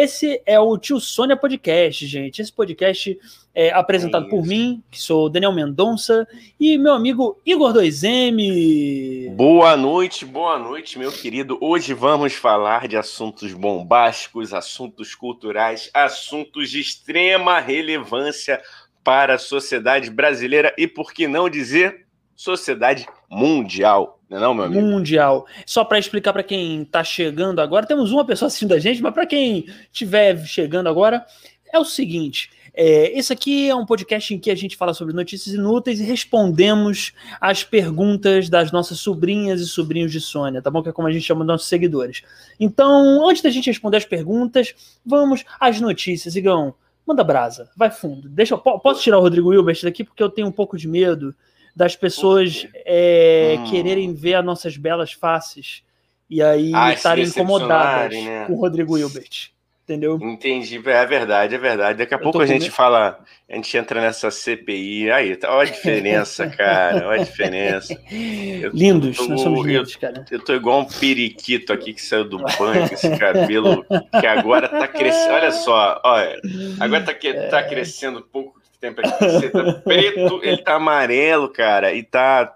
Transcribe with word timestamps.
Esse 0.00 0.40
é 0.46 0.60
o 0.60 0.78
Tio 0.78 1.00
Sônia 1.00 1.36
Podcast, 1.36 2.06
gente. 2.06 2.40
Esse 2.40 2.52
podcast 2.52 3.18
é 3.52 3.72
apresentado 3.72 4.26
é 4.26 4.30
por 4.30 4.46
mim, 4.46 4.80
que 4.92 5.00
sou 5.02 5.28
Daniel 5.28 5.50
Mendonça, 5.50 6.24
e 6.60 6.78
meu 6.78 6.92
amigo 6.92 7.36
Igor 7.44 7.72
2M. 7.72 9.34
Boa 9.34 9.76
noite, 9.76 10.24
boa 10.24 10.56
noite, 10.56 11.00
meu 11.00 11.10
querido. 11.10 11.58
Hoje 11.60 11.94
vamos 11.94 12.32
falar 12.34 12.86
de 12.86 12.96
assuntos 12.96 13.52
bombásticos, 13.52 14.54
assuntos 14.54 15.16
culturais, 15.16 15.90
assuntos 15.92 16.70
de 16.70 16.78
extrema 16.78 17.58
relevância 17.58 18.62
para 19.02 19.34
a 19.34 19.38
sociedade 19.38 20.10
brasileira 20.10 20.72
e, 20.78 20.86
por 20.86 21.12
que 21.12 21.26
não 21.26 21.50
dizer, 21.50 22.06
sociedade 22.36 23.04
mundial. 23.28 24.17
Não, 24.28 24.36
é 24.36 24.40
não 24.40 24.54
meu 24.54 24.64
amigo? 24.64 24.82
Mundial. 24.82 25.46
Só 25.64 25.84
para 25.84 25.98
explicar 25.98 26.32
para 26.32 26.42
quem 26.42 26.82
está 26.82 27.02
chegando 27.02 27.60
agora, 27.60 27.86
temos 27.86 28.12
uma 28.12 28.24
pessoa 28.24 28.46
assistindo 28.46 28.74
a 28.74 28.78
gente, 28.78 29.02
mas 29.02 29.14
para 29.14 29.26
quem 29.26 29.66
estiver 29.90 30.38
chegando 30.44 30.88
agora, 30.88 31.24
é 31.72 31.78
o 31.78 31.84
seguinte: 31.84 32.50
é, 32.80 33.18
esse 33.18 33.32
aqui 33.32 33.68
é 33.68 33.74
um 33.74 33.84
podcast 33.84 34.32
em 34.32 34.38
que 34.38 34.50
a 34.50 34.54
gente 34.54 34.76
fala 34.76 34.94
sobre 34.94 35.12
notícias 35.12 35.52
inúteis 35.54 35.98
e 35.98 36.04
respondemos 36.04 37.12
as 37.40 37.64
perguntas 37.64 38.48
das 38.48 38.70
nossas 38.70 39.00
sobrinhas 39.00 39.60
e 39.60 39.66
sobrinhos 39.66 40.12
de 40.12 40.20
Sônia, 40.20 40.62
tá 40.62 40.70
bom? 40.70 40.82
Que 40.82 40.90
é 40.90 40.92
como 40.92 41.08
a 41.08 41.12
gente 41.12 41.24
chama 41.24 41.40
dos 41.40 41.48
nossos 41.48 41.68
seguidores. 41.68 42.22
Então, 42.60 43.28
antes 43.28 43.42
da 43.42 43.50
gente 43.50 43.66
responder 43.66 43.96
as 43.96 44.04
perguntas, 44.04 44.74
vamos 45.04 45.44
às 45.58 45.80
notícias. 45.80 46.36
Igão, 46.36 46.72
manda 47.04 47.24
brasa, 47.24 47.68
vai 47.76 47.90
fundo. 47.90 48.28
Deixa 48.28 48.56
posso 48.56 49.02
tirar 49.02 49.18
o 49.18 49.22
Rodrigo 49.22 49.52
Hilbert 49.52 49.80
daqui 49.82 50.04
porque 50.04 50.22
eu 50.22 50.30
tenho 50.30 50.46
um 50.46 50.52
pouco 50.52 50.78
de 50.78 50.86
medo 50.86 51.34
das 51.78 51.94
pessoas 51.94 52.66
é, 52.84 53.54
hum. 53.56 53.70
quererem 53.70 54.12
ver 54.12 54.34
as 54.34 54.44
nossas 54.44 54.76
belas 54.76 55.12
faces 55.12 55.84
e 56.28 56.42
aí 56.42 56.72
ah, 56.74 56.92
estarem 56.92 57.24
incomodadas 57.24 58.12
né? 58.12 58.46
com 58.46 58.54
o 58.54 58.60
Rodrigo 58.60 58.98
Hilbert. 58.98 59.52
Entendeu? 59.84 60.18
Entendi, 60.20 60.76
é 60.84 61.06
verdade, 61.06 61.54
é 61.54 61.58
verdade. 61.58 61.98
Daqui 62.00 62.12
a 62.12 62.18
eu 62.18 62.20
pouco 62.20 62.40
a 62.40 62.46
gente 62.46 62.68
fala, 62.68 63.20
a 63.48 63.54
gente 63.54 63.74
entra 63.74 64.00
nessa 64.00 64.28
CPI. 64.28 65.10
Aí, 65.10 65.36
tá, 65.36 65.50
olha 65.54 65.68
a 65.68 65.72
diferença, 65.72 66.46
cara, 66.50 67.08
olha 67.08 67.22
a 67.22 67.24
diferença. 67.24 67.96
Eu, 68.10 68.70
lindos, 68.74 69.16
tô, 69.16 69.28
nós 69.28 69.40
somos 69.40 69.64
lindos, 69.64 69.94
eu, 69.94 70.00
cara. 70.00 70.24
Eu 70.30 70.44
tô 70.44 70.54
igual 70.54 70.80
um 70.80 70.84
periquito 70.84 71.72
aqui 71.72 71.94
que 71.94 72.02
saiu 72.02 72.28
do 72.28 72.38
banho, 72.58 72.84
esse 72.92 73.16
cabelo 73.16 73.86
que 74.20 74.26
agora 74.26 74.68
tá 74.68 74.88
crescendo. 74.88 75.32
Olha 75.32 75.52
só, 75.52 76.00
olha, 76.04 76.38
agora 76.80 77.04
tá, 77.04 77.14
tá 77.48 77.62
crescendo 77.62 78.18
um 78.18 78.22
pouco 78.22 78.57
tempo 78.80 79.00
aqui. 79.00 79.24
Você 79.24 79.50
tá 79.50 79.72
preto, 79.74 80.40
ele 80.44 80.58
tá 80.58 80.74
amarelo, 80.74 81.48
cara, 81.48 81.92
e 81.92 82.02
tá. 82.02 82.54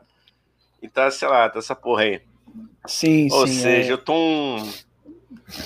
E 0.80 0.88
tá, 0.88 1.10
sei 1.10 1.28
lá, 1.28 1.48
tá 1.48 1.60
essa 1.60 1.76
porra 1.76 2.02
aí. 2.02 2.20
Sim, 2.86 3.28
Ou 3.30 3.30
sim. 3.30 3.36
Ou 3.36 3.46
seja, 3.46 3.90
é. 3.90 3.92
eu 3.92 3.98
tô 3.98 4.14
um. 4.14 4.72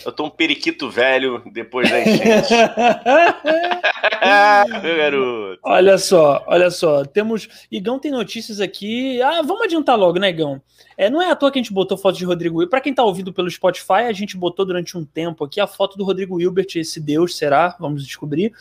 Eu 0.05 0.13
tô 0.13 0.25
um 0.25 0.31
periquito 0.31 0.91
velho 0.91 1.43
depois 1.53 1.91
da 1.91 2.01
enchente. 2.01 2.55
Meu 4.83 4.97
garoto. 4.97 5.61
Olha 5.63 5.99
só, 5.99 6.45
olha 6.47 6.71
só. 6.71 7.05
Temos. 7.05 7.49
Igão 7.71 7.99
tem 7.99 8.11
notícias 8.11 8.61
aqui. 8.61 9.21
Ah, 9.23 9.43
vamos 9.43 9.63
adiantar 9.63 9.99
logo, 9.99 10.19
né, 10.19 10.31
Igão? 10.31 10.61
É, 10.97 11.11
não 11.11 11.21
é 11.21 11.31
à 11.31 11.37
toa 11.37 11.51
que 11.51 11.59
a 11.59 11.63
gente 11.63 11.73
botou 11.73 11.99
foto 11.99 12.17
de 12.17 12.25
Rodrigo 12.25 12.57
Hilbert. 12.57 12.71
Para 12.71 12.81
quem 12.81 12.95
tá 12.95 13.05
ouvindo 13.05 13.33
pelo 13.33 13.51
Spotify, 13.51 14.05
a 14.09 14.13
gente 14.13 14.37
botou 14.37 14.65
durante 14.65 14.97
um 14.97 15.05
tempo 15.05 15.45
aqui 15.45 15.61
a 15.61 15.67
foto 15.67 15.99
do 15.99 16.05
Rodrigo 16.05 16.41
Hilbert, 16.41 16.69
esse 16.77 17.01
Deus 17.01 17.37
será, 17.37 17.77
vamos 17.79 18.05
descobrir. 18.05 18.53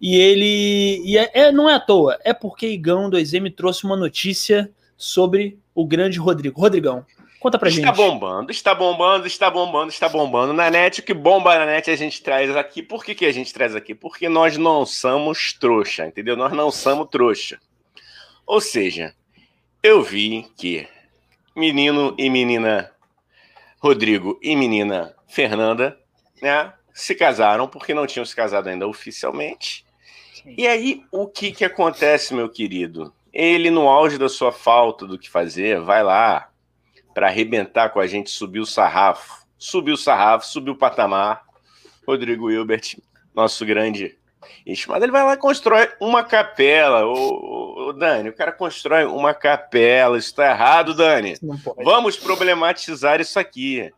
E 0.00 0.16
ele. 0.16 1.02
E 1.04 1.16
é, 1.16 1.30
é, 1.32 1.52
não 1.52 1.68
é 1.68 1.74
à 1.74 1.80
toa, 1.80 2.18
é 2.24 2.32
porque 2.32 2.68
Igão 2.68 3.10
2M 3.10 3.54
trouxe 3.54 3.84
uma 3.84 3.96
notícia 3.96 4.70
sobre 4.96 5.58
o 5.74 5.86
grande 5.86 6.18
Rodrigo. 6.18 6.60
Rodrigão, 6.60 7.04
conta 7.40 7.58
pra 7.58 7.68
está 7.68 7.80
gente. 7.80 7.90
Está 7.90 8.02
bombando, 8.02 8.50
está 8.50 8.74
bombando, 8.74 9.26
está 9.26 9.50
bombando, 9.50 9.88
está 9.90 10.08
bombando. 10.08 10.52
Na 10.52 10.70
net, 10.70 11.00
o 11.00 11.02
que 11.02 11.14
bomba 11.14 11.58
na 11.58 11.66
net 11.66 11.90
a 11.90 11.96
gente 11.96 12.22
traz 12.22 12.54
aqui. 12.56 12.82
Por 12.82 13.04
que, 13.04 13.14
que 13.14 13.26
a 13.26 13.32
gente 13.32 13.52
traz 13.52 13.74
aqui? 13.74 13.94
Porque 13.94 14.28
nós 14.28 14.56
não 14.56 14.84
somos 14.84 15.52
trouxa, 15.52 16.06
entendeu? 16.06 16.36
Nós 16.36 16.52
não 16.52 16.70
somos 16.70 17.08
trouxa. 17.08 17.58
Ou 18.46 18.60
seja, 18.60 19.14
eu 19.82 20.02
vi 20.02 20.46
que 20.56 20.88
menino 21.54 22.14
e 22.18 22.30
menina 22.30 22.90
Rodrigo 23.80 24.38
e 24.42 24.56
menina 24.56 25.14
Fernanda, 25.26 25.98
né? 26.42 26.72
Se 26.92 27.14
casaram 27.14 27.68
porque 27.68 27.94
não 27.94 28.06
tinham 28.06 28.24
se 28.24 28.34
casado 28.34 28.68
ainda 28.68 28.88
oficialmente 28.88 29.86
e 30.56 30.66
aí, 30.66 31.04
o 31.10 31.26
que 31.26 31.52
que 31.52 31.64
acontece, 31.64 32.34
meu 32.34 32.48
querido? 32.48 33.12
Ele, 33.32 33.70
no 33.70 33.88
auge 33.88 34.18
da 34.18 34.28
sua 34.28 34.52
falta 34.52 35.06
do 35.06 35.18
que 35.18 35.28
fazer, 35.28 35.80
vai 35.80 36.02
lá 36.02 36.48
para 37.18 37.26
arrebentar 37.26 37.90
com 37.90 37.98
a 37.98 38.06
gente, 38.06 38.30
subir 38.30 38.60
o 38.60 38.64
sarrafo. 38.64 39.44
Subiu 39.58 39.94
o 39.94 39.98
sarrafo, 39.98 40.46
subiu 40.46 40.74
o 40.74 40.78
patamar. 40.78 41.42
Rodrigo 42.06 42.48
Hilbert, 42.48 42.96
nosso 43.34 43.66
grande 43.66 44.16
estimado, 44.64 45.04
ele 45.04 45.10
vai 45.10 45.24
lá 45.24 45.34
e 45.34 45.36
constrói 45.36 45.88
uma 46.00 46.22
capela. 46.22 47.04
Ô, 47.06 47.88
ô, 47.88 47.92
Dani, 47.92 48.28
o 48.28 48.32
cara 48.32 48.52
constrói 48.52 49.04
uma 49.04 49.34
capela. 49.34 50.16
Isso 50.16 50.32
tá 50.32 50.48
errado, 50.48 50.94
Dani. 50.94 51.34
Vamos 51.82 52.16
problematizar 52.16 53.20
isso 53.20 53.36
aqui. 53.36 53.92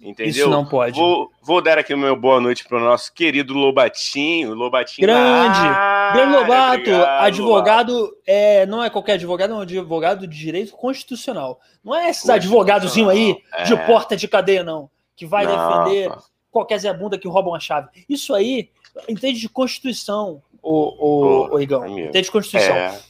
Entendeu? 0.00 0.30
Isso 0.30 0.48
não 0.48 0.64
pode. 0.64 0.98
Vou, 0.98 1.30
vou 1.42 1.60
dar 1.60 1.76
aqui 1.76 1.92
o 1.92 1.98
meu 1.98 2.16
boa 2.16 2.40
noite 2.40 2.64
para 2.66 2.78
o 2.78 2.80
nosso 2.80 3.12
querido 3.12 3.52
Lobatinho. 3.52 4.54
Lobatinho. 4.54 5.06
Grande! 5.06 5.58
Ah, 5.58 6.10
grande 6.14 6.36
Lobato! 6.36 6.80
Obrigado, 6.80 7.24
advogado 7.24 7.92
Lobato. 7.92 8.16
é, 8.26 8.64
não 8.64 8.82
é 8.82 8.88
qualquer 8.88 9.12
advogado, 9.12 9.52
é 9.52 9.56
um 9.56 9.60
advogado 9.60 10.26
de 10.26 10.38
direito 10.38 10.72
constitucional. 10.72 11.60
Não 11.84 11.94
é 11.94 12.08
esses 12.08 12.30
advogadozinho 12.30 13.10
aí 13.10 13.36
é. 13.52 13.64
de 13.64 13.76
porta 13.84 14.16
de 14.16 14.26
cadeia, 14.26 14.64
não. 14.64 14.88
Que 15.14 15.26
vai 15.26 15.44
não, 15.44 15.84
defender 15.84 16.10
qualquer 16.50 16.78
Zé 16.78 16.92
Bunda 16.94 17.18
que 17.18 17.28
rouba 17.28 17.50
uma 17.50 17.60
chave. 17.60 17.88
Isso 18.08 18.34
aí 18.34 18.70
entende 19.08 19.40
de 19.40 19.48
Constituição 19.48 20.42
o, 20.62 20.74
o, 20.74 21.54
o 21.54 21.60
Igão. 21.60 21.82
Tem 22.12 22.22
de 22.22 22.30
Constituição. 22.30 22.76
É. 22.76 23.00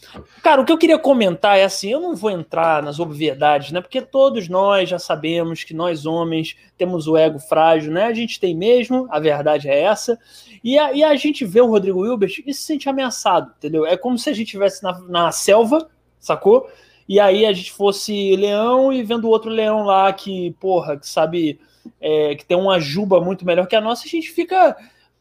Cara, 0.42 0.60
o 0.60 0.64
que 0.64 0.72
eu 0.72 0.78
queria 0.78 0.98
comentar 0.98 1.58
é 1.58 1.64
assim: 1.64 1.90
eu 1.90 2.00
não 2.00 2.14
vou 2.14 2.30
entrar 2.30 2.82
nas 2.82 2.98
obviedades, 2.98 3.72
né? 3.72 3.80
Porque 3.80 4.00
todos 4.00 4.48
nós 4.48 4.88
já 4.88 4.98
sabemos 4.98 5.64
que 5.64 5.74
nós 5.74 6.06
homens 6.06 6.56
temos 6.76 7.06
o 7.06 7.16
ego 7.16 7.38
frágil, 7.38 7.92
né? 7.92 8.04
A 8.04 8.14
gente 8.14 8.38
tem 8.38 8.54
mesmo, 8.54 9.06
a 9.10 9.18
verdade 9.18 9.68
é 9.68 9.80
essa. 9.80 10.18
E 10.62 10.78
a, 10.78 10.92
e 10.92 11.02
a 11.02 11.14
gente 11.16 11.44
vê 11.44 11.60
o 11.60 11.66
Rodrigo 11.66 12.04
Hilbert 12.04 12.42
e 12.46 12.54
se 12.54 12.62
sente 12.62 12.88
ameaçado, 12.88 13.52
entendeu? 13.58 13.84
É 13.84 13.96
como 13.96 14.18
se 14.18 14.30
a 14.30 14.32
gente 14.32 14.46
estivesse 14.46 14.82
na, 14.82 14.98
na 15.00 15.32
selva, 15.32 15.88
sacou? 16.18 16.68
E 17.08 17.18
aí 17.18 17.44
a 17.44 17.52
gente 17.52 17.72
fosse 17.72 18.36
leão 18.36 18.92
e 18.92 19.02
vendo 19.02 19.28
outro 19.28 19.50
leão 19.50 19.82
lá 19.82 20.12
que, 20.12 20.52
porra, 20.60 20.96
que 20.96 21.08
sabe, 21.08 21.58
é, 22.00 22.36
que 22.36 22.44
tem 22.44 22.56
uma 22.56 22.78
juba 22.78 23.20
muito 23.20 23.44
melhor 23.44 23.66
que 23.66 23.74
a 23.74 23.80
nossa, 23.80 24.04
a 24.06 24.08
gente 24.08 24.30
fica 24.30 24.76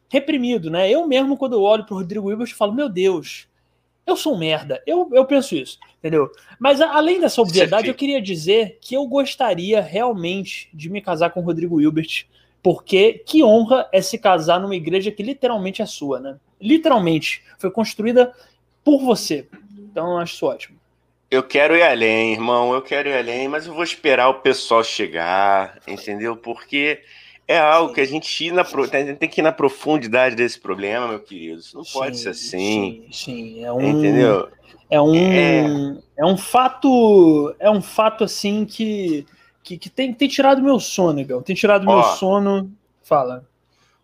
reprimido, 0.09 0.69
né? 0.69 0.89
Eu 0.89 1.07
mesmo, 1.07 1.37
quando 1.37 1.53
eu 1.53 1.61
olho 1.61 1.85
pro 1.85 1.95
Rodrigo 1.95 2.29
Hilbert, 2.29 2.55
falo, 2.55 2.73
meu 2.73 2.89
Deus, 2.89 3.47
eu 4.05 4.17
sou 4.17 4.33
um 4.33 4.37
merda. 4.37 4.81
Eu, 4.85 5.07
eu 5.13 5.23
penso 5.25 5.55
isso, 5.55 5.77
entendeu? 5.99 6.29
Mas 6.59 6.81
além 6.81 7.19
dessa 7.21 7.41
obviedade, 7.41 7.87
eu 7.87 7.93
queria 7.93 8.21
dizer 8.21 8.79
que 8.81 8.95
eu 8.95 9.05
gostaria 9.05 9.81
realmente 9.81 10.69
de 10.73 10.89
me 10.89 11.01
casar 11.01 11.29
com 11.29 11.39
o 11.39 11.43
Rodrigo 11.43 11.79
Hilbert, 11.79 12.25
porque 12.61 13.23
que 13.25 13.43
honra 13.43 13.87
é 13.91 14.01
se 14.01 14.17
casar 14.17 14.59
numa 14.59 14.75
igreja 14.75 15.11
que 15.11 15.23
literalmente 15.23 15.81
é 15.81 15.85
sua, 15.85 16.19
né? 16.19 16.37
Literalmente. 16.59 17.43
Foi 17.57 17.71
construída 17.71 18.33
por 18.83 18.99
você. 18.99 19.47
Então 19.77 20.11
eu 20.11 20.17
acho 20.17 20.33
isso 20.33 20.45
ótimo. 20.45 20.79
Eu 21.31 21.43
quero 21.43 21.75
ir 21.75 21.83
além, 21.83 22.33
irmão. 22.33 22.73
Eu 22.73 22.81
quero 22.81 23.07
ir 23.07 23.15
além, 23.15 23.47
mas 23.47 23.67
eu 23.67 23.73
vou 23.73 23.83
esperar 23.83 24.29
o 24.29 24.41
pessoal 24.41 24.83
chegar, 24.83 25.79
entendeu? 25.87 26.35
Porque 26.35 27.01
é 27.49 27.57
algo 27.57 27.95
que 27.95 27.99
a 27.99 28.05
gente 28.05 28.45
ir 28.45 28.51
na, 28.51 28.63
tem 28.63 29.27
que 29.27 29.41
ir 29.41 29.43
na 29.43 29.51
profundidade 29.51 30.35
desse 30.35 30.59
problema, 30.59 31.07
meu 31.07 31.19
querido. 31.19 31.59
Isso 31.59 31.75
não 31.75 31.83
sim, 31.83 31.93
pode 31.93 32.19
ser 32.19 32.29
assim. 32.29 33.07
Sim, 33.07 33.07
sim. 33.11 33.65
É 33.65 33.73
um, 33.73 33.81
Entendeu? 33.81 34.49
É 34.87 35.01
um, 35.01 35.15
é... 35.15 35.97
é 36.15 36.25
um 36.27 36.37
fato. 36.37 37.55
É 37.59 37.67
um 37.67 37.81
fato 37.81 38.23
assim 38.23 38.65
que, 38.65 39.25
que, 39.63 39.79
que 39.79 39.89
tem, 39.89 40.13
tem 40.13 40.27
tirado 40.27 40.61
meu 40.61 40.79
sono, 40.79 41.15
Miguel. 41.15 41.41
Tem 41.41 41.55
tirado 41.55 41.89
ó, 41.89 41.95
meu 41.95 42.03
sono. 42.17 42.71
Fala. 43.01 43.43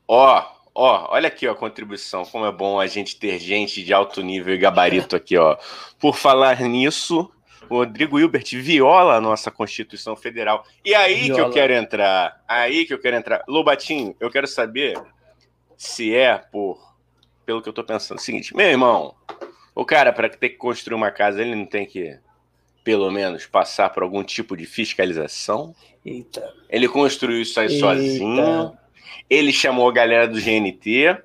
Ó, 0.08 0.44
ó, 0.74 1.14
olha 1.14 1.28
aqui 1.28 1.48
ó, 1.48 1.52
a 1.52 1.56
contribuição. 1.56 2.26
Como 2.26 2.48
é 2.48 2.52
bom 2.52 2.80
a 2.80 2.88
gente 2.88 3.16
ter 3.16 3.38
gente 3.38 3.84
de 3.84 3.94
alto 3.94 4.24
nível 4.24 4.56
e 4.56 4.58
gabarito 4.58 5.14
aqui, 5.16 5.38
ó. 5.38 5.56
Por 6.00 6.16
falar 6.16 6.62
nisso, 6.62 7.30
o 7.70 7.76
Rodrigo 7.78 8.20
Hilbert 8.20 8.46
viola 8.54 9.16
a 9.16 9.22
nossa 9.22 9.50
Constituição 9.52 10.16
Federal. 10.16 10.64
E 10.84 10.94
aí 10.94 11.24
viola. 11.24 11.36
que 11.36 11.42
eu 11.42 11.50
quero 11.52 11.74
entrar. 11.74 12.44
Aí 12.48 12.86
que 12.86 12.94
eu 12.94 13.00
quero 13.00 13.16
entrar. 13.16 13.44
Lobatinho, 13.48 14.16
eu 14.20 14.30
quero 14.30 14.48
saber 14.48 14.96
se 15.78 16.16
é 16.16 16.38
por. 16.38 16.80
Pelo 17.46 17.62
que 17.62 17.70
eu 17.70 17.74
tô 17.74 17.84
pensando. 17.84 18.20
Seguinte, 18.20 18.56
meu 18.56 18.68
irmão, 18.68 19.14
o 19.76 19.86
cara, 19.86 20.12
para 20.12 20.30
ter 20.30 20.50
que 20.50 20.58
construir 20.58 20.96
uma 20.96 21.12
casa, 21.12 21.42
ele 21.42 21.54
não 21.54 21.66
tem 21.66 21.86
que, 21.86 22.18
pelo 22.84 23.12
menos, 23.12 23.46
passar 23.46 23.90
por 23.92 24.02
algum 24.04 24.24
tipo 24.24 24.58
de 24.58 24.66
fiscalização. 24.66 25.76
Eita. 26.04 26.54
Ele 26.70 26.88
construiu 26.88 27.42
isso 27.42 27.60
aí 27.60 27.68
Eita. 27.68 27.80
sozinho. 27.80 28.78
Ele 29.30 29.52
chamou 29.52 29.90
a 29.90 29.94
galera 29.94 30.28
do 30.28 30.40
GNT. 30.40 31.18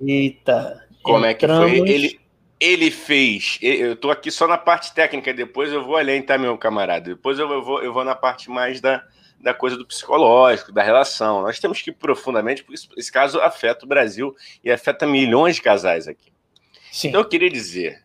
Eita. 0.00 0.86
Como 1.02 1.24
Entramos. 1.24 1.70
é 1.70 1.72
que 1.72 1.78
foi? 1.78 1.90
Ele, 1.90 2.19
ele 2.60 2.90
fez. 2.90 3.58
Eu 3.62 3.96
tô 3.96 4.10
aqui 4.10 4.30
só 4.30 4.46
na 4.46 4.58
parte 4.58 4.92
técnica, 4.92 5.32
depois 5.32 5.72
eu 5.72 5.82
vou 5.82 5.96
além, 5.96 6.20
tá, 6.20 6.36
meu 6.36 6.58
camarada? 6.58 7.10
Depois 7.10 7.38
eu 7.38 7.62
vou, 7.62 7.82
eu 7.82 7.92
vou 7.92 8.04
na 8.04 8.14
parte 8.14 8.50
mais 8.50 8.80
da, 8.82 9.02
da 9.40 9.54
coisa 9.54 9.76
do 9.76 9.86
psicológico, 9.86 10.70
da 10.70 10.82
relação. 10.82 11.42
Nós 11.42 11.58
temos 11.58 11.80
que 11.80 11.88
ir 11.88 11.94
profundamente, 11.94 12.62
porque 12.62 12.80
esse 12.96 13.10
caso 13.10 13.40
afeta 13.40 13.86
o 13.86 13.88
Brasil 13.88 14.36
e 14.62 14.70
afeta 14.70 15.06
milhões 15.06 15.56
de 15.56 15.62
casais 15.62 16.06
aqui. 16.06 16.30
Sim. 16.92 17.08
Então 17.08 17.22
eu 17.22 17.28
queria 17.28 17.48
dizer, 17.48 18.02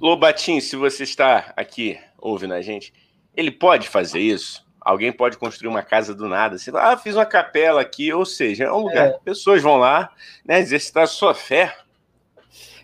Lobatinho, 0.00 0.60
se 0.60 0.74
você 0.74 1.04
está 1.04 1.52
aqui 1.56 1.98
ouvindo 2.18 2.54
a 2.54 2.60
gente, 2.60 2.92
ele 3.36 3.50
pode 3.50 3.88
fazer 3.88 4.18
isso? 4.20 4.66
Alguém 4.80 5.12
pode 5.12 5.36
construir 5.36 5.68
uma 5.68 5.82
casa 5.82 6.14
do 6.14 6.28
nada, 6.28 6.56
assim, 6.56 6.70
ah, 6.74 6.96
fiz 6.96 7.14
uma 7.14 7.26
capela 7.26 7.80
aqui, 7.80 8.12
ou 8.12 8.24
seja, 8.24 8.64
é 8.64 8.72
um 8.72 8.82
lugar 8.82 9.08
é. 9.08 9.12
que 9.12 9.24
pessoas 9.24 9.60
vão 9.60 9.76
lá, 9.76 10.12
né, 10.44 10.60
exercitar 10.60 11.04
a 11.04 11.08
sua 11.08 11.34
fé. 11.34 11.76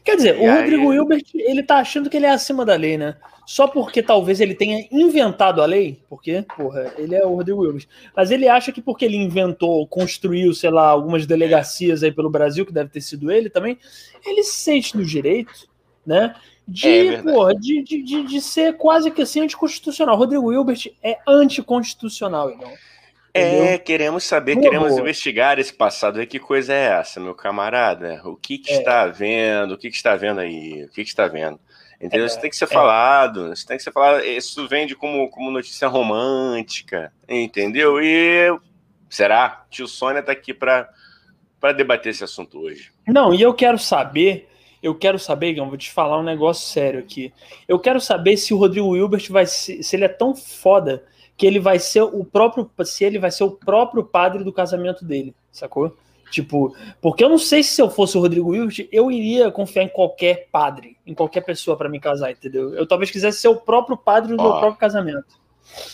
Quer 0.05 0.17
dizer, 0.17 0.37
e 0.37 0.47
o 0.47 0.51
aí... 0.51 0.61
Rodrigo 0.61 0.93
Hilbert, 0.93 1.25
ele 1.35 1.63
tá 1.63 1.77
achando 1.77 2.11
que 2.11 2.17
ele 2.17 2.27
é 2.27 2.31
acima 2.31 2.65
da 2.65 2.75
lei, 2.75 2.99
né? 2.99 3.17
Só 3.47 3.67
porque 3.67 4.03
talvez 4.03 4.41
ele 4.41 4.55
tenha 4.55 4.87
inventado 4.91 5.63
a 5.63 5.67
lei, 5.67 6.01
porque, 6.09 6.45
porra, 6.57 6.93
ele 6.97 7.15
é 7.15 7.25
o 7.25 7.35
Rodrigo 7.35 7.65
Hilbert. 7.65 7.87
Mas 8.17 8.31
ele 8.31 8.49
acha 8.49 8.73
que 8.73 8.81
porque 8.81 9.05
ele 9.05 9.17
inventou, 9.17 9.87
construiu, 9.87 10.55
sei 10.55 10.71
lá, 10.71 10.89
algumas 10.89 11.27
delegacias 11.27 12.03
aí 12.03 12.13
pelo 12.13 12.31
Brasil, 12.31 12.65
que 12.65 12.73
deve 12.73 12.91
ter 12.91 13.01
sido 13.01 13.31
ele 13.31 13.51
também, 13.51 13.79
ele 14.25 14.43
se 14.43 14.55
sente 14.55 14.97
no 14.97 15.05
direito, 15.05 15.69
né? 16.07 16.35
de, 16.67 17.09
é 17.09 17.23
porra, 17.23 17.55
de, 17.55 17.83
de, 17.83 18.03
de, 18.03 18.23
de, 18.25 18.41
ser 18.41 18.77
quase 18.77 19.11
que 19.11 19.23
assim 19.23 19.41
anticonstitucional. 19.41 20.17
Rodrigo 20.17 20.53
Hilbert 20.53 20.93
é 21.03 21.19
anticonstitucional, 21.27 22.51
irmão. 23.41 23.65
É, 23.65 23.79
queremos 23.79 24.25
saber, 24.25 24.55
boa, 24.55 24.65
queremos 24.65 24.99
investigar 24.99 25.59
esse 25.59 25.73
passado. 25.73 26.21
E 26.21 26.27
que 26.27 26.39
coisa 26.39 26.73
é 26.73 26.99
essa, 26.99 27.19
meu 27.19 27.35
camarada? 27.35 28.21
O 28.25 28.37
que, 28.37 28.59
que 28.59 28.73
é. 28.73 28.79
está 28.79 29.07
vendo? 29.07 29.73
O 29.73 29.79
que, 29.79 29.91
que 29.91 29.97
está 29.97 30.15
vendo 30.17 30.41
aí? 30.41 30.85
O 30.85 30.89
que, 30.89 31.03
que 31.03 31.11
está 31.11 31.27
vendo? 31.27 31.59
Entendeu? 32.01 32.25
É, 32.25 32.27
isso 32.27 32.41
tem 32.41 32.51
que 32.51 32.57
ser 32.57 32.65
é. 32.65 32.69
falado. 32.69 33.53
Isso 33.53 33.67
tem 33.67 33.77
que 33.77 33.83
ser 33.83 33.93
falado. 33.93 34.25
Isso 34.25 34.69
vende 34.69 34.95
como, 34.95 35.29
como 35.31 35.51
notícia 35.51 35.89
romântica. 35.89 37.13
Entendeu? 37.29 38.01
E 38.03 38.55
será? 39.09 39.65
Tio 39.71 39.87
Sônia 39.87 40.23
tá 40.23 40.33
aqui 40.33 40.53
para 40.53 40.89
debater 41.77 42.11
esse 42.11 42.25
assunto 42.25 42.59
hoje. 42.59 42.91
Não, 43.07 43.33
e 43.33 43.41
eu 43.41 43.55
quero 43.55 43.79
saber 43.79 44.49
eu 44.83 44.97
quero 44.97 45.17
saber, 45.17 45.55
Gão, 45.55 45.69
vou 45.69 45.79
te 45.79 45.93
falar 45.93 46.19
um 46.19 46.25
negócio 46.25 46.69
sério 46.69 46.99
aqui. 46.99 47.33
Eu 47.69 47.79
quero 47.79 48.01
saber 48.01 48.37
se 48.37 48.53
o 48.53 48.59
Rodrigo 48.59 48.97
Hilbert 48.97 49.31
vai 49.31 49.47
ser, 49.47 49.81
se 49.83 49.95
ele 49.95 50.05
é 50.05 50.09
tão 50.09 50.35
foda 50.35 51.05
que 51.37 51.47
ele 51.47 51.59
vai 51.59 51.79
ser 51.79 52.03
o 52.03 52.25
próprio, 52.25 52.71
se 52.85 53.05
ele 53.05 53.19
vai 53.19 53.31
ser 53.31 53.45
o 53.45 53.51
próprio 53.51 54.05
padre 54.05 54.45
do 54.45 54.53
casamento 54.53 55.05
dele, 55.05 55.35
sacou? 55.51 55.97
Tipo, 56.31 56.75
porque 57.01 57.23
eu 57.23 57.29
não 57.29 57.37
sei 57.37 57.63
se 57.63 57.81
eu 57.81 57.91
fosse 57.91 58.17
o 58.17 58.21
Rodrigo 58.21 58.55
Hilbert, 58.55 58.89
eu 58.91 59.11
iria 59.11 59.51
confiar 59.51 59.83
em 59.83 59.89
qualquer 59.89 60.49
padre, 60.51 60.97
em 61.07 61.15
qualquer 61.15 61.43
pessoa 61.43 61.77
para 61.77 61.91
me 61.91 62.01
casar, 62.01 62.31
entendeu? 62.31 62.75
Eu 62.75 62.87
talvez 62.87 63.11
quisesse 63.11 63.41
ser 63.41 63.49
o 63.49 63.57
próprio 63.57 63.99
padre 63.99 64.35
do 64.35 64.41
Ó, 64.41 64.45
meu 64.45 64.59
próprio 64.59 64.79
casamento. 64.79 65.39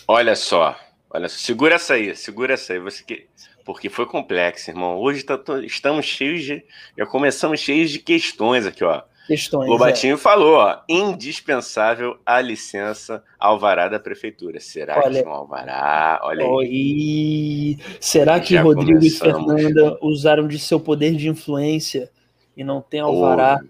Olha 0.07 0.37
só, 0.37 0.77
olha, 1.11 1.29
segura 1.29 1.75
essa 1.75 1.95
aí, 1.95 2.15
segura 2.15 2.55
essa 2.55 2.73
aí. 2.73 2.79
Você 2.79 3.03
que 3.03 3.27
porque 3.69 3.91
foi 3.91 4.07
complexo, 4.07 4.71
irmão. 4.71 4.97
Hoje 4.97 5.23
tá, 5.23 5.39
estamos 5.63 6.07
cheios 6.07 6.43
de. 6.43 6.65
Já 6.97 7.05
começamos 7.05 7.61
cheios 7.61 7.91
de 7.91 7.99
questões 7.99 8.65
aqui, 8.65 8.83
ó. 8.83 9.03
Questões. 9.29 9.71
O 9.71 9.77
Batinho 9.77 10.15
é. 10.15 10.17
falou, 10.17 10.55
ó, 10.55 10.81
indispensável 10.89 12.19
a 12.25 12.41
licença 12.41 13.23
alvará 13.39 13.87
da 13.87 14.01
prefeitura. 14.01 14.59
Será 14.59 14.99
olha, 15.05 15.23
que 15.23 15.29
um 15.29 15.33
alvará? 15.33 16.19
Olha 16.23 16.47
aí. 16.47 17.77
Será 18.01 18.41
que 18.41 18.55
Já 18.55 18.63
Rodrigo 18.63 18.99
começamos. 18.99 19.53
e 19.53 19.63
Fernanda 19.63 19.99
usaram 20.01 20.49
de 20.49 20.59
seu 20.59 20.81
poder 20.81 21.15
de 21.15 21.29
influência 21.29 22.11
e 22.57 22.65
não 22.65 22.81
tem 22.81 23.01
alvará 23.01 23.61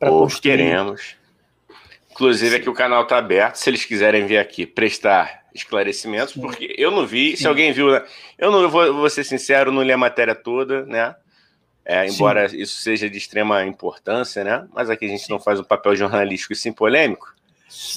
para 0.00 0.08
construir? 0.08 0.56
queremos. 0.56 1.14
Inclusive, 2.10 2.56
aqui 2.56 2.70
o 2.70 2.74
canal 2.74 3.02
está 3.02 3.18
aberto. 3.18 3.56
Se 3.56 3.68
eles 3.68 3.84
quiserem 3.84 4.24
vir 4.24 4.38
aqui 4.38 4.64
prestar 4.64 5.42
esclarecimentos, 5.54 6.32
Sim. 6.32 6.40
porque 6.40 6.74
eu 6.78 6.90
não 6.90 7.06
vi. 7.06 7.32
Sim. 7.32 7.42
Se 7.42 7.46
alguém 7.46 7.70
viu, 7.70 7.88
eu 8.38 8.50
não 8.50 8.62
eu 8.62 8.70
vou, 8.70 8.94
vou 8.94 9.10
ser 9.10 9.24
sincero, 9.24 9.70
não 9.70 9.82
li 9.82 9.92
a 9.92 9.98
matéria 9.98 10.34
toda, 10.34 10.86
né? 10.86 11.14
É, 11.84 12.06
embora 12.06 12.48
Sim. 12.48 12.58
isso 12.58 12.76
seja 12.80 13.10
de 13.10 13.18
extrema 13.18 13.64
importância, 13.64 14.44
né? 14.44 14.66
Mas 14.72 14.88
aqui 14.88 15.04
a 15.04 15.08
gente 15.08 15.28
não 15.28 15.40
faz 15.40 15.58
um 15.58 15.64
papel 15.64 15.96
jornalístico 15.96 16.52
e 16.52 16.56
sim 16.56 16.72
polêmico. 16.72 17.34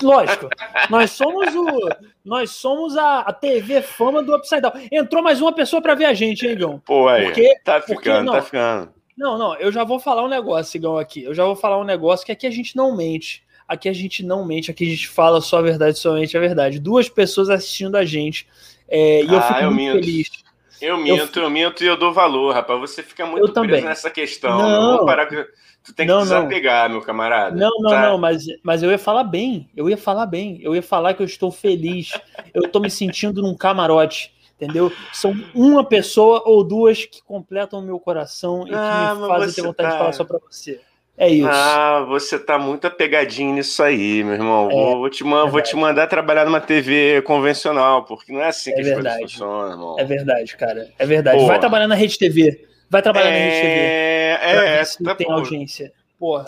Lógico, 0.02 0.48
nós 0.90 1.12
somos 1.12 1.54
o, 1.54 1.90
nós 2.24 2.52
somos 2.52 2.96
a, 2.96 3.20
a 3.20 3.34
TV 3.34 3.82
fama 3.82 4.24
do 4.24 4.34
Upside 4.36 4.62
Down. 4.62 4.72
Entrou 4.92 5.22
mais 5.22 5.42
uma 5.42 5.54
pessoa 5.54 5.82
para 5.82 5.96
ver 5.96 6.06
a 6.06 6.14
gente, 6.14 6.46
hein, 6.46 6.54
Igão? 6.54 6.82
Pô, 6.86 7.08
aí, 7.10 7.26
porque, 7.26 7.60
tá 7.64 7.82
ficando, 7.82 7.96
porque, 7.96 8.10
não, 8.10 8.34
tá 8.34 8.42
ficando. 8.42 8.90
Não, 9.18 9.38
não, 9.38 9.56
eu 9.56 9.72
já 9.72 9.84
vou 9.84 10.00
falar 10.00 10.24
um 10.24 10.30
negócio, 10.30 10.78
Igão, 10.78 10.98
aqui. 10.98 11.24
Eu 11.24 11.34
já 11.34 11.44
vou 11.44 11.56
falar 11.56 11.78
um 11.78 11.84
negócio 11.84 12.26
que 12.26 12.32
aqui 12.32 12.48
a 12.48 12.52
gente 12.52 12.76
não 12.76 12.96
mente. 12.96 13.44
Aqui 13.68 13.90
a 13.90 13.94
gente 13.94 14.24
não 14.24 14.46
mente, 14.46 14.70
aqui 14.72 14.86
a 14.86 14.90
gente 14.90 15.08
fala 15.08 15.42
só 15.42 15.58
a 15.58 15.62
verdade, 15.62 15.98
somente 15.98 16.38
a 16.38 16.40
verdade. 16.40 16.80
Duas 16.80 17.10
pessoas 17.10 17.50
assistindo 17.50 17.96
a 17.96 18.06
gente. 18.06 18.48
É, 18.88 19.24
e 19.24 19.28
eu 19.28 19.38
ah, 19.38 19.42
fico 19.42 19.60
eu 19.60 19.72
muito 19.72 19.94
minto. 19.94 20.06
feliz. 20.06 20.45
Eu 20.86 20.98
minto, 20.98 21.40
eu, 21.40 21.44
eu, 21.44 21.50
minto 21.50 21.84
e 21.84 21.88
eu 21.88 21.98
dou 21.98 22.14
valor, 22.14 22.54
rapaz. 22.54 22.80
Você 22.80 23.02
fica 23.02 23.26
muito 23.26 23.48
eu 23.48 23.54
preso 23.54 23.68
também. 23.68 23.84
nessa 23.84 24.10
questão. 24.10 24.58
Não, 24.58 24.98
não 24.98 25.06
parar... 25.06 25.28
Tu 25.28 25.94
tem 25.94 26.08
que 26.08 26.14
não, 26.14 26.22
desapegar, 26.22 26.90
não. 26.90 26.98
meu 26.98 27.06
camarada. 27.06 27.56
Não, 27.56 27.72
não, 27.80 27.92
tá? 27.92 28.02
não, 28.10 28.18
mas, 28.18 28.46
mas 28.64 28.82
eu 28.82 28.90
ia 28.90 28.98
falar 28.98 29.24
bem. 29.24 29.70
Eu 29.76 29.90
ia 29.90 29.98
falar 29.98 30.26
bem. 30.26 30.60
Eu 30.62 30.76
ia 30.76 30.82
falar 30.82 31.14
que 31.14 31.22
eu 31.22 31.26
estou 31.26 31.52
feliz. 31.52 32.12
eu 32.54 32.64
estou 32.64 32.82
me 32.82 32.90
sentindo 32.90 33.42
num 33.42 33.56
camarote 33.56 34.34
entendeu? 34.60 34.92
São 35.12 35.34
uma 35.54 35.84
pessoa 35.84 36.42
ou 36.46 36.64
duas 36.64 37.06
que 37.06 37.22
completam 37.24 37.80
o 37.80 37.82
meu 37.82 38.00
coração 38.00 38.64
e 38.64 38.70
que 38.70 38.76
ah, 38.76 39.14
me 39.14 39.28
fazem 39.28 39.54
ter 39.54 39.62
vontade 39.62 39.90
tá... 39.90 39.94
de 39.94 40.00
falar 40.00 40.14
só 40.14 40.24
para 40.24 40.40
você. 40.40 40.82
É 41.18 41.30
isso. 41.30 41.48
Ah, 41.50 42.06
você 42.08 42.38
tá 42.38 42.58
muito 42.60 42.86
apegadinho 42.88 43.54
nisso 43.54 43.82
aí, 43.82 44.22
meu 44.22 44.34
irmão. 44.34 44.70
É, 44.70 44.74
vou, 44.74 45.10
te 45.10 45.24
man 45.24 45.48
vou 45.48 45.62
te 45.62 45.76
mandar 45.76 46.08
trabalhar 46.08 46.44
numa 46.44 46.60
TV 46.60 47.22
convencional, 47.22 48.04
porque 48.04 48.34
não 48.34 48.42
é 48.42 48.48
assim 48.48 48.72
é 48.72 48.76
que 48.76 48.84
verdade. 48.84 49.08
as 49.08 49.14
coisas 49.16 49.32
funcionam, 49.32 49.72
irmão. 49.72 49.96
É 49.98 50.04
verdade, 50.04 50.58
cara. 50.58 50.90
É 51.00 51.06
verdade. 51.06 51.46
Vai 51.46 51.60
trabalhar 51.60 51.88
na 51.88 51.96
Rede 51.96 52.18
TV. 52.18 52.68
Vai 52.90 53.02
trabalhar 53.02 53.30
é... 53.30 53.32
na 53.32 53.38
Rede 53.38 53.62
TV. 53.62 53.80
É, 53.80 54.82
é. 54.82 54.84
Tá 55.06 55.16
tem 55.16 55.32
audiência. 55.32 55.94
Porra. 56.20 56.46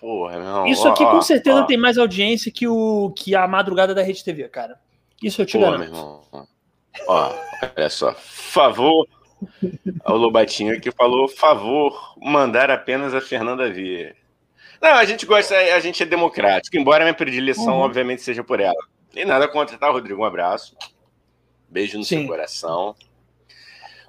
Porra, 0.00 0.38
não. 0.38 0.66
Isso 0.66 0.86
aqui 0.86 1.02
ó, 1.02 1.10
com 1.10 1.22
certeza 1.22 1.60
ó. 1.60 1.64
tem 1.64 1.76
mais 1.76 1.98
audiência 1.98 2.52
que, 2.52 2.68
o, 2.68 3.12
que 3.16 3.34
a 3.34 3.48
madrugada 3.48 3.92
da 3.92 4.02
Rede 4.02 4.22
TV, 4.22 4.48
cara. 4.48 4.78
Isso 5.20 5.42
eu 5.42 5.46
te 5.46 5.58
Pô, 5.58 5.64
garanto. 5.64 5.78
Meu 5.78 5.88
irmão. 5.88 6.22
Ó, 7.08 7.32
olha 7.76 7.90
só. 7.90 8.14
Favor 8.14 9.08
o 10.06 10.12
Lobatinho 10.12 10.80
que 10.80 10.90
falou, 10.90 11.28
favor, 11.28 12.14
mandar 12.20 12.70
apenas 12.70 13.14
a 13.14 13.20
Fernanda 13.20 13.70
vir. 13.70 14.16
Não, 14.80 14.94
a 14.94 15.04
gente 15.04 15.24
gosta, 15.24 15.56
a 15.56 15.80
gente 15.80 16.02
é 16.02 16.06
democrático, 16.06 16.76
embora 16.76 17.02
a 17.02 17.06
minha 17.06 17.14
predileção, 17.14 17.74
uhum. 17.74 17.80
obviamente, 17.80 18.22
seja 18.22 18.44
por 18.44 18.60
ela. 18.60 18.76
E 19.14 19.24
nada 19.24 19.48
contra, 19.48 19.78
tá, 19.78 19.88
Rodrigo? 19.90 20.22
Um 20.22 20.24
abraço. 20.24 20.76
Beijo 21.68 21.98
no 21.98 22.04
Sim. 22.04 22.18
seu 22.18 22.28
coração. 22.28 22.94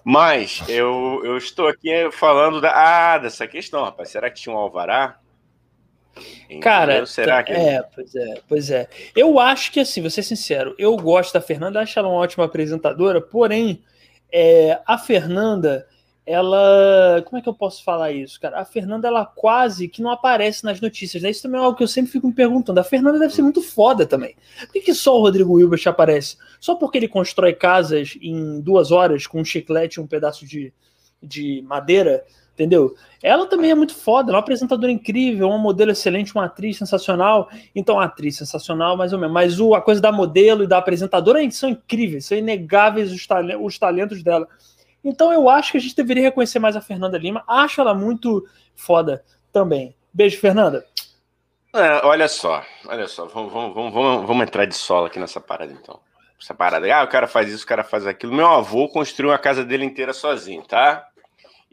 Mas 0.04 0.64
eu, 0.68 1.22
eu 1.24 1.38
estou 1.38 1.68
aqui 1.68 2.12
falando 2.12 2.62
da, 2.62 2.72
ah, 3.14 3.18
dessa 3.18 3.48
questão, 3.48 3.84
rapaz. 3.84 4.10
Será 4.10 4.30
que 4.30 4.40
tinha 4.40 4.54
um 4.54 4.58
alvará? 4.58 5.20
Cara, 6.62 7.06
será 7.06 7.44
que 7.44 7.52
é, 7.52 7.82
pois 7.82 8.16
é, 8.16 8.42
pois 8.48 8.70
é. 8.70 8.88
Eu 9.16 9.40
acho 9.40 9.72
que 9.72 9.80
assim, 9.80 10.02
vou 10.02 10.10
ser 10.10 10.24
sincero, 10.24 10.76
eu 10.78 10.96
gosto 10.96 11.34
da 11.34 11.42
Fernanda, 11.42 11.82
acho 11.82 11.98
ela 11.98 12.08
uma 12.08 12.20
ótima 12.20 12.46
apresentadora, 12.46 13.20
porém, 13.20 13.84
é, 14.38 14.82
a 14.86 14.98
Fernanda, 14.98 15.88
ela. 16.26 17.24
Como 17.26 17.38
é 17.38 17.42
que 17.42 17.48
eu 17.48 17.54
posso 17.54 17.82
falar 17.86 18.12
isso, 18.12 18.38
cara? 18.38 18.60
A 18.60 18.66
Fernanda, 18.66 19.08
ela 19.08 19.26
quase 19.26 19.88
que 19.88 20.02
não 20.02 20.12
aparece 20.12 20.66
nas 20.66 20.82
notícias, 20.82 21.24
né? 21.24 21.30
Isso 21.30 21.44
também 21.44 21.62
é 21.62 21.64
algo 21.64 21.78
que 21.78 21.84
eu 21.84 21.88
sempre 21.88 22.12
fico 22.12 22.28
me 22.28 22.34
perguntando. 22.34 22.78
A 22.78 22.84
Fernanda 22.84 23.18
deve 23.18 23.34
ser 23.34 23.44
muito 23.44 23.62
foda 23.62 24.06
também. 24.06 24.36
Por 24.60 24.74
que, 24.74 24.82
que 24.82 24.94
só 24.94 25.18
o 25.18 25.22
Rodrigo 25.22 25.58
Hilbert 25.58 25.88
aparece? 25.88 26.36
Só 26.60 26.76
porque 26.76 26.98
ele 26.98 27.08
constrói 27.08 27.54
casas 27.54 28.18
em 28.22 28.60
duas 28.60 28.92
horas 28.92 29.26
com 29.26 29.40
um 29.40 29.46
chiclete 29.46 30.00
e 30.00 30.04
um 30.04 30.08
pedaço 30.08 30.46
de, 30.46 30.74
de 31.24 31.64
madeira? 31.66 32.22
Entendeu? 32.56 32.96
Ela 33.22 33.46
também 33.46 33.70
é 33.70 33.76
muito 33.76 33.94
foda, 33.94 34.30
ela 34.30 34.38
é 34.38 34.40
uma 34.40 34.44
apresentadora 34.44 34.92
incrível, 34.92 35.50
uma 35.50 35.58
modelo 35.58 35.92
excelente, 35.92 36.34
uma 36.34 36.46
atriz 36.46 36.78
sensacional. 36.78 37.50
Então, 37.76 38.00
atriz 38.00 38.38
sensacional, 38.38 38.98
mais 38.98 39.14
ou 39.14 39.20
menos. 39.20 39.34
Mas 39.34 39.60
o, 39.60 39.76
a 39.76 39.82
coisa 39.82 40.02
da 40.02 40.12
modelo 40.12 40.64
e 40.64 40.68
da 40.68 40.78
apresentadora 40.78 41.40
são 41.52 41.70
incríveis, 41.70 42.26
são 42.26 42.38
inegáveis 42.38 43.12
os, 43.12 43.28
os 43.62 43.78
talentos 43.78 44.24
dela. 44.24 44.48
Então, 45.04 45.32
eu 45.32 45.50
acho 45.50 45.74
que 45.74 45.78
a 45.78 45.82
gente 45.82 45.96
deveria 45.96 46.24
reconhecer 46.24 46.58
mais 46.58 46.76
a 46.76 46.82
Fernanda 46.82 47.18
Lima. 47.18 47.44
Acho 47.48 47.82
ela 47.82 47.94
muito 47.94 48.48
foda 48.74 49.24
também. 49.52 49.96
Beijo, 50.12 50.40
Fernanda. 50.40 50.86
É, 51.76 52.06
olha 52.06 52.30
só, 52.30 52.64
olha 52.88 53.06
só, 53.06 53.26
vamos, 53.26 53.52
vamos, 53.52 53.74
vamos, 53.74 54.26
vamos 54.26 54.44
entrar 54.44 54.64
de 54.64 54.74
solo 54.74 55.08
aqui 55.08 55.20
nessa 55.20 55.42
parada 55.42 55.74
então. 55.74 56.00
Essa 56.42 56.54
parada, 56.54 56.88
ah, 56.96 57.04
o 57.04 57.08
cara 57.08 57.28
faz 57.28 57.52
isso, 57.52 57.66
o 57.66 57.68
cara 57.68 57.84
faz 57.84 58.08
aquilo. 58.08 58.34
Meu 58.34 58.48
avô 58.48 58.88
construiu 58.88 59.34
a 59.34 59.38
casa 59.38 59.66
dele 59.66 59.84
inteira 59.84 60.14
sozinho, 60.14 60.64
tá? 60.64 61.06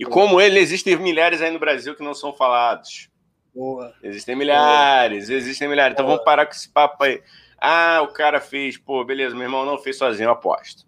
E 0.03 0.05
como 0.05 0.41
ele, 0.41 0.59
existem 0.59 0.97
milhares 0.97 1.41
aí 1.41 1.51
no 1.51 1.61
Brasil 1.61 1.95
que 1.95 2.03
não 2.03 2.13
são 2.13 2.33
falados. 2.33 3.09
Boa. 3.55 3.95
Existem 4.03 4.35
milhares, 4.35 5.29
Boa. 5.29 5.39
existem 5.39 5.69
milhares. 5.69 5.93
Então 5.93 6.05
Boa. 6.05 6.17
vamos 6.17 6.25
parar 6.25 6.45
com 6.47 6.53
esse 6.53 6.69
papo 6.69 7.05
aí. 7.05 7.23
Ah, 7.61 8.01
o 8.03 8.09
cara 8.09 8.41
fez, 8.41 8.77
pô, 8.77 9.05
beleza, 9.05 9.35
meu 9.35 9.45
irmão 9.45 9.65
não 9.65 9.79
fez 9.79 9.97
sozinho, 9.97 10.27
eu 10.27 10.33
aposto. 10.33 10.85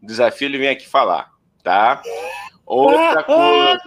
Desafio 0.00 0.46
ele 0.46 0.58
vem 0.58 0.68
aqui 0.68 0.86
falar, 0.86 1.32
tá? 1.64 2.00
Outra 2.64 3.20
ah, 3.20 3.24
coisa. 3.24 3.82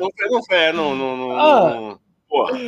Ah, 0.51 0.73
não, 0.73 0.93
não, 0.93 1.17
não, 1.17 1.27
não, 1.27 1.69
não, 1.81 1.99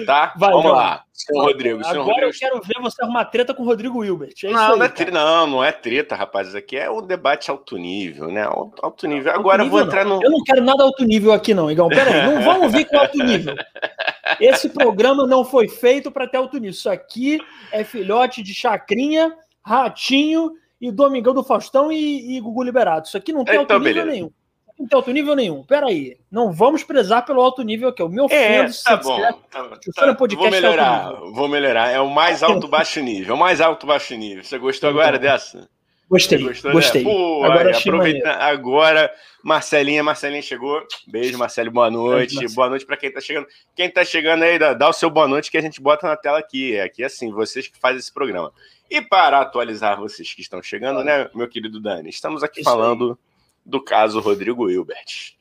tá? 0.06 0.34
Vai, 0.36 0.52
Vamos 0.52 0.72
lá, 0.72 1.04
senhor 1.14 1.46
Rodrigo. 1.46 1.84
Senhor 1.84 2.02
Agora 2.02 2.26
Rodrigo... 2.26 2.32
eu 2.32 2.40
quero 2.40 2.62
ver 2.62 2.82
você 2.82 3.04
arrumar 3.04 3.26
treta 3.26 3.54
com 3.54 3.64
o 3.64 3.66
Rodrigo 3.66 4.04
Hilbert. 4.04 4.34
É 4.44 4.50
não, 4.50 4.60
aí, 4.60 4.78
não, 4.78 4.86
é 4.86 4.90
treta, 4.90 5.12
não, 5.12 5.48
não 5.48 5.64
é 5.64 5.72
treta, 5.72 6.16
rapaz. 6.16 6.50
Isso 6.50 6.58
aqui 6.58 6.78
é 6.78 6.90
um 6.90 7.02
debate 7.02 7.50
alto 7.50 7.78
nível, 7.78 8.30
né? 8.30 8.44
Alto 8.44 9.08
nível. 9.08 9.34
Agora 9.34 9.64
alto 9.64 9.66
nível, 9.66 9.66
eu 9.66 9.70
vou 9.70 9.82
entrar 9.82 10.06
não. 10.06 10.18
no. 10.18 10.24
Eu 10.24 10.32
não 10.32 10.44
quero 10.44 10.62
nada 10.62 10.84
alto 10.84 11.04
nível 11.04 11.34
aqui, 11.34 11.54
não, 11.54 11.72
Igão. 11.72 11.90
Pera 11.90 12.12
aí, 12.12 12.34
não 12.34 12.42
vamos 12.42 12.72
vir 12.72 12.86
com 12.86 12.98
alto 12.98 13.18
nível. 13.18 13.56
Esse 14.40 14.70
programa 14.70 15.26
não 15.26 15.46
foi 15.46 15.68
feito 15.68 16.12
para 16.12 16.28
ter 16.28 16.38
alto 16.38 16.56
nível. 16.58 16.72
Isso 16.72 16.90
aqui 16.90 17.40
é 17.72 17.84
filhote 17.84 18.44
de 18.44 18.54
chacrinha, 18.54 19.34
ratinho 19.64 20.52
e 20.80 20.92
Domingão 20.92 21.34
do 21.34 21.44
Faustão 21.44 21.92
e, 21.92 22.38
e 22.38 22.40
Gugu 22.40 22.64
Liberado. 22.64 23.08
Isso 23.08 23.18
aqui 23.18 23.32
não 23.32 23.44
tem 23.44 23.62
então, 23.62 23.78
alto 23.78 23.86
nível 23.86 24.04
beleza. 24.04 24.12
nenhum 24.12 24.32
não 24.78 24.88
tem 24.88 24.96
alto 24.96 25.12
nível 25.12 25.36
nenhum. 25.36 25.64
Peraí. 25.64 26.18
Não 26.32 26.52
vamos 26.52 26.84
prezar 26.84 27.26
pelo 27.26 27.42
alto 27.42 27.64
nível 27.64 27.90
aqui. 27.90 28.04
O 28.04 28.10
meu. 28.10 28.28
É, 28.30 28.68
tá 28.84 28.98
bom. 28.98 29.20
Tá, 29.20 29.64
tá, 29.96 30.14
podcast 30.14 30.36
vou 30.36 30.52
melhorar. 30.52 31.14
Vou 31.14 31.48
melhorar. 31.48 31.90
É 31.90 32.00
o 32.00 32.10
mais 32.10 32.44
alto 32.44 32.68
baixo 32.68 33.00
nível. 33.02 33.32
É 33.32 33.36
o 33.36 33.40
mais 33.40 33.60
alto 33.60 33.88
baixo 33.88 34.16
nível. 34.16 34.44
Você 34.44 34.58
gostou 34.60 34.92
então, 34.92 35.02
agora 35.02 35.18
dessa? 35.18 35.68
Gostei. 36.10 36.42
Gostou, 36.42 36.72
gostei. 36.72 37.04
Né? 37.04 37.12
Pô, 37.12 37.44
agora, 37.44 37.70
aí, 37.70 37.76
aproveita, 37.76 38.32
agora, 38.32 39.14
Marcelinha, 39.44 40.02
Marcelinha 40.02 40.42
chegou. 40.42 40.82
Beijo, 41.06 41.38
Marcelo, 41.38 41.70
boa 41.70 41.92
noite. 41.92 42.38
Beijo, 42.38 42.56
boa 42.56 42.70
noite 42.70 42.86
para 42.86 42.96
quem 42.96 43.12
tá 43.12 43.20
chegando. 43.20 43.48
Quem 43.76 43.90
tá 43.90 44.06
chegando 44.06 44.44
aí, 44.44 44.58
dá, 44.58 44.74
dá, 44.74 44.88
o 44.88 44.94
seu 44.94 45.10
boa 45.10 45.28
noite 45.28 45.52
que 45.52 45.58
a 45.58 45.62
gente 45.62 45.82
bota 45.82 46.08
na 46.08 46.16
tela 46.16 46.40
aqui. 46.40 46.76
É 46.76 46.84
aqui 46.84 47.04
assim, 47.04 47.30
vocês 47.30 47.68
que 47.68 47.78
fazem 47.78 48.00
esse 48.00 48.14
programa. 48.14 48.54
E 48.90 49.02
para 49.02 49.42
atualizar 49.42 50.00
vocês 50.00 50.34
que 50.34 50.42
estão 50.42 50.64
chegando, 50.64 51.04
né, 51.04 51.30
meu 51.36 51.48
querido 51.48 51.78
Dani, 51.82 52.10
estamos 52.10 52.42
aqui 52.42 52.62
Isso 52.62 52.70
falando 52.70 53.20
do 53.68 53.84
caso 53.84 54.22
Rodrigo 54.22 54.70
Hilbert 54.70 55.36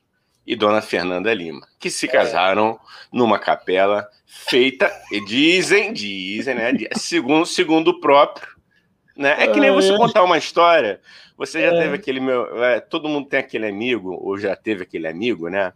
e 0.45 0.55
Dona 0.55 0.81
Fernanda 0.81 1.33
Lima, 1.33 1.65
que 1.79 1.89
se 1.89 2.07
casaram 2.07 2.77
numa 3.11 3.39
capela 3.39 4.07
feita, 4.25 4.91
e 5.11 5.23
dizem, 5.23 5.93
dizem, 5.93 6.55
né? 6.55 6.71
Segundo, 6.95 7.45
segundo 7.45 7.89
o 7.89 7.99
próprio, 7.99 8.47
né? 9.15 9.35
É 9.39 9.47
que 9.47 9.59
nem 9.59 9.71
você 9.71 9.93
é. 9.93 9.97
contar 9.97 10.23
uma 10.23 10.37
história. 10.37 10.99
Você 11.37 11.61
já 11.61 11.67
é. 11.67 11.81
teve 11.81 11.95
aquele 11.95 12.19
meu. 12.19 12.63
É, 12.63 12.79
todo 12.79 13.07
mundo 13.07 13.29
tem 13.29 13.39
aquele 13.39 13.67
amigo, 13.67 14.11
ou 14.21 14.37
já 14.37 14.55
teve 14.55 14.83
aquele 14.83 15.07
amigo, 15.07 15.49
né? 15.49 15.73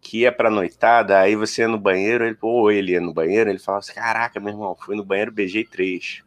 Que 0.00 0.20
ia 0.20 0.32
pra 0.32 0.50
noitada, 0.50 1.18
aí 1.18 1.36
você 1.36 1.62
ia 1.62 1.68
no 1.68 1.78
banheiro, 1.78 2.24
ele, 2.24 2.36
ou 2.40 2.70
ele 2.72 2.92
ia 2.92 3.00
no 3.00 3.12
banheiro, 3.12 3.50
ele 3.50 3.58
falava 3.58 3.80
assim: 3.80 3.94
Caraca, 3.94 4.40
meu 4.40 4.50
irmão, 4.50 4.76
fui 4.76 4.96
no 4.96 5.04
banheiro, 5.04 5.30
beijei 5.30 5.64
três. 5.64 6.22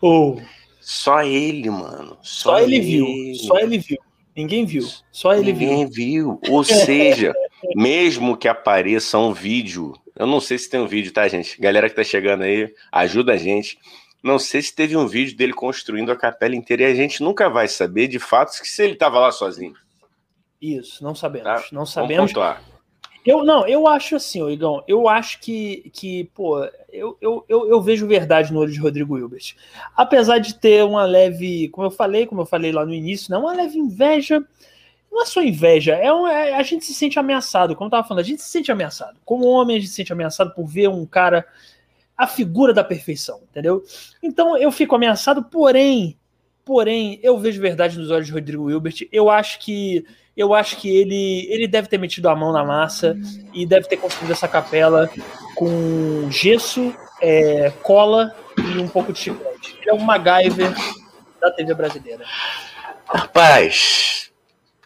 Ou. 0.00 0.38
Oh. 0.38 0.61
Só 0.92 1.22
ele, 1.22 1.70
mano. 1.70 2.18
Só, 2.22 2.50
só 2.50 2.60
ele, 2.60 2.76
ele, 2.76 2.84
viu. 2.84 3.34
Só 3.36 3.58
ele 3.58 3.78
viu. 3.78 3.98
Ninguém 4.36 4.66
viu. 4.66 4.86
Só 5.10 5.32
ele 5.32 5.50
Ninguém 5.50 5.86
viu. 5.88 6.38
viu. 6.38 6.40
Ou 6.50 6.62
seja, 6.62 7.32
mesmo 7.74 8.36
que 8.36 8.46
apareça 8.46 9.16
um 9.16 9.32
vídeo, 9.32 9.94
eu 10.14 10.26
não 10.26 10.38
sei 10.38 10.58
se 10.58 10.68
tem 10.68 10.78
um 10.78 10.86
vídeo, 10.86 11.10
tá, 11.10 11.26
gente? 11.28 11.58
Galera 11.58 11.88
que 11.88 11.96
tá 11.96 12.04
chegando 12.04 12.42
aí, 12.42 12.70
ajuda 12.92 13.32
a 13.32 13.36
gente. 13.38 13.78
Não 14.22 14.38
sei 14.38 14.60
se 14.60 14.74
teve 14.74 14.94
um 14.94 15.06
vídeo 15.08 15.34
dele 15.34 15.54
construindo 15.54 16.12
a 16.12 16.16
capela 16.16 16.54
inteira 16.54 16.82
e 16.82 16.92
a 16.92 16.94
gente 16.94 17.22
nunca 17.22 17.48
vai 17.48 17.68
saber 17.68 18.06
de 18.06 18.18
fato 18.18 18.50
se 18.52 18.82
ele 18.82 18.94
tava 18.94 19.18
lá 19.18 19.32
sozinho. 19.32 19.74
Isso, 20.60 21.02
não 21.02 21.14
sabemos. 21.14 21.48
Tá? 21.48 21.64
Não 21.72 21.86
sabemos. 21.86 22.32
Eu 23.24 23.44
não, 23.44 23.66
eu 23.66 23.86
acho 23.86 24.16
assim, 24.16 24.46
Igão, 24.50 24.82
eu 24.88 25.08
acho 25.08 25.38
que, 25.40 25.90
que 25.92 26.24
pô, 26.34 26.64
eu, 26.92 27.16
eu, 27.20 27.44
eu, 27.48 27.68
eu, 27.68 27.80
vejo 27.80 28.06
verdade 28.06 28.52
no 28.52 28.58
olho 28.58 28.72
de 28.72 28.80
Rodrigo 28.80 29.16
Hilbert. 29.16 29.54
Apesar 29.96 30.38
de 30.38 30.54
ter 30.54 30.84
uma 30.84 31.04
leve, 31.04 31.68
como 31.68 31.86
eu 31.86 31.90
falei, 31.90 32.26
como 32.26 32.40
eu 32.40 32.46
falei 32.46 32.72
lá 32.72 32.84
no 32.84 32.92
início, 32.92 33.30
não, 33.30 33.40
né, 33.40 33.46
uma 33.46 33.54
leve 33.54 33.78
inveja. 33.78 34.44
Não 35.10 35.22
é 35.22 35.26
só 35.26 35.42
inveja, 35.42 35.94
é, 35.94 36.12
um, 36.12 36.26
é 36.26 36.54
a 36.54 36.62
gente 36.62 36.86
se 36.86 36.94
sente 36.94 37.18
ameaçado, 37.18 37.76
como 37.76 37.86
eu 37.88 37.90
tava 37.90 38.08
falando, 38.08 38.24
a 38.24 38.26
gente 38.26 38.40
se 38.40 38.48
sente 38.48 38.72
ameaçado. 38.72 39.18
Como 39.26 39.46
homem, 39.46 39.76
a 39.76 39.78
gente 39.78 39.90
se 39.90 39.96
sente 39.96 40.12
ameaçado 40.12 40.54
por 40.54 40.66
ver 40.66 40.88
um 40.88 41.04
cara, 41.04 41.46
a 42.16 42.26
figura 42.26 42.72
da 42.72 42.82
perfeição, 42.82 43.40
entendeu? 43.50 43.84
Então 44.22 44.56
eu 44.56 44.72
fico 44.72 44.94
ameaçado, 44.96 45.44
porém, 45.44 46.16
porém, 46.64 47.18
eu 47.22 47.38
vejo 47.38 47.60
verdade 47.60 47.98
nos 47.98 48.10
olhos 48.10 48.26
de 48.26 48.32
Rodrigo 48.32 48.70
Hilbert. 48.70 49.08
Eu 49.10 49.30
acho 49.30 49.58
que 49.60 50.04
eu 50.34 50.54
acho 50.54 50.78
que 50.78 50.88
ele, 50.88 51.46
ele 51.50 51.68
deve 51.68 51.88
ter 51.88 51.98
metido 51.98 52.26
a 52.28 52.34
mão 52.34 52.52
na 52.52 52.64
massa 52.64 53.18
e 53.52 53.66
deve 53.66 53.86
ter 53.86 53.98
construído 53.98 54.30
essa 54.32 54.48
capela 54.48 55.10
com 55.54 56.30
gesso, 56.30 56.94
é, 57.20 57.70
cola 57.82 58.34
e 58.56 58.78
um 58.78 58.88
pouco 58.88 59.12
de 59.12 59.18
chiclete. 59.18 59.76
Ele 59.80 59.90
é 59.90 59.94
um 59.94 60.00
MacGyver 60.00 60.72
da 61.38 61.50
TV 61.50 61.74
brasileira. 61.74 62.24
Rapaz, 63.04 64.32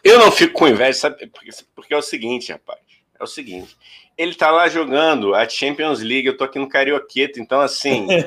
eu 0.03 0.19
não 0.19 0.31
fico 0.33 0.53
com 0.53 0.67
inveja, 0.67 0.99
sabe? 0.99 1.27
Porque, 1.27 1.51
porque 1.73 1.93
é 1.93 1.97
o 1.97 2.01
seguinte, 2.01 2.51
rapaz. 2.51 2.79
É 3.17 3.23
o 3.23 3.27
seguinte 3.27 3.77
ele 4.17 4.33
tá 4.33 4.49
lá 4.49 4.67
jogando 4.67 5.35
a 5.35 5.47
Champions 5.47 6.01
League, 6.01 6.25
eu 6.25 6.35
tô 6.35 6.43
aqui 6.43 6.57
no 6.57 6.67
Carioqueta, 6.67 7.39
então 7.39 7.61
assim. 7.61 8.07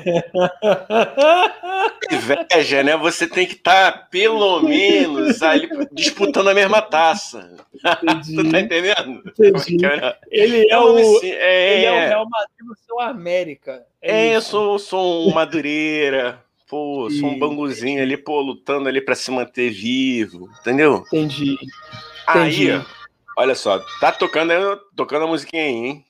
inveja, 2.11 2.83
né? 2.83 2.97
Você 2.97 3.27
tem 3.27 3.47
que 3.47 3.55
estar, 3.55 3.93
tá, 3.93 3.99
pelo 3.99 4.63
menos, 4.63 5.43
ali 5.43 5.69
disputando 5.93 6.49
a 6.49 6.55
mesma 6.55 6.81
taça. 6.81 7.57
tu 8.25 8.51
tá 8.51 8.61
entendendo? 8.61 9.23
Entendi. 9.27 9.79
Ele 10.31 10.71
é, 10.71 10.79
o, 10.79 10.97
assim, 10.97 11.31
é, 11.31 11.77
ele 11.77 11.85
é 11.87 11.91
o 11.91 12.09
Real 12.09 12.29
Madrid 12.29 12.67
do 12.67 12.77
seu 12.87 13.01
América. 13.01 13.85
É, 14.01 14.29
é 14.29 14.37
eu 14.37 14.41
sou, 14.41 14.79
sou 14.79 15.29
um 15.29 15.35
Madureira. 15.35 16.41
Pô, 16.69 17.11
sou 17.11 17.31
um 17.31 17.39
banguzinho 17.39 18.01
ali, 18.01 18.17
pô, 18.17 18.41
lutando 18.41 18.89
ali 18.89 19.01
para 19.01 19.17
se 19.17 19.29
manter 19.33 19.71
vivo, 19.71 20.49
entendeu? 20.61 21.03
Entendi. 21.09 21.59
Entendi. 22.29 22.71
Aí, 22.71 22.81
Olha 23.41 23.55
só, 23.55 23.79
tá 23.99 24.13
tocando, 24.13 24.77
tocando 24.95 25.25
a 25.25 25.27
musiquinha 25.27 25.63
aí, 25.63 25.71
hein? 25.71 26.05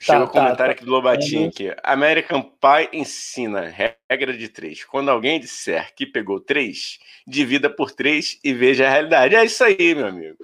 Chega 0.00 0.20
tá, 0.20 0.24
o 0.24 0.28
comentário 0.28 0.56
tá, 0.56 0.70
aqui 0.70 0.86
do 0.86 0.90
Lobatinho 0.90 1.50
aqui. 1.50 1.70
American 1.82 2.40
Pie 2.40 2.98
ensina 2.98 3.68
regra 4.08 4.34
de 4.34 4.48
três. 4.48 4.84
Quando 4.84 5.10
alguém 5.10 5.38
disser 5.38 5.94
que 5.94 6.06
pegou 6.06 6.40
três, 6.40 6.98
divida 7.26 7.68
por 7.68 7.90
três 7.90 8.40
e 8.42 8.54
veja 8.54 8.86
a 8.86 8.90
realidade. 8.90 9.36
É 9.36 9.44
isso 9.44 9.62
aí, 9.64 9.94
meu 9.94 10.06
amigo. 10.06 10.38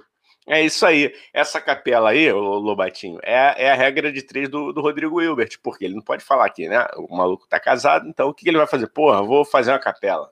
É 0.45 0.61
isso 0.61 0.85
aí. 0.85 1.11
Essa 1.33 1.59
capela 1.59 2.11
aí, 2.11 2.31
o 2.31 2.37
Lobatinho, 2.37 3.17
é, 3.23 3.55
é 3.57 3.71
a 3.71 3.75
regra 3.75 4.11
de 4.11 4.21
três 4.21 4.47
do, 4.49 4.71
do 4.71 4.81
Rodrigo 4.81 5.19
Hilbert, 5.19 5.57
porque 5.63 5.83
ele 5.83 5.95
não 5.95 6.03
pode 6.03 6.23
falar 6.23 6.45
aqui, 6.45 6.69
né? 6.69 6.85
O 6.97 7.17
maluco 7.17 7.47
tá 7.47 7.59
casado, 7.59 8.07
então 8.07 8.29
o 8.29 8.33
que 8.35 8.47
ele 8.47 8.59
vai 8.59 8.67
fazer? 8.67 8.85
Porra, 8.85 9.23
vou 9.23 9.43
fazer 9.43 9.71
uma 9.71 9.79
capela. 9.79 10.31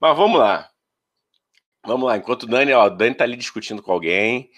Mas 0.00 0.16
vamos 0.16 0.40
lá. 0.40 0.68
Vamos 1.88 2.06
lá, 2.06 2.18
enquanto 2.18 2.42
o 2.42 2.46
Dani, 2.46 2.70
ó, 2.74 2.86
o 2.86 2.90
Dani 2.90 3.14
tá 3.14 3.24
ali 3.24 3.34
discutindo 3.34 3.82
com 3.82 3.90
alguém. 3.90 4.50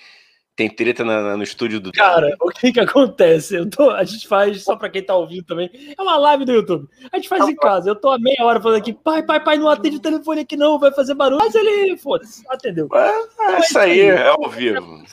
Tem 0.57 0.69
treta 0.69 1.05
na, 1.05 1.37
no 1.37 1.45
estúdio 1.45 1.81
do. 1.81 1.93
Cara, 1.93 2.37
o 2.41 2.49
que 2.51 2.73
que 2.73 2.81
acontece? 2.81 3.55
Eu 3.55 3.71
tô, 3.71 3.89
a 3.91 4.03
gente 4.03 4.27
faz, 4.27 4.65
só 4.65 4.75
pra 4.75 4.91
quem 4.91 5.01
tá 5.01 5.15
ouvindo 5.15 5.45
também, 5.45 5.71
é 5.97 6.03
uma 6.03 6.19
live 6.19 6.45
do 6.45 6.53
YouTube. 6.53 6.89
A 7.11 7.17
gente 7.17 7.29
faz 7.29 7.49
em 7.49 7.55
casa. 7.55 7.89
Eu 7.89 7.95
tô 7.95 8.11
há 8.11 8.19
meia 8.19 8.45
hora 8.45 8.61
falando 8.61 8.79
aqui, 8.79 8.93
pai, 8.93 9.23
pai, 9.23 9.39
pai, 9.43 9.57
não 9.59 9.69
atende 9.69 9.99
o 9.99 10.01
telefone 10.01 10.41
aqui 10.41 10.57
não, 10.57 10.77
vai 10.77 10.93
fazer 10.93 11.15
barulho. 11.15 11.39
Mas 11.39 11.55
ele, 11.55 11.97
foda-se, 11.97 12.43
atendeu. 12.49 12.89
É, 12.93 13.61
isso 13.61 13.79
aí 13.79 14.01
é 14.01 14.27
ao 14.27 14.51
vivo. 14.51 15.05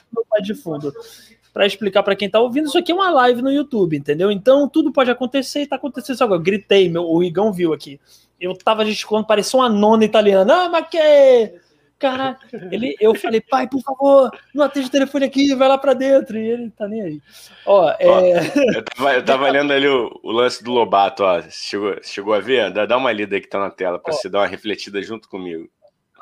De 0.42 0.56
fundo 0.56 0.92
para 1.54 1.66
explicar 1.66 2.04
para 2.04 2.16
quem 2.16 2.30
tá 2.30 2.40
ouvindo, 2.40 2.68
isso 2.68 2.78
aqui 2.78 2.92
é 2.92 2.96
uma 2.96 3.10
live 3.10 3.42
no 3.42 3.52
YouTube, 3.52 3.98
entendeu? 3.98 4.30
Então 4.30 4.70
tudo 4.70 4.92
pode 4.92 5.10
acontecer 5.10 5.62
e 5.62 5.66
tá 5.66 5.76
acontecendo 5.76 6.22
agora. 6.22 6.40
Eu 6.40 6.44
gritei, 6.44 6.88
meu, 6.88 7.04
o 7.04 7.24
Igão 7.24 7.52
viu 7.52 7.74
aqui. 7.74 8.00
Eu 8.40 8.56
tava 8.56 8.86
gesticulando, 8.86 9.26
parecia 9.26 9.60
uma 9.60 9.68
nona 9.68 10.06
italiana. 10.06 10.66
Ah, 10.66 10.70
mas 10.70 10.88
que 10.88 10.98
Cara, 12.00 12.38
ele, 12.72 12.96
eu 13.00 13.16
falei, 13.16 13.42
pai, 13.42 13.68
por 13.68 13.82
favor, 13.82 14.30
não 14.54 14.66
atende 14.66 14.88
o 14.88 14.92
telefone 14.92 15.26
aqui, 15.26 15.56
vai 15.56 15.68
lá 15.68 15.80
pra 15.80 15.94
dentro. 15.94 16.38
E 16.38 16.48
ele 16.48 16.70
tá 16.70 16.88
nem 16.88 17.02
aí. 17.02 17.22
Ó, 17.66 17.90
é... 18.00 18.08
Ó, 18.08 18.20
eu, 18.76 18.84
tava, 18.84 19.14
eu 19.14 19.26
tava 19.26 19.50
lendo 19.50 19.74
ali 19.74 19.88
o, 19.88 20.20
o, 20.22 20.32
lance 20.32 20.64
do 20.64 20.72
Lobato, 20.72 21.24
ó. 21.24 21.42
Chegou, 21.50 21.96
chegou 22.04 22.34
a 22.36 22.40
ver? 22.40 22.72
Dá, 22.72 22.86
dá 22.86 22.98
uma 22.98 23.12
lida 23.12 23.36
aí 23.36 23.42
que 23.42 23.50
tá 23.50 23.60
na 23.60 23.72
tela 23.72 23.98
pra 23.98 24.14
ó, 24.14 24.16
você 24.16 24.30
dar 24.30 24.40
uma 24.40 24.48
refletida 24.48 25.02
junto 25.02 25.28
comigo. 25.28 25.68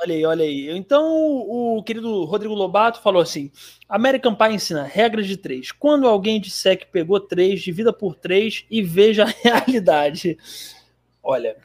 Olha 0.02 0.16
aí, 0.16 0.26
olha 0.26 0.46
aí. 0.46 0.70
Então, 0.72 1.06
o 1.06 1.84
querido 1.84 2.24
Rodrigo 2.24 2.54
Lobato 2.54 3.02
falou 3.02 3.22
assim: 3.22 3.52
American 3.88 4.34
Pie 4.34 4.54
ensina 4.54 4.84
regras 4.84 5.28
de 5.28 5.36
três. 5.36 5.74
Quando 5.74 6.08
alguém 6.08 6.40
disser 6.40 6.78
que 6.78 6.86
pegou 6.86 7.20
três, 7.20 7.62
divida 7.62 7.92
por 7.92 8.16
três 8.16 8.66
e 8.70 8.82
veja 8.82 9.24
a 9.24 9.28
realidade. 9.44 10.38
Olha, 11.22 11.58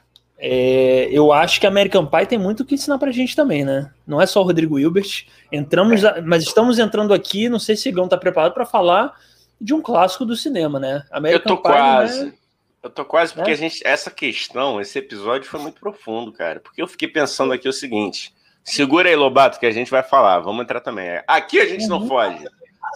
é, 0.43 1.07
eu 1.11 1.31
acho 1.31 1.61
que 1.61 1.67
American 1.67 2.03
Pie 2.03 2.25
tem 2.25 2.39
muito 2.39 2.61
o 2.61 2.65
que 2.65 2.73
ensinar 2.73 2.97
pra 2.97 3.11
gente 3.11 3.35
também, 3.35 3.63
né? 3.63 3.91
Não 4.07 4.19
é 4.19 4.25
só 4.25 4.41
o 4.41 4.43
Rodrigo 4.43 4.79
Hilbert. 4.79 5.27
Entramos, 5.51 6.01
mas 6.25 6.41
estamos 6.41 6.79
entrando 6.79 7.13
aqui, 7.13 7.47
não 7.47 7.59
sei 7.59 7.75
se 7.75 7.89
o 7.89 7.93
Gão 7.93 8.07
tá 8.07 8.17
preparado 8.17 8.51
para 8.51 8.65
falar 8.65 9.13
de 9.59 9.71
um 9.71 9.81
clássico 9.83 10.25
do 10.25 10.35
cinema, 10.35 10.79
né? 10.79 11.05
American 11.11 11.51
eu 11.51 11.57
tô 11.57 11.61
Pie, 11.61 11.71
quase. 11.71 12.25
Né? 12.25 12.33
Eu 12.81 12.89
tô 12.89 13.05
quase, 13.05 13.35
porque 13.35 13.51
é? 13.51 13.53
a 13.53 13.57
gente. 13.57 13.85
Essa 13.85 14.09
questão, 14.09 14.81
esse 14.81 14.97
episódio 14.97 15.47
foi 15.47 15.59
muito 15.59 15.79
profundo, 15.79 16.31
cara. 16.31 16.59
Porque 16.59 16.81
eu 16.81 16.87
fiquei 16.87 17.07
pensando 17.07 17.53
aqui 17.53 17.69
o 17.69 17.73
seguinte: 17.73 18.33
segura 18.63 19.09
aí, 19.09 19.15
Lobato, 19.15 19.59
que 19.59 19.67
a 19.67 19.71
gente 19.71 19.91
vai 19.91 20.01
falar. 20.01 20.39
Vamos 20.39 20.63
entrar 20.63 20.81
também. 20.81 21.21
Aqui 21.27 21.59
a 21.59 21.67
gente 21.67 21.85
não 21.85 21.99
uhum. 21.99 22.07
foge. 22.07 22.43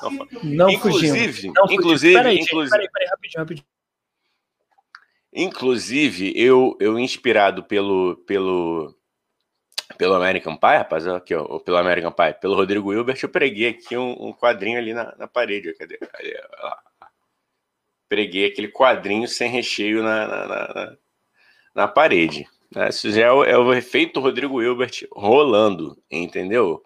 Não, 0.02 0.28
não 0.44 0.70
inclusive, 0.72 1.52
não 1.56 1.72
inclusive, 1.72 2.16
peraí, 2.16 2.40
inclusive. 2.40 2.72
Peraí, 2.72 2.90
peraí, 2.92 3.08
rapidinho, 3.08 3.40
rapidinho. 3.40 3.75
Inclusive, 5.36 6.32
eu, 6.34 6.77
eu 6.80 6.98
inspirado 6.98 7.62
pelo, 7.62 8.15
pelo, 8.25 8.96
pelo 9.98 10.13
American 10.13 10.56
Pie, 10.56 10.77
rapaz, 10.77 11.06
aqui, 11.06 11.36
ó, 11.36 11.60
pelo 11.60 11.75
American 11.75 12.13
Pie, 12.13 12.39
pelo 12.39 12.56
Rodrigo 12.56 12.94
Hilbert, 12.94 13.20
eu 13.22 13.27
preguei 13.27 13.68
aqui 13.68 13.98
um, 13.98 14.27
um 14.27 14.34
quadrinho 14.34 14.80
ali 14.80 14.94
na, 14.94 15.13
na 15.18 15.27
parede. 15.27 15.74
Cadê? 15.74 16.00
Ali, 16.13 16.34
Preguei 18.08 18.46
aquele 18.46 18.70
quadrinho 18.70 19.27
sem 19.27 19.50
recheio 19.50 20.01
na, 20.01 20.25
na, 20.25 20.48
na, 20.48 20.98
na 21.75 21.88
parede. 21.88 22.48
Né? 22.74 22.88
Isso 22.88 23.12
já 23.12 23.25
é 23.25 23.32
o, 23.32 23.44
é 23.44 23.58
o 23.58 23.74
efeito 23.74 24.22
Rodrigo 24.22 24.62
Hilbert 24.62 25.06
rolando, 25.12 26.01
entendeu? 26.10 26.82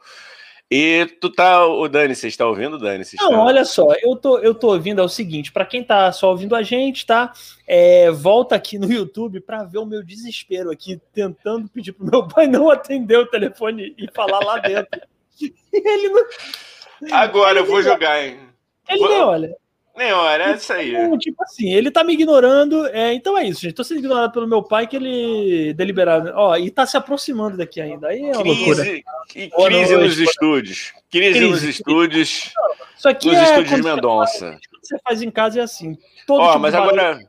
E 0.71 1.07
tu 1.19 1.31
tá, 1.31 1.65
o 1.65 1.87
Dani, 1.87 2.15
você 2.15 2.27
está 2.27 2.45
ouvindo, 2.45 2.77
Dani? 2.77 3.03
Não, 3.19 3.39
olha 3.39 3.65
só, 3.65 3.87
eu 4.03 4.15
tô, 4.15 4.37
eu 4.37 4.53
tô 4.53 4.67
ouvindo 4.67 5.01
é 5.01 5.03
o 5.03 5.09
seguinte, 5.09 5.51
para 5.51 5.65
quem 5.65 5.83
tá 5.83 6.11
só 6.11 6.29
ouvindo 6.29 6.55
a 6.55 6.61
gente, 6.61 7.07
tá? 7.07 7.33
É, 7.65 8.11
volta 8.11 8.55
aqui 8.55 8.77
no 8.77 8.91
YouTube 8.91 9.41
para 9.41 9.63
ver 9.63 9.79
o 9.79 9.85
meu 9.85 10.03
desespero 10.03 10.69
aqui, 10.69 11.01
tentando 11.11 11.67
pedir 11.69 11.93
pro 11.93 12.05
meu 12.05 12.27
pai 12.27 12.45
não 12.45 12.69
atender 12.69 13.17
o 13.17 13.25
telefone 13.25 13.95
e 13.97 14.07
falar 14.13 14.39
lá 14.45 14.59
dentro. 14.59 15.01
ele 15.73 16.09
não... 16.09 16.23
Agora 17.13 17.59
eu 17.59 17.65
vou 17.65 17.81
jogar, 17.81 18.23
hein? 18.23 18.39
Ele 18.87 18.99
vou... 18.99 19.09
nem 19.09 19.21
olha. 19.21 19.55
Nem 19.99 20.13
hora, 20.13 20.51
é 20.51 20.55
isso 20.55 20.71
aí. 20.71 20.95
Então, 20.95 21.17
tipo 21.17 21.43
assim, 21.43 21.73
ele 21.73 21.91
tá 21.91 22.05
me 22.05 22.13
ignorando. 22.13 22.87
É, 22.87 23.13
então 23.13 23.37
é 23.37 23.45
isso, 23.45 23.59
gente. 23.59 23.73
Tô 23.73 23.83
sendo 23.83 23.97
ignorado 23.97 24.31
pelo 24.31 24.47
meu 24.47 24.63
pai 24.63 24.87
que 24.87 24.95
ele 24.95 25.73
deliberado. 25.73 26.31
Ó, 26.35 26.55
e 26.55 26.71
tá 26.71 26.85
se 26.85 26.95
aproximando 26.95 27.57
daqui 27.57 27.81
ainda. 27.81 28.07
Aí 28.07 28.21
é 28.21 28.31
uma 28.31 28.41
crise, 28.41 28.65
loucura. 28.65 28.83
Que 29.27 29.49
crise 29.49 29.97
nos 29.97 30.17
estúdios. 30.17 30.93
Crise, 31.11 31.39
crise 31.39 31.49
nos 31.49 31.63
estúdios. 31.63 32.53
Isso 32.97 33.09
aqui 33.09 33.27
nos 33.27 33.37
é 33.39 33.43
estúdios 33.43 33.81
Mendonça. 33.81 34.57
Você 34.81 34.97
faz 35.03 35.21
em 35.21 35.29
casa 35.29 35.59
é 35.59 35.63
assim. 35.63 35.97
Todo 36.25 36.43
Ó, 36.43 36.47
tipo 36.47 36.59
mas 36.59 36.73
agora. 36.73 37.19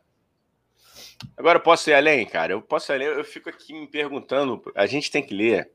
Agora 1.37 1.59
eu 1.59 1.63
posso 1.63 1.91
ir 1.91 1.95
além, 1.95 2.25
cara. 2.25 2.53
Eu 2.53 2.63
posso 2.63 2.93
ir 2.93 2.95
além. 2.95 3.09
Eu 3.09 3.25
fico 3.25 3.49
aqui 3.49 3.73
me 3.73 3.89
perguntando. 3.89 4.63
A 4.77 4.87
gente 4.87 5.11
tem 5.11 5.25
que 5.25 5.35
ler. 5.35 5.73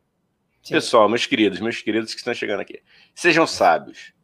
Sim. 0.64 0.76
Pessoal, 0.76 1.10
meus 1.10 1.26
queridos, 1.26 1.60
meus 1.60 1.82
queridos 1.82 2.14
que 2.14 2.20
estão 2.20 2.34
chegando 2.34 2.62
aqui. 2.62 2.82
Sejam 3.14 3.46
sábios 3.46 4.15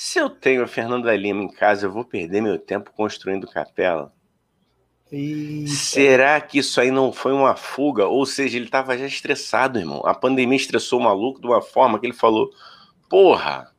se 0.00 0.20
eu 0.20 0.30
tenho 0.30 0.62
a 0.62 0.66
Fernanda 0.68 1.12
Lima 1.16 1.42
em 1.42 1.48
casa, 1.48 1.84
eu 1.84 1.90
vou 1.90 2.04
perder 2.04 2.40
meu 2.40 2.56
tempo 2.56 2.92
construindo 2.92 3.48
capela? 3.48 4.12
Eita. 5.10 5.72
Será 5.72 6.40
que 6.40 6.60
isso 6.60 6.80
aí 6.80 6.88
não 6.88 7.12
foi 7.12 7.32
uma 7.32 7.56
fuga? 7.56 8.06
Ou 8.06 8.24
seja, 8.24 8.56
ele 8.56 8.66
estava 8.66 8.96
já 8.96 9.06
estressado, 9.06 9.76
irmão. 9.76 10.00
A 10.06 10.14
pandemia 10.14 10.56
estressou 10.56 11.00
o 11.00 11.02
maluco 11.02 11.40
de 11.40 11.48
uma 11.48 11.60
forma 11.60 11.98
que 11.98 12.06
ele 12.06 12.12
falou: 12.12 12.48
Porra, 13.10 13.72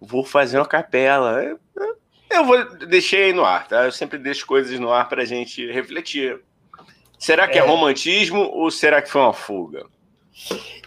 vou 0.00 0.24
fazer 0.24 0.58
uma 0.58 0.66
capela. 0.66 1.56
Eu 2.28 2.44
vou 2.44 2.64
deixei 2.88 3.26
aí 3.26 3.32
no 3.32 3.44
ar, 3.44 3.68
tá? 3.68 3.84
Eu 3.84 3.92
sempre 3.92 4.18
deixo 4.18 4.44
coisas 4.48 4.76
no 4.80 4.92
ar 4.92 5.08
para 5.08 5.22
a 5.22 5.24
gente 5.24 5.70
refletir. 5.70 6.42
Será 7.16 7.46
que 7.46 7.60
é. 7.60 7.62
é 7.62 7.64
romantismo 7.64 8.40
ou 8.40 8.72
será 8.72 9.00
que 9.00 9.08
foi 9.08 9.20
uma 9.20 9.32
fuga? 9.32 9.86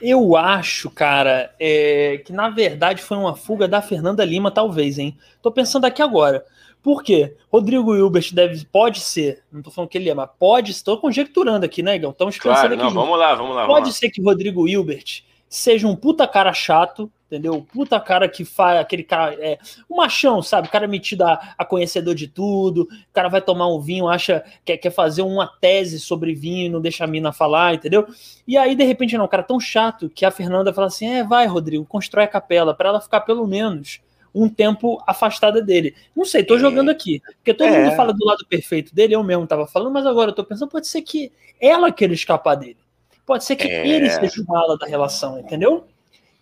Eu 0.02 0.36
acho, 0.36 0.90
cara, 0.90 1.54
é, 1.60 2.22
que 2.26 2.32
na 2.32 2.50
verdade 2.50 3.02
foi 3.02 3.18
uma 3.18 3.36
fuga 3.36 3.68
da 3.68 3.82
Fernanda 3.82 4.24
Lima, 4.24 4.52
talvez, 4.52 5.00
hein? 5.00 5.18
Tô 5.42 5.52
pensando 5.52 5.86
aqui 5.86 6.02
agora. 6.02 6.46
Por 6.84 7.04
quê? 7.04 7.36
Rodrigo 7.52 7.96
Hilbert 7.96 8.34
deve, 8.34 8.66
pode 8.66 9.00
ser, 9.00 9.44
não 9.52 9.62
tô 9.62 9.72
falando 9.72 9.90
que 9.90 9.98
ele 9.98 10.10
é, 10.10 10.14
mas 10.14 10.30
pode, 10.40 10.72
estou 10.72 10.98
conjecturando 10.98 11.66
aqui, 11.66 11.82
né, 11.82 11.96
Igão? 11.96 12.12
Estamos 12.12 12.38
pensando 12.38 12.54
claro, 12.54 12.74
aqui. 12.74 12.84
Não, 12.84 12.94
vamos 12.94 13.20
lá, 13.20 13.36
vamos 13.36 13.56
lá. 13.56 13.66
Pode 13.66 13.82
vamos 13.82 13.98
ser 13.98 14.10
que 14.10 14.22
Rodrigo 14.22 14.68
Hilbert 14.68 15.24
seja 15.50 15.88
um 15.88 15.96
puta 15.96 16.28
cara 16.28 16.54
chato, 16.54 17.12
entendeu? 17.28 17.66
Puta 17.72 18.00
cara 18.00 18.28
que 18.28 18.44
faz 18.44 18.80
aquele 18.80 19.04
cara, 19.04 19.36
é, 19.36 19.60
um 19.90 19.98
machão, 19.98 20.42
sabe? 20.42 20.68
O 20.68 20.72
cara 20.72 20.88
metido 20.88 21.24
a, 21.24 21.54
a, 21.58 21.66
conhecedor 21.66 22.16
de 22.16 22.28
tudo, 22.28 22.84
o 22.84 23.14
cara 23.14 23.28
vai 23.30 23.42
tomar 23.42 23.68
um 23.68 23.80
vinho, 23.80 24.08
acha 24.08 24.44
que 24.66 24.78
quer 24.78 24.92
fazer 24.92 25.22
uma 25.22 25.46
tese 25.46 26.00
sobre 26.00 26.34
vinho, 26.34 26.72
não 26.72 26.82
deixa 26.82 27.04
a 27.04 27.08
mina 27.08 27.32
falar, 27.32 27.76
entendeu? 27.76 28.08
E 28.48 28.58
aí, 28.58 28.76
de 28.76 28.84
repente, 28.84 29.18
não, 29.18 29.26
o 29.26 29.30
cara 29.30 29.44
tão 29.44 29.60
chato 29.60 30.10
que 30.10 30.26
a 30.26 30.32
Fernanda 30.32 30.74
fala 30.74 30.88
assim: 30.88 31.08
é, 31.08 31.24
vai, 31.24 31.46
Rodrigo, 31.46 31.86
constrói 31.86 32.24
a 32.24 32.28
capela, 32.28 32.74
para 32.74 32.90
ela 32.90 33.02
ficar 33.02 33.22
pelo 33.22 33.46
menos 33.46 34.00
um 34.34 34.48
tempo 34.48 35.02
afastada 35.06 35.62
dele. 35.62 35.96
Não 36.16 36.24
sei, 36.24 36.44
tô 36.44 36.56
é. 36.56 36.60
jogando 36.60 36.90
aqui. 36.90 37.22
Porque 37.38 37.54
todo 37.54 37.68
é. 37.68 37.84
mundo 37.84 37.96
fala 37.96 38.14
do 38.14 38.26
lado 38.26 38.46
perfeito 38.48 38.94
dele, 38.94 39.16
eu 39.16 39.24
mesmo 39.24 39.48
tava 39.48 39.68
falando, 39.68 39.92
mas 39.92 40.06
agora 40.06 40.32
eu 40.32 40.36
tô 40.36 40.44
pensando, 40.44 40.70
pode 40.70 40.88
ser 40.88 41.02
que 41.02 41.32
ela 41.60 41.92
queira 41.92 42.14
escapar 42.14 42.56
dele. 42.56 42.78
Pode 43.26 43.44
ser 43.44 43.58
que 43.58 43.68
é. 43.68 43.86
ele 43.86 44.10
seja 44.10 44.42
o 44.42 44.46
mala 44.46 44.78
da 44.78 44.86
relação, 44.86 45.40
entendeu? 45.40 45.86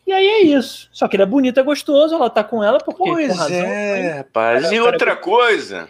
E 0.05 0.12
aí 0.13 0.27
é 0.27 0.41
isso. 0.41 0.88
Só 0.91 1.07
que 1.07 1.15
ele 1.15 1.24
é 1.24 1.25
bonito, 1.25 1.59
é 1.59 1.63
gostoso, 1.63 2.15
ela 2.15 2.29
tá 2.29 2.43
com 2.43 2.63
ela 2.63 2.79
porque. 2.79 3.03
Pois 3.03 3.35
razão, 3.35 3.55
é, 3.55 4.17
rapaz. 4.17 4.71
E 4.71 4.79
outra 4.79 5.15
coisa. 5.15 5.89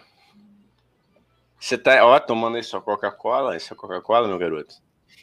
Você 1.60 1.78
tá, 1.78 2.06
ó, 2.06 2.20
tomando 2.20 2.58
aí 2.58 2.64
sua 2.64 2.82
Coca-Cola, 2.82 3.58
isso 3.58 3.74
é 3.74 3.76
Coca-Cola, 3.76 4.28
meu 4.28 4.38
garoto? 4.38 4.76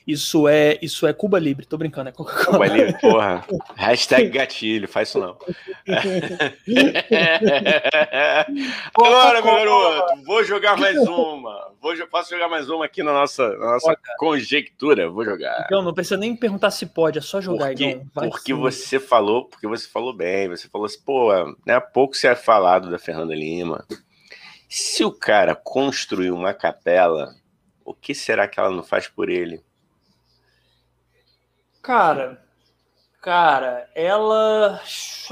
Isso 0.06 0.48
é, 0.48 0.78
isso 0.82 1.06
é 1.06 1.12
Cuba 1.12 1.38
Libre, 1.38 1.64
tô 1.64 1.78
brincando, 1.78 2.08
é 2.08 2.12
Coca-Cola. 2.12 2.46
Cuba 2.46 2.66
Libre, 2.66 2.94
porra. 3.00 3.44
Hashtag 3.76 4.28
gatilho, 4.30 4.88
faz 4.88 5.08
isso 5.08 5.20
não. 5.20 5.38
Agora, 8.94 9.42
meu 9.42 9.54
garoto, 9.54 10.22
vou 10.24 10.44
jogar 10.44 10.76
mais 10.76 10.96
uma. 10.96 11.72
Vou, 11.80 11.94
posso 12.08 12.30
jogar 12.30 12.48
mais 12.48 12.68
uma 12.68 12.84
aqui 12.84 13.02
na 13.02 13.12
nossa, 13.12 13.48
na 13.56 13.72
nossa 13.72 13.96
conjectura? 14.18 15.08
Vou 15.08 15.24
jogar. 15.24 15.64
Então, 15.66 15.82
não 15.82 15.94
precisa 15.94 16.16
nem 16.16 16.34
perguntar 16.34 16.70
se 16.70 16.86
pode, 16.86 17.18
é 17.18 17.22
só 17.22 17.40
jogar, 17.40 17.68
porque, 17.68 18.00
Porque 18.14 18.54
sim. 18.54 18.58
você 18.58 18.98
falou, 18.98 19.44
porque 19.44 19.66
você 19.66 19.88
falou 19.88 20.12
bem, 20.12 20.48
você 20.48 20.68
falou 20.68 20.86
assim, 20.86 21.00
pô, 21.04 21.32
né, 21.66 21.74
há 21.74 21.80
pouco 21.80 22.16
você 22.16 22.28
é 22.28 22.34
falado 22.34 22.90
da 22.90 22.98
Fernanda 22.98 23.34
Lima. 23.34 23.84
Se 24.68 25.04
o 25.04 25.12
cara 25.12 25.54
construiu 25.54 26.34
uma 26.34 26.54
capela, 26.54 27.34
o 27.84 27.94
que 27.94 28.14
será 28.14 28.48
que 28.48 28.58
ela 28.58 28.70
não 28.70 28.82
faz 28.82 29.06
por 29.06 29.28
ele? 29.28 29.62
Cara, 31.82 32.40
cara, 33.20 33.88
ela 33.94 34.80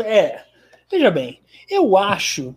é. 0.04 0.42
Veja 0.90 1.10
bem, 1.10 1.40
eu 1.68 1.96
acho. 1.96 2.54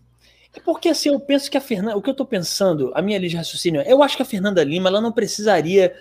É 0.55 0.59
porque 0.59 0.89
assim, 0.89 1.09
eu 1.09 1.19
penso 1.19 1.49
que 1.49 1.57
a 1.57 1.61
Fernanda. 1.61 1.95
O 1.95 2.01
que 2.01 2.09
eu 2.09 2.15
tô 2.15 2.25
pensando, 2.25 2.91
a 2.95 3.01
minha 3.01 3.19
linha 3.19 3.29
de 3.29 3.37
raciocínio, 3.37 3.81
eu 3.83 4.01
acho 4.01 4.17
que 4.17 4.23
a 4.23 4.25
Fernanda 4.25 4.63
Lima 4.63 4.89
ela 4.89 4.99
não 4.99 5.11
precisaria 5.11 5.95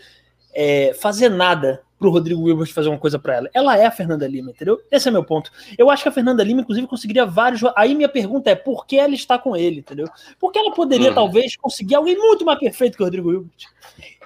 é, 0.55 0.95
fazer 0.95 1.29
nada 1.29 1.83
pro 1.99 2.11
Rodrigo 2.11 2.43
Wilbert 2.43 2.73
fazer 2.73 2.89
uma 2.89 2.99
coisa 2.99 3.19
para 3.19 3.37
ela. 3.37 3.51
Ela 3.55 3.79
é 3.79 3.87
a 3.87 3.91
Fernanda 3.91 4.27
Lima, 4.27 4.51
entendeu? 4.51 4.81
Esse 4.91 5.09
é 5.09 5.11
meu 5.11 5.23
ponto. 5.23 5.53
Eu 5.79 5.91
acho 5.91 6.03
que 6.03 6.09
a 6.09 6.13
Fernanda 6.13 6.43
Lima, 6.43 6.63
inclusive, 6.63 6.87
conseguiria 6.87 7.25
vários. 7.25 7.63
Aí 7.77 7.95
minha 7.95 8.09
pergunta 8.09 8.51
é: 8.51 8.55
por 8.55 8.87
que 8.87 8.99
ela 8.99 9.15
está 9.15 9.39
com 9.39 9.55
ele, 9.55 9.81
entendeu? 9.81 10.09
Porque 10.41 10.59
ela 10.59 10.73
poderia, 10.73 11.11
uhum. 11.11 11.15
talvez, 11.15 11.57
conseguir 11.57 11.95
alguém 11.95 12.17
muito 12.17 12.45
mais 12.45 12.59
perfeito 12.59 12.97
que 12.97 13.03
o 13.03 13.07
Rodrigo 13.07 13.29
Wilbert. 13.29 13.67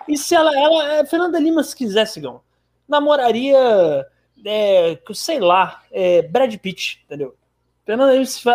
E 0.08 0.16
se 0.16 0.34
ela. 0.34 0.56
ela 0.56 1.04
Fernanda 1.06 1.38
Lima, 1.38 1.62
se 1.62 1.76
quisesse, 1.76 2.20
Gão, 2.20 2.40
namoraria, 2.88 4.06
é, 4.44 4.98
sei 5.12 5.40
lá, 5.40 5.82
é, 5.90 6.22
Brad 6.22 6.54
Pitt, 6.56 7.02
entendeu? 7.04 7.34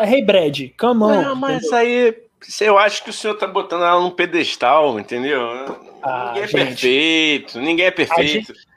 Hey 0.04 0.26
Brad, 0.26 0.60
come 0.78 1.04
on. 1.04 1.22
Não, 1.22 1.36
mas 1.36 1.64
entendeu? 1.64 1.78
aí 1.78 2.16
eu 2.62 2.78
acho 2.78 3.04
que 3.04 3.10
o 3.10 3.14
senhor 3.14 3.36
tá 3.36 3.48
botando 3.48 3.84
ela 3.84 4.02
num 4.02 4.12
pedestal, 4.12 5.00
entendeu? 5.00 5.42
Ah, 6.04 6.28
ninguém 6.28 6.44
é 6.44 6.48
gente. 6.48 6.66
perfeito, 6.66 7.60
ninguém 7.60 7.86
é 7.86 7.92
perfeito. 7.92 8.54
Gente... 8.54 8.72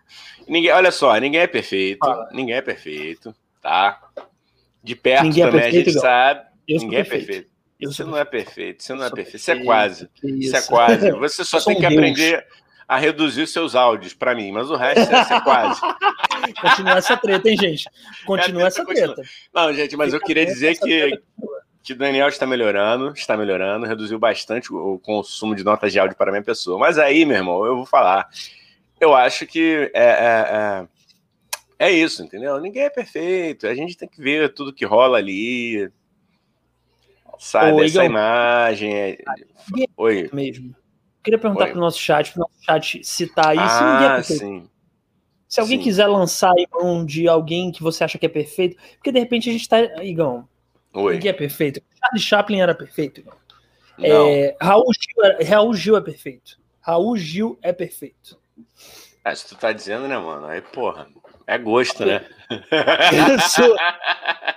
Ninguém, 0.47 0.71
olha 0.73 0.93
só, 0.93 1.17
ninguém 1.17 1.40
é 1.40 1.47
perfeito, 1.47 2.05
ah. 2.07 2.29
ninguém 2.33 2.55
é 2.55 2.62
perfeito, 2.62 3.35
tá? 3.62 4.01
De 4.83 4.95
perto 4.95 5.25
ninguém 5.25 5.43
é 5.43 5.47
também 5.47 5.61
é 5.61 5.62
perfeito, 5.64 5.88
a 5.88 5.93
gente 5.93 5.99
igual. 5.99 6.05
sabe, 6.05 6.47
ninguém 6.69 6.99
é 6.99 7.05
perfeito. 7.05 7.55
Você 7.81 8.05
não 8.05 8.17
é 8.17 8.25
perfeito, 8.25 8.83
você 8.83 8.95
não 8.95 9.05
é 9.05 9.11
perfeito, 9.11 9.38
você 9.38 9.53
é 9.53 9.64
quase, 9.64 10.09
você 10.23 10.57
é 10.57 10.62
quase. 10.62 11.11
Você 11.12 11.45
só 11.45 11.61
tem 11.61 11.79
que 11.79 11.87
aprender 11.87 12.47
a 12.87 12.99
reduzir 12.99 13.47
seus 13.47 13.75
áudios 13.75 14.12
para 14.12 14.35
mim, 14.35 14.53
mas 14.53 14.70
o 14.70 14.77
resto 14.77 15.12
é 15.12 15.25
ser 15.25 15.40
quase. 15.42 15.81
Continua 16.61 16.99
essa 16.99 17.16
treta, 17.16 17.49
hein, 17.49 17.57
gente? 17.57 17.88
Continua 18.27 18.64
é, 18.64 18.66
essa 18.66 18.85
treta. 18.85 19.23
Não, 19.53 19.73
gente, 19.73 19.97
mas 19.97 20.12
eu 20.12 20.20
queria 20.20 20.44
dizer 20.44 20.79
que, 20.79 21.18
que 21.83 21.92
o 21.92 21.97
Daniel 21.97 22.29
está 22.29 22.47
melhorando, 22.47 23.12
está 23.12 23.37
melhorando, 23.37 23.87
reduziu 23.87 24.18
bastante 24.18 24.73
o 24.73 24.99
consumo 24.99 25.55
de 25.55 25.64
notas 25.64 25.92
de 25.92 25.99
áudio 25.99 26.16
para 26.16 26.31
minha 26.31 26.42
pessoa. 26.42 26.79
Mas 26.79 26.99
aí, 26.99 27.25
meu 27.25 27.37
irmão, 27.37 27.64
eu 27.64 27.77
vou 27.77 27.87
falar. 27.87 28.29
Eu 29.01 29.14
acho 29.14 29.47
que 29.47 29.90
é, 29.94 30.05
é, 30.05 30.88
é, 31.81 31.87
é 31.87 31.92
isso, 31.92 32.23
entendeu? 32.23 32.61
Ninguém 32.61 32.85
é 32.85 32.90
perfeito. 32.90 33.66
A 33.66 33.75
gente 33.75 33.97
tem 33.97 34.09
que 34.09 34.20
ver 34.20 34.53
tudo 34.53 34.73
que 34.73 34.85
rola 34.85 35.18
ali. 35.18 35.90
Sabe, 37.38 37.73
Ô, 37.73 37.83
essa 37.83 37.97
Igor, 37.97 38.05
imagem. 38.05 38.94
É... 38.94 39.18
Oi. 39.97 40.31
Mesmo. 40.33 40.75
Queria 41.24 41.38
perguntar 41.38 41.68
para 41.68 41.78
o 41.78 41.80
nosso 41.80 41.98
chat, 41.98 42.30
para 42.32 42.40
o 42.40 42.42
nosso 42.42 42.62
chat 42.62 43.02
citar 43.02 43.54
isso. 43.54 43.64
Ah, 43.64 44.22
sim. 44.22 44.68
Se 45.48 45.58
alguém 45.58 45.78
sim. 45.78 45.84
quiser 45.84 46.06
lançar 46.06 46.52
aí 46.52 46.66
mão 46.70 47.04
de 47.04 47.26
alguém 47.26 47.72
que 47.72 47.82
você 47.82 48.04
acha 48.04 48.18
que 48.18 48.26
é 48.26 48.28
perfeito, 48.28 48.76
porque 48.96 49.10
de 49.10 49.20
repente 49.20 49.48
a 49.48 49.52
gente 49.52 49.62
está. 49.62 49.80
Igão, 50.02 50.46
Oi. 50.92 51.14
ninguém 51.14 51.30
é 51.30 51.34
perfeito. 51.34 51.80
Charlie 51.98 52.20
Chaplin 52.20 52.60
era 52.60 52.74
perfeito, 52.74 53.20
Igão. 53.20 53.34
É, 54.00 54.56
Raul, 54.60 54.92
Gil 54.92 55.24
era, 55.24 55.44
Raul 55.44 55.74
Gil 55.74 55.96
é 55.96 56.00
perfeito. 56.00 56.58
Raul 56.80 57.16
Gil 57.16 57.58
é 57.62 57.72
perfeito. 57.72 58.38
É, 59.24 59.34
se 59.34 59.48
tu 59.48 59.54
tá 59.54 59.72
dizendo, 59.72 60.06
né, 60.06 60.18
mano? 60.18 60.46
Aí, 60.46 60.60
porra, 60.60 61.06
é 61.46 61.56
gosto, 61.56 62.04
né? 62.04 62.26
Isso, 63.38 63.62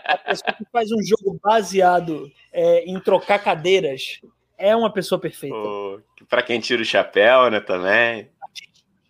a 0.03 0.17
pessoa 0.17 0.53
que 0.53 0.65
faz 0.71 0.91
um 0.91 1.01
jogo 1.01 1.39
baseado 1.41 2.29
é, 2.51 2.83
em 2.85 2.99
trocar 2.99 3.39
cadeiras 3.39 4.19
é 4.57 4.75
uma 4.75 4.91
pessoa 4.91 5.19
perfeita. 5.19 5.55
Oh, 5.55 5.99
para 6.27 6.41
quem 6.41 6.59
tira 6.59 6.81
o 6.81 6.85
chapéu, 6.85 7.49
né, 7.49 7.59
também. 7.59 8.29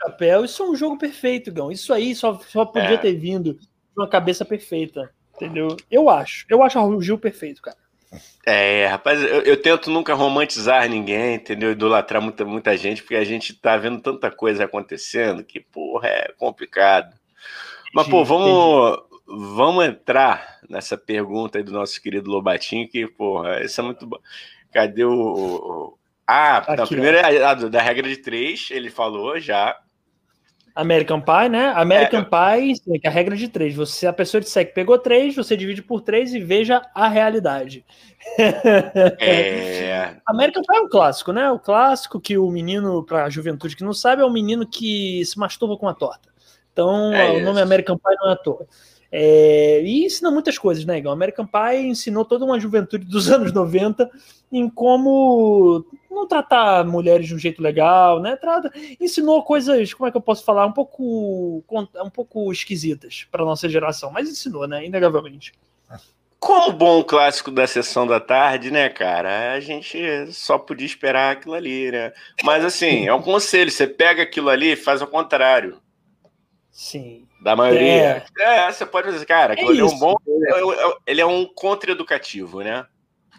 chapéu. 0.02 0.46
Isso 0.46 0.62
é 0.62 0.66
um 0.70 0.76
jogo 0.76 0.98
perfeito, 0.98 1.52
Gão. 1.52 1.72
Isso 1.72 1.94
aí 1.94 2.14
só, 2.16 2.40
só 2.40 2.66
podia 2.66 2.96
é. 2.96 2.98
ter 2.98 3.14
vindo 3.14 3.54
de 3.54 3.68
uma 3.96 4.08
cabeça 4.08 4.44
perfeita. 4.44 5.12
Entendeu? 5.38 5.78
Eu 5.90 6.10
acho. 6.10 6.46
Eu 6.50 6.64
acho 6.64 6.80
o 6.80 7.02
Gil 7.02 7.18
perfeito, 7.18 7.62
cara. 7.62 7.78
É, 8.46 8.88
rapaz, 8.88 9.22
eu, 9.22 9.42
eu, 9.42 9.62
tento 9.62 9.92
nunca 9.92 10.14
romantizar 10.14 10.88
ninguém, 10.90 11.36
entendeu? 11.36 11.72
Idolatrar 11.72 12.22
muita, 12.22 12.46
muita 12.46 12.76
gente, 12.78 13.04
porque 13.04 13.16
a 13.16 13.24
gente 13.24 13.54
tá 13.54 13.78
vendo 13.78 14.02
tanta 14.02 14.32
coisa 14.32 14.64
acontecendo 14.64 15.44
que, 15.44 15.60
porra, 15.60 16.08
é 16.08 16.34
complicado. 16.38 17.16
Mas, 17.94 18.08
pô, 18.08 18.24
vamos, 18.24 19.00
vamos 19.28 19.86
entrar 19.86 20.60
nessa 20.70 20.98
pergunta 20.98 21.58
aí 21.58 21.64
do 21.64 21.72
nosso 21.72 22.02
querido 22.02 22.32
Lobatinho, 22.32 22.88
que, 22.88 23.06
porra, 23.08 23.62
isso 23.62 23.80
é 23.80 23.84
muito 23.84 24.08
bom. 24.08 24.20
Cadê 24.72 25.04
o. 25.04 25.12
o... 25.12 25.98
Ah, 26.28 26.58
Aqui, 26.58 26.78
não, 26.78 26.88
primeiro 26.88 27.18
é 27.18 27.44
a, 27.44 27.54
da 27.54 27.82
regra 27.82 28.08
de 28.08 28.18
três, 28.18 28.70
ele 28.72 28.90
falou 28.90 29.40
já. 29.40 29.78
American 30.78 31.20
Pie, 31.20 31.50
né? 31.50 31.74
American 31.76 32.22
é. 32.22 32.24
Pie, 32.24 33.00
que 33.00 33.08
é 33.08 33.10
a 33.10 33.12
regra 33.12 33.36
de 33.36 33.48
três. 33.48 33.74
Você, 33.74 34.06
a 34.06 34.14
pessoa 34.14 34.40
disser 34.40 34.68
que 34.68 34.74
pegou 34.76 35.00
três, 35.00 35.36
você 35.36 35.58
divide 35.58 35.82
por 35.82 36.02
três 36.02 36.36
e 36.36 36.40
veja 36.40 36.84
a 36.94 37.08
realidade. 37.08 37.84
É. 38.38 40.18
American 40.28 40.62
Pie 40.62 40.78
é 40.78 40.82
um 40.82 40.90
clássico, 40.90 41.32
né? 41.32 41.50
O 41.50 41.58
clássico 41.58 42.20
que 42.20 42.38
o 42.38 42.52
menino, 42.52 43.04
para 43.04 43.26
a 43.26 43.30
juventude 43.30 43.76
que 43.76 43.84
não 43.84 43.94
sabe, 43.94 44.22
é 44.22 44.26
o 44.26 44.30
menino 44.30 44.68
que 44.68 45.26
se 45.26 45.40
masturba 45.40 45.78
com 45.78 45.88
a 45.88 45.96
torta. 45.96 46.30
Então, 46.72 47.12
é 47.12 47.32
o 47.32 47.42
nome 47.42 47.60
American 47.60 47.98
Pie 47.98 48.16
não 48.22 48.30
é 48.30 48.34
à 48.34 48.36
toa. 48.36 48.68
É, 49.20 49.82
e 49.82 50.06
ensina 50.06 50.30
muitas 50.30 50.60
coisas, 50.60 50.86
né, 50.86 51.00
Igor? 51.00 51.12
American 51.12 51.48
Pie 51.48 51.88
ensinou 51.88 52.24
toda 52.24 52.46
uma 52.46 52.60
juventude 52.60 53.04
dos 53.04 53.28
anos 53.34 53.52
90 53.52 54.08
em 54.52 54.70
como 54.70 55.84
não 56.12 56.28
tratar 56.28 56.86
mulheres 56.86 57.26
de 57.26 57.34
um 57.34 57.40
jeito 57.40 57.60
legal, 57.60 58.22
né? 58.22 58.36
Trata, 58.36 58.72
ensinou 59.02 59.42
coisas, 59.42 59.92
como 59.92 60.08
é 60.08 60.12
que 60.12 60.18
eu 60.18 60.22
posso 60.22 60.46
falar, 60.46 60.68
um 60.68 60.72
pouco, 60.72 61.64
um 61.68 62.10
pouco 62.12 62.52
esquisitas 62.52 63.26
para 63.32 63.44
nossa 63.44 63.68
geração, 63.68 64.12
mas 64.12 64.30
ensinou, 64.30 64.68
né? 64.68 64.86
Inegavelmente. 64.86 65.52
Como 66.40 66.72
bom 66.72 67.04
clássico 67.04 67.50
da 67.50 67.66
sessão 67.66 68.06
da 68.06 68.20
tarde, 68.20 68.70
né, 68.70 68.88
cara? 68.88 69.54
A 69.54 69.60
gente 69.60 70.32
só 70.32 70.60
podia 70.60 70.86
esperar 70.86 71.32
aquilo 71.32 71.56
ali, 71.56 71.92
né? 71.92 72.14
Mas 72.44 72.64
assim, 72.64 73.08
é 73.08 73.14
um 73.16 73.22
conselho: 73.24 73.72
você 73.72 73.88
pega 73.88 74.22
aquilo 74.22 74.50
ali 74.50 74.74
e 74.74 74.76
faz 74.76 75.02
ao 75.02 75.08
contrário. 75.08 75.82
Sim. 76.70 77.27
Da 77.42 77.56
maioria. 77.56 78.26
É, 78.40 78.68
é 78.68 78.72
você 78.72 78.86
pode 78.86 79.12
dizer, 79.12 79.26
cara, 79.26 79.54
é 79.54 79.64
ele 79.64 79.80
é 79.80 79.86
um 79.86 79.98
bom. 79.98 80.16
Ele 81.06 81.22
é 81.22 81.26
um 81.26 81.46
contra-educativo, 81.46 82.62
né? 82.62 82.86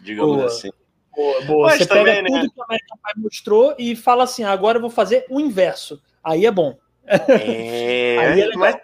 Digamos 0.01 0.35
boa. 0.35 0.45
assim. 0.47 0.69
Boa, 1.15 1.41
boa. 1.41 1.67
Mas 1.67 1.79
você 1.79 1.85
também, 1.85 2.23
pega 2.23 2.29
né? 2.29 2.39
tudo 2.41 2.53
que 2.53 2.59
o 2.59 2.63
American 2.63 2.97
Pie 2.97 3.21
mostrou 3.21 3.75
e 3.77 3.95
fala 3.95 4.23
assim: 4.23 4.43
agora 4.43 4.77
eu 4.77 4.81
vou 4.81 4.89
fazer 4.89 5.25
o 5.29 5.39
inverso. 5.39 6.01
Aí 6.23 6.45
é 6.45 6.51
bom. 6.51 6.77
É, 7.05 8.15
é 8.39 8.55
mas, 8.55 8.77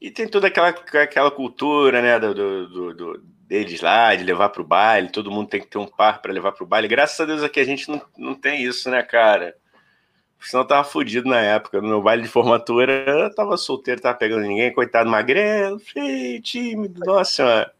e 0.00 0.10
tem 0.10 0.26
toda 0.26 0.48
aquela, 0.48 0.68
aquela 0.68 1.30
cultura, 1.30 2.00
né, 2.02 2.18
do, 2.18 2.34
do, 2.34 2.94
do 2.94 3.32
deles 3.46 3.80
lá, 3.82 4.14
de 4.14 4.24
levar 4.24 4.48
pro 4.48 4.64
baile, 4.64 5.10
todo 5.10 5.30
mundo 5.30 5.48
tem 5.48 5.60
que 5.60 5.66
ter 5.66 5.78
um 5.78 5.86
par 5.86 6.22
para 6.22 6.32
levar 6.32 6.52
pro 6.52 6.66
baile. 6.66 6.88
Graças 6.88 7.20
a 7.20 7.24
Deus 7.26 7.42
aqui 7.42 7.60
a 7.60 7.64
gente 7.64 7.88
não, 7.88 8.00
não 8.16 8.34
tem 8.34 8.62
isso, 8.62 8.88
né, 8.88 9.02
cara? 9.02 9.54
Senão 10.42 10.62
eu 10.62 10.68
tava 10.68 10.84
fudido 10.84 11.28
na 11.28 11.40
época. 11.40 11.80
No 11.80 11.88
meu 11.88 12.02
baile 12.02 12.22
de 12.22 12.28
formatura, 12.28 13.04
eu 13.06 13.34
tava 13.34 13.56
solteiro, 13.56 14.00
tava 14.00 14.18
pegando 14.18 14.42
ninguém, 14.42 14.72
coitado 14.72 15.08
magrelo, 15.08 15.78
feio, 15.78 16.40
tímido, 16.42 17.00
nossa 17.04 17.32
senhora. 17.32 17.72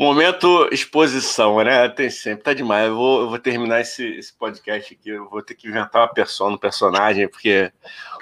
Momento 0.00 0.66
exposição, 0.72 1.62
né? 1.62 1.86
Tem 1.90 2.08
sempre, 2.08 2.42
tá 2.42 2.54
demais. 2.54 2.88
Eu 2.88 2.96
vou, 2.96 3.20
eu 3.20 3.28
vou 3.28 3.38
terminar 3.38 3.82
esse, 3.82 4.02
esse 4.16 4.32
podcast 4.32 4.94
aqui. 4.94 5.10
Eu 5.10 5.28
vou 5.28 5.42
ter 5.42 5.54
que 5.54 5.68
inventar 5.68 6.00
uma 6.00 6.08
persona, 6.08 6.54
um 6.54 6.58
personagem, 6.58 7.28
porque 7.28 7.70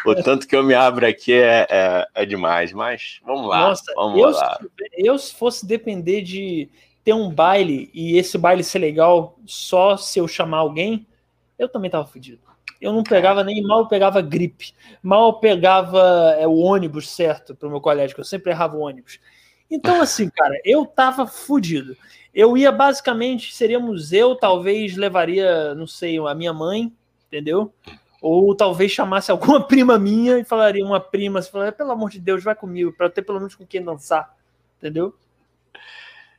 o 0.04 0.12
tanto 0.16 0.48
que 0.48 0.56
eu 0.56 0.64
me 0.64 0.74
abro 0.74 1.06
aqui 1.06 1.32
é, 1.32 1.68
é, 1.70 2.06
é 2.14 2.26
demais. 2.26 2.72
Mas 2.72 3.20
vamos 3.24 3.48
lá. 3.48 3.68
Nossa, 3.68 3.92
vamos 3.94 4.20
eu, 4.20 4.30
lá. 4.30 4.58
eu, 4.96 5.16
se 5.18 5.32
fosse 5.34 5.64
depender 5.64 6.22
de 6.22 6.68
ter 7.04 7.12
um 7.12 7.30
baile 7.30 7.88
e 7.94 8.16
esse 8.18 8.36
baile 8.36 8.64
ser 8.64 8.80
legal 8.80 9.38
só 9.46 9.96
se 9.96 10.18
eu 10.18 10.26
chamar 10.26 10.58
alguém, 10.58 11.06
eu 11.56 11.68
também 11.68 11.90
tava 11.90 12.06
fudido. 12.06 12.47
Eu 12.80 12.92
não 12.92 13.02
pegava 13.02 13.42
nem 13.42 13.62
mal 13.62 13.88
pegava 13.88 14.20
gripe, 14.20 14.72
mal 15.02 15.40
pegava 15.40 16.36
é, 16.38 16.46
o 16.46 16.56
ônibus 16.56 17.10
certo 17.10 17.54
para 17.54 17.66
o 17.66 17.70
meu 17.70 17.80
colégio, 17.80 18.14
que 18.14 18.20
eu 18.20 18.24
sempre 18.24 18.52
errava 18.52 18.76
o 18.76 18.80
ônibus. 18.80 19.18
Então, 19.70 20.00
assim, 20.02 20.30
cara, 20.30 20.54
eu 20.64 20.86
tava 20.86 21.26
fudido. 21.26 21.96
Eu 22.32 22.56
ia 22.56 22.70
basicamente, 22.70 23.54
seríamos 23.54 24.12
eu, 24.12 24.36
talvez 24.36 24.96
levaria, 24.96 25.74
não 25.74 25.86
sei, 25.86 26.18
a 26.18 26.34
minha 26.34 26.52
mãe, 26.52 26.92
entendeu? 27.26 27.72
Ou 28.22 28.54
talvez 28.54 28.92
chamasse 28.92 29.30
alguma 29.30 29.60
prima 29.66 29.98
minha 29.98 30.38
e 30.38 30.44
falaria 30.44 30.84
uma 30.84 31.00
prima, 31.00 31.42
se 31.42 31.50
falaria, 31.50 31.72
pelo 31.72 31.90
amor 31.90 32.10
de 32.10 32.20
Deus, 32.20 32.44
vai 32.44 32.54
comigo, 32.54 32.92
para 32.92 33.10
ter 33.10 33.22
pelo 33.22 33.38
menos 33.38 33.54
com 33.54 33.66
quem 33.66 33.82
dançar, 33.82 34.36
entendeu? 34.78 35.14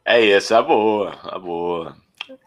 É 0.05 0.19
isso, 0.21 0.55
a 0.55 0.61
boa, 0.61 1.17
a 1.23 1.37
boa. 1.37 1.95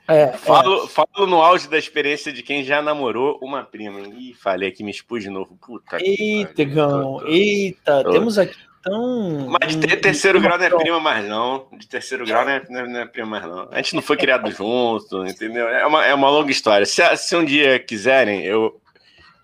É, 0.09 0.29
falo, 0.33 0.85
é. 0.85 0.89
falo 0.89 1.27
no 1.27 1.41
auge 1.41 1.69
da 1.69 1.79
experiência 1.79 2.33
de 2.33 2.43
quem 2.43 2.65
já 2.65 2.83
namorou 2.83 3.39
uma 3.43 3.63
prima. 3.63 4.01
Ih, 4.01 4.35
falei 4.35 4.69
aqui, 4.69 4.83
me 4.83 4.91
expus 4.91 5.23
de 5.23 5.31
novo. 5.31 5.57
Puta 5.65 5.99
eita, 6.01 6.65
Gão, 6.65 7.27
eita, 7.27 8.03
tô. 8.03 8.11
temos 8.11 8.39
aqui 8.39 8.57
tão. 8.83 9.49
Mas 9.49 9.77
de 9.77 9.97
terceiro 9.97 10.41
grau 10.41 10.59
não 10.59 10.65
é 10.65 10.71
prima 10.71 11.01
mais, 11.01 11.27
não. 11.27 11.67
De 11.79 11.87
terceiro 11.87 12.27
grau 12.27 12.45
não 12.45 12.53
é, 12.53 12.63
não 12.69 13.01
é, 13.01 13.07
prima 13.07 13.29
mais, 13.29 13.45
não. 13.45 13.69
A 13.71 13.77
gente 13.77 13.95
não 13.95 14.03
foi 14.03 14.17
criado 14.17 14.51
junto, 14.51 15.25
entendeu? 15.25 15.69
É 15.69 15.87
uma, 15.87 16.05
é 16.05 16.13
uma 16.13 16.29
longa 16.29 16.51
história. 16.51 16.85
Se, 16.85 17.17
se 17.17 17.37
um 17.37 17.45
dia 17.45 17.79
quiserem, 17.79 18.43
eu, 18.43 18.81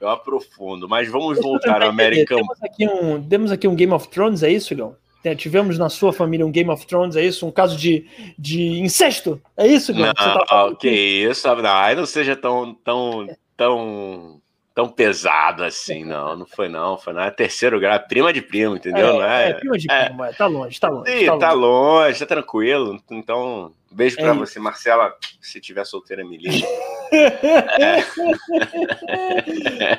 eu 0.00 0.08
aprofundo. 0.08 0.88
Mas 0.88 1.08
vamos 1.08 1.34
Deixa 1.34 1.48
voltar 1.48 1.82
ao 1.82 1.88
American. 1.88 2.38
Temos 2.38 2.62
aqui, 2.62 2.86
um, 2.88 3.22
temos 3.22 3.52
aqui 3.52 3.68
um 3.68 3.74
Game 3.74 3.92
of 3.92 4.08
Thrones, 4.08 4.42
é 4.42 4.50
isso, 4.50 4.74
Gão? 4.74 4.96
É, 5.24 5.34
tivemos 5.34 5.78
na 5.78 5.88
sua 5.88 6.12
família 6.12 6.46
um 6.46 6.50
Game 6.50 6.70
of 6.70 6.86
Thrones, 6.86 7.16
é 7.16 7.24
isso? 7.24 7.46
Um 7.46 7.50
caso 7.50 7.76
de, 7.76 8.06
de 8.38 8.80
incesto? 8.80 9.40
É 9.56 9.66
isso, 9.66 9.92
Não, 9.92 10.14
que, 10.14 10.14
tá 10.14 10.74
que 10.78 10.88
isso, 10.88 11.48
não, 11.48 11.94
não 11.96 12.06
seja 12.06 12.36
tão, 12.36 12.74
tão, 12.74 13.26
tão, 13.56 14.40
tão 14.78 14.88
pesado 14.88 15.64
assim, 15.64 16.04
não, 16.04 16.36
não 16.36 16.46
foi 16.46 16.68
não, 16.68 16.96
foi 16.96 17.12
na 17.12 17.28
terceiro 17.32 17.80
grau, 17.80 17.98
prima 18.06 18.32
de 18.32 18.40
primo, 18.40 18.76
entendeu? 18.76 19.08
É, 19.08 19.12
não 19.12 19.24
é, 19.24 19.50
é 19.50 19.54
prima 19.54 19.76
de 19.76 19.90
é, 19.90 20.04
primo, 20.04 20.22
é, 20.22 20.32
tá 20.32 20.46
longe, 20.46 20.78
tá 20.78 20.88
longe. 20.88 21.18
Sim, 21.18 21.26
tá, 21.26 21.36
tá 21.36 21.52
longe. 21.52 22.06
longe, 22.06 22.18
tá 22.20 22.26
tranquilo, 22.26 23.02
então 23.10 23.72
beijo 23.90 24.14
pra 24.14 24.28
é 24.28 24.32
você, 24.34 24.60
Marcela, 24.60 25.12
se 25.40 25.60
tiver 25.60 25.84
solteira, 25.84 26.24
me 26.24 26.36
liga. 26.36 26.64
é. 27.10 28.04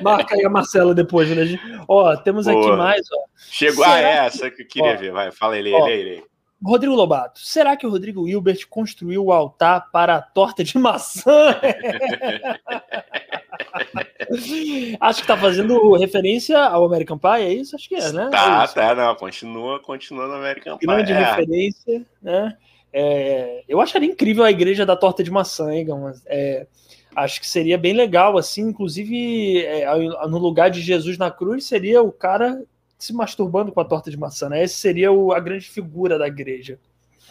Marca 0.00 0.34
aí 0.34 0.46
a 0.46 0.48
Marcela 0.48 0.94
depois, 0.94 1.28
né? 1.28 1.58
Ó, 1.86 2.16
temos 2.16 2.46
Boa. 2.46 2.58
aqui 2.58 2.74
mais, 2.78 3.06
ó. 3.12 3.18
Chegou 3.36 3.84
Será 3.84 3.96
a 3.96 4.00
essa 4.00 4.50
que 4.50 4.62
eu 4.62 4.66
queria 4.66 4.94
ó, 4.94 4.96
ver, 4.96 5.12
vai, 5.12 5.30
fala 5.30 5.58
ele, 5.58 5.74
ó, 5.74 5.86
ele, 5.88 6.10
ele. 6.10 6.24
Rodrigo 6.64 6.94
Lobato, 6.94 7.38
será 7.38 7.76
que 7.76 7.86
o 7.86 7.90
Rodrigo 7.90 8.26
Hilbert 8.26 8.66
construiu 8.70 9.26
o 9.26 9.32
altar 9.32 9.90
para 9.90 10.16
a 10.16 10.22
torta 10.22 10.64
de 10.64 10.78
maçã? 10.78 11.54
Acho 15.00 15.20
que 15.22 15.26
tá 15.26 15.36
fazendo 15.36 15.96
referência 15.96 16.58
ao 16.58 16.84
American 16.84 17.18
Pie, 17.18 17.42
é 17.42 17.52
isso? 17.52 17.76
Acho 17.76 17.88
que 17.88 17.94
é, 17.94 18.12
né? 18.12 18.28
Tá, 18.30 18.64
é 18.64 18.74
tá, 18.74 18.94
não, 18.94 19.14
continua, 19.14 19.80
continua 19.80 20.26
no 20.26 20.34
American 20.34 20.78
Pie. 20.78 20.86
Grande 20.86 21.12
é. 21.12 21.18
referência, 21.18 22.06
né? 22.22 22.56
É, 22.92 23.62
eu 23.68 23.80
acharia 23.80 24.10
incrível 24.10 24.44
a 24.44 24.50
igreja 24.50 24.84
da 24.84 24.96
torta 24.96 25.22
de 25.22 25.30
maçã, 25.30 25.72
hein, 25.72 25.86
é, 26.26 26.66
acho 27.14 27.40
que 27.40 27.46
seria 27.46 27.78
bem 27.78 27.92
legal, 27.92 28.36
assim, 28.36 28.62
inclusive 28.62 29.64
é, 29.64 29.86
no 30.28 30.38
lugar 30.38 30.70
de 30.70 30.80
Jesus 30.80 31.16
na 31.16 31.30
cruz 31.30 31.64
seria 31.64 32.02
o 32.02 32.10
cara 32.10 32.60
se 32.98 33.12
masturbando 33.12 33.72
com 33.72 33.80
a 33.80 33.84
torta 33.84 34.10
de 34.10 34.16
maçã, 34.16 34.48
né? 34.48 34.62
Esse 34.62 34.74
seria 34.74 35.10
o, 35.10 35.32
a 35.32 35.40
grande 35.40 35.68
figura 35.68 36.18
da 36.18 36.26
igreja. 36.26 36.78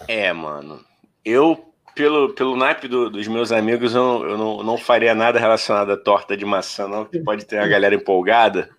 É, 0.07 0.31
mano. 0.33 0.83
Eu 1.23 1.68
pelo, 1.95 2.33
pelo 2.33 2.55
naipe 2.55 2.87
do, 2.87 3.09
dos 3.09 3.27
meus 3.27 3.51
amigos, 3.51 3.95
eu, 3.95 4.23
eu 4.27 4.37
não, 4.37 4.63
não 4.63 4.77
faria 4.77 5.13
nada 5.13 5.39
relacionado 5.39 5.91
à 5.91 5.97
torta 5.97 6.35
de 6.35 6.45
maçã, 6.45 6.87
não, 6.87 7.05
que 7.05 7.19
pode 7.19 7.45
ter 7.45 7.59
a 7.59 7.67
galera 7.67 7.95
empolgada. 7.95 8.69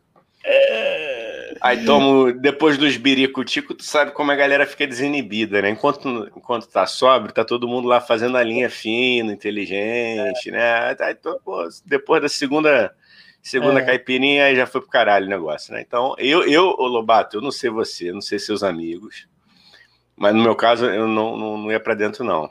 É... 0.44 1.54
Aí 1.60 1.84
tomo, 1.84 2.32
depois 2.32 2.78
dos 2.78 2.96
biricutico, 2.96 3.74
tu 3.74 3.84
sabe 3.84 4.12
como 4.12 4.32
a 4.32 4.36
galera 4.36 4.64
fica 4.64 4.86
desinibida, 4.86 5.60
né? 5.60 5.68
Enquanto, 5.68 6.30
enquanto 6.34 6.66
tá 6.66 6.86
sóbrio, 6.86 7.34
tá 7.34 7.44
todo 7.44 7.68
mundo 7.68 7.86
lá 7.86 8.00
fazendo 8.00 8.36
a 8.36 8.42
linha 8.42 8.70
fina, 8.70 9.32
inteligente, 9.32 10.48
é. 10.48 10.52
né? 10.52 10.96
Aí, 11.00 11.14
pô, 11.14 11.68
depois 11.84 12.22
da 12.22 12.28
segunda 12.28 12.94
segunda 13.42 13.80
é. 13.80 13.84
caipirinha, 13.84 14.44
aí 14.44 14.56
já 14.56 14.66
foi 14.66 14.80
pro 14.80 14.90
caralho 14.90 15.26
o 15.26 15.30
negócio, 15.30 15.72
né? 15.72 15.82
Então, 15.86 16.14
eu, 16.18 16.44
eu, 16.44 16.74
ô 16.78 16.86
Lobato, 16.86 17.36
eu 17.36 17.40
não 17.40 17.50
sei 17.50 17.70
você, 17.70 18.12
não 18.12 18.20
sei 18.20 18.38
seus 18.38 18.62
amigos, 18.62 19.26
mas 20.16 20.34
no 20.34 20.42
meu 20.42 20.54
caso, 20.54 20.86
eu 20.86 21.08
não, 21.08 21.36
não, 21.36 21.58
não 21.58 21.72
ia 21.72 21.80
para 21.80 21.94
dentro, 21.94 22.24
não. 22.24 22.50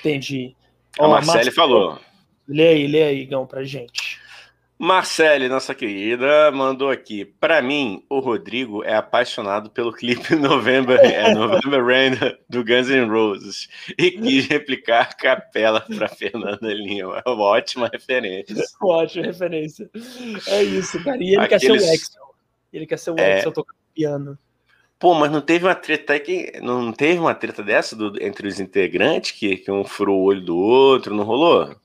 Entendi. 0.00 0.54
A 0.98 1.06
oh, 1.06 1.08
Marcele 1.08 1.50
falou. 1.50 1.98
Lê 2.46 2.68
aí, 2.68 2.86
lê 2.86 3.02
aí, 3.02 3.24
Gão, 3.26 3.46
pra 3.46 3.62
gente. 3.62 4.18
Marcele, 4.78 5.48
nossa 5.48 5.74
querida, 5.74 6.52
mandou 6.52 6.88
aqui. 6.88 7.24
Para 7.24 7.60
mim, 7.60 8.04
o 8.08 8.20
Rodrigo 8.20 8.84
é 8.84 8.94
apaixonado 8.94 9.70
pelo 9.70 9.92
clipe 9.92 10.34
November, 10.36 11.00
é, 11.00 11.34
November 11.34 11.84
Rain 11.84 12.12
do 12.48 12.64
Guns 12.64 12.88
N' 12.88 13.08
Roses 13.08 13.68
e 13.98 14.12
quis 14.12 14.46
replicar 14.46 15.16
Capela 15.16 15.80
para 15.80 16.06
Fernanda 16.06 16.72
Lima. 16.72 17.20
É 17.26 17.28
uma 17.28 17.42
ótima 17.42 17.90
referência. 17.92 18.54
Ótima 18.80 19.26
referência. 19.26 19.90
É 20.46 20.62
isso, 20.62 21.02
cara. 21.02 21.20
E 21.20 21.34
ele 21.34 21.40
Aqueles... 21.40 21.60
quer 21.60 21.60
ser 21.60 21.72
o 21.72 21.94
Axel. 21.94 22.34
Ele 22.72 22.86
quer 22.86 22.98
ser 22.98 23.10
o 23.10 23.18
é... 23.18 23.38
Axel 23.38 23.52
tocando 23.52 23.78
piano. 23.92 24.38
Pô, 24.98 25.14
mas 25.14 25.30
não 25.30 25.40
teve 25.40 25.64
uma 25.64 25.74
treta 25.74 26.18
que. 26.18 26.52
Não 26.60 26.92
teve 26.92 27.20
uma 27.20 27.34
treta 27.34 27.62
dessa 27.62 27.94
do, 27.94 28.20
entre 28.22 28.48
os 28.48 28.58
integrantes 28.58 29.30
que, 29.30 29.56
que 29.56 29.70
um 29.70 29.84
furou 29.84 30.20
o 30.20 30.24
olho 30.24 30.44
do 30.44 30.56
outro, 30.56 31.14
não 31.14 31.24
rolou? 31.24 31.76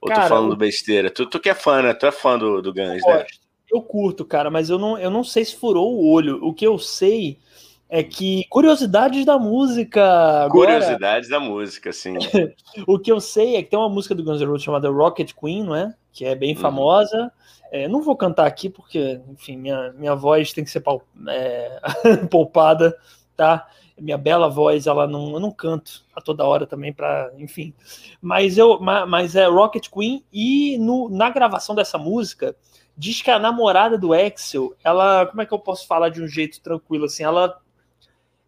Ou 0.00 0.08
Cara, 0.08 0.22
tô 0.22 0.28
falando 0.28 0.52
eu... 0.52 0.56
besteira? 0.56 1.10
Tu, 1.10 1.26
tu 1.26 1.38
que 1.38 1.50
é 1.50 1.54
fã, 1.54 1.82
né? 1.82 1.92
Tu 1.92 2.06
é 2.06 2.12
fã 2.12 2.38
do, 2.38 2.62
do 2.62 2.72
Guns, 2.72 3.04
né? 3.04 3.26
Eu 3.70 3.82
curto, 3.82 4.24
cara, 4.24 4.50
mas 4.50 4.70
eu 4.70 4.78
não, 4.78 4.98
eu 4.98 5.10
não 5.10 5.22
sei 5.22 5.44
se 5.44 5.54
furou 5.56 5.94
o 5.94 6.10
olho. 6.10 6.42
O 6.42 6.54
que 6.54 6.66
eu 6.66 6.78
sei 6.78 7.38
é 7.90 8.02
que 8.02 8.44
curiosidades 8.48 9.26
da 9.26 9.38
música. 9.38 10.02
Agora, 10.44 10.72
curiosidades 10.72 11.28
da 11.28 11.40
música, 11.40 11.92
sim. 11.92 12.14
o 12.86 12.98
que 12.98 13.12
eu 13.12 13.20
sei 13.20 13.56
é 13.56 13.62
que 13.62 13.70
tem 13.70 13.78
uma 13.78 13.90
música 13.90 14.14
do 14.14 14.24
Guns 14.24 14.40
N' 14.40 14.46
Roses 14.46 14.62
chamada 14.62 14.88
Rocket 14.88 15.32
Queen, 15.32 15.64
não 15.64 15.74
é? 15.74 15.94
Que 16.12 16.24
é 16.24 16.34
bem 16.34 16.54
uhum. 16.54 16.60
famosa. 16.60 17.30
É, 17.70 17.86
não 17.88 18.02
vou 18.02 18.16
cantar 18.16 18.46
aqui 18.46 18.68
porque, 18.68 19.20
enfim, 19.28 19.56
minha, 19.56 19.92
minha 19.92 20.14
voz 20.14 20.52
tem 20.52 20.64
que 20.64 20.70
ser 20.70 20.82
é, 21.28 21.80
poupada, 22.30 22.96
tá? 23.36 23.68
Minha 23.98 24.16
bela 24.16 24.48
voz, 24.48 24.86
ela 24.86 25.06
não, 25.06 25.32
eu 25.32 25.40
não 25.40 25.50
canto 25.50 26.04
a 26.14 26.20
toda 26.20 26.44
hora 26.44 26.66
também 26.66 26.92
para, 26.92 27.32
enfim. 27.36 27.74
Mas 28.20 28.56
eu, 28.56 28.78
mas 28.80 29.34
é 29.34 29.46
Rocket 29.46 29.88
Queen 29.88 30.24
e 30.32 30.78
no, 30.78 31.08
na 31.10 31.30
gravação 31.30 31.74
dessa 31.74 31.98
música 31.98 32.54
diz 32.96 33.22
que 33.22 33.30
a 33.30 33.38
namorada 33.38 33.98
do 33.98 34.12
Axel, 34.12 34.74
ela, 34.82 35.26
como 35.26 35.42
é 35.42 35.46
que 35.46 35.52
eu 35.52 35.58
posso 35.58 35.86
falar 35.86 36.08
de 36.08 36.22
um 36.22 36.28
jeito 36.28 36.60
tranquilo 36.60 37.04
assim? 37.06 37.22
Ela 37.24 37.60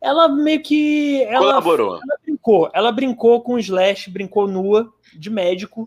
ela 0.01 0.29
meio 0.29 0.63
que 0.63 1.23
ela, 1.25 1.47
colaborou. 1.47 1.97
Ela 1.97 2.19
brincou, 2.25 2.71
ela 2.73 2.93
brincou 2.93 3.43
com 3.43 3.55
o 3.55 3.59
Slash, 3.59 4.11
brincou 4.11 4.49
nua 4.49 4.91
de 5.15 5.29
médico 5.29 5.87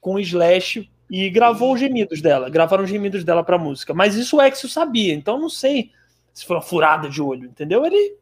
com 0.00 0.14
o 0.14 0.20
Slash 0.20 0.88
e 1.10 1.30
gravou 1.30 1.74
os 1.74 1.80
gemidos 1.80 2.20
dela, 2.20 2.50
gravaram 2.50 2.84
os 2.84 2.90
gemidos 2.90 3.24
dela 3.24 3.42
pra 3.42 3.58
música. 3.58 3.94
Mas 3.94 4.14
isso 4.14 4.36
o 4.36 4.40
Axel 4.40 4.68
sabia, 4.68 5.14
então 5.14 5.38
não 5.38 5.48
sei 5.48 5.90
se 6.32 6.44
foi 6.44 6.56
uma 6.56 6.62
furada 6.62 7.08
de 7.08 7.20
olho, 7.20 7.46
entendeu? 7.46 7.84
Ele 7.84 8.16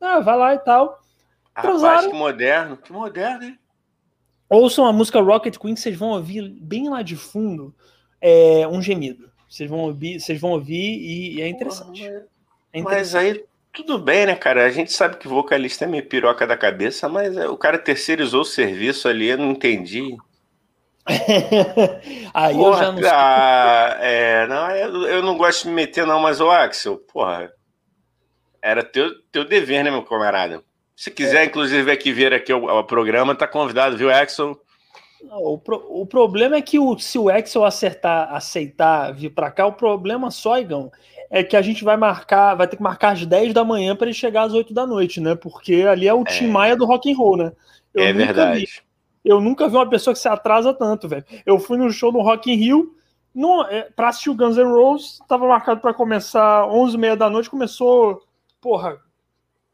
ah, 0.00 0.20
vai 0.20 0.36
lá 0.36 0.54
e 0.54 0.58
tal. 0.58 1.00
Rapaz, 1.54 2.06
que 2.06 2.12
moderno, 2.12 2.76
que 2.76 2.92
moderno, 2.92 3.44
hein? 3.44 3.58
Ouçam 4.48 4.84
a 4.84 4.92
música 4.92 5.20
Rocket 5.20 5.56
Queen, 5.56 5.76
vocês 5.76 5.96
vão 5.96 6.10
ouvir 6.10 6.48
bem 6.60 6.88
lá 6.88 7.02
de 7.02 7.16
fundo 7.16 7.74
é, 8.20 8.66
um 8.68 8.82
gemido. 8.82 9.30
Vocês 9.48 9.68
vão 9.68 9.80
ouvir, 9.80 10.20
vocês 10.20 10.40
vão 10.40 10.50
ouvir 10.50 10.98
e, 10.98 11.36
e 11.36 11.42
é, 11.42 11.48
interessante. 11.48 12.02
Porra, 12.02 12.26
é 12.72 12.78
interessante. 12.78 13.14
Mas 13.14 13.14
aí 13.14 13.44
tudo 13.72 13.98
bem, 13.98 14.26
né, 14.26 14.34
cara? 14.34 14.66
A 14.66 14.70
gente 14.70 14.92
sabe 14.92 15.16
que 15.16 15.26
vocalista 15.26 15.84
é 15.84 15.88
meio 15.88 16.06
piroca 16.06 16.46
da 16.46 16.56
cabeça, 16.56 17.08
mas 17.08 17.36
é, 17.36 17.48
o 17.48 17.56
cara 17.56 17.78
terceirizou 17.78 18.42
o 18.42 18.44
serviço 18.44 19.08
ali, 19.08 19.28
eu 19.28 19.38
não 19.38 19.52
entendi. 19.52 20.14
aí 22.32 22.54
porra, 22.54 22.84
eu 22.84 22.84
já 22.84 22.92
não. 22.92 23.02
Ah, 23.10 23.96
é, 24.00 24.46
não, 24.46 24.70
eu, 24.70 25.22
não 25.22 25.36
gosto 25.36 25.64
de 25.64 25.68
me 25.68 25.74
meter, 25.74 26.06
não, 26.06 26.20
mas 26.20 26.40
o 26.40 26.50
Axel, 26.50 26.96
porra, 26.96 27.52
era 28.60 28.82
teu, 28.82 29.10
teu 29.30 29.44
dever, 29.44 29.82
né, 29.82 29.90
meu 29.90 30.02
camarada? 30.02 30.62
Se 30.94 31.10
quiser, 31.10 31.42
é. 31.42 31.44
inclusive, 31.46 31.90
aqui 31.90 32.12
ver 32.12 32.32
aqui 32.32 32.52
o, 32.52 32.64
o 32.64 32.84
programa, 32.84 33.34
tá 33.34 33.46
convidado, 33.48 33.96
viu, 33.96 34.10
Axel? 34.10 34.60
O, 35.30 35.56
pro, 35.58 35.86
o 35.88 36.06
problema 36.06 36.56
é 36.56 36.62
que 36.62 36.78
o, 36.78 36.98
se 36.98 37.18
o 37.18 37.30
Excel 37.30 37.64
acertar, 37.64 38.34
aceitar 38.34 39.12
vir 39.12 39.30
para 39.30 39.50
cá, 39.50 39.66
o 39.66 39.72
problema 39.72 40.30
só, 40.30 40.58
Igão, 40.58 40.90
é 41.30 41.42
que 41.42 41.56
a 41.56 41.62
gente 41.62 41.84
vai 41.84 41.96
marcar, 41.96 42.54
vai 42.54 42.66
ter 42.66 42.76
que 42.76 42.82
marcar 42.82 43.12
às 43.12 43.24
10 43.24 43.54
da 43.54 43.64
manhã 43.64 43.94
para 43.94 44.06
ele 44.06 44.14
chegar 44.14 44.42
às 44.42 44.52
8 44.52 44.74
da 44.74 44.86
noite, 44.86 45.20
né? 45.20 45.34
Porque 45.34 45.86
ali 45.88 46.08
é 46.08 46.14
o 46.14 46.22
é. 46.22 46.24
Tim 46.24 46.48
Maia 46.48 46.76
do 46.76 46.84
rock 46.84 47.10
and 47.10 47.16
roll, 47.16 47.36
né? 47.36 47.52
Eu 47.94 48.04
é 48.04 48.12
verdade. 48.12 48.60
Vi, 48.60 48.66
eu 49.24 49.40
nunca 49.40 49.68
vi 49.68 49.76
uma 49.76 49.88
pessoa 49.88 50.14
que 50.14 50.20
se 50.20 50.28
atrasa 50.28 50.74
tanto, 50.74 51.08
velho. 51.08 51.24
Eu 51.46 51.58
fui 51.58 51.78
no 51.78 51.90
show 51.90 52.12
no 52.12 52.22
Rock 52.22 52.50
in 52.50 52.56
Rio, 52.56 52.96
no, 53.34 53.62
é, 53.64 53.82
pra 53.94 54.08
assistir 54.08 54.30
o 54.30 54.34
Guns 54.34 54.56
N' 54.56 54.64
Roses, 54.64 55.18
tava 55.28 55.46
marcado 55.46 55.80
para 55.80 55.94
começar 55.94 56.66
11 56.66 56.94
e 56.94 56.98
meia 56.98 57.16
da 57.16 57.30
noite, 57.30 57.48
começou, 57.48 58.22
porra, 58.60 58.98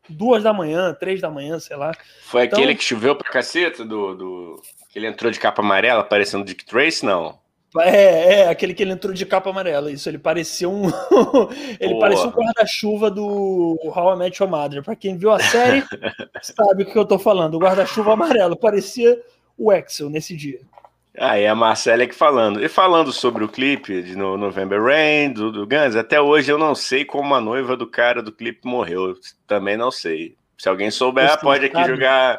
duas 0.09 0.43
da 0.43 0.53
manhã, 0.53 0.95
três 0.95 1.21
da 1.21 1.31
manhã, 1.31 1.59
sei 1.59 1.77
lá. 1.77 1.93
Foi 2.23 2.45
então, 2.45 2.59
aquele 2.59 2.75
que 2.75 2.85
choveu 2.85 3.17
pra 3.17 3.31
caceta 3.31 3.85
do, 3.85 4.15
do 4.15 4.63
que 4.89 4.99
ele 4.99 5.07
entrou 5.07 5.31
de 5.31 5.41
capa 5.41 5.61
amarela, 5.61 6.05
parecendo 6.05 6.45
Dick 6.45 6.65
Trace, 6.65 7.05
não? 7.05 7.39
É, 7.81 8.41
é, 8.41 8.49
aquele 8.49 8.73
que 8.73 8.83
ele 8.83 8.93
entrou 8.93 9.13
de 9.13 9.27
capa 9.27 9.51
amarela, 9.51 9.93
isso, 9.93 10.09
ele 10.09 10.19
parecia 10.19 10.69
um 10.69 10.85
ele 11.79 11.99
parecia 11.99 12.27
um 12.27 12.31
guarda-chuva 12.31 13.11
do 13.11 13.79
How 13.85 14.15
I 14.15 14.19
Met 14.19 14.43
Your 14.43 14.51
Mother, 14.51 14.83
pra 14.83 14.97
quem 14.97 15.19
viu 15.19 15.31
a 15.31 15.39
série 15.39 15.85
sabe 16.41 16.85
o 16.85 16.87
que 16.87 16.99
eu 16.99 17.05
tô 17.05 17.19
falando, 17.19 17.55
o 17.55 17.59
guarda-chuva 17.59 18.15
amarelo, 18.15 18.57
parecia 18.57 19.23
o 19.59 19.71
Axel 19.71 20.09
nesse 20.09 20.37
dia. 20.37 20.61
Aí 21.19 21.47
ah, 21.47 21.53
a 21.53 21.55
Marcela 21.55 22.07
que 22.07 22.15
falando. 22.15 22.63
E 22.63 22.69
falando 22.69 23.13
sobre 23.13 23.43
o 23.43 23.49
clipe 23.49 24.03
de 24.03 24.17
no 24.17 24.37
November 24.37 24.81
Rain, 24.81 25.33
do, 25.33 25.51
do 25.51 25.67
Guns, 25.67 25.97
até 25.97 26.21
hoje 26.21 26.53
eu 26.53 26.59
não 26.59 26.77
sei 26.77 27.05
como 27.05 27.35
a 27.35 27.41
noiva 27.41 27.77
do 27.77 27.87
cara 27.87 28.23
do 28.23 28.31
clipe 28.31 28.61
morreu. 28.65 29.17
Também 29.47 29.77
não 29.77 29.91
sei. 29.91 30.37
Se 30.57 30.69
alguém 30.69 30.91
souber, 30.91 31.41
pode 31.41 31.67
aqui 31.67 31.85
jogar 31.85 32.39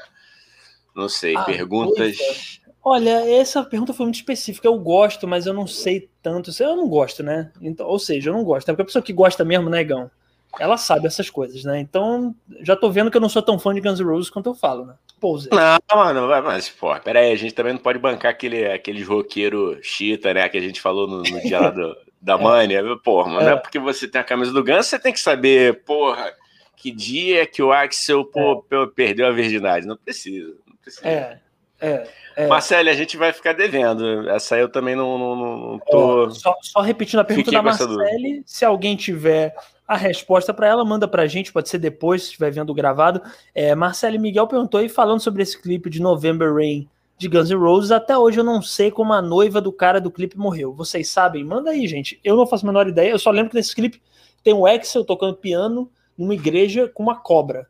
não 0.95 1.08
sei, 1.08 1.36
ah, 1.36 1.43
perguntas. 1.43 2.60
Olha, 2.84 3.29
essa 3.29 3.63
pergunta 3.63 3.93
foi 3.93 4.05
muito 4.05 4.15
específica. 4.15 4.67
Eu 4.67 4.77
gosto, 4.77 5.27
mas 5.27 5.45
eu 5.45 5.53
não 5.53 5.67
sei 5.67 6.10
tanto. 6.21 6.51
Eu 6.62 6.75
não 6.75 6.88
gosto, 6.89 7.23
né? 7.23 7.51
Então, 7.62 7.88
ou 7.88 7.99
seja, 7.99 8.29
eu 8.29 8.34
não 8.34 8.43
gosto. 8.43 8.69
É 8.69 8.73
porque 8.73 8.82
a 8.82 8.86
pessoa 8.86 9.03
que 9.03 9.13
gosta 9.13 9.45
mesmo, 9.45 9.69
né, 9.69 9.84
Gão? 9.84 10.10
Ela 10.57 10.77
sabe 10.77 11.05
essas 11.05 11.29
coisas, 11.29 11.63
né? 11.63 11.79
Então, 11.79 12.33
já 12.62 12.75
tô 12.75 12.89
vendo 12.89 13.12
que 13.12 13.17
eu 13.17 13.21
não 13.21 13.29
sou 13.29 13.41
tão 13.41 13.59
fã 13.59 13.73
de 13.73 13.81
Guns 13.81 13.99
N' 13.99 14.05
Roses 14.05 14.29
quanto 14.29 14.49
eu 14.49 14.55
falo, 14.55 14.85
né? 14.85 14.95
Poser. 15.19 15.51
Não, 15.53 15.97
mano, 15.97 16.27
mas, 16.43 16.69
pô, 16.69 16.97
pera 16.99 17.19
aí, 17.19 17.31
a 17.31 17.35
gente 17.35 17.53
também 17.53 17.73
não 17.73 17.79
pode 17.79 17.99
bancar 17.99 18.31
aquele, 18.31 18.65
aquele 18.65 19.03
roqueiro 19.03 19.77
chita, 19.81 20.33
né? 20.33 20.47
Que 20.49 20.57
a 20.57 20.62
gente 20.62 20.81
falou 20.81 21.07
no, 21.07 21.17
no 21.17 21.41
dia 21.41 21.59
lá 21.59 21.69
do, 21.69 21.95
da 22.19 22.33
é. 22.33 22.38
Mania. 22.38 22.83
Porra, 23.03 23.29
mas 23.29 23.43
é. 23.43 23.45
não 23.45 23.57
é 23.57 23.59
porque 23.59 23.77
você 23.77 24.07
tem 24.07 24.19
a 24.19 24.23
camisa 24.23 24.51
do 24.51 24.63
Guns, 24.63 24.88
você 24.88 24.97
tem 24.97 25.13
que 25.13 25.19
saber, 25.19 25.83
porra, 25.83 26.33
que 26.75 26.91
dia 26.91 27.45
que 27.45 27.62
o 27.62 27.71
Axel 27.71 28.25
pô, 28.25 28.65
é. 28.71 28.88
perdeu 28.88 29.27
a 29.27 29.31
virgindade. 29.31 29.85
Não 29.85 29.97
precisa. 29.97 30.55
É, 31.03 31.38
é, 31.79 32.07
é. 32.35 32.47
Marcelo, 32.47 32.89
a 32.89 32.93
gente 32.93 33.17
vai 33.17 33.31
ficar 33.31 33.53
devendo. 33.53 34.29
Essa 34.29 34.57
eu 34.57 34.69
também 34.69 34.95
não, 34.95 35.17
não, 35.17 35.35
não 35.35 35.79
tô. 35.79 36.31
só, 36.31 36.55
só, 36.62 36.81
repetindo 36.81 37.19
a 37.19 37.23
pergunta 37.23 37.45
Fiquei 37.45 37.57
da 37.57 37.63
Marcele, 37.63 38.43
se 38.45 38.65
alguém 38.65 38.95
tiver 38.95 39.53
a 39.89 39.97
resposta 39.97 40.54
para 40.54 40.67
ela, 40.67 40.86
manda 40.86 41.08
para 41.08 41.23
a 41.23 41.28
gente, 41.28 41.52
pode 41.52 41.67
ser 41.67 41.80
depois, 41.80 42.21
se 42.21 42.28
estiver 42.28 42.52
vendo 42.52 42.71
gravado. 42.75 43.23
É, 43.56 43.73
Marcele 43.73 44.19
Miguel 44.19 44.45
perguntou 44.45 44.80
aí, 44.80 44.88
falando 44.88 45.19
sobre 45.19 45.41
esse 45.41 45.60
clipe 45.60 45.89
de 45.89 45.99
November 45.99 46.54
Rain 46.54 46.88
de 47.17 47.28
Guns 47.28 47.49
N' 47.49 47.58
Roses, 47.58 47.89
até 47.89 48.15
hoje 48.15 48.39
eu 48.39 48.43
não 48.43 48.62
sei 48.62 48.91
como 48.91 49.13
a 49.13 49.21
noiva 49.21 49.60
do 49.60 49.71
cara 49.71 49.99
do 49.99 50.12
clipe 50.12 50.38
morreu. 50.38 50.71
Vocês 50.71 51.10
sabem? 51.10 51.43
Manda 51.43 51.71
aí, 51.71 51.88
gente. 51.88 52.19
Eu 52.23 52.38
não 52.38 52.45
faço 52.45 52.67
a 52.67 52.67
menor 52.67 52.88
ideia, 52.88 53.10
eu 53.10 53.17
só 53.17 53.32
lembro 53.32 53.49
que 53.49 53.56
nesse 53.56 53.73
clipe 53.73 53.99
tem 54.43 54.54
o 54.54 54.67
Axel 54.67 55.04
tocando 55.04 55.36
piano 55.36 55.89
numa 56.15 56.36
igreja 56.36 56.88
com 56.88 57.02
uma 57.02 57.19
cobra 57.19 57.67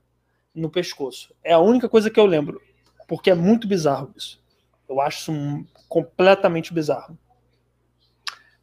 no 0.53 0.69
pescoço. 0.69 1.33
É 1.41 1.53
a 1.53 1.59
única 1.59 1.87
coisa 1.87 2.09
que 2.09 2.19
eu 2.19 2.25
lembro 2.25 2.61
porque 3.07 3.31
é 3.31 3.35
muito 3.35 3.65
bizarro 3.65 4.13
isso. 4.13 4.43
Eu 4.89 4.99
acho 4.99 5.31
isso 5.31 5.65
completamente 5.87 6.73
bizarro. 6.73 7.17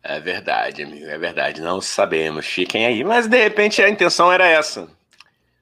É 0.09 0.21
verdade, 0.21 0.85
amigo, 0.85 1.07
é 1.07 1.19
verdade. 1.19 1.61
Não 1.61 1.81
sabemos, 1.81 2.47
fiquem 2.47 2.87
aí. 2.87 3.03
Mas 3.03 3.27
de 3.27 3.43
repente 3.43 3.83
a 3.83 3.89
intenção 3.89 4.33
era 4.33 4.47
essa. 4.47 4.89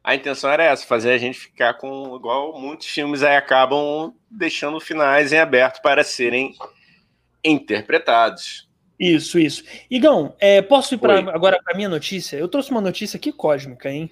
A 0.02 0.14
intenção 0.14 0.50
era 0.50 0.62
essa, 0.62 0.86
fazer 0.86 1.12
a 1.12 1.18
gente 1.18 1.38
ficar 1.38 1.74
com 1.74 2.14
igual 2.14 2.60
muitos 2.60 2.86
filmes 2.88 3.22
aí 3.22 3.36
acabam 3.36 4.12
deixando 4.30 4.78
finais 4.78 5.32
em 5.32 5.38
aberto 5.38 5.80
para 5.80 6.04
serem 6.04 6.54
interpretados. 7.42 8.68
Isso, 9.00 9.38
isso. 9.38 9.64
Igão, 9.90 10.36
é, 10.38 10.60
posso 10.60 10.94
ir 10.94 10.98
para 10.98 11.18
agora 11.18 11.58
para 11.64 11.74
minha 11.74 11.88
notícia? 11.88 12.36
Eu 12.36 12.46
trouxe 12.46 12.70
uma 12.70 12.82
notícia 12.82 13.16
aqui 13.16 13.32
cósmica, 13.32 13.90
hein? 13.90 14.10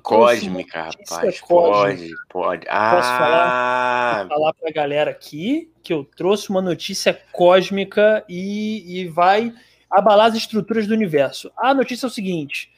Cósmica, 0.00 0.82
rapaz. 0.82 1.40
Pode, 1.40 2.10
pode. 2.30 2.66
Ah. 2.70 2.94
Posso 2.94 3.08
falar, 3.08 4.28
falar 4.28 4.54
para 4.54 4.68
a 4.68 4.72
galera 4.72 5.10
aqui 5.10 5.72
que 5.82 5.92
eu 5.92 6.04
trouxe 6.04 6.50
uma 6.50 6.62
notícia 6.62 7.20
cósmica 7.32 8.24
e, 8.28 9.00
e 9.00 9.08
vai 9.08 9.52
abalar 9.92 10.26
as 10.28 10.36
estruturas 10.36 10.86
do 10.86 10.94
universo. 10.94 11.50
A 11.56 11.74
notícia 11.74 12.06
é 12.06 12.08
o 12.08 12.10
seguinte: 12.10 12.70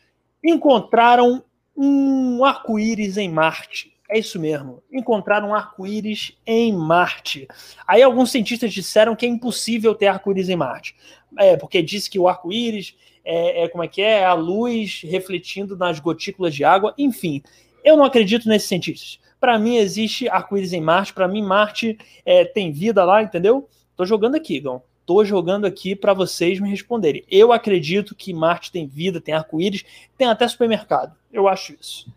encontraram 0.42 1.44
um 1.77 2.44
arco-íris 2.44 3.16
em 3.16 3.29
Marte. 3.29 3.92
É 4.09 4.18
isso 4.18 4.38
mesmo. 4.38 4.83
Encontraram 4.92 5.48
um 5.48 5.55
arco-íris 5.55 6.37
em 6.46 6.72
Marte. 6.72 7.48
Aí 7.87 8.03
alguns 8.03 8.31
cientistas 8.31 8.72
disseram 8.72 9.16
que 9.16 9.24
é 9.24 9.29
impossível 9.29 9.94
ter 9.94 10.09
arco-íris 10.09 10.48
em 10.48 10.57
Marte. 10.57 10.94
É, 11.38 11.57
porque 11.57 11.83
disse 11.83 12.11
que 12.11 12.18
o 12.18 12.29
arco-íris 12.29 12.96
é, 13.24 13.64
é, 13.64 13.68
como 13.68 13.83
é 13.83 13.88
que 13.88 14.03
é? 14.03 14.24
A 14.24 14.35
luz 14.35 15.00
refletindo 15.03 15.77
nas 15.77 15.98
gotículas 15.98 16.55
de 16.55 16.64
água. 16.64 16.94
Enfim, 16.98 17.42
eu 17.83 17.96
não 17.96 18.05
acredito 18.05 18.48
nesses 18.48 18.68
cientistas. 18.68 19.18
Para 19.40 19.59
mim 19.59 19.77
existe 19.77 20.29
arco-íris 20.29 20.72
em 20.72 20.81
Marte. 20.81 21.12
Para 21.12 21.27
mim 21.27 21.42
Marte 21.42 21.98
é, 22.24 22.44
tem 22.44 22.70
vida 22.70 23.05
lá, 23.05 23.22
entendeu? 23.22 23.68
Tô 23.96 24.05
jogando 24.05 24.35
aqui, 24.35 24.61
Gão. 24.61 24.83
Tô 25.07 25.25
jogando 25.25 25.67
aqui 25.67 25.95
para 25.95 26.14
vocês 26.14 26.59
me 26.59 26.71
responderem. 26.71 27.25
Eu 27.31 27.53
acredito 27.53 28.14
que 28.14 28.33
Marte 28.33 28.73
tem 28.73 28.87
vida, 28.87 29.21
tem 29.21 29.35
arco-íris, 29.35 29.85
tem 30.17 30.29
até 30.29 30.49
supermercado. 30.49 31.14
Eu 31.33 31.47
acho 31.47 31.75
isso. 31.79 32.12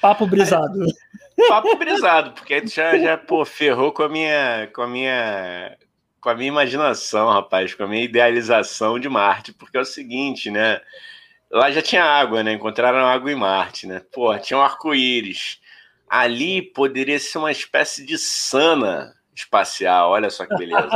Papo 0.00 0.26
brisado. 0.26 0.86
Papo 1.48 1.76
brisado, 1.76 2.32
porque 2.32 2.66
já, 2.66 2.96
já 2.98 3.18
pô, 3.18 3.44
ferrou 3.44 3.92
com 3.92 4.02
a 4.02 4.08
minha, 4.08 4.70
com 4.74 4.82
a 4.82 4.86
minha, 4.86 5.76
com 6.20 6.30
a 6.30 6.34
minha 6.34 6.48
imaginação, 6.48 7.28
rapaz, 7.30 7.74
com 7.74 7.84
a 7.84 7.88
minha 7.88 8.04
idealização 8.04 8.98
de 8.98 9.08
Marte, 9.08 9.52
porque 9.52 9.76
é 9.76 9.80
o 9.80 9.84
seguinte, 9.84 10.50
né? 10.50 10.80
Lá 11.50 11.70
já 11.70 11.82
tinha 11.82 12.04
água, 12.04 12.42
né? 12.42 12.52
Encontraram 12.52 13.06
água 13.06 13.30
em 13.30 13.36
Marte, 13.36 13.86
né? 13.86 14.02
Pô, 14.12 14.36
tinha 14.38 14.58
um 14.58 14.62
arco-íris. 14.62 15.60
Ali 16.08 16.62
poderia 16.62 17.18
ser 17.18 17.38
uma 17.38 17.52
espécie 17.52 18.04
de 18.04 18.16
sana 18.18 19.15
espacial. 19.40 20.10
Olha 20.10 20.30
só 20.30 20.46
que 20.46 20.56
beleza. 20.56 20.88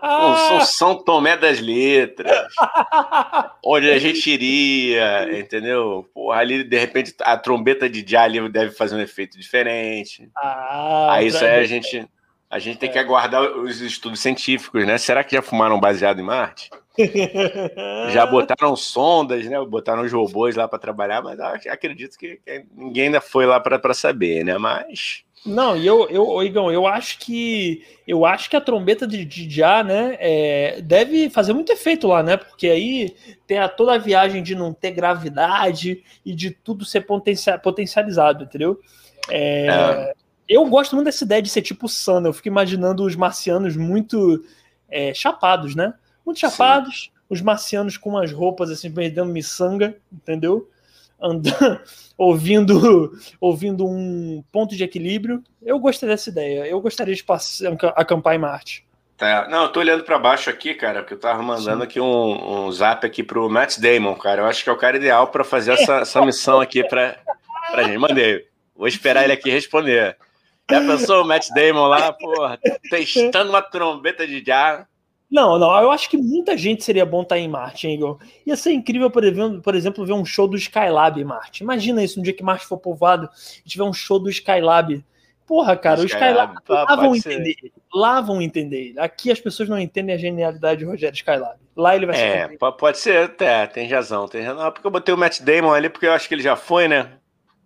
São, 0.00 0.60
São 0.64 1.04
Tomé 1.04 1.36
das 1.36 1.60
Letras. 1.60 2.48
Onde 3.64 3.90
a 3.90 3.98
gente 3.98 4.30
iria, 4.30 5.38
entendeu? 5.38 6.08
Porra, 6.14 6.40
ali, 6.40 6.64
de 6.64 6.78
repente, 6.78 7.14
a 7.20 7.36
trombeta 7.36 7.88
de 7.88 8.04
Já 8.06 8.22
ali 8.22 8.48
deve 8.48 8.72
fazer 8.72 8.96
um 8.96 9.00
efeito 9.00 9.38
diferente. 9.38 10.28
Ah, 10.36 11.14
aí 11.14 11.26
isso 11.28 11.44
aí 11.44 11.60
a 11.60 11.64
gente, 11.64 12.08
a 12.50 12.58
gente 12.58 12.78
tem 12.78 12.90
que 12.90 12.98
é. 12.98 13.00
aguardar 13.00 13.42
os 13.42 13.80
estudos 13.80 14.20
científicos, 14.20 14.86
né? 14.86 14.98
Será 14.98 15.22
que 15.24 15.34
já 15.34 15.42
fumaram 15.42 15.78
baseado 15.78 16.20
em 16.20 16.24
Marte? 16.24 16.70
já 18.12 18.24
botaram 18.26 18.76
sondas, 18.76 19.44
né? 19.46 19.58
Botaram 19.64 20.02
os 20.02 20.12
robôs 20.12 20.54
lá 20.54 20.68
para 20.68 20.78
trabalhar, 20.78 21.22
mas 21.22 21.40
acredito 21.66 22.16
que, 22.16 22.36
que 22.36 22.64
ninguém 22.72 23.06
ainda 23.06 23.20
foi 23.20 23.46
lá 23.46 23.58
para 23.58 23.94
saber, 23.94 24.44
né? 24.44 24.56
Mas 24.58 25.24
não, 25.44 25.76
e 25.76 25.86
eu, 25.86 26.08
eu, 26.08 26.42
Igão, 26.42 26.72
eu 26.72 26.86
acho 26.86 27.18
que 27.18 27.84
eu 28.06 28.24
acho 28.24 28.48
que 28.48 28.56
a 28.56 28.60
trombeta 28.60 29.06
de, 29.06 29.50
já, 29.50 29.84
né, 29.84 30.16
é, 30.18 30.80
deve 30.80 31.28
fazer 31.28 31.52
muito 31.52 31.70
efeito 31.70 32.06
lá, 32.06 32.22
né? 32.22 32.36
Porque 32.38 32.66
aí 32.66 33.14
tem 33.46 33.58
a, 33.58 33.68
toda 33.68 33.94
a 33.94 33.98
viagem 33.98 34.42
de 34.42 34.54
não 34.54 34.72
ter 34.72 34.92
gravidade 34.92 36.02
e 36.24 36.34
de 36.34 36.50
tudo 36.50 36.84
ser 36.84 37.02
potencia, 37.02 37.58
potencializado, 37.58 38.44
entendeu? 38.44 38.80
É, 39.28 39.66
é. 39.66 40.14
Eu 40.48 40.64
gosto 40.66 40.94
muito 40.94 41.06
dessa 41.06 41.24
ideia 41.24 41.42
de 41.42 41.50
ser 41.50 41.62
tipo 41.62 41.88
Sana. 41.88 42.28
Eu 42.28 42.32
fico 42.32 42.48
imaginando 42.48 43.04
os 43.04 43.14
marcianos 43.14 43.76
muito 43.76 44.42
é, 44.88 45.12
chapados, 45.12 45.74
né? 45.74 45.92
Muito 46.24 46.40
chapados, 46.40 47.04
Sim. 47.04 47.10
os 47.28 47.42
marcianos 47.42 47.98
com 47.98 48.10
umas 48.10 48.32
roupas 48.32 48.70
assim, 48.70 48.90
perdendo 48.90 49.30
miçanga, 49.30 49.96
entendeu? 50.10 50.70
Andando, 51.20 51.80
ouvindo, 52.18 53.12
ouvindo 53.40 53.86
um 53.86 54.42
ponto 54.52 54.76
de 54.76 54.84
equilíbrio. 54.84 55.42
Eu 55.62 55.78
gostei 55.78 56.08
dessa 56.08 56.30
ideia. 56.30 56.66
Eu 56.66 56.80
gostaria 56.80 57.14
de 57.14 57.24
passar, 57.24 57.72
acampar 57.96 58.34
em 58.34 58.38
Marte. 58.38 58.86
Tá. 59.16 59.46
Não, 59.48 59.64
eu 59.64 59.68
tô 59.68 59.80
olhando 59.80 60.02
para 60.02 60.18
baixo 60.18 60.50
aqui, 60.50 60.74
cara, 60.74 61.00
porque 61.00 61.14
eu 61.14 61.20
tava 61.20 61.40
mandando 61.42 61.78
Sim. 61.78 61.84
aqui 61.84 62.00
um, 62.00 62.66
um 62.66 62.72
zap 62.72 63.06
aqui 63.06 63.22
pro 63.22 63.48
Matt 63.48 63.78
Damon, 63.78 64.14
cara. 64.16 64.42
Eu 64.42 64.46
acho 64.46 64.64
que 64.64 64.68
é 64.68 64.72
o 64.72 64.76
cara 64.76 64.96
ideal 64.96 65.28
para 65.28 65.44
fazer 65.44 65.72
essa, 65.72 65.98
essa 65.98 66.24
missão 66.24 66.60
aqui 66.60 66.82
para 66.82 67.16
pra 67.70 67.84
gente. 67.84 67.98
Mandei. 67.98 68.44
Vou 68.74 68.88
esperar 68.88 69.24
ele 69.24 69.32
aqui 69.32 69.50
responder. 69.50 70.16
Já 70.70 70.80
pensou 70.80 71.22
o 71.22 71.26
Matt 71.26 71.48
Damon 71.54 71.86
lá, 71.86 72.12
porra, 72.12 72.58
testando 72.90 73.50
uma 73.50 73.62
trombeta 73.62 74.26
de 74.26 74.40
jazz? 74.40 74.84
Não, 75.30 75.58
não, 75.58 75.82
eu 75.82 75.90
acho 75.90 76.08
que 76.08 76.16
muita 76.16 76.56
gente 76.56 76.84
seria 76.84 77.04
bom 77.04 77.22
estar 77.22 77.34
tá 77.34 77.40
em 77.40 77.48
Marte, 77.48 77.88
hein, 77.88 77.94
Igor? 77.94 78.18
Ia 78.46 78.56
ser 78.56 78.72
incrível, 78.72 79.10
por 79.10 79.24
exemplo, 79.24 79.60
por 79.60 79.74
exemplo, 79.74 80.06
ver 80.06 80.12
um 80.12 80.24
show 80.24 80.46
do 80.46 80.56
Skylab 80.56 81.20
em 81.20 81.24
Marte. 81.24 81.62
Imagina 81.62 82.04
isso, 82.04 82.20
um 82.20 82.22
dia 82.22 82.32
que 82.32 82.42
Marte 82.42 82.66
for 82.66 82.78
povoado 82.78 83.28
e 83.64 83.68
tiver 83.68 83.84
um 83.84 83.92
show 83.92 84.18
do 84.18 84.30
Skylab. 84.30 85.04
Porra, 85.46 85.76
cara, 85.76 86.00
o 86.00 86.04
Skylab, 86.04 86.54
lá 86.68 86.96
vão 86.96 87.14
entender. 87.16 87.56
Lá 87.92 88.20
vão 88.20 88.40
entender. 88.40 88.94
Aqui 88.98 89.30
as 89.30 89.40
pessoas 89.40 89.68
não 89.68 89.78
entendem 89.78 90.14
a 90.14 90.18
genialidade 90.18 90.80
de 90.80 90.86
Rogério 90.86 91.14
Skylab. 91.14 91.58
Lá 91.76 91.96
ele 91.96 92.06
vai 92.06 92.14
ser. 92.14 92.22
É, 92.22 92.56
pode 92.56 92.98
ser, 92.98 93.24
até, 93.24 93.66
tem 93.66 93.88
razão, 93.88 94.28
tem 94.28 94.42
razão. 94.42 94.70
Porque 94.70 94.86
eu 94.86 94.90
botei 94.90 95.12
o 95.12 95.18
Matt 95.18 95.40
Damon 95.40 95.72
ali, 95.72 95.88
porque 95.88 96.06
eu 96.06 96.12
acho 96.12 96.28
que 96.28 96.34
ele 96.34 96.42
já 96.42 96.54
foi, 96.54 96.86
né? 96.86 97.10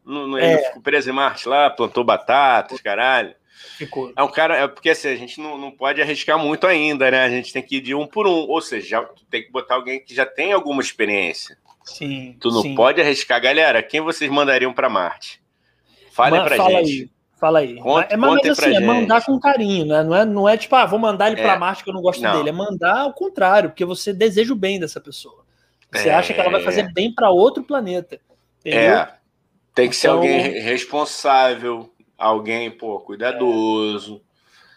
Ele 0.06 0.40
é. 0.40 0.58
ficou 0.68 0.82
preso 0.82 1.10
em 1.10 1.12
Marte 1.12 1.46
lá, 1.46 1.68
plantou 1.68 2.02
batatas, 2.02 2.80
caralho. 2.80 3.34
Ficou. 3.76 4.12
É 4.16 4.22
um 4.22 4.28
cara, 4.28 4.56
é 4.56 4.68
porque 4.68 4.90
assim, 4.90 5.08
a 5.08 5.16
gente 5.16 5.40
não, 5.40 5.56
não 5.56 5.70
pode 5.70 6.00
arriscar 6.00 6.38
muito 6.38 6.66
ainda, 6.66 7.10
né? 7.10 7.24
A 7.24 7.30
gente 7.30 7.52
tem 7.52 7.62
que 7.62 7.76
ir 7.76 7.80
de 7.80 7.94
um 7.94 8.06
por 8.06 8.26
um. 8.26 8.30
Ou 8.30 8.60
seja, 8.60 8.88
já, 8.88 9.08
tem 9.30 9.42
que 9.42 9.52
botar 9.52 9.76
alguém 9.76 10.04
que 10.04 10.14
já 10.14 10.26
tem 10.26 10.52
alguma 10.52 10.82
experiência. 10.82 11.56
Sim. 11.84 12.36
Tu 12.40 12.50
não 12.50 12.62
sim. 12.62 12.74
pode 12.74 13.00
arriscar. 13.00 13.40
Galera, 13.40 13.82
quem 13.82 14.00
vocês 14.00 14.30
mandariam 14.30 14.72
para 14.72 14.88
Marte? 14.88 15.40
Fale 16.10 16.40
pra 16.40 16.56
fala 16.56 16.84
gente. 16.84 17.02
Aí. 17.02 17.10
Fala 17.38 17.58
aí. 17.60 17.76
Conte, 17.76 18.12
é, 18.12 18.16
mas 18.16 18.44
assim, 18.48 18.74
é 18.74 18.80
mandar 18.80 19.24
com 19.24 19.38
carinho, 19.38 19.86
né? 19.86 20.02
Não 20.02 20.14
é, 20.16 20.24
não 20.24 20.48
é 20.48 20.56
tipo, 20.56 20.74
ah, 20.74 20.84
vou 20.84 20.98
mandar 20.98 21.30
ele 21.30 21.40
é. 21.40 21.44
para 21.44 21.56
Marte 21.56 21.84
que 21.84 21.90
eu 21.90 21.94
não 21.94 22.02
gosto 22.02 22.20
não. 22.20 22.36
dele. 22.36 22.48
É 22.48 22.52
mandar 22.52 22.98
ao 22.98 23.12
contrário, 23.12 23.70
porque 23.70 23.84
você 23.84 24.12
deseja 24.12 24.52
o 24.52 24.56
bem 24.56 24.80
dessa 24.80 25.00
pessoa. 25.00 25.44
Você 25.92 26.08
é. 26.08 26.14
acha 26.14 26.34
que 26.34 26.40
ela 26.40 26.50
vai 26.50 26.62
fazer 26.62 26.92
bem 26.92 27.14
para 27.14 27.30
outro 27.30 27.62
planeta. 27.62 28.20
Entendeu? 28.60 28.96
É. 28.96 29.14
Tem 29.72 29.88
que 29.88 29.96
então... 29.96 30.00
ser 30.00 30.08
alguém 30.08 30.60
responsável, 30.60 31.88
alguém, 32.18 32.70
pô, 32.70 32.98
cuidadoso. 32.98 34.20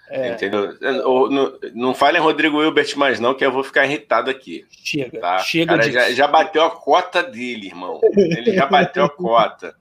É. 0.10 0.34
Entendeu? 0.34 0.78
Não, 0.82 1.58
não 1.74 1.94
fale 1.96 2.18
em 2.18 2.22
Rodrigo 2.22 2.62
Hilbert 2.62 2.98
mais, 2.98 3.18
não, 3.18 3.34
que 3.34 3.46
eu 3.46 3.52
vou 3.52 3.64
ficar 3.64 3.86
irritado 3.86 4.30
aqui. 4.30 4.66
Chega, 4.70 5.20
tá? 5.20 5.40
chega. 5.40 5.78
Cara, 5.78 5.90
já, 5.90 6.12
já, 6.12 6.28
bateu 6.28 6.64
a 6.64 6.70
cota 6.70 7.24
dele, 7.24 7.68
irmão. 7.68 8.02
Ele 8.14 8.54
já 8.54 8.66
bateu 8.66 9.06
a 9.06 9.10
cota. 9.10 9.74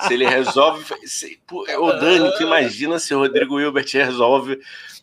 Se 0.00 0.14
ele 0.14 0.26
resolve. 0.26 0.84
Se, 1.04 1.38
ô, 1.78 1.92
Dani, 1.92 2.32
tu 2.36 2.42
imagina 2.42 2.98
se 2.98 3.14
o 3.14 3.20
Rodrigo 3.20 3.60
Hilbert 3.60 3.86
resolve 3.92 4.58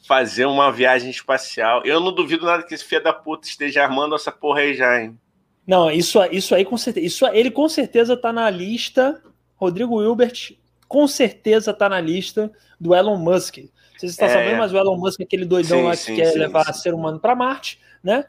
fazer 0.05 0.45
uma 0.45 0.69
viagem 0.69 1.09
espacial. 1.09 1.81
Eu 1.85 2.01
não 2.01 2.13
duvido 2.13 2.45
nada 2.45 2.63
que 2.63 2.73
esse 2.73 2.83
filho 2.83 3.03
da 3.03 3.13
puta 3.13 3.47
esteja 3.47 3.83
armando 3.83 4.15
essa 4.15 4.33
porra 4.33 4.59
aí 4.61 4.73
já, 4.73 5.01
hein? 5.01 5.17
Não, 5.65 5.89
isso, 5.89 6.21
isso 6.25 6.53
aí 6.53 6.65
com 6.65 6.75
certeza. 6.75 7.05
Isso, 7.05 7.25
ele 7.27 7.49
com 7.49 7.69
certeza 7.69 8.17
tá 8.17 8.33
na 8.33 8.49
lista. 8.49 9.21
Rodrigo 9.55 10.01
Hilbert 10.03 10.57
com 10.93 11.07
certeza 11.07 11.71
está 11.71 11.89
na 11.89 11.99
lista 11.99 12.51
do 12.79 12.93
Elon 12.93 13.17
Musk. 13.17 13.57
Vocês 13.97 14.11
estão 14.11 14.27
é. 14.27 14.31
sabendo, 14.31 14.57
mas 14.59 14.71
o 14.71 14.77
Elon 14.77 14.95
Musk, 14.95 15.21
aquele 15.21 15.43
doidão 15.43 15.79
sim, 15.79 15.83
lá 15.85 15.91
que 15.93 15.97
sim, 15.97 16.15
quer 16.15 16.27
sim, 16.27 16.37
levar 16.37 16.71
ser 16.71 16.93
humano 16.93 17.19
para 17.19 17.33
Marte, 17.33 17.79
né? 18.03 18.25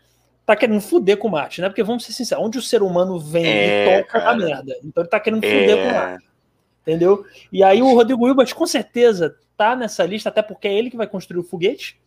Tá 0.46 0.56
querendo 0.56 0.80
fuder 0.80 1.18
com 1.18 1.28
Marte, 1.28 1.60
né? 1.60 1.68
Porque 1.68 1.82
vamos 1.82 2.06
ser 2.06 2.14
sinceros, 2.14 2.42
onde 2.42 2.56
o 2.56 2.62
ser 2.62 2.82
humano 2.82 3.20
vem 3.20 3.44
é, 3.44 3.98
e 3.98 4.02
toca 4.04 4.18
cara. 4.18 4.30
a 4.30 4.34
merda. 4.34 4.74
Então 4.82 5.02
ele 5.02 5.10
tá 5.10 5.20
querendo 5.20 5.42
fuder 5.42 5.76
é. 5.76 5.86
com 5.86 5.94
Marte. 5.94 6.26
Entendeu? 6.80 7.26
E 7.52 7.62
aí 7.62 7.82
o 7.82 7.92
Rodrigo 7.92 8.26
Hilbert 8.26 8.54
com 8.54 8.66
certeza 8.66 9.36
tá 9.58 9.76
nessa 9.76 10.06
lista, 10.06 10.30
até 10.30 10.40
porque 10.40 10.66
é 10.66 10.72
ele 10.72 10.88
que 10.88 10.96
vai 10.96 11.06
construir 11.06 11.40
o 11.40 11.44
foguete. 11.44 12.00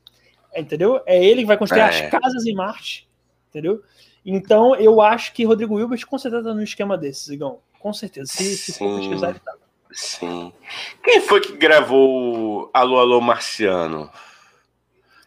Entendeu? 0.55 1.03
É 1.05 1.23
ele 1.23 1.41
que 1.41 1.47
vai 1.47 1.57
construir 1.57 1.81
as 1.81 1.97
é. 1.97 2.09
casas 2.09 2.47
em 2.47 2.55
Marte. 2.55 3.07
Entendeu? 3.51 3.83
Então 4.25 4.75
eu 4.75 5.01
acho 5.01 5.33
que 5.33 5.45
Rodrigo 5.45 5.79
Hilbert 5.79 6.03
com 6.07 6.17
certeza 6.17 6.45
tá 6.45 6.53
no 6.55 6.63
esquema 6.63 6.97
desses, 6.97 7.27
Igão. 7.27 7.59
Com 7.79 7.93
certeza. 7.93 8.31
Se, 8.31 8.57
se 8.57 8.73
for 8.73 8.97
pesquisar, 8.97 9.29
ele 9.29 9.39
tá. 9.39 9.53
Sim. 9.91 10.51
Quem 11.03 11.21
foi 11.21 11.41
que 11.41 11.53
gravou 11.53 12.69
Alô, 12.73 12.99
Alô 12.99 13.21
Marciano? 13.21 14.09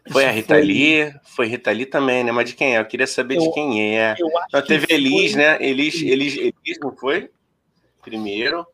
Foi 0.09 0.25
a 0.25 0.31
Rita 0.31 0.55
foi... 0.55 0.63
Lee? 0.63 1.13
Foi 1.23 1.47
Rita 1.47 1.71
Lee 1.71 1.85
também, 1.85 2.23
né? 2.23 2.31
Mas 2.31 2.49
de 2.49 2.55
quem 2.55 2.75
é? 2.75 2.79
Eu 2.79 2.85
queria 2.85 3.07
saber 3.07 3.37
eu, 3.37 3.41
de 3.41 3.51
quem 3.53 3.97
é. 3.97 4.15
Não, 4.51 4.61
teve 4.61 4.87
Elis, 4.89 5.33
foi... 5.33 5.41
né? 5.41 5.57
Elis, 5.61 6.01
Elis, 6.01 6.37
Elis, 6.37 6.79
não 6.81 6.95
foi? 6.95 7.29
Primeiro. 8.01 8.65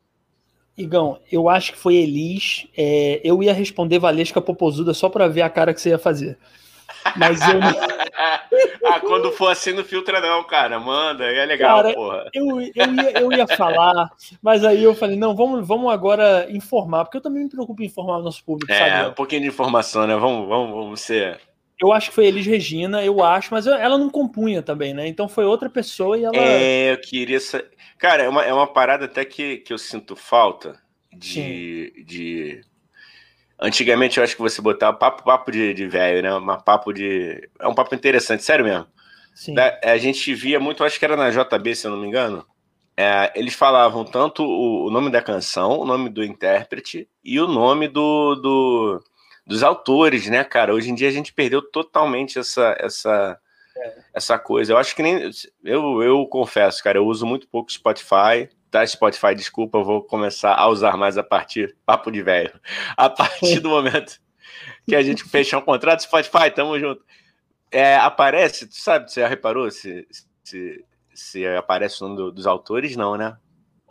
Igão, 0.78 1.20
eu 1.32 1.50
acho 1.50 1.74
que 1.74 1.80
foi 1.80 1.96
Elis. 1.96 2.68
É, 2.78 3.20
eu 3.24 3.42
ia 3.44 3.54
responder 3.54 4.00
Valesca 4.00 4.40
Popozuda 4.40 4.94
só 4.94 5.10
para 5.10 5.28
ver 5.28 5.42
a 5.42 5.50
cara 5.50 5.74
que 5.74 5.82
você 5.82 5.90
ia 5.90 6.00
fazer. 6.00 6.38
Mas 7.16 7.42
eu 7.42 7.60
não... 7.60 7.74
ah, 8.18 9.00
quando 9.00 9.32
for 9.32 9.52
assim, 9.52 9.74
não 9.74 9.84
filtra, 9.84 10.20
não, 10.20 10.44
cara. 10.44 10.80
Manda, 10.80 11.24
é 11.26 11.46
legal, 11.46 11.84
cara, 11.84 11.94
porra. 11.94 12.30
Eu, 12.34 12.60
eu, 12.62 12.94
ia, 12.94 13.22
eu 13.22 13.32
ia 13.32 13.48
falar, 13.48 14.10
mas 14.42 14.66
aí 14.66 14.84
eu 14.84 14.96
falei, 14.96 15.16
não, 15.16 15.36
vamos, 15.36 15.68
vamos 15.68 15.92
agora 15.94 16.48
informar, 16.50 17.06
porque 17.06 17.18
eu 17.18 17.22
também 17.22 17.44
me 17.44 17.50
preocupo 17.50 17.82
em 17.84 17.86
informar 17.86 18.18
o 18.18 18.24
nosso 18.24 18.44
público, 18.44 18.72
é, 18.72 18.78
sabe? 18.78 19.10
um 19.10 19.14
pouquinho 19.14 19.42
de 19.42 19.48
informação, 19.48 20.08
né? 20.08 20.16
Vamos, 20.16 20.48
vamos, 20.48 20.72
vamos 20.72 21.02
ser. 21.02 21.40
Eu 21.80 21.94
acho 21.94 22.10
que 22.10 22.16
foi 22.16 22.26
Elis 22.26 22.48
Regina, 22.48 23.06
eu 23.06 23.24
acho, 23.24 23.54
mas 23.54 23.68
ela 23.68 24.00
não 24.00 24.10
compunha 24.10 24.64
também, 24.64 24.96
né? 24.96 25.08
Então 25.08 25.30
foi 25.30 25.46
outra 25.46 25.70
pessoa 25.70 26.18
e 26.18 26.24
ela. 26.24 26.36
É, 26.36 26.94
eu 26.94 26.98
queria. 27.00 27.38
Cara, 28.00 28.24
é 28.24 28.30
uma, 28.30 28.44
é 28.44 28.52
uma 28.52 28.66
parada 28.66 29.06
até 29.06 29.24
que, 29.24 29.58
que 29.58 29.72
eu 29.72 29.78
sinto 29.78 30.16
falta 30.16 30.80
de. 31.14 32.04
de 32.04 32.62
Antigamente 33.60 34.18
eu 34.18 34.24
acho 34.24 34.36
que 34.36 34.42
você 34.42 34.62
botava 34.62 34.96
papo, 34.96 35.24
papo 35.24 35.52
de, 35.52 35.74
de 35.74 35.88
velho, 35.88 36.22
né? 36.22 36.34
Um 36.36 36.46
papo 36.62 36.94
de. 36.94 37.50
É 37.60 37.68
um 37.68 37.74
papo 37.74 37.96
interessante, 37.96 38.44
sério 38.44 38.64
mesmo. 38.64 38.86
Sim. 39.34 39.56
Da, 39.56 39.80
a 39.84 39.98
gente 39.98 40.34
via 40.34 40.60
muito, 40.60 40.84
acho 40.84 41.00
que 41.00 41.06
era 41.06 41.16
na 41.16 41.32
JB, 41.32 41.76
se 41.76 41.88
eu 41.88 41.92
não 41.92 41.98
me 42.00 42.08
engano. 42.08 42.46
É, 42.96 43.32
eles 43.36 43.54
falavam 43.54 44.04
tanto 44.04 44.44
o, 44.44 44.88
o, 44.88 44.92
nome 44.92 45.12
da 45.12 45.22
canção, 45.22 45.80
o 45.80 45.86
nome 45.86 46.10
do 46.10 46.24
intérprete 46.24 47.08
e 47.24 47.40
o 47.40 47.48
nome 47.48 47.88
do, 47.88 48.36
do, 48.36 49.04
dos 49.46 49.62
autores, 49.62 50.28
né, 50.28 50.44
cara? 50.44 50.74
Hoje 50.74 50.90
em 50.90 50.96
dia 50.96 51.08
a 51.08 51.12
gente 51.12 51.34
perdeu 51.34 51.62
totalmente 51.62 52.40
essa, 52.40 52.76
essa, 52.80 53.40
é. 53.78 53.96
essa 54.14 54.40
coisa. 54.40 54.74
Eu 54.74 54.78
acho 54.78 54.96
que 54.96 55.04
nem. 55.04 55.32
Eu, 55.64 56.02
eu 56.04 56.26
confesso, 56.28 56.84
cara, 56.84 57.00
eu 57.00 57.06
uso 57.06 57.26
muito 57.26 57.48
pouco 57.48 57.72
Spotify 57.72 58.50
tá, 58.70 58.86
Spotify, 58.86 59.34
desculpa, 59.36 59.78
eu 59.78 59.84
vou 59.84 60.02
começar 60.02 60.54
a 60.56 60.68
usar 60.68 60.98
mais 60.98 61.18
a 61.18 61.24
partir, 61.24 61.76
papo 61.86 62.12
de 62.12 62.22
velho, 62.22 62.54
a 62.96 63.10
partir 63.10 63.60
do 63.60 63.70
momento 63.70 64.20
que 64.88 64.96
a 64.96 65.02
gente 65.02 65.24
fechar 65.24 65.60
um 65.60 65.62
contrato, 65.62 66.04
Spotify, 66.04 66.52
tamo 66.54 66.80
junto. 66.80 67.04
É, 67.72 67.98
aparece, 67.98 68.68
tu 68.68 68.76
sabe, 68.76 69.12
você 69.12 69.22
já 69.22 69.28
reparou 69.28 69.70
se, 69.70 70.08
se, 70.44 70.86
se 71.14 71.46
aparece 71.48 72.02
o 72.02 72.08
nome 72.08 72.18
do, 72.18 72.32
dos 72.32 72.48
autores? 72.48 72.96
Não, 72.96 73.18
né? 73.18 73.38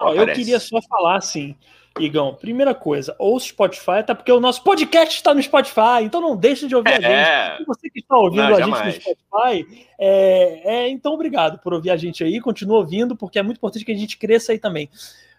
Não, 0.01 0.15
eu 0.15 0.27
queria 0.33 0.59
só 0.59 0.81
falar 0.83 1.17
assim, 1.17 1.55
Igão, 1.99 2.35
primeira 2.35 2.75
coisa, 2.75 3.15
ouça 3.19 3.47
o 3.47 3.49
Spotify, 3.49 3.99
até 3.99 4.15
porque 4.15 4.33
o 4.33 4.41
nosso 4.41 4.63
podcast 4.63 5.17
está 5.17 5.33
no 5.33 5.43
Spotify, 5.43 6.03
então 6.03 6.21
não 6.21 6.37
deixe 6.37 6.67
de 6.67 6.77
ouvir 6.77 6.91
é. 6.91 6.97
a 6.97 7.01
gente. 7.01 7.63
E 7.63 7.65
você 7.65 7.91
que 7.91 8.01
está 8.01 8.17
ouvindo 8.17 8.43
não, 8.43 8.55
a 8.55 8.59
jamais. 8.59 8.95
gente 8.95 9.09
no 9.09 9.17
Spotify, 9.17 9.87
é, 9.99 10.61
é, 10.65 10.89
então 10.89 11.15
obrigado 11.15 11.59
por 11.59 11.73
ouvir 11.73 11.91
a 11.91 11.97
gente 11.97 12.23
aí, 12.23 12.41
continua 12.41 12.79
ouvindo, 12.79 13.17
porque 13.17 13.39
é 13.39 13.43
muito 13.43 13.59
importante 13.59 13.85
que 13.85 13.93
a 13.93 13.97
gente 13.97 14.19
cresça 14.19 14.53
aí 14.53 14.59
também. 14.59 14.91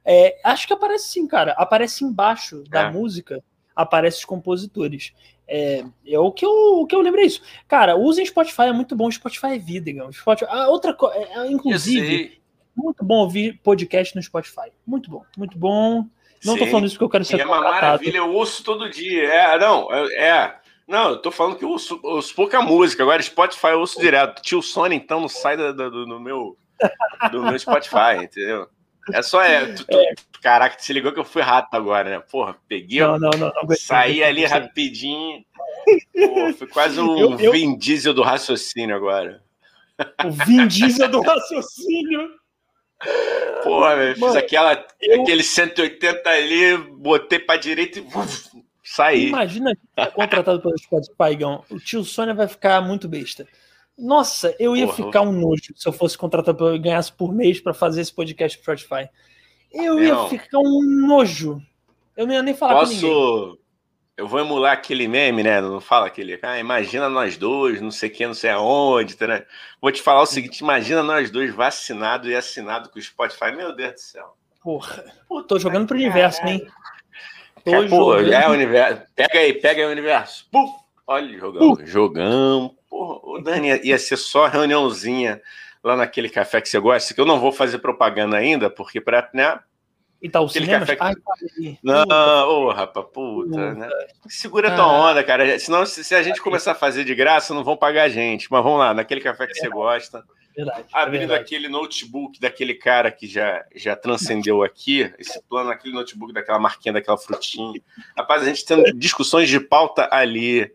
É, 0.09 0.39
acho 0.43 0.65
que 0.65 0.73
aparece 0.73 1.09
sim, 1.09 1.27
cara. 1.27 1.51
Aparece 1.57 2.05
embaixo 2.05 2.63
da 2.69 2.83
é. 2.83 2.91
música, 2.91 3.43
aparece 3.75 4.19
os 4.19 4.25
compositores. 4.25 5.13
É, 5.45 5.83
é 6.05 6.17
o 6.17 6.31
que 6.31 6.45
eu, 6.45 6.81
o 6.81 6.87
que 6.87 6.95
eu 6.95 7.01
lembro 7.01 7.19
é 7.19 7.25
isso. 7.25 7.41
Cara, 7.67 7.97
usem 7.97 8.25
Spotify, 8.25 8.63
é 8.63 8.71
muito 8.71 8.95
bom. 8.95 9.11
Spotify 9.11 9.47
é 9.47 9.57
vida, 9.59 9.85
digamos. 9.85 10.17
Spotify, 10.17 10.49
ah, 10.49 10.69
outra 10.69 10.93
coisa, 10.93 11.17
é, 11.17 11.51
inclusive, 11.51 12.41
muito 12.73 13.03
bom 13.03 13.15
ouvir 13.15 13.59
podcast 13.61 14.15
no 14.15 14.23
Spotify. 14.23 14.71
Muito 14.85 15.09
bom, 15.11 15.23
muito 15.37 15.57
bom. 15.57 16.05
Não 16.43 16.53
Sim. 16.53 16.59
tô 16.59 16.65
falando 16.67 16.85
isso 16.85 16.95
porque 16.95 17.05
eu 17.05 17.09
quero 17.09 17.25
ser. 17.25 17.39
É 17.39 17.45
uma 17.45 17.61
maravilha, 17.61 18.17
eu 18.17 18.33
ouço 18.33 18.63
todo 18.63 18.89
dia. 18.89 19.23
É, 19.23 19.59
não, 19.59 19.91
é. 19.91 20.15
é. 20.15 20.55
Não, 20.87 21.09
eu 21.09 21.17
tô 21.17 21.31
falando 21.31 21.57
que 21.57 21.65
eu 21.65 21.69
ouço, 21.69 21.99
ouço 22.01 22.33
pouca 22.33 22.61
música. 22.61 23.03
Agora, 23.03 23.21
Spotify 23.21 23.67
eu 23.67 23.79
ouço 23.79 23.99
direto. 23.99 24.41
Tio 24.41 24.61
Sony, 24.61 24.95
então, 24.95 25.19
não 25.19 25.27
sai 25.27 25.57
do, 25.57 25.73
do, 25.73 26.05
do 26.05 26.19
meu, 26.19 26.57
do 27.29 27.43
meu 27.43 27.59
Spotify, 27.59 28.15
entendeu? 28.23 28.69
É 29.11 29.21
só 29.21 29.41
é, 29.41 29.65
tu, 29.73 29.85
tu, 29.85 29.97
é. 29.97 30.13
Caraca, 30.41 30.77
se 30.79 30.93
ligou 30.93 31.11
que 31.11 31.19
eu 31.19 31.25
fui 31.25 31.41
rato 31.41 31.73
agora, 31.75 32.09
né? 32.09 32.19
Porra, 32.19 32.55
peguei. 32.67 32.99
Não, 32.99 33.17
não, 33.17 33.29
não, 33.31 33.51
não 33.51 33.75
saí 33.75 34.23
ali 34.23 34.45
rapidinho. 34.45 35.43
Pô, 36.13 36.53
fui 36.53 36.67
quase 36.67 36.99
um 36.99 37.17
eu, 37.17 37.39
eu... 37.39 37.51
Vin 37.51 37.77
Diesel 37.77 38.13
do 38.13 38.21
raciocínio 38.21 38.95
agora. 38.95 39.41
O 40.25 40.31
Vin 40.31 40.67
Diesel 40.67 41.09
do 41.09 41.21
raciocínio. 41.21 42.29
Porra, 43.63 43.95
velho, 43.95 44.15
fiz 44.15 44.35
aquela, 44.35 44.85
eu... 45.01 45.21
aquele 45.21 45.43
180 45.43 46.29
ali, 46.29 46.77
botei 46.77 47.39
pra 47.39 47.57
direita 47.57 47.99
e 47.99 48.01
uf, 48.01 48.49
saí. 48.83 49.27
Imagina 49.27 49.77
tá 49.95 50.07
contratado 50.07 50.61
pelo 50.61 50.77
Spotify. 50.77 51.37
O 51.69 51.79
tio 51.79 52.03
Sônia 52.03 52.33
vai 52.33 52.47
ficar 52.47 52.81
muito 52.81 53.07
besta. 53.07 53.47
Nossa, 53.97 54.55
eu 54.59 54.75
ia 54.75 54.85
Porra, 54.85 55.05
ficar 55.05 55.21
um 55.21 55.31
nojo 55.31 55.73
se 55.75 55.87
eu 55.87 55.93
fosse 55.93 56.17
contratado 56.17 56.75
e 56.75 56.79
ganhasse 56.79 57.11
por 57.11 57.33
mês 57.33 57.59
para 57.59 57.73
fazer 57.73 58.01
esse 58.01 58.13
podcast 58.13 58.57
pro 58.57 58.77
Spotify. 58.77 59.09
Eu 59.71 60.01
ia 60.01 60.13
não. 60.13 60.29
ficar 60.29 60.59
um 60.59 60.81
nojo. 61.07 61.61
Eu 62.15 62.25
não 62.25 62.33
ia 62.33 62.43
nem 62.43 62.53
falar 62.53 62.79
Posso... 62.79 63.01
com 63.01 63.07
ninguém. 63.07 63.59
Eu 64.17 64.27
vou 64.27 64.39
emular 64.39 64.73
aquele 64.73 65.07
meme, 65.07 65.43
né? 65.43 65.61
Não 65.61 65.79
fala 65.79 66.07
aquele. 66.07 66.39
Ah, 66.41 66.57
imagina 66.57 67.07
nós 67.07 67.37
dois, 67.37 67.79
não 67.79 67.91
sei 67.91 68.09
quem, 68.09 68.25
não 68.25 68.33
sei 68.33 68.49
aonde. 68.49 69.15
Tá, 69.15 69.27
né? 69.27 69.45
Vou 69.79 69.91
te 69.91 70.01
falar 70.01 70.23
o 70.23 70.25
seguinte: 70.25 70.61
imagina 70.61 71.03
nós 71.03 71.29
dois 71.29 71.53
vacinados 71.53 72.27
e 72.27 72.35
assinado 72.35 72.89
com 72.89 72.97
o 72.97 73.01
Spotify. 73.01 73.51
Meu 73.55 73.75
Deus 73.75 73.93
do 73.93 73.99
céu. 73.99 74.35
Porra. 74.63 75.05
Pô, 75.29 75.43
tô 75.43 75.59
jogando 75.59 75.85
pro 75.85 75.95
universo, 75.95 76.41
hein? 76.47 76.67
Tô 77.63 77.75
é, 77.75 77.87
pô, 77.87 78.15
é 78.15 78.49
o 78.49 78.53
universo. 78.53 79.03
Pega 79.15 79.39
aí, 79.39 79.53
pega 79.53 79.81
aí 79.83 79.87
o 79.87 79.91
universo. 79.91 80.47
Puf! 80.51 80.73
Olha, 81.05 81.37
jogamos. 81.37 81.77
Puf. 81.77 81.85
Jogamos. 81.85 82.71
Porra, 82.89 83.19
o 83.23 83.39
Dani 83.39 83.79
ia 83.83 83.99
ser 83.99 84.17
só 84.17 84.47
reuniãozinha 84.47 85.39
lá 85.83 85.95
naquele 85.95 86.27
café 86.27 86.59
que 86.59 86.67
você 86.67 86.79
gosta, 86.79 87.13
que 87.13 87.21
eu 87.21 87.25
não 87.25 87.39
vou 87.39 87.51
fazer 87.51 87.77
propaganda 87.77 88.35
ainda, 88.35 88.67
porque 88.69 88.99
para 88.99 89.29
né, 89.31 89.59
Itaú 90.21 90.49
Cinemas? 90.49 90.87
Café... 90.87 90.97
Ai, 90.99 91.15
não, 91.83 92.49
ô, 92.49 92.65
oh, 92.65 92.71
rapaz, 92.71 93.05
puta, 93.13 93.73
né? 93.73 93.89
Segura 94.27 94.73
ah. 94.73 94.75
tua 94.75 94.87
onda, 94.87 95.23
cara. 95.23 95.59
Senão, 95.59 95.85
se, 95.85 96.03
se 96.03 96.15
a 96.15 96.23
gente 96.23 96.41
começar 96.41 96.71
a 96.71 96.75
fazer 96.75 97.03
de 97.03 97.13
graça, 97.13 97.53
não 97.53 97.63
vão 97.63 97.77
pagar 97.77 98.03
a 98.03 98.09
gente. 98.09 98.47
Mas 98.51 98.63
vamos 98.63 98.79
lá, 98.79 98.93
naquele 98.93 99.21
café 99.21 99.45
que 99.45 99.57
é 99.57 99.61
você 99.61 99.69
gosta. 99.69 100.23
Verdade, 100.57 100.85
é 100.91 100.99
abrindo 100.99 101.33
é 101.33 101.37
aquele 101.37 101.69
notebook 101.69 102.39
daquele 102.39 102.73
cara 102.73 103.11
que 103.11 103.27
já, 103.27 103.63
já 103.75 103.95
transcendeu 103.95 104.63
aqui, 104.63 105.13
esse 105.19 105.39
plano, 105.43 105.69
aquele 105.69 105.93
notebook 105.93 106.33
daquela 106.33 106.57
marquinha, 106.57 106.93
daquela 106.93 107.17
frutinha. 107.17 107.79
Rapaz, 108.17 108.41
a 108.41 108.45
gente 108.45 108.65
tendo 108.65 108.91
discussões 108.93 109.47
de 109.47 109.59
pauta 109.59 110.09
ali. 110.11 110.71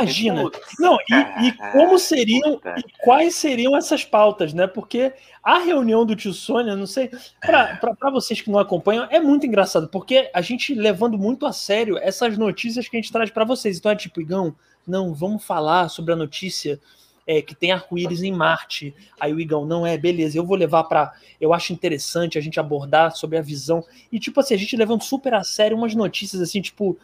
Imagina. 0.00 0.50
não, 0.78 0.98
e, 1.08 1.46
e, 1.46 1.52
como 1.72 1.98
seriam, 1.98 2.60
e 2.76 2.82
quais 3.02 3.36
seriam 3.36 3.76
essas 3.76 4.04
pautas, 4.04 4.52
né? 4.52 4.66
Porque 4.66 5.12
a 5.42 5.58
reunião 5.58 6.04
do 6.04 6.16
tio 6.16 6.32
Sônia, 6.32 6.74
não 6.74 6.86
sei, 6.86 7.10
para 7.40 8.10
vocês 8.10 8.40
que 8.40 8.50
não 8.50 8.58
acompanham, 8.58 9.06
é 9.10 9.20
muito 9.20 9.46
engraçado, 9.46 9.88
porque 9.88 10.30
a 10.34 10.40
gente 10.40 10.74
levando 10.74 11.16
muito 11.16 11.46
a 11.46 11.52
sério 11.52 11.96
essas 11.98 12.36
notícias 12.36 12.88
que 12.88 12.96
a 12.96 13.00
gente 13.00 13.12
traz 13.12 13.30
para 13.30 13.44
vocês. 13.44 13.78
Então 13.78 13.92
é 13.92 13.96
tipo, 13.96 14.20
Igão, 14.20 14.54
não, 14.86 15.14
vamos 15.14 15.44
falar 15.44 15.88
sobre 15.88 16.12
a 16.12 16.16
notícia 16.16 16.80
é, 17.26 17.40
que 17.40 17.54
tem 17.54 17.72
arco-íris 17.72 18.22
em 18.22 18.32
Marte. 18.32 18.94
Aí 19.18 19.32
o 19.32 19.40
Igão, 19.40 19.64
não 19.64 19.86
é, 19.86 19.96
beleza, 19.96 20.36
eu 20.36 20.44
vou 20.44 20.56
levar 20.56 20.84
para. 20.84 21.12
Eu 21.40 21.52
acho 21.52 21.72
interessante 21.72 22.36
a 22.36 22.40
gente 22.40 22.58
abordar 22.60 23.14
sobre 23.16 23.38
a 23.38 23.42
visão. 23.42 23.84
E 24.10 24.18
tipo 24.18 24.40
assim, 24.40 24.54
a 24.54 24.58
gente 24.58 24.76
levando 24.76 25.02
super 25.02 25.34
a 25.34 25.42
sério 25.42 25.76
umas 25.76 25.94
notícias 25.94 26.42
assim, 26.42 26.60
tipo 26.60 26.98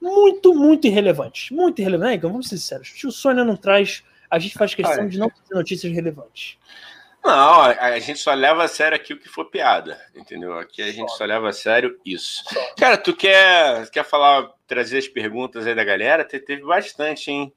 muito, 0.00 0.54
muito 0.54 0.86
irrelevantes. 0.86 1.50
Muito 1.50 1.80
irrelevantes. 1.80 2.10
Né, 2.10 2.16
então, 2.16 2.30
vamos 2.30 2.48
ser 2.48 2.58
sinceros. 2.58 3.04
O 3.04 3.10
Sônia 3.10 3.44
não 3.44 3.56
traz. 3.56 4.02
A 4.30 4.38
gente 4.38 4.56
faz 4.58 4.74
questão 4.74 5.00
Olha, 5.00 5.08
de 5.08 5.18
não 5.18 5.28
ter 5.28 5.54
notícias 5.54 5.92
relevantes. 5.92 6.58
Não, 7.24 7.60
a 7.62 7.98
gente 7.98 8.20
só 8.20 8.32
leva 8.34 8.62
a 8.62 8.68
sério 8.68 8.94
aqui 8.94 9.12
o 9.12 9.18
que 9.18 9.28
for 9.28 9.46
piada, 9.46 10.00
entendeu? 10.14 10.56
Aqui 10.58 10.80
a 10.80 10.92
gente 10.92 11.10
só, 11.16 11.24
leva 11.24 11.48
a 11.48 11.52
sério 11.52 11.98
isso. 12.06 12.44
Cara, 12.78 12.96
tu 12.96 13.16
quer, 13.16 13.90
quer 13.90 14.04
falar, 14.04 14.48
trazer 14.64 14.98
as 14.98 15.08
perguntas 15.08 15.66
aí 15.66 15.74
da 15.74 15.82
galera? 15.82 16.24
Teve 16.24 16.62
bastante, 16.62 17.32
hein? 17.32 17.52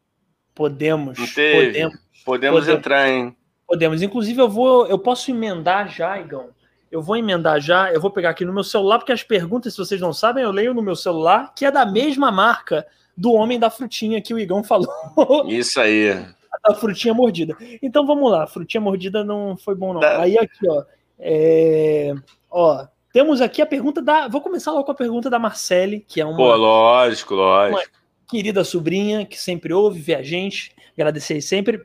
Podemos. 0.55 1.19
Podemos. 1.19 1.65
Podemos, 1.65 1.99
podemos 2.25 2.67
entrar, 2.67 3.07
hein? 3.07 3.37
Podemos. 3.67 4.01
Inclusive, 4.01 4.41
eu 4.41 4.49
vou. 4.49 4.87
Eu 4.87 4.97
posso 4.97 5.29
emendar 5.29 5.87
já, 5.87 6.19
Igão, 6.19 6.49
eu 6.91 7.01
vou 7.01 7.15
emendar 7.15 7.59
já, 7.59 7.91
eu 7.91 8.01
vou 8.01 8.11
pegar 8.11 8.31
aqui 8.31 8.43
no 8.43 8.53
meu 8.53 8.63
celular, 8.63 8.97
porque 8.99 9.11
as 9.11 9.23
perguntas, 9.23 9.73
se 9.73 9.79
vocês 9.79 10.01
não 10.01 10.13
sabem, 10.13 10.43
eu 10.43 10.51
leio 10.51 10.73
no 10.73 10.81
meu 10.81 10.95
celular, 10.95 11.53
que 11.55 11.65
é 11.65 11.71
da 11.71 11.85
mesma 11.85 12.31
marca 12.31 12.85
do 13.15 13.33
Homem 13.33 13.59
da 13.59 13.69
Frutinha 13.69 14.21
que 14.21 14.33
o 14.33 14.39
Igão 14.39 14.63
falou. 14.63 14.89
Isso 15.47 15.79
aí. 15.79 16.25
A 16.63 16.73
frutinha 16.73 17.13
mordida. 17.13 17.55
Então 17.81 18.05
vamos 18.05 18.31
lá, 18.31 18.47
frutinha 18.47 18.81
mordida 18.81 19.23
não 19.23 19.55
foi 19.57 19.75
bom, 19.75 19.93
não. 19.93 20.01
Aí 20.01 20.37
aqui, 20.37 20.67
ó. 20.67 20.83
É... 21.19 22.13
Ó, 22.49 22.87
temos 23.11 23.41
aqui 23.41 23.61
a 23.61 23.65
pergunta 23.65 24.01
da. 24.01 24.27
Vou 24.27 24.41
começar 24.41 24.71
logo 24.71 24.85
com 24.85 24.91
a 24.91 24.95
pergunta 24.95 25.29
da 25.29 25.39
Marcele, 25.39 26.05
que 26.07 26.21
é 26.21 26.25
uma. 26.25 26.37
Pô, 26.37 26.55
lógico, 26.55 27.35
lógico. 27.35 27.91
querida 28.27 28.63
sobrinha 28.63 29.25
que 29.25 29.39
sempre 29.39 29.73
ouve, 29.73 29.99
vê 29.99 30.15
a 30.15 30.23
gente. 30.23 30.71
Agradecer 30.93 31.41
sempre. 31.41 31.81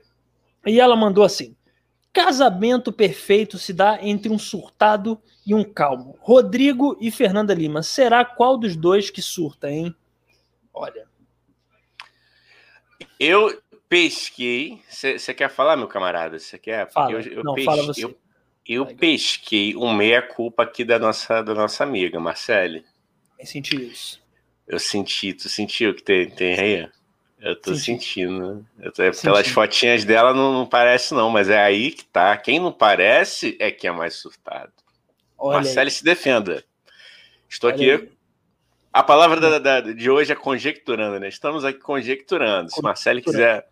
E 0.66 0.80
ela 0.80 0.96
mandou 0.96 1.24
assim: 1.24 1.54
Casamento 2.14 2.92
perfeito 2.92 3.58
se 3.58 3.72
dá 3.72 3.98
entre 4.00 4.30
um 4.32 4.38
surtado 4.38 5.20
e 5.44 5.52
um 5.52 5.64
calmo. 5.64 6.16
Rodrigo 6.20 6.96
e 7.00 7.10
Fernanda 7.10 7.52
Lima. 7.52 7.82
Será 7.82 8.24
qual 8.24 8.56
dos 8.56 8.76
dois 8.76 9.10
que 9.10 9.20
surta, 9.20 9.68
hein? 9.68 9.92
Olha. 10.72 11.08
Eu 13.18 13.60
pesquei. 13.88 14.80
Você 14.88 15.34
quer 15.34 15.50
falar, 15.50 15.76
meu 15.76 15.88
camarada? 15.88 16.38
Você 16.38 16.56
quer? 16.56 16.88
Fala. 16.92 17.10
Eu, 17.10 17.20
eu 17.20 17.42
Não, 17.42 17.56
fala 17.64 17.82
você. 17.82 18.04
Eu, 18.04 18.16
eu 18.64 18.86
pesquei 18.86 19.74
um 19.74 19.92
meia-culpa 19.92 20.62
aqui 20.62 20.84
da 20.84 21.00
nossa, 21.00 21.42
da 21.42 21.52
nossa 21.52 21.82
amiga, 21.82 22.20
Marcele. 22.20 22.84
Eu 23.36 23.44
senti 23.44 23.90
isso. 23.90 24.22
Eu 24.68 24.78
senti. 24.78 25.32
Tu 25.34 25.48
sentiu 25.48 25.92
que 25.92 26.02
tem, 26.02 26.30
tem 26.30 26.58
aí? 26.58 26.88
Eu 27.44 27.54
tô 27.54 27.74
Senti. 27.74 27.84
sentindo. 27.84 28.54
Né? 28.54 28.86
Eu 28.86 28.92
tô, 28.92 29.02
pelas 29.20 29.48
fotinhas 29.48 30.02
dela 30.02 30.32
não, 30.32 30.50
não, 30.50 30.66
parece, 30.66 31.12
não, 31.12 31.28
mas 31.28 31.50
é 31.50 31.62
aí 31.62 31.90
que 31.90 32.02
tá. 32.06 32.34
Quem 32.38 32.58
não 32.58 32.72
parece 32.72 33.54
é 33.60 33.70
que 33.70 33.86
é 33.86 33.92
mais 33.92 34.14
surtado. 34.14 34.72
Marcele 35.38 35.90
se 35.90 36.02
defenda. 36.02 36.64
Estou 37.46 37.68
Olha 37.68 37.74
aqui. 37.76 37.90
Aí. 37.90 38.12
A 38.90 39.02
palavra 39.02 39.38
da, 39.38 39.58
da, 39.58 39.80
de 39.80 40.08
hoje 40.08 40.32
é 40.32 40.34
conjecturando, 40.34 41.20
né? 41.20 41.28
Estamos 41.28 41.66
aqui 41.66 41.80
conjecturando. 41.80 42.70
Se 42.70 42.80
Marcele 42.80 43.20
quiser. 43.20 43.68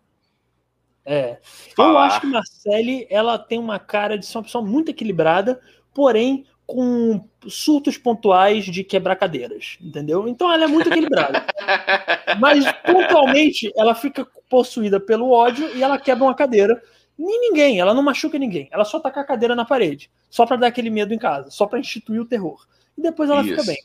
É. 1.03 1.39
Falar. 1.75 1.93
Eu 1.93 1.99
acho 1.99 2.21
que 2.21 2.27
Marcele 2.27 3.07
ela 3.09 3.39
tem 3.39 3.59
uma 3.59 3.79
cara 3.79 4.19
de 4.19 4.27
ser 4.27 4.37
uma 4.37 4.45
pessoa 4.45 4.63
muito 4.63 4.91
equilibrada, 4.91 5.61
porém 5.95 6.47
com 6.67 7.29
surtos 7.49 7.99
pontuais 7.99 8.65
de 8.65 8.85
quebrar 8.85 9.17
cadeiras, 9.17 9.77
entendeu? 9.81 10.29
Então 10.29 10.51
ela 10.51 10.65
é 10.65 10.67
muito 10.67 10.89
equilibrada. 10.89 11.45
Mas 12.41 12.65
pontualmente 12.85 13.71
ela 13.77 13.95
fica 13.95 14.27
possuída 14.49 15.01
pelo 15.01 15.31
ódio 15.31 15.77
e 15.77 15.83
ela 15.83 15.99
quebra 15.99 16.25
uma 16.25 16.35
cadeira. 16.35 16.81
Nem 17.19 17.41
ninguém, 17.41 17.79
ela 17.79 17.93
não 17.93 18.03
machuca 18.03 18.39
ninguém. 18.39 18.69
Ela 18.73 18.85
só 18.85 18.99
taca 18.99 19.21
a 19.21 19.25
cadeira 19.25 19.55
na 19.55 19.65
parede, 19.65 20.11
só 20.31 20.47
para 20.47 20.57
dar 20.57 20.69
aquele 20.69 20.91
medo 20.91 21.13
em 21.13 21.19
casa, 21.19 21.51
só 21.51 21.67
para 21.67 21.79
instituir 21.79 22.21
o 22.21 22.27
terror. 22.27 22.67
E 22.97 23.03
depois 23.03 23.29
ela 23.29 23.43
Isso. 23.43 23.51
fica 23.51 23.65
bem. 23.65 23.79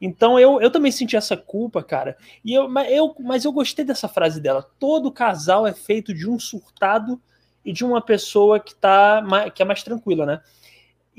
Então 0.00 0.38
eu, 0.38 0.60
eu 0.60 0.70
também 0.70 0.92
senti 0.92 1.16
essa 1.16 1.36
culpa, 1.36 1.82
cara. 1.82 2.16
E 2.44 2.52
eu, 2.52 2.68
mas, 2.68 2.90
eu, 2.92 3.14
mas 3.20 3.44
eu 3.44 3.52
gostei 3.52 3.84
dessa 3.84 4.08
frase 4.08 4.40
dela. 4.40 4.66
Todo 4.78 5.12
casal 5.12 5.66
é 5.66 5.72
feito 5.72 6.12
de 6.12 6.28
um 6.28 6.38
surtado 6.38 7.20
e 7.64 7.72
de 7.72 7.84
uma 7.84 8.00
pessoa 8.00 8.58
que 8.58 8.74
tá 8.74 9.22
que 9.54 9.62
é 9.62 9.64
mais 9.64 9.82
tranquila, 9.82 10.24
né? 10.24 10.40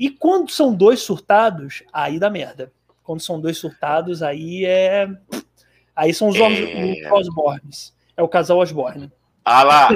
E 0.02 0.10
quando 0.10 0.50
são 0.50 0.74
dois 0.74 0.98
surtados, 0.98 1.84
aí 1.92 2.18
dá 2.18 2.28
merda. 2.28 2.72
Quando 3.04 3.20
são 3.20 3.40
dois 3.40 3.56
surtados, 3.56 4.20
aí 4.20 4.64
é. 4.64 5.08
Aí 5.94 6.12
são 6.12 6.26
os 6.26 6.36
é... 6.36 7.08
Osbornes. 7.12 7.94
É 8.16 8.20
o 8.20 8.26
casal 8.26 8.58
Osborne. 8.58 9.12
Ah 9.44 9.62
lá, 9.62 9.88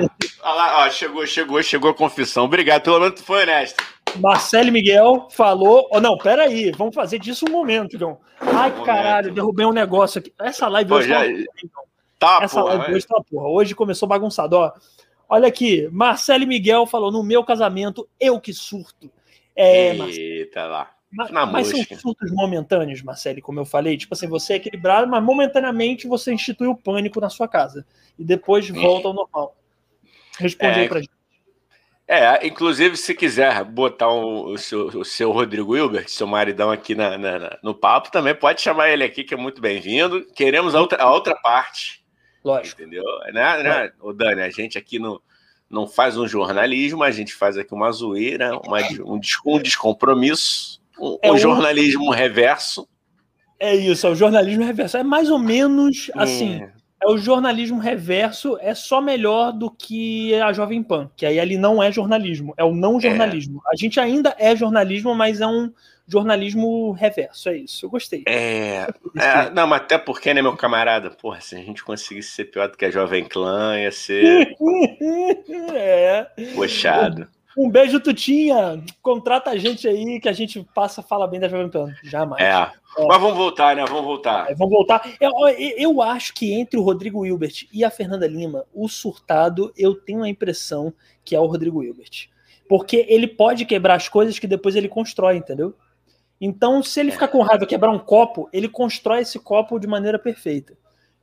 ah 0.45 0.55
lá, 0.55 0.87
ó, 0.87 0.91
chegou, 0.91 1.27
chegou, 1.27 1.61
chegou 1.61 1.91
a 1.91 1.95
confissão. 1.95 2.45
Obrigado, 2.45 2.83
pelo 2.83 3.01
menos 3.01 3.21
tu 3.21 3.25
foi 3.25 3.43
honesto. 3.43 3.83
Marcelo 4.21 4.71
Miguel 4.71 5.27
falou. 5.29 5.89
Oh, 5.91 6.01
não, 6.01 6.17
peraí, 6.17 6.71
vamos 6.71 6.95
fazer 6.95 7.19
disso 7.19 7.45
um 7.49 7.51
momento, 7.51 7.99
João. 7.99 8.21
Ai, 8.41 8.71
um 8.79 8.85
caralho, 8.85 9.35
derrubei 9.35 9.67
um 9.67 9.73
negócio 9.73 10.21
aqui. 10.21 10.33
Essa 10.39 10.69
live 10.69 10.89
Pô, 10.89 10.97
hoje 10.99 11.09
já... 11.09 11.23
tá, 12.17 12.39
Essa 12.43 12.61
porra, 12.61 12.75
live 12.77 12.95
hoje 12.95 13.07
tá 13.09 13.21
porra. 13.29 13.49
Hoje 13.49 13.75
começou 13.75 14.09
bagunçado, 14.09 14.55
ó. 14.55 14.73
Olha 15.29 15.49
aqui, 15.49 15.89
Marcelo 15.91 16.47
Miguel 16.47 16.87
falou: 16.87 17.11
no 17.11 17.25
meu 17.25 17.43
casamento, 17.43 18.09
eu 18.21 18.41
que 18.41 18.53
surto. 18.53 19.11
É, 19.57 19.97
Eita 19.97 20.67
lá. 20.67 20.97
Mas, 21.11 21.31
mas 21.31 21.69
são 21.69 21.83
surtos 21.99 22.31
momentâneos, 22.33 23.01
Marcelo, 23.03 23.41
como 23.41 23.61
eu 23.61 23.65
falei. 23.65 23.97
Tipo 23.97 24.15
assim, 24.15 24.27
você 24.27 24.55
é 24.55 24.57
equilibrado, 24.57 25.09
mas 25.09 25.23
momentaneamente 25.23 26.07
você 26.07 26.33
institui 26.33 26.67
o 26.67 26.77
pânico 26.77 27.21
na 27.21 27.31
sua 27.31 27.49
casa. 27.49 27.87
E 28.19 28.25
depois 28.25 28.69
volta 28.69 29.09
ao 29.09 29.15
normal. 29.15 29.57
Responde 30.39 30.79
é, 30.79 30.83
aí 30.83 30.89
pra 30.89 31.01
gente. 31.01 31.17
É, 32.09 32.47
inclusive, 32.47 32.97
se 32.97 33.15
quiser 33.15 33.65
botar 33.65 34.09
o, 34.09 34.53
o, 34.53 34.59
seu, 34.59 34.87
o 34.89 35.05
seu, 35.05 35.33
Rodrigo 35.33 35.77
Hilbert, 35.77 36.09
seu 36.09 36.27
maridão, 36.27 36.71
aqui 36.71 36.95
na, 36.95 37.17
na, 37.17 37.59
no 37.63 37.75
papo, 37.75 38.13
também 38.13 38.35
pode 38.35 38.61
chamar 38.61 38.91
ele 38.91 39.03
aqui, 39.03 39.25
que 39.25 39.35
é 39.35 39.37
muito 39.37 39.61
bem-vindo. 39.61 40.25
Queremos 40.35 40.75
a 40.75 40.81
outra, 40.81 41.03
a 41.03 41.11
outra 41.11 41.35
parte. 41.35 42.05
Lógico. 42.45 42.81
Entendeu? 42.81 43.05
Né, 43.33 43.63
né? 43.63 43.93
O 44.01 44.13
Dani, 44.13 44.43
a 44.43 44.51
gente 44.51 44.79
aqui 44.79 44.99
no, 44.99 45.21
não 45.71 45.87
faz 45.87 46.17
um 46.17 46.27
jornalismo, 46.27 47.03
a 47.03 47.11
gente 47.11 47.35
faz 47.35 47.57
aqui 47.57 47.75
uma 47.75 47.91
zoeira, 47.91 48.59
uma, 48.67 48.81
um, 49.05 49.21
um 49.47 49.59
descompromisso, 49.61 50.81
um, 50.99 51.19
é 51.23 51.33
um 51.33 51.39
jornalismo 51.39 52.11
reverso. 52.11 52.89
É 53.59 53.75
isso, 53.75 54.07
é 54.07 54.11
o 54.11 54.15
jornalismo 54.15 54.65
reverso. 54.65 54.97
É 54.97 55.03
mais 55.03 55.31
ou 55.31 55.39
menos 55.39 56.11
assim. 56.15 56.63
Hum 56.63 56.76
é 57.03 57.07
o 57.09 57.19
jornalismo 57.19 57.79
reverso 57.79 58.57
é 58.61 58.75
só 58.75 59.01
melhor 59.01 59.53
do 59.53 59.71
que 59.71 60.35
a 60.35 60.53
Jovem 60.53 60.83
Pan, 60.83 61.11
que 61.17 61.27
aí 61.27 61.39
ali 61.39 61.57
não 61.57 61.83
é 61.83 61.93
jornalismo, 61.93 62.55
é 62.57 62.65
o 62.65 62.75
não 62.75 62.99
é. 62.99 63.01
jornalismo. 63.01 63.63
É. 63.67 63.71
A 63.73 63.77
gente 63.77 64.01
ainda 64.01 64.35
é 64.39 64.57
jornalismo, 64.57 65.15
mas 65.15 65.41
é 65.41 65.47
um 65.47 65.73
jornalismo 66.09 66.93
reverso, 66.93 67.49
é 67.49 67.59
isso. 67.59 67.85
Eu 67.85 67.91
gostei. 67.91 68.23
É, 68.27 68.87
é 69.17 69.51
não, 69.53 69.67
mas 69.67 69.83
até 69.83 69.99
porque, 69.99 70.33
né, 70.33 70.41
meu 70.41 70.57
camarada, 70.57 71.11
porra, 71.11 71.41
se 71.41 71.57
a 71.57 71.59
gente 71.59 71.85
conseguisse 71.85 72.31
ser 72.31 72.47
pior 72.47 72.69
do 72.69 72.77
que 72.77 72.85
a 72.85 72.91
Jovem 72.91 73.25
Clã, 73.25 73.79
ia 73.79 73.91
ser. 73.91 74.57
é. 75.75 76.27
Puxado. 76.55 77.29
Um 77.57 77.71
beijo, 77.71 77.99
Tutinha. 78.01 78.85
Contrata 79.01 79.51
a 79.51 79.57
gente 79.57 79.89
aí 79.89 80.21
que 80.21 80.29
a 80.29 80.33
gente 80.33 80.67
passa 80.75 81.03
fala 81.03 81.27
bem 81.27 81.41
da 81.41 81.49
Jovem 81.49 81.71
Pan. 81.71 81.95
Jamais. 82.03 82.43
É. 82.43 82.51
é. 82.51 83.07
Mas 83.07 83.21
vamos 83.21 83.37
voltar, 83.37 83.75
né? 83.75 83.85
Vamos 83.87 84.05
voltar. 84.05 84.51
É, 84.51 84.55
vamos 84.55 84.75
voltar. 84.75 85.11
Eu, 85.19 85.33
eu 85.79 86.03
acho 86.03 86.35
que 86.35 86.53
entre 86.53 86.79
o 86.79 86.83
Rodrigo 86.83 87.25
Hilbert 87.25 87.67
e 87.73 87.83
a 87.83 87.91
Fernanda 87.91 88.27
Lima, 88.27 88.65
o 88.75 88.89
surtado, 88.89 89.73
eu 89.77 89.95
tenho 89.95 90.23
a 90.23 90.29
impressão 90.29 90.93
que 91.25 91.35
é 91.35 91.41
o 91.41 91.47
Rodrigo 91.47 91.83
Hilbert. 91.83 92.29
Porque 92.69 93.07
ele 93.09 93.27
pode 93.27 93.65
quebrar 93.65 93.95
as 93.95 94.09
coisas 94.09 94.39
que 94.39 94.47
depois 94.47 94.77
ele 94.77 94.89
constrói, 94.89 95.37
entendeu? 95.37 95.75
Então, 96.39 96.83
se 96.83 97.01
ele 97.01 97.13
ficar 97.13 97.29
com 97.29 97.41
raiva 97.41 97.65
quebrar 97.65 97.91
um 97.91 97.99
copo, 97.99 98.49
ele 98.53 98.69
constrói 98.69 99.23
esse 99.23 99.39
copo 99.39 99.79
de 99.79 99.87
maneira 99.87 100.19
perfeita. 100.19 100.77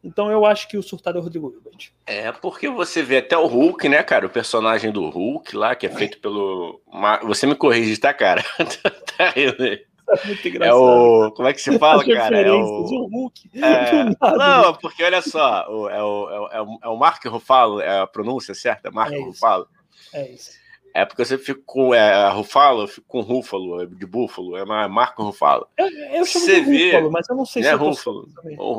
Então 0.03 0.29
eu 0.29 0.45
acho 0.45 0.67
que 0.67 0.77
o 0.77 0.83
surtado 0.83 1.17
é 1.17 1.21
o 1.21 1.23
Rodrigo 1.23 1.49
Hilbert. 1.49 1.91
É, 2.05 2.31
porque 2.31 2.69
você 2.69 3.01
vê 3.01 3.17
até 3.17 3.37
o 3.37 3.45
Hulk, 3.45 3.87
né, 3.87 4.03
cara? 4.03 4.25
O 4.25 4.29
personagem 4.29 4.91
do 4.91 5.09
Hulk 5.09 5.55
lá, 5.55 5.75
que 5.75 5.85
é 5.85 5.89
feito 5.89 6.19
pelo. 6.19 6.81
Você 7.23 7.47
me 7.47 7.55
corrige, 7.55 7.97
tá, 7.97 8.13
cara? 8.13 8.43
tá 9.17 9.29
rindo 9.29 9.63
aí. 9.63 9.85
É 10.09 10.27
muito 10.27 10.47
engraçado. 10.47 10.77
É 10.77 10.79
o. 10.79 11.31
Como 11.31 11.47
é 11.47 11.53
que 11.53 11.61
se 11.61 11.79
fala, 11.79 12.03
cara? 12.05 12.41
É 12.41 12.51
o. 12.51 13.07
Hulk. 13.07 13.49
É... 13.55 14.03
Não, 14.37 14.73
porque 14.75 15.03
olha 15.03 15.21
só, 15.21 15.65
o, 15.69 15.89
é, 15.89 16.03
o, 16.03 16.49
é, 16.51 16.61
o, 16.61 16.79
é 16.83 16.87
o 16.89 16.97
Mark 16.97 17.23
Ruffalo, 17.25 17.79
é 17.79 18.01
a 18.01 18.07
pronúncia 18.07 18.53
certa? 18.53 18.91
Mark 18.91 19.13
é 19.13 19.19
Ruffalo. 19.19 19.67
É 20.13 20.29
isso. 20.29 20.62
É 20.93 21.05
porque 21.05 21.25
você 21.25 21.39
fica 21.39 21.59
com 21.65 21.91
é, 21.91 22.29
Rufalo, 22.29 22.83
eu 22.83 22.87
fico 22.87 23.07
com 23.07 23.21
Rúfalo, 23.21 23.81
é 23.81 23.85
de 23.87 24.05
Búfalo, 24.05 24.55
é 24.55 24.63
Marco 24.63 25.23
Rufalo. 25.23 25.67
Eu, 25.75 25.87
eu 25.87 26.25
chamo 26.25 26.45
você 26.45 26.61
de 26.61 26.69
vê, 26.69 26.85
Rúfalo, 26.91 27.11
mas 27.11 27.29
eu 27.29 27.35
não 27.35 27.45
sei 27.47 27.63
se 27.63 27.69
é 27.69 27.73
Rúfalo. 27.73 28.29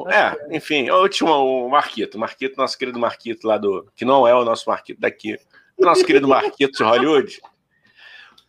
é, 0.09 0.17
é, 0.17 0.57
enfim, 0.57 0.87
eu 0.87 1.09
tinha 1.09 1.29
o 1.29 1.69
Marquito, 1.69 2.17
Marquito, 2.17 2.57
nosso 2.57 2.79
querido 2.79 3.01
Marquito 3.01 3.49
lá 3.49 3.59
do. 3.59 3.91
Que 3.97 4.05
não 4.05 4.29
é 4.29 4.35
o 4.35 4.45
nosso 4.45 4.71
Marquito 4.71 5.01
daqui. 5.01 5.37
O 5.77 5.85
nosso 5.85 6.05
querido 6.05 6.29
Marquito 6.29 6.79
de 6.79 6.85
Hollywood. 6.85 7.41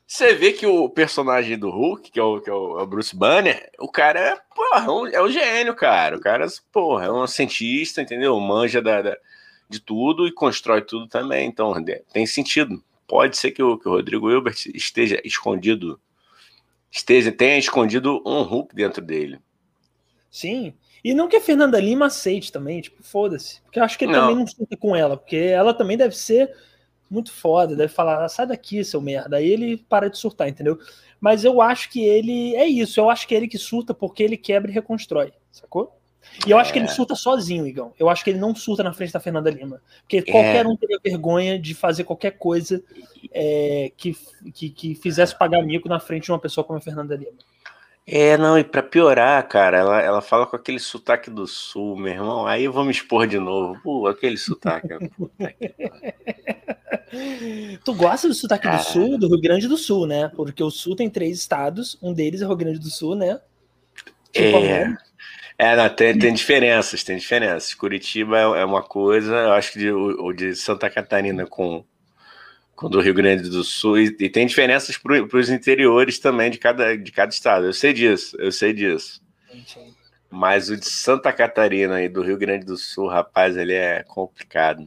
Você 0.05 0.35
vê 0.35 0.51
que 0.51 0.67
o 0.67 0.87
personagem 0.87 1.57
do 1.57 1.71
Hulk, 1.71 2.11
que 2.11 2.19
é 2.19 2.23
o, 2.23 2.39
que 2.39 2.47
é 2.47 2.53
o, 2.53 2.79
é 2.79 2.85
Bruce 2.85 3.15
Banner, 3.15 3.71
o 3.79 3.91
cara 3.91 4.19
é, 4.19 4.37
porra, 4.55 5.09
é 5.11 5.19
um 5.19 5.29
gênio, 5.29 5.73
cara. 5.73 6.17
O 6.17 6.19
cara, 6.19 6.45
porra, 6.71 7.05
é 7.05 7.11
um 7.11 7.25
cientista, 7.25 7.99
entendeu? 7.99 8.39
Manja 8.39 8.79
da, 8.79 9.01
da 9.01 9.17
de 9.67 9.79
tudo 9.79 10.27
e 10.27 10.31
constrói 10.31 10.83
tudo 10.83 11.07
também. 11.07 11.47
Então, 11.47 11.73
tem 12.13 12.27
sentido 12.27 12.83
pode 13.07 13.37
ser 13.37 13.51
que 13.51 13.61
o, 13.61 13.77
que 13.77 13.87
o 13.87 13.91
Rodrigo 13.91 14.29
Hilbert 14.29 14.57
esteja 14.73 15.21
escondido, 15.23 15.99
esteja, 16.91 17.31
tenha 17.31 17.57
escondido 17.57 18.21
um 18.25 18.41
Hulk 18.41 18.75
dentro 18.75 19.01
dele. 19.01 19.39
Sim. 20.29 20.73
E 21.03 21.13
não 21.13 21.27
que 21.27 21.35
a 21.35 21.41
Fernanda 21.41 21.79
Lima 21.79 22.07
aceite 22.07 22.51
também, 22.51 22.81
tipo, 22.81 23.03
foda-se. 23.03 23.61
Porque 23.61 23.79
eu 23.79 23.83
acho 23.83 23.97
que 23.97 24.05
ele 24.05 24.13
não. 24.13 24.21
também 24.21 24.35
não 24.37 24.47
sinta 24.47 24.75
com 24.75 24.95
ela, 24.95 25.15
porque 25.15 25.37
ela 25.37 25.73
também 25.73 25.97
deve 25.97 26.15
ser 26.15 26.51
muito 27.09 27.31
foda, 27.31 27.75
deve 27.75 27.93
falar, 27.93 28.25
ah, 28.25 28.29
sai 28.29 28.47
daqui, 28.47 28.83
seu 28.83 28.99
merda. 28.99 29.37
Aí 29.37 29.47
ele 29.47 29.77
para 29.77 30.09
de 30.09 30.17
surtar, 30.17 30.49
entendeu? 30.49 30.79
Mas 31.19 31.43
eu 31.43 31.61
acho 31.61 31.89
que 31.89 32.03
ele. 32.03 32.55
É 32.55 32.67
isso, 32.67 32.99
eu 32.99 33.09
acho 33.09 33.27
que 33.27 33.35
é 33.35 33.37
ele 33.37 33.47
que 33.47 33.57
surta 33.57 33.93
porque 33.93 34.23
ele 34.23 34.35
quebra 34.35 34.69
e 34.69 34.73
reconstrói, 34.73 35.31
sacou? 35.51 35.95
E 36.45 36.51
eu 36.51 36.57
acho 36.57 36.71
que 36.71 36.79
ele 36.79 36.85
é. 36.85 36.89
surta 36.89 37.15
sozinho, 37.15 37.65
Igão. 37.65 37.93
Eu 37.97 38.09
acho 38.09 38.23
que 38.23 38.29
ele 38.29 38.39
não 38.39 38.53
surta 38.55 38.83
na 38.83 38.93
frente 38.93 39.13
da 39.13 39.19
Fernanda 39.19 39.49
Lima. 39.49 39.81
Porque 40.01 40.21
qualquer 40.21 40.65
é. 40.65 40.67
um 40.67 40.75
teria 40.75 40.99
vergonha 41.03 41.57
de 41.57 41.73
fazer 41.73 42.03
qualquer 42.03 42.31
coisa 42.31 42.83
é, 43.31 43.91
que, 43.95 44.15
que, 44.53 44.69
que, 44.69 44.95
fizesse 44.95 45.37
pagar 45.37 45.63
mico 45.63 45.87
na 45.87 45.99
frente 45.99 46.25
de 46.25 46.31
uma 46.31 46.39
pessoa 46.39 46.63
como 46.63 46.77
a 46.77 46.81
Fernanda 46.81 47.15
Lima. 47.15 47.37
É, 48.07 48.37
não, 48.37 48.59
e 48.59 48.63
pra 48.63 48.83
piorar, 48.83 49.47
cara, 49.47 49.79
ela, 49.79 49.99
ela 49.99 50.21
fala 50.21 50.45
com 50.45 50.55
aquele 50.55 50.79
sotaque 50.79 51.31
do 51.31 51.47
sul, 51.47 51.95
meu 51.95 52.13
irmão. 52.13 52.45
Aí 52.45 52.65
eu 52.65 52.71
vou 52.71 52.85
me 52.85 52.91
expor 52.91 53.25
de 53.25 53.39
novo. 53.39 53.79
Pô, 53.81 54.07
aquele 54.07 54.37
sotaque. 54.37 54.89
tu 57.83 57.95
gosta 57.95 58.27
do 58.27 58.33
sotaque 58.35 58.69
do 58.69 58.83
sul, 58.83 59.17
do 59.17 59.27
Rio 59.27 59.41
Grande 59.41 59.67
do 59.67 59.77
Sul, 59.77 60.05
né? 60.05 60.31
Porque 60.35 60.63
o 60.63 60.69
sul 60.69 60.95
tem 60.95 61.09
três 61.09 61.39
estados, 61.39 61.97
um 61.99 62.13
deles 62.13 62.41
é 62.41 62.45
o 62.45 62.49
Rio 62.49 62.57
Grande 62.57 62.79
do 62.79 62.91
Sul, 62.91 63.15
né? 63.15 63.39
Tipo, 64.31 64.57
é. 64.57 64.95
É, 65.57 65.75
não, 65.75 65.89
tem, 65.89 66.17
tem 66.17 66.33
diferenças, 66.33 67.03
tem 67.03 67.17
diferenças. 67.17 67.73
Curitiba 67.73 68.37
é, 68.37 68.61
é 68.61 68.65
uma 68.65 68.83
coisa, 68.83 69.33
eu 69.33 69.53
acho 69.53 69.71
que 69.71 69.79
de, 69.79 69.91
o, 69.91 70.33
de 70.33 70.53
Santa 70.55 70.89
Catarina 70.89 71.45
com, 71.45 71.83
com 72.75 72.89
do 72.89 72.99
Rio 72.99 73.13
Grande 73.13 73.49
do 73.49 73.63
Sul, 73.63 73.97
e, 73.99 74.15
e 74.19 74.29
tem 74.29 74.45
diferenças 74.45 74.97
para 74.97 75.37
os 75.37 75.49
interiores 75.49 76.19
também 76.19 76.51
de 76.51 76.57
cada, 76.57 76.97
de 76.97 77.11
cada 77.11 77.31
estado. 77.31 77.65
Eu 77.65 77.73
sei 77.73 77.93
disso, 77.93 78.35
eu 78.37 78.51
sei 78.51 78.73
disso. 78.73 79.21
Mas 80.29 80.69
o 80.69 80.75
de 80.75 80.89
Santa 80.89 81.31
Catarina 81.31 82.01
e 82.01 82.09
do 82.09 82.21
Rio 82.21 82.37
Grande 82.37 82.65
do 82.65 82.75
Sul, 82.75 83.07
rapaz, 83.07 83.55
ele 83.55 83.73
é 83.73 84.03
complicado. 84.03 84.85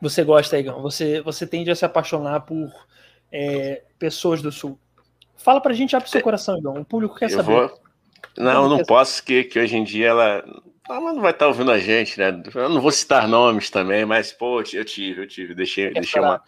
Você 0.00 0.24
gosta, 0.24 0.58
Igão? 0.58 0.82
Você, 0.82 1.20
você 1.20 1.46
tende 1.46 1.70
a 1.70 1.76
se 1.76 1.84
apaixonar 1.84 2.40
por 2.40 2.70
é, 3.30 3.84
pessoas 3.98 4.42
do 4.42 4.50
Sul. 4.50 4.76
Fala 5.36 5.60
pra 5.60 5.72
gente, 5.72 5.94
abre 5.94 6.10
seu 6.10 6.20
coração, 6.20 6.58
Igão. 6.58 6.80
O 6.80 6.84
público 6.84 7.14
quer 7.14 7.26
eu 7.26 7.36
saber. 7.36 7.52
Vou, 7.52 7.83
não, 8.36 8.68
não 8.68 8.82
posso, 8.84 9.22
que, 9.22 9.44
que 9.44 9.58
hoje 9.58 9.76
em 9.76 9.84
dia 9.84 10.08
ela, 10.08 10.44
ela 10.88 11.12
não 11.12 11.20
vai 11.20 11.32
estar 11.32 11.46
ouvindo 11.46 11.70
a 11.70 11.78
gente, 11.78 12.18
né? 12.18 12.42
Eu 12.54 12.68
não 12.68 12.80
vou 12.80 12.92
citar 12.92 13.26
nomes 13.26 13.70
também, 13.70 14.04
mas, 14.04 14.32
pô, 14.32 14.62
eu 14.72 14.84
tive, 14.84 15.22
eu 15.22 15.26
tive, 15.26 15.54
deixei, 15.54 15.92
deixei 15.92 16.20
chorar, 16.20 16.28
uma. 16.28 16.42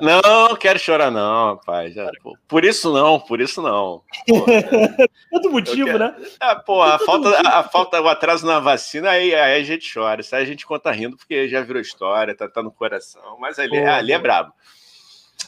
Não, 0.00 0.56
quero 0.56 0.78
chorar, 0.78 1.10
não, 1.10 1.54
rapaz. 1.54 1.94
Já, 1.94 2.10
por 2.46 2.64
isso 2.64 2.92
não, 2.92 3.18
por 3.18 3.40
isso 3.40 3.62
não. 3.62 4.02
Todo 5.30 5.50
motivo, 5.50 5.86
quero... 5.86 5.98
né? 5.98 6.16
Ah, 6.40 6.56
pô, 6.56 6.82
a 6.82 6.98
falta, 6.98 7.28
a, 7.30 7.58
a, 7.60 7.62
falta, 7.62 8.00
o 8.00 8.08
atraso 8.08 8.46
na 8.46 8.60
vacina, 8.60 9.10
aí, 9.10 9.34
aí 9.34 9.60
a 9.60 9.64
gente 9.64 9.90
chora. 9.92 10.20
Isso 10.20 10.34
aí 10.34 10.42
a 10.42 10.46
gente 10.46 10.66
conta 10.66 10.90
rindo, 10.90 11.16
porque 11.16 11.48
já 11.48 11.62
virou 11.62 11.80
história, 11.80 12.34
tá, 12.34 12.48
tá 12.48 12.62
no 12.62 12.70
coração. 12.70 13.38
Mas 13.40 13.58
ali, 13.58 13.70
pô, 13.70 13.86
ali 13.86 14.12
é 14.12 14.18
brabo. 14.18 14.52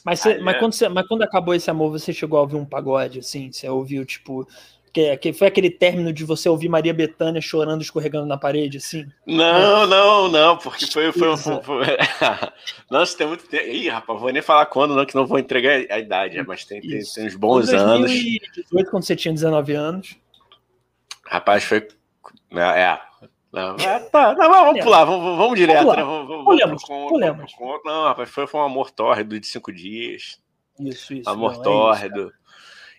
Mas, 0.05 0.21
você, 0.21 0.39
mas, 0.39 0.55
é... 0.55 0.59
Quando 0.59 0.73
você, 0.73 0.89
mas 0.89 1.07
quando 1.07 1.23
acabou 1.23 1.55
esse 1.55 1.71
amor, 1.71 1.91
você 1.91 2.13
chegou 2.13 2.39
a 2.39 2.43
ouvir 2.43 2.57
um 2.57 2.65
pagode, 2.65 3.19
assim? 3.19 3.51
Você 3.51 3.69
ouviu, 3.69 4.05
tipo, 4.07 4.47
que, 4.97 5.17
que 5.19 5.33
foi 5.35 5.49
aquele 5.49 5.69
término 5.69 6.11
de 6.11 6.25
você 6.25 6.49
ouvir 6.49 6.71
Maria 6.71 6.95
Bethânia 6.95 7.39
chorando, 7.39 7.83
escorregando 7.83 8.25
na 8.25 8.39
parede, 8.39 8.79
assim? 8.79 9.07
Não, 9.27 9.87
não, 9.87 10.29
não, 10.29 10.57
porque 10.57 10.87
foi. 10.87 11.13
foi, 11.13 11.37
foi, 11.37 11.63
foi... 11.63 11.85
Nossa, 12.91 13.15
tem 13.19 13.27
muito 13.27 13.47
tempo. 13.47 13.67
Ih, 13.67 13.91
rapaz, 13.91 14.19
vou 14.19 14.33
nem 14.33 14.41
falar 14.41 14.65
quando, 14.65 14.97
não, 14.97 15.05
que 15.05 15.15
não 15.15 15.27
vou 15.27 15.39
entregar 15.39 15.73
a 15.91 15.99
idade, 15.99 16.43
mas 16.47 16.65
tem, 16.65 16.81
tem, 16.81 17.01
tem, 17.03 17.27
uns 17.27 17.37
bons 17.37 17.69
anos. 17.69 18.11
2018, 18.11 18.91
quando 18.91 19.05
você 19.05 19.15
tinha 19.15 19.35
19 19.35 19.75
anos. 19.75 20.17
Rapaz, 21.27 21.63
foi. 21.65 21.87
É. 22.53 22.81
é. 22.81 23.01
Não, 23.53 23.77
é, 23.77 24.01
tá, 24.01 24.35
não, 24.35 24.51
vamos 24.51 24.81
é. 24.81 24.83
pular, 24.83 25.05
vamos, 25.05 25.37
vamos 25.37 25.59
direto. 25.59 25.85
Vamos, 25.85 25.97
né? 25.97 26.05
vamos, 26.05 26.29
vamos, 26.29 26.45
Pulemos, 26.45 26.83
vamos, 26.89 27.53
vamos, 27.59 27.81
Não, 27.85 28.05
rapaz, 28.05 28.31
foi, 28.31 28.47
foi 28.47 28.61
um 28.61 28.65
amor 28.65 28.91
tórrido 28.91 29.39
de 29.39 29.47
cinco 29.47 29.73
dias. 29.73 30.41
Isso, 30.81 31.13
isso. 31.15 31.29
Amor 31.29 31.55
não, 31.57 31.63
tórrido. 31.63 32.23
É 32.23 32.25
isso, 32.25 32.46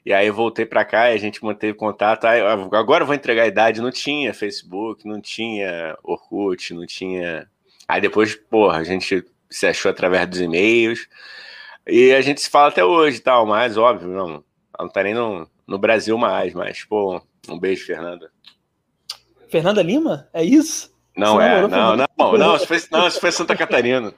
e 0.08 0.14
aí 0.14 0.32
voltei 0.32 0.66
para 0.66 0.86
cá 0.86 1.12
e 1.12 1.16
a 1.16 1.18
gente 1.18 1.44
manteve 1.44 1.74
contato. 1.74 2.24
Aí, 2.24 2.40
agora 2.40 3.04
eu 3.04 3.06
vou 3.06 3.14
entregar 3.14 3.44
a 3.44 3.48
idade. 3.48 3.82
Não 3.82 3.92
tinha 3.92 4.34
Facebook, 4.34 5.06
não 5.06 5.20
tinha 5.20 5.98
Orkut, 6.02 6.74
não 6.74 6.86
tinha. 6.86 7.46
Aí 7.86 8.00
depois, 8.00 8.34
porra, 8.34 8.78
a 8.78 8.84
gente 8.86 9.26
se 9.50 9.68
achou 9.68 9.92
através 9.92 10.26
dos 10.26 10.40
e-mails. 10.40 11.10
E 11.86 12.14
a 12.14 12.22
gente 12.22 12.40
se 12.40 12.50
fala 12.50 12.70
até 12.70 12.86
hoje 12.86 13.20
tal, 13.20 13.46
mas 13.46 13.76
óbvio, 13.76 14.08
não, 14.08 14.42
não 14.80 14.88
tá 14.88 15.04
nem 15.04 15.14
no, 15.14 15.46
no 15.68 15.78
Brasil 15.78 16.18
mais, 16.18 16.54
mas, 16.54 16.86
pô, 16.86 17.22
um 17.50 17.60
beijo, 17.60 17.86
Fernanda. 17.86 18.32
Fernanda 19.50 19.84
Lima? 19.84 20.30
É 20.34 20.42
isso? 20.42 20.97
Não 21.18 21.42
é, 21.42 21.62
não, 21.62 21.96
não, 21.98 22.08
não, 22.16 22.38
não, 22.38 22.56
isso 22.56 22.68
foi, 22.68 22.80
não, 22.92 23.08
isso 23.08 23.20
foi 23.20 23.32
Santa 23.32 23.56
Catarina. 23.58 24.14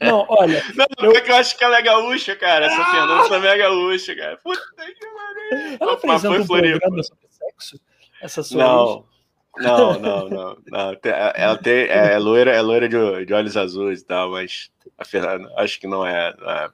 Não, 0.00 0.24
olha. 0.28 0.62
Não, 0.76 0.86
eu... 1.00 1.10
é 1.10 1.20
que 1.20 1.30
eu 1.32 1.34
acho 1.34 1.58
que 1.58 1.64
ela 1.64 1.76
é 1.76 1.82
gaúcha, 1.82 2.36
cara. 2.36 2.66
Essa 2.66 2.80
ah! 2.80 2.84
Fernanda 2.86 3.28
também 3.28 3.50
é 3.50 3.58
gaúcha, 3.58 4.14
cara. 4.14 4.36
Puta 4.36 4.60
que 4.76 5.06
pariu. 5.06 5.76
Ela 5.80 5.92
apresenta 5.94 6.40
um 6.40 6.46
programa 6.46 7.02
sobre 7.02 7.26
sexo? 7.28 7.80
Essa 8.22 8.42
sua 8.44 8.62
Não, 8.62 9.04
não, 9.58 9.98
não, 9.98 10.28
não, 10.28 10.56
não. 10.66 10.96
Ela 11.34 11.56
tem, 11.56 11.82
é, 11.82 12.12
é 12.12 12.18
loira, 12.18 12.52
é 12.52 12.60
loira 12.62 12.88
de, 12.88 13.24
de 13.24 13.34
olhos 13.34 13.56
azuis 13.56 14.00
e 14.00 14.04
tal, 14.04 14.30
mas 14.30 14.70
a 14.96 15.04
Fernanda 15.04 15.52
acho 15.56 15.80
que 15.80 15.88
não 15.88 16.06
é. 16.06 16.32
Não 16.38 16.50
é. 16.50 16.70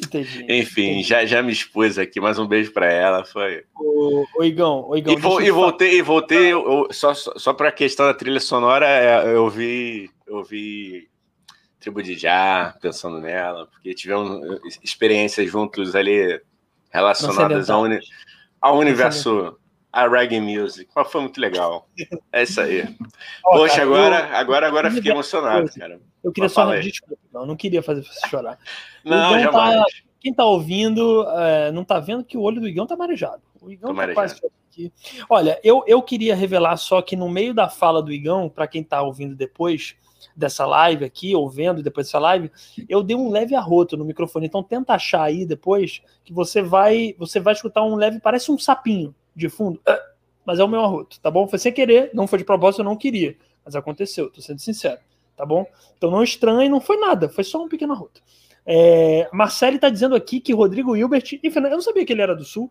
Entendi. 0.00 0.46
Enfim. 0.48 1.02
Já, 1.02 1.24
já 1.26 1.42
me 1.42 1.52
expus 1.52 1.98
aqui, 1.98 2.20
mais 2.20 2.38
um 2.38 2.46
beijo 2.46 2.72
para 2.72 2.90
ela. 2.90 3.24
Foi. 3.24 3.64
O, 3.76 4.24
o 4.38 4.44
Igão, 4.44 4.88
o 4.88 4.96
Igão. 4.96 5.14
E, 5.14 5.16
vo, 5.16 5.40
e 5.40 5.50
voltei, 5.50 5.98
e 5.98 6.02
voltei 6.02 6.52
eu, 6.52 6.88
só, 6.90 7.14
só 7.14 7.52
para 7.52 7.68
a 7.68 7.72
questão 7.72 8.06
da 8.06 8.14
trilha 8.14 8.40
sonora, 8.40 8.86
é, 8.86 9.34
eu 9.34 9.48
vi, 9.48 10.10
eu 10.26 10.42
vi 10.42 11.08
Tribo 11.82 12.02
de 12.02 12.16
Já, 12.16 12.76
pensando 12.80 13.20
nela, 13.20 13.66
porque 13.66 13.92
tivemos 13.92 14.40
experiências 14.84 15.50
juntos 15.50 15.96
ali 15.96 16.40
relacionadas 16.90 17.68
ao, 17.68 17.82
uni, 17.82 17.98
ao 18.60 18.78
universo 18.78 19.58
a 19.92 20.08
reggae 20.08 20.40
music. 20.40 20.90
Mas 20.96 21.12
foi 21.12 21.20
muito 21.20 21.40
legal. 21.40 21.86
É 22.32 22.42
isso 22.42 22.60
aí. 22.60 22.82
Oh, 23.44 23.58
Poxa, 23.58 23.74
cara, 23.74 23.82
agora, 23.84 24.16
eu... 24.16 24.36
agora, 24.36 24.66
agora 24.68 24.90
fiquei 24.90 25.10
emocionado, 25.10 25.68
cara. 25.76 26.00
Eu 26.22 26.32
queria 26.32 26.46
Mas 26.46 26.52
só 26.52 26.76
desculpa, 26.76 27.16
não, 27.32 27.44
não 27.44 27.56
queria 27.56 27.82
fazer 27.82 28.02
você 28.02 28.28
chorar. 28.28 28.56
Não, 29.04 29.38
jamais. 29.38 29.74
Tá, 29.74 29.84
quem 30.20 30.32
tá 30.32 30.44
ouvindo 30.44 31.26
é, 31.28 31.72
não 31.72 31.84
tá 31.84 31.98
vendo 31.98 32.22
que 32.22 32.38
o 32.38 32.42
olho 32.42 32.60
do 32.60 32.68
Igão 32.68 32.86
tá 32.86 32.96
marejado. 32.96 33.42
O 33.60 33.70
Igão 33.70 33.92
tá 33.92 34.14
quase 34.14 34.40
aqui. 34.70 34.92
Olha, 35.28 35.58
eu, 35.64 35.82
eu 35.88 36.00
queria 36.00 36.36
revelar 36.36 36.76
só 36.76 37.02
que 37.02 37.16
no 37.16 37.28
meio 37.28 37.52
da 37.52 37.68
fala 37.68 38.00
do 38.00 38.12
Igão, 38.12 38.48
para 38.48 38.68
quem 38.68 38.84
tá 38.84 39.02
ouvindo 39.02 39.34
depois 39.34 39.96
dessa 40.36 40.64
live 40.64 41.04
aqui, 41.04 41.34
ou 41.34 41.50
vendo 41.50 41.82
depois 41.82 42.06
dessa 42.06 42.20
live, 42.20 42.52
eu 42.88 43.02
dei 43.02 43.16
um 43.16 43.28
leve 43.28 43.56
arroto 43.56 43.96
no 43.96 44.04
microfone. 44.04 44.46
Então 44.46 44.62
tenta 44.62 44.94
achar 44.94 45.24
aí 45.24 45.44
depois 45.44 46.00
que 46.24 46.32
você 46.32 46.62
vai, 46.62 47.16
você 47.18 47.40
vai 47.40 47.54
escutar 47.54 47.82
um 47.82 47.96
leve, 47.96 48.20
parece 48.20 48.52
um 48.52 48.58
sapinho 48.58 49.12
de 49.34 49.48
fundo, 49.48 49.80
ah, 49.86 50.00
mas 50.44 50.58
é 50.58 50.64
o 50.64 50.68
meu 50.68 50.80
arroto, 50.80 51.20
tá 51.20 51.30
bom? 51.30 51.46
Foi 51.46 51.58
sem 51.58 51.72
querer, 51.72 52.10
não 52.12 52.26
foi 52.26 52.38
de 52.38 52.44
propósito, 52.44 52.80
eu 52.80 52.84
não 52.84 52.96
queria, 52.96 53.36
mas 53.64 53.76
aconteceu, 53.76 54.30
tô 54.30 54.40
sendo 54.40 54.60
sincero, 54.60 55.00
tá 55.36 55.46
bom? 55.46 55.66
Então 55.96 56.10
não 56.10 56.22
estranhe, 56.22 56.68
não 56.68 56.80
foi 56.80 56.96
nada, 56.96 57.28
foi 57.28 57.44
só 57.44 57.62
um 57.62 57.68
pequeno 57.68 57.92
arroto. 57.92 58.22
É, 58.64 59.28
Marcele 59.32 59.78
tá 59.78 59.88
dizendo 59.88 60.14
aqui 60.14 60.40
que 60.40 60.52
Rodrigo 60.52 60.96
Hilbert, 60.96 61.24
e 61.32 61.40
eu 61.42 61.62
não 61.62 61.80
sabia 61.80 62.04
que 62.04 62.12
ele 62.12 62.22
era 62.22 62.34
do 62.34 62.44
Sul. 62.44 62.70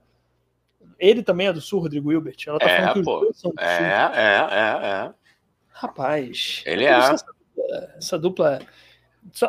Ele 0.97 1.24
também 1.24 1.47
é 1.47 1.53
do 1.53 1.59
Sul, 1.59 1.82
Rodrigo 1.82 2.12
Hilbert. 2.12 2.38
Ela 2.45 2.59
tá 2.59 2.70
é, 2.70 2.78
falando 2.78 2.93
que 2.93 3.03
pô. 3.03 3.16
os 3.16 3.22
dois 3.22 3.39
são 3.39 3.51
do 3.51 3.59
é, 3.59 3.78
Sul. 3.78 3.86
É, 3.86 4.36
é, 4.53 4.88
é. 4.88 5.14
Rapaz. 5.70 6.64
Ele 6.66 6.86
é. 6.86 6.91
Essa 6.91 7.18
dupla, 7.26 7.97
essa 7.97 8.20
dupla, 8.20 8.59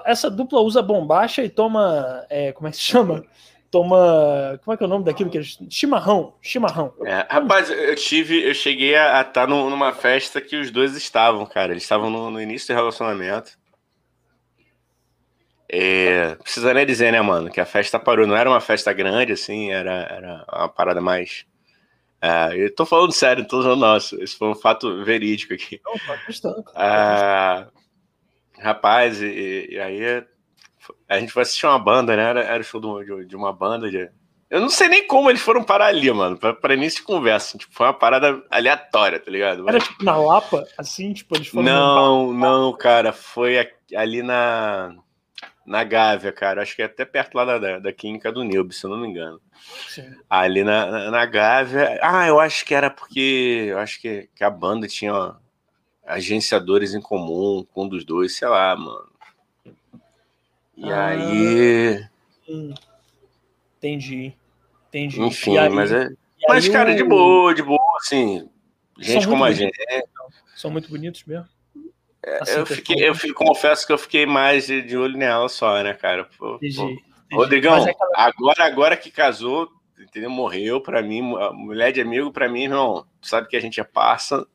essa 0.04 0.30
dupla 0.30 0.60
usa 0.60 0.82
bombacha 0.82 1.44
e 1.44 1.48
toma, 1.48 2.24
é, 2.28 2.52
como 2.52 2.68
é 2.68 2.70
que 2.70 2.78
se 2.78 2.82
chama? 2.82 3.24
Toma. 3.72 4.60
Como 4.62 4.74
é 4.74 4.76
que 4.76 4.84
é 4.84 4.86
o 4.86 4.88
nome 4.88 5.04
daquilo 5.04 5.30
que 5.30 5.38
eles. 5.38 5.58
Chimarrão. 5.70 6.34
Chimarrão. 6.42 6.94
É, 7.04 7.26
rapaz, 7.28 7.70
eu 7.70 7.96
tive. 7.96 8.46
Eu 8.46 8.54
cheguei 8.54 8.94
a 8.94 9.22
estar 9.22 9.48
numa 9.48 9.92
festa 9.92 10.40
que 10.40 10.56
os 10.56 10.70
dois 10.70 10.94
estavam, 10.94 11.46
cara. 11.46 11.72
Eles 11.72 11.82
estavam 11.82 12.10
no, 12.10 12.30
no 12.30 12.40
início 12.40 12.72
do 12.72 12.78
relacionamento. 12.78 13.58
É, 15.68 16.34
precisa 16.34 16.74
nem 16.74 16.84
dizer, 16.84 17.10
né, 17.12 17.22
mano, 17.22 17.50
que 17.50 17.60
a 17.60 17.64
festa 17.64 17.98
parou. 17.98 18.26
Não 18.26 18.36
era 18.36 18.48
uma 18.48 18.60
festa 18.60 18.92
grande, 18.92 19.32
assim, 19.32 19.72
era, 19.72 20.02
era 20.02 20.44
uma 20.52 20.68
parada 20.68 21.00
mais. 21.00 21.46
É, 22.20 22.54
eu 22.54 22.72
tô 22.72 22.84
falando 22.84 23.10
sério, 23.10 23.42
não 23.42 23.48
tô 23.48 23.62
falando 23.62 23.80
nossa. 23.80 24.22
Isso 24.22 24.36
foi 24.36 24.48
um 24.48 24.54
fato 24.54 25.02
verídico 25.02 25.54
aqui. 25.54 25.80
Não, 25.82 25.94
tá 25.94 26.22
gostando. 26.26 26.62
É, 26.76 27.66
rapaz, 28.62 29.22
e, 29.22 29.68
e 29.70 29.80
aí 29.80 30.22
a 31.12 31.20
gente 31.20 31.32
foi 31.32 31.42
assistir 31.42 31.66
uma 31.66 31.78
banda, 31.78 32.16
né? 32.16 32.22
Era, 32.22 32.42
era 32.42 32.60
o 32.60 32.64
show 32.64 32.80
de, 32.80 33.26
de, 33.26 33.36
uma 33.36 33.52
banda 33.52 33.90
de. 33.90 34.10
Eu 34.48 34.60
não 34.60 34.68
sei 34.68 34.88
nem 34.88 35.06
como 35.06 35.30
eles 35.30 35.42
foram 35.42 35.62
parar 35.62 35.86
ali, 35.86 36.10
mano, 36.10 36.36
pra, 36.36 36.52
pra 36.52 36.74
início 36.74 37.00
de 37.00 37.06
conversa. 37.06 37.58
Tipo, 37.58 37.74
foi 37.74 37.86
uma 37.86 37.94
parada 37.94 38.42
aleatória, 38.50 39.18
tá 39.18 39.30
ligado? 39.30 39.68
Era 39.68 39.78
tipo 39.78 40.02
na 40.04 40.16
Lapa, 40.16 40.66
assim, 40.76 41.12
tipo, 41.12 41.36
eles 41.36 41.48
foram. 41.48 41.64
Não, 41.64 42.32
não, 42.32 42.72
cara. 42.72 43.12
Foi 43.12 43.70
ali 43.94 44.22
na. 44.22 44.94
Na 45.64 45.84
Gávea, 45.84 46.32
cara. 46.32 46.60
Acho 46.60 46.74
que 46.74 46.82
é 46.82 46.86
até 46.86 47.04
perto 47.04 47.36
lá 47.36 47.44
da, 47.44 47.58
da, 47.58 47.78
da 47.78 47.92
clínica 47.92 48.32
do 48.32 48.42
Nilbe, 48.42 48.74
se 48.74 48.84
eu 48.84 48.90
não 48.90 48.98
me 48.98 49.06
engano. 49.06 49.40
Sim. 49.88 50.10
Ali 50.28 50.64
na, 50.64 50.86
na, 50.86 51.10
na, 51.10 51.24
Gávea. 51.24 52.00
Ah, 52.02 52.26
eu 52.26 52.40
acho 52.40 52.64
que 52.64 52.74
era 52.74 52.90
porque. 52.90 53.66
Eu 53.68 53.78
acho 53.78 54.00
que, 54.00 54.28
que 54.34 54.42
a 54.42 54.50
banda 54.50 54.88
tinha 54.88 55.14
ó, 55.14 55.34
agenciadores 56.04 56.94
em 56.94 57.00
comum 57.00 57.64
com 57.72 57.84
um 57.84 57.88
dos 57.88 58.04
dois, 58.04 58.36
sei 58.36 58.48
lá, 58.48 58.74
mano. 58.74 59.11
E 60.82 60.92
ah, 60.92 61.06
aí. 61.06 62.04
Entendi. 63.78 64.34
Entendi. 64.88 65.22
Enfim, 65.22 65.56
aí, 65.56 65.68
mas 65.70 65.92
é. 65.92 66.08
Mas, 66.48 66.68
cara, 66.68 66.94
de 66.94 67.04
boa, 67.04 67.54
de 67.54 67.62
boa, 67.62 67.78
assim. 68.00 68.48
Gente 68.98 69.28
como 69.28 69.44
a 69.44 69.52
gente. 69.52 69.72
São 70.56 70.70
muito 70.70 70.90
bonitos 70.90 71.24
mesmo. 71.24 71.46
É, 72.24 72.42
assim, 72.42 72.58
eu, 72.58 72.66
fiquei, 72.66 73.08
eu 73.08 73.14
fiquei, 73.14 73.32
confesso 73.32 73.86
que 73.86 73.92
eu 73.92 73.98
fiquei 73.98 74.26
mais 74.26 74.66
de, 74.66 74.82
de 74.82 74.96
olho 74.96 75.16
nela 75.16 75.48
só, 75.48 75.82
né, 75.82 75.92
cara? 75.94 76.28
Pô, 76.38 76.56
entendi, 76.56 76.76
pô. 76.76 76.84
entendi. 76.84 77.02
Rodrigão, 77.32 77.88
é 77.88 77.92
agora, 78.14 78.64
agora 78.64 78.96
que 78.96 79.10
casou, 79.10 79.68
entendeu? 79.98 80.30
Morreu 80.30 80.80
pra 80.80 81.02
mim, 81.02 81.20
mulher 81.52 81.92
de 81.92 82.00
amigo 82.00 82.30
pra 82.30 82.48
mim, 82.48 82.64
irmão. 82.64 83.06
Sabe 83.20 83.48
que 83.48 83.56
a 83.56 83.60
gente 83.60 83.80
é 83.80 83.84
parça, 83.84 84.46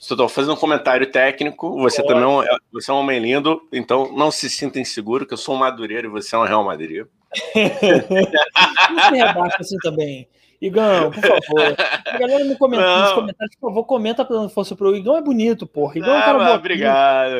Estou 0.00 0.28
fazendo 0.30 0.54
um 0.54 0.56
comentário 0.56 1.06
técnico. 1.10 1.78
Você 1.82 2.02
também 2.02 2.24
é, 2.42 2.56
você 2.72 2.90
é 2.90 2.94
um 2.94 2.98
homem 2.98 3.18
lindo, 3.20 3.60
então 3.70 4.10
não 4.16 4.30
se 4.30 4.48
sinta 4.48 4.80
inseguro, 4.80 5.26
que 5.26 5.34
eu 5.34 5.38
sou 5.38 5.54
um 5.54 5.58
Madureiro 5.58 6.08
e 6.08 6.10
você 6.10 6.34
é 6.34 6.38
um 6.38 6.44
Real 6.44 6.64
Madrid. 6.64 7.04
não 7.54 9.02
se 9.02 9.14
rebaixa 9.14 9.56
assim 9.60 9.76
também. 9.82 10.26
Igão, 10.60 11.10
por 11.10 11.22
favor. 11.22 11.76
A 12.06 12.18
galera 12.18 12.44
no 12.44 12.56
comentário, 12.56 13.02
nos 13.02 13.12
comentários, 13.12 13.56
por 13.56 13.70
favor, 13.70 13.84
comenta 13.84 14.26
se 14.26 14.54
fosse 14.54 14.74
pro 14.74 14.94
Igão 14.94 15.16
é 15.16 15.22
bonito, 15.22 15.66
porra. 15.66 15.96
Igão 15.96 16.14
é 16.14 16.18
um 16.18 16.20
cara 16.20 16.54
Obrigado. 16.54 17.32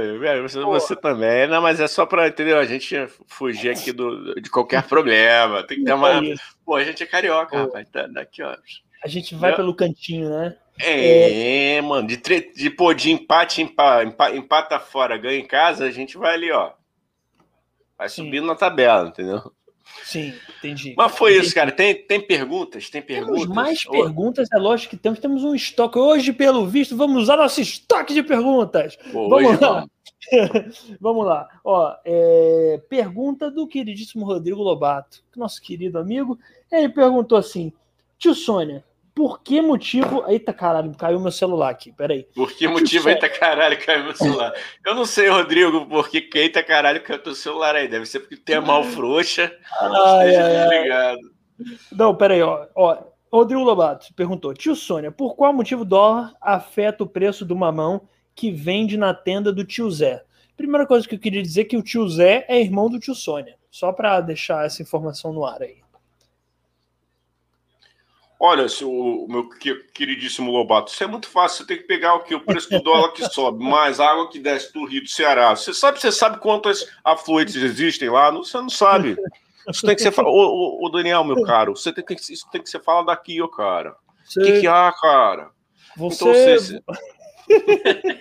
Você, 0.43 0.61
você, 0.61 0.97
também. 0.97 1.47
Não, 1.47 1.61
mas 1.61 1.81
é 1.81 1.87
só 1.87 2.07
para 2.07 2.29
entender, 2.29 2.57
a 2.57 2.65
gente 2.65 2.97
fugir 3.27 3.71
aqui 3.71 3.93
do, 3.93 4.35
de 4.41 4.49
qualquer 4.49 4.85
problema. 4.85 5.63
Tem 5.63 5.79
que 5.79 5.85
ter 5.85 5.93
uma. 5.93 6.13
É 6.13 6.35
Pô, 6.65 6.77
a 6.77 6.85
gente 6.85 7.03
é 7.03 7.07
carioca, 7.07 7.51
Pô. 7.51 7.65
rapaz. 7.65 7.89
Tá, 7.91 8.07
daqui, 8.07 8.43
ó. 8.43 8.55
A 9.05 9.09
gente 9.09 9.35
vai 9.35 9.55
pelo 9.55 9.75
cantinho, 9.75 10.31
né? 10.31 10.57
É, 10.83 11.77
é, 11.77 11.83
mano, 11.83 12.07
de, 12.07 12.17
tre... 12.17 12.53
de, 12.55 12.71
pô, 12.71 12.93
de 12.95 13.11
empate, 13.11 13.63
empata, 13.63 14.35
empata 14.35 14.81
fora, 14.81 15.19
ganha 15.19 15.39
em 15.39 15.47
casa, 15.47 15.85
a 15.85 15.91
gente 15.91 16.17
vai 16.17 16.35
ali, 16.35 16.51
ó. 16.51 16.73
Vai 17.99 18.09
Sim. 18.09 18.25
subindo 18.25 18.47
na 18.47 18.55
tabela, 18.55 19.09
entendeu? 19.09 19.53
Sim, 20.05 20.33
entendi. 20.59 20.95
Mas 20.97 21.17
foi 21.17 21.33
entendi. 21.33 21.47
isso, 21.47 21.55
cara. 21.55 21.73
Tem, 21.73 21.95
tem 21.95 22.21
perguntas? 22.21 22.89
Tem 22.89 23.03
perguntas? 23.03 23.43
Temos 23.43 23.55
mais 23.55 23.85
perguntas, 23.85 24.49
é 24.53 24.57
lógico 24.57 24.91
que 24.91 24.97
temos. 24.97 25.19
Temos 25.19 25.45
um 25.45 25.55
estoque. 25.55 25.99
Hoje, 25.99 26.33
pelo 26.33 26.67
visto, 26.67 26.97
vamos 26.97 27.23
usar 27.23 27.37
nosso 27.37 27.61
estoque 27.61 28.15
de 28.15 28.23
perguntas. 28.23 28.97
Pô, 29.13 29.29
vamos 29.29 29.51
hoje, 29.51 29.61
lá. 29.61 29.87
vamos 31.01 31.27
lá. 31.27 31.49
Ó, 31.65 31.95
é, 32.05 32.81
pergunta 32.89 33.51
do 33.51 33.67
queridíssimo 33.67 34.25
Rodrigo 34.25 34.63
Lobato, 34.63 35.23
nosso 35.37 35.61
querido 35.61 35.99
amigo. 35.99 36.39
Ele 36.71 36.89
perguntou 36.89 37.37
assim: 37.37 37.73
Tio 38.19 38.35
Sônia, 38.35 38.85
por 39.21 39.43
que 39.43 39.61
motivo. 39.61 40.25
Eita 40.27 40.51
caralho, 40.51 40.95
caiu 40.97 41.21
meu 41.21 41.31
celular 41.31 41.69
aqui, 41.69 41.93
peraí. 41.93 42.23
Por 42.35 42.51
que 42.53 42.67
motivo, 42.67 43.11
eita 43.11 43.29
caralho, 43.29 43.79
caiu 43.85 44.05
meu 44.05 44.17
celular? 44.17 44.55
Eu 44.83 44.95
não 44.95 45.05
sei, 45.05 45.29
Rodrigo, 45.29 45.85
por 45.85 46.09
que 46.09 46.27
eita 46.37 46.63
caralho 46.63 47.03
caiu 47.03 47.23
teu 47.23 47.35
celular 47.35 47.77
aí. 47.77 47.87
Deve 47.87 48.07
ser 48.07 48.21
porque 48.21 48.39
tem 48.39 48.57
a 48.57 48.63
mal 48.63 48.83
frouxa. 48.83 49.55
Ai, 49.79 50.37
ai, 50.37 50.91
ai. 50.91 51.17
Não, 51.93 52.15
peraí, 52.15 52.41
ó. 52.41 52.67
ó. 52.75 52.97
Rodrigo 53.31 53.63
Lobato 53.63 54.07
perguntou: 54.15 54.55
Tio 54.55 54.75
Sônia, 54.75 55.13
por 55.13 55.37
qual 55.37 55.53
motivo 55.53 55.83
o 55.83 55.85
dólar 55.85 56.33
afeta 56.41 57.05
o 57.05 57.07
preço 57.07 57.45
do 57.45 57.55
mamão 57.55 58.09
que 58.35 58.51
vende 58.51 58.97
na 58.97 59.13
tenda 59.13 59.53
do 59.53 59.67
tio 59.67 59.91
Zé? 59.91 60.25
Primeira 60.57 60.87
coisa 60.87 61.07
que 61.07 61.15
eu 61.15 61.19
queria 61.19 61.43
dizer 61.43 61.61
é 61.61 61.65
que 61.65 61.77
o 61.77 61.83
tio 61.83 62.09
Zé 62.09 62.47
é 62.49 62.59
irmão 62.59 62.89
do 62.89 62.99
tio 62.99 63.15
Sônia. 63.15 63.57
Só 63.71 63.93
para 63.93 64.19
deixar 64.23 64.65
essa 64.65 64.81
informação 64.81 65.31
no 65.31 65.45
ar 65.45 65.61
aí. 65.61 65.77
Olha, 68.43 68.65
o 68.85 69.27
meu 69.29 69.51
queridíssimo 69.93 70.51
Lobato, 70.51 70.91
isso 70.91 71.05
é 71.05 71.07
muito 71.07 71.29
fácil. 71.29 71.59
Você 71.59 71.67
tem 71.67 71.77
que 71.77 71.83
pegar 71.83 72.15
o 72.15 72.21
que? 72.21 72.35
O 72.35 72.41
preço 72.41 72.71
do 72.71 72.81
dólar 72.83 73.13
que 73.13 73.23
sobe, 73.29 73.63
mais 73.63 74.01
água 74.01 74.31
que 74.31 74.39
desce 74.39 74.73
do 74.73 74.87
Rio 74.87 75.03
do 75.03 75.11
Ceará. 75.11 75.55
Você 75.55 75.75
sabe, 75.75 76.01
você 76.01 76.11
sabe 76.11 76.39
quantas 76.39 76.91
afluentes 77.05 77.55
existem 77.55 78.09
lá? 78.09 78.31
Você 78.31 78.57
não 78.57 78.71
sabe. 78.71 79.15
Isso 79.69 79.87
tem 79.87 79.95
que 79.95 80.01
ser. 80.01 80.19
Ô, 80.19 80.79
ô, 80.83 80.89
Daniel, 80.89 81.23
meu 81.23 81.43
caro, 81.43 81.77
você 81.77 81.93
tem 81.93 82.03
que, 82.03 82.15
isso 82.15 82.49
tem 82.51 82.63
que 82.63 82.71
ser 82.71 82.83
falado 82.83 83.07
daqui, 83.07 83.43
ô 83.43 83.49
cara. 83.49 83.95
O 84.35 84.43
que, 84.43 84.61
que 84.61 84.67
há, 84.67 84.91
cara? 84.99 85.51
Você... 85.99 86.25
Então, 86.25 86.33
você... 86.33 86.83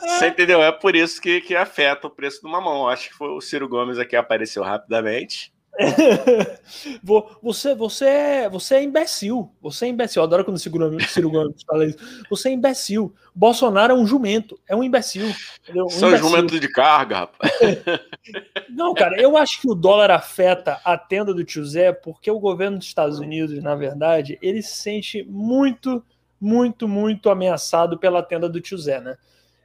Você 0.00 0.26
entendeu? 0.26 0.60
É 0.60 0.72
por 0.72 0.96
isso 0.96 1.20
que, 1.20 1.40
que 1.40 1.54
afeta 1.54 2.08
o 2.08 2.10
preço 2.10 2.42
do 2.42 2.48
mamão. 2.48 2.88
Acho 2.88 3.08
que 3.08 3.14
foi 3.14 3.28
o 3.28 3.40
Ciro 3.40 3.68
Gomes 3.68 3.96
aqui 3.96 4.16
apareceu 4.16 4.62
rapidamente. 4.64 5.53
você, 7.42 7.74
você, 7.74 8.04
é, 8.04 8.48
você 8.48 8.76
é 8.76 8.82
imbecil. 8.82 9.50
Você 9.60 9.86
é 9.86 9.88
imbecil. 9.88 10.20
Eu 10.20 10.24
adoro 10.24 10.44
quando 10.44 10.56
o 10.56 10.60
Ciro 10.60 11.30
Gomes 11.30 11.62
fala 11.66 11.86
isso. 11.86 11.98
Você 12.30 12.48
é 12.48 12.52
imbecil. 12.52 13.14
Bolsonaro 13.34 13.92
é 13.92 13.96
um 13.96 14.06
jumento. 14.06 14.58
É 14.68 14.76
um 14.76 14.84
imbecil. 14.84 15.26
Um 15.74 15.88
São 15.88 16.16
jumento 16.16 16.58
de 16.58 16.68
carga, 16.68 17.20
rapaz. 17.20 17.52
Não, 18.70 18.94
cara, 18.94 19.20
eu 19.20 19.36
acho 19.36 19.60
que 19.60 19.70
o 19.70 19.74
dólar 19.74 20.10
afeta 20.10 20.80
a 20.84 20.96
tenda 20.96 21.34
do 21.34 21.44
tio 21.44 21.64
Zé 21.64 21.92
porque 21.92 22.30
o 22.30 22.38
governo 22.38 22.78
dos 22.78 22.86
Estados 22.86 23.18
Unidos, 23.18 23.60
na 23.62 23.74
verdade, 23.74 24.38
ele 24.40 24.62
se 24.62 24.76
sente 24.76 25.24
muito, 25.28 26.04
muito, 26.40 26.86
muito 26.86 27.30
ameaçado 27.30 27.98
pela 27.98 28.22
tenda 28.22 28.48
do 28.48 28.60
tio 28.60 28.78
Zé, 28.78 29.00
né? 29.00 29.16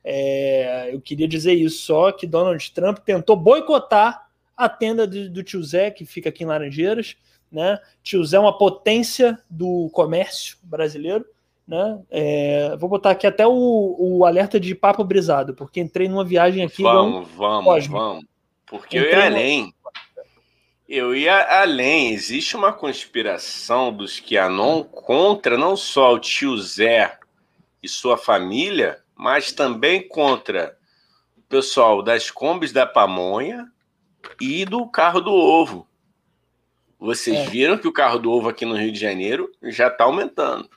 É, 0.04 0.90
eu 0.94 1.02
queria 1.02 1.28
dizer 1.28 1.54
isso 1.54 1.86
só 1.86 2.12
que 2.12 2.26
Donald 2.26 2.72
Trump 2.72 3.00
tentou 3.00 3.36
boicotar 3.36 4.29
a 4.60 4.68
tenda 4.68 5.08
do, 5.08 5.30
do 5.30 5.42
tio 5.42 5.64
Zé, 5.64 5.90
que 5.90 6.06
fica 6.06 6.28
aqui 6.28 6.44
em 6.44 6.48
Laranjeiras. 6.48 7.16
Né? 7.50 7.80
Tio 8.04 8.24
Zé 8.26 8.36
é 8.36 8.40
uma 8.42 8.58
potência 8.58 9.40
do 9.50 9.90
comércio 9.94 10.58
brasileiro. 10.62 11.26
Né? 11.66 12.02
É, 12.12 12.76
vou 12.78 12.90
botar 12.90 13.12
aqui 13.12 13.26
até 13.26 13.48
o, 13.48 13.96
o, 13.98 14.26
alerta 14.26 14.60
de 14.60 14.76
papo 14.76 15.02
brisado, 15.04 15.54
porque 15.54 15.80
entrei 15.80 16.10
numa 16.10 16.26
viagem 16.26 16.66
aqui. 16.66 16.84
Vamos, 16.84 17.30
vamos, 17.30 17.88
vamos. 17.88 18.26
Porque 18.66 18.98
entrei 18.98 19.14
eu 19.14 19.18
ia 19.18 19.26
além. 19.26 19.74
Eu 20.90 21.16
ia 21.16 21.62
além. 21.62 22.12
Existe 22.12 22.58
uma 22.58 22.74
conspiração 22.74 23.94
dos 23.94 24.20
que 24.20 24.38
anon 24.38 24.84
contra 24.84 25.58
não 25.58 25.78
só 25.78 26.14
o 26.14 26.20
tio 26.20 26.58
Zé 26.58 27.18
e 27.82 27.88
sua 27.88 28.18
família, 28.18 29.00
mas 29.16 29.54
também 29.54 30.06
contra 30.06 30.78
o 31.38 31.42
pessoal 31.44 32.02
das 32.02 32.30
combis 32.30 32.74
da 32.74 32.86
pamonha, 32.86 33.72
e 34.40 34.66
do 34.66 34.88
carro 34.88 35.22
do 35.22 35.32
ovo. 35.32 35.88
Vocês 37.00 37.38
é. 37.38 37.46
viram 37.46 37.78
que 37.78 37.88
o 37.88 37.94
carro 37.94 38.20
do 38.20 38.32
ovo 38.32 38.50
aqui 38.50 38.66
no 38.66 38.76
Rio 38.76 38.92
de 38.92 39.00
Janeiro 39.00 39.52
já 39.64 39.88
está 39.88 40.04
aumentando. 40.04 40.70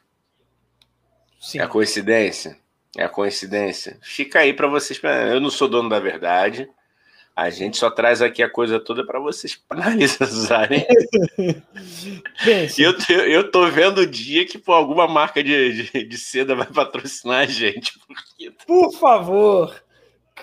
Sim. 1.41 1.61
É 1.61 1.67
coincidência? 1.67 2.57
É 2.97 3.09
coincidência. 3.09 3.99
Fica 4.01 4.41
aí 4.41 4.53
para 4.53 4.69
vocês. 4.69 5.01
Eu 5.33 5.41
não 5.41 5.51
sou 5.51 5.69
dono 5.69 5.89
da 5.89 5.99
verdade. 5.99 6.69
A 7.35 7.49
gente 7.49 7.79
só 7.79 7.91
traz 7.91 8.21
aqui 8.21 8.43
a 8.43 8.51
coisa 8.51 8.79
toda 8.79 9.05
para 9.05 9.19
vocês 9.19 9.59
analisarem. 9.69 10.87
eu, 12.79 12.95
eu 13.25 13.51
tô 13.51 13.67
vendo 13.69 14.03
o 14.03 14.07
dia 14.07 14.47
que 14.47 14.59
por 14.59 14.73
alguma 14.73 15.09
marca 15.09 15.43
de, 15.43 15.91
de, 15.91 16.05
de 16.05 16.19
seda 16.19 16.55
vai 16.55 16.67
patrocinar 16.67 17.41
a 17.41 17.47
gente. 17.47 17.99
Porque... 18.07 18.53
Por 18.67 18.93
favor, 18.93 19.83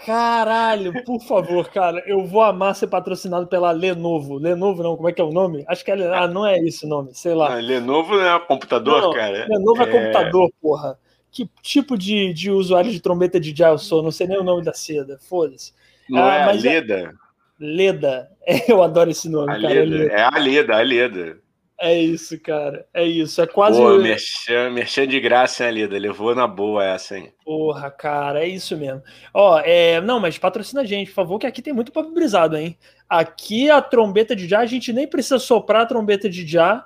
Caralho, 0.06 1.04
por 1.04 1.22
favor, 1.22 1.70
cara, 1.70 2.02
eu 2.06 2.26
vou 2.26 2.42
amar 2.42 2.76
ser 2.76 2.88
patrocinado 2.88 3.48
pela 3.48 3.72
Lenovo. 3.72 4.38
Lenovo 4.38 4.82
não, 4.82 4.96
como 4.96 5.10
é 5.10 5.12
que 5.12 5.22
é 5.22 5.24
o 5.24 5.32
nome? 5.32 5.64
Acho 5.68 5.84
que 5.84 5.92
é, 5.92 6.14
ah, 6.14 6.28
não 6.28 6.46
é 6.46 6.58
esse 6.60 6.86
o 6.86 6.90
nome, 6.90 7.14
sei 7.14 7.34
lá. 7.34 7.50
Não, 7.50 7.62
Lenovo 7.62 8.16
não 8.16 8.36
é 8.36 8.40
computador, 8.40 9.02
não, 9.02 9.14
cara. 9.14 9.46
Lenovo 9.48 9.82
é... 9.82 9.86
é 9.86 9.92
computador, 9.92 10.52
porra. 10.62 10.98
Que 11.32 11.50
tipo 11.62 11.98
de, 11.98 12.34
de 12.34 12.50
usuário 12.50 12.92
de 12.92 13.00
trombeta 13.00 13.40
de 13.40 13.54
eu 13.62 13.78
sou? 13.78 14.02
Não 14.02 14.12
sei 14.12 14.28
nem 14.28 14.40
o 14.40 14.44
nome 14.44 14.64
da 14.64 14.74
seda, 14.74 15.20
foda-se. 15.20 15.74
Não 16.10 16.24
ah, 16.24 16.36
é 16.36 16.44
a 16.44 16.52
Leda? 16.52 17.14
É... 17.62 17.66
Leda, 17.66 18.32
eu 18.70 18.82
adoro 18.82 19.10
esse 19.10 19.28
nome, 19.28 19.52
a 19.52 19.62
cara. 19.62 19.84
Leda. 19.84 20.14
É 20.14 20.22
a 20.22 20.40
Leda, 20.40 20.78
a 20.78 20.82
Leda. 20.82 21.38
É 21.82 21.98
isso, 21.98 22.38
cara. 22.42 22.86
É 22.94 23.06
isso. 23.06 23.42
É 23.42 23.48
quase. 23.48 23.80
Pô, 23.80 23.98
merchan, 23.98 24.70
merchan 24.70 25.08
de 25.08 25.18
graça, 25.20 25.66
hein, 25.66 25.72
Lida? 25.72 25.98
Levou 25.98 26.36
na 26.36 26.46
boa 26.46 26.84
essa, 26.84 27.18
hein? 27.18 27.32
Porra, 27.46 27.90
cara, 27.90 28.44
é 28.44 28.48
isso 28.48 28.76
mesmo. 28.76 29.02
Ó, 29.34 29.60
é... 29.64 30.02
não, 30.02 30.20
mas 30.20 30.38
patrocina 30.38 30.82
a 30.82 30.86
gente, 30.86 31.08
por 31.08 31.16
favor, 31.16 31.40
que 31.40 31.48
aqui 31.48 31.62
tem 31.62 31.72
muito 31.72 31.92
papo 31.94 32.12
brisado, 32.12 32.58
hein? 32.58 32.78
Aqui 33.08 33.70
a 33.70 33.82
trombeta 33.82 34.36
de 34.36 34.48
já, 34.48 34.60
a 34.60 34.66
gente 34.66 34.92
nem 34.92 35.08
precisa 35.08 35.40
soprar 35.40 35.84
a 35.84 35.86
trombeta 35.86 36.30
de 36.30 36.46
já 36.46 36.86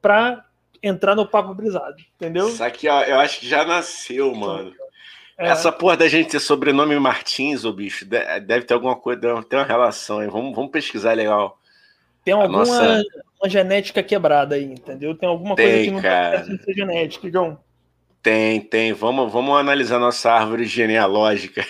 pra 0.00 0.44
entrar 0.82 1.14
no 1.14 1.24
papo 1.24 1.54
brisado, 1.54 1.96
entendeu? 2.16 2.48
Isso 2.48 2.64
aqui, 2.64 2.88
ó, 2.88 3.02
eu 3.02 3.20
acho 3.20 3.38
que 3.38 3.48
já 3.48 3.64
nasceu, 3.64 4.34
mano. 4.34 4.74
É. 5.38 5.48
Essa 5.48 5.70
porra 5.70 5.96
da 5.96 6.08
gente 6.08 6.30
ter 6.30 6.40
sobrenome 6.40 6.98
Martins, 6.98 7.64
ô 7.64 7.72
bicho, 7.72 8.04
deve 8.04 8.62
ter 8.62 8.74
alguma 8.74 8.96
coisa, 8.96 9.20
deve 9.20 9.44
ter 9.44 9.56
uma 9.56 9.64
relação, 9.64 10.22
hein? 10.22 10.28
Vamos, 10.28 10.54
vamos 10.54 10.72
pesquisar 10.72 11.14
legal. 11.14 11.58
Tem 12.24 12.34
alguma 12.34 12.58
nossa... 12.58 13.02
uma 13.40 13.48
genética 13.48 14.02
quebrada 14.02 14.54
aí, 14.54 14.64
entendeu? 14.64 15.14
Tem 15.14 15.28
alguma 15.28 15.56
tem, 15.56 15.66
coisa 15.66 15.84
que 15.84 15.90
não 15.90 16.02
cara. 16.02 16.40
tá 16.40 16.64
ser 16.64 16.74
genética, 16.74 17.26
Igão. 17.26 17.58
Tem, 18.22 18.60
tem. 18.60 18.92
Vamos, 18.92 19.32
vamos 19.32 19.58
analisar 19.58 19.98
nossa 19.98 20.30
árvore 20.30 20.64
genealógica. 20.64 21.66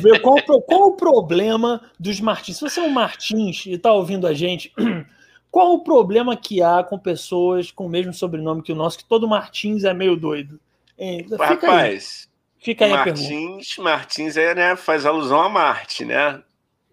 Ver 0.00 0.20
qual, 0.20 0.42
qual 0.42 0.88
o 0.88 0.96
problema 0.96 1.80
dos 1.98 2.20
Martins. 2.20 2.56
Se 2.56 2.62
você 2.62 2.80
é 2.80 2.82
um 2.82 2.90
Martins 2.90 3.66
e 3.66 3.74
está 3.74 3.92
ouvindo 3.92 4.26
a 4.26 4.34
gente, 4.34 4.72
qual 5.50 5.74
o 5.74 5.84
problema 5.84 6.36
que 6.36 6.60
há 6.60 6.82
com 6.82 6.98
pessoas 6.98 7.70
com 7.70 7.86
o 7.86 7.88
mesmo 7.88 8.12
sobrenome 8.12 8.62
que 8.62 8.72
o 8.72 8.76
nosso, 8.76 8.98
que 8.98 9.04
todo 9.04 9.28
Martins 9.28 9.84
é 9.84 9.94
meio 9.94 10.16
doido? 10.16 10.58
Fica 10.96 11.36
Rapaz, 11.36 12.28
aí. 12.28 12.34
Fica 12.58 12.84
aí 12.86 12.92
Martins, 12.92 13.76
Martins 13.78 14.36
é, 14.36 14.54
né, 14.54 14.76
faz 14.76 15.04
alusão 15.04 15.40
a 15.40 15.48
Marte, 15.48 16.04
né? 16.04 16.42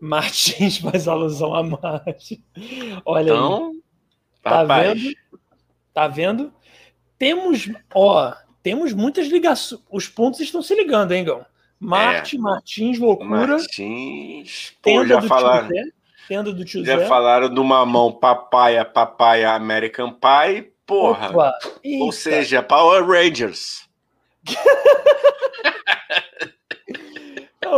Martins 0.02 0.80
faz 0.82 1.08
alusão 1.08 1.54
a 1.54 1.64
Marte. 1.64 2.44
Olha 3.06 3.24
então, 3.32 3.70
aí. 3.70 3.82
Tá 4.42 4.62
rapaz. 4.62 5.02
vendo? 5.02 5.16
Tá 5.94 6.08
vendo? 6.08 6.54
Temos, 7.20 7.70
ó, 7.94 8.34
temos 8.64 8.94
muitas 8.94 9.28
ligações. 9.28 9.82
Os 9.92 10.08
pontos 10.08 10.40
estão 10.40 10.64
se 10.64 10.74
ligando, 10.74 11.12
hein, 11.12 11.24
Gão? 11.24 11.46
Marte, 11.80 12.36
é. 12.36 12.40
Martins, 12.40 12.98
loucura. 12.98 13.48
Martins. 13.48 14.74
Pô, 14.82 15.06
já 15.06 15.22
falaram. 15.22 15.70
Tenda 16.28 16.54
do 16.54 16.64
tio 16.64 16.86
Já 16.86 16.98
Zé. 16.98 17.08
falaram 17.08 17.54
do 17.54 17.64
mamão 17.64 18.12
papaya, 18.12 18.86
papaya 18.86 19.54
American 19.54 20.12
Pie. 20.14 20.72
Porra. 20.86 21.32
Ou 22.00 22.12
seja, 22.12 22.64
Power 22.64 23.06
Rangers. 23.06 23.88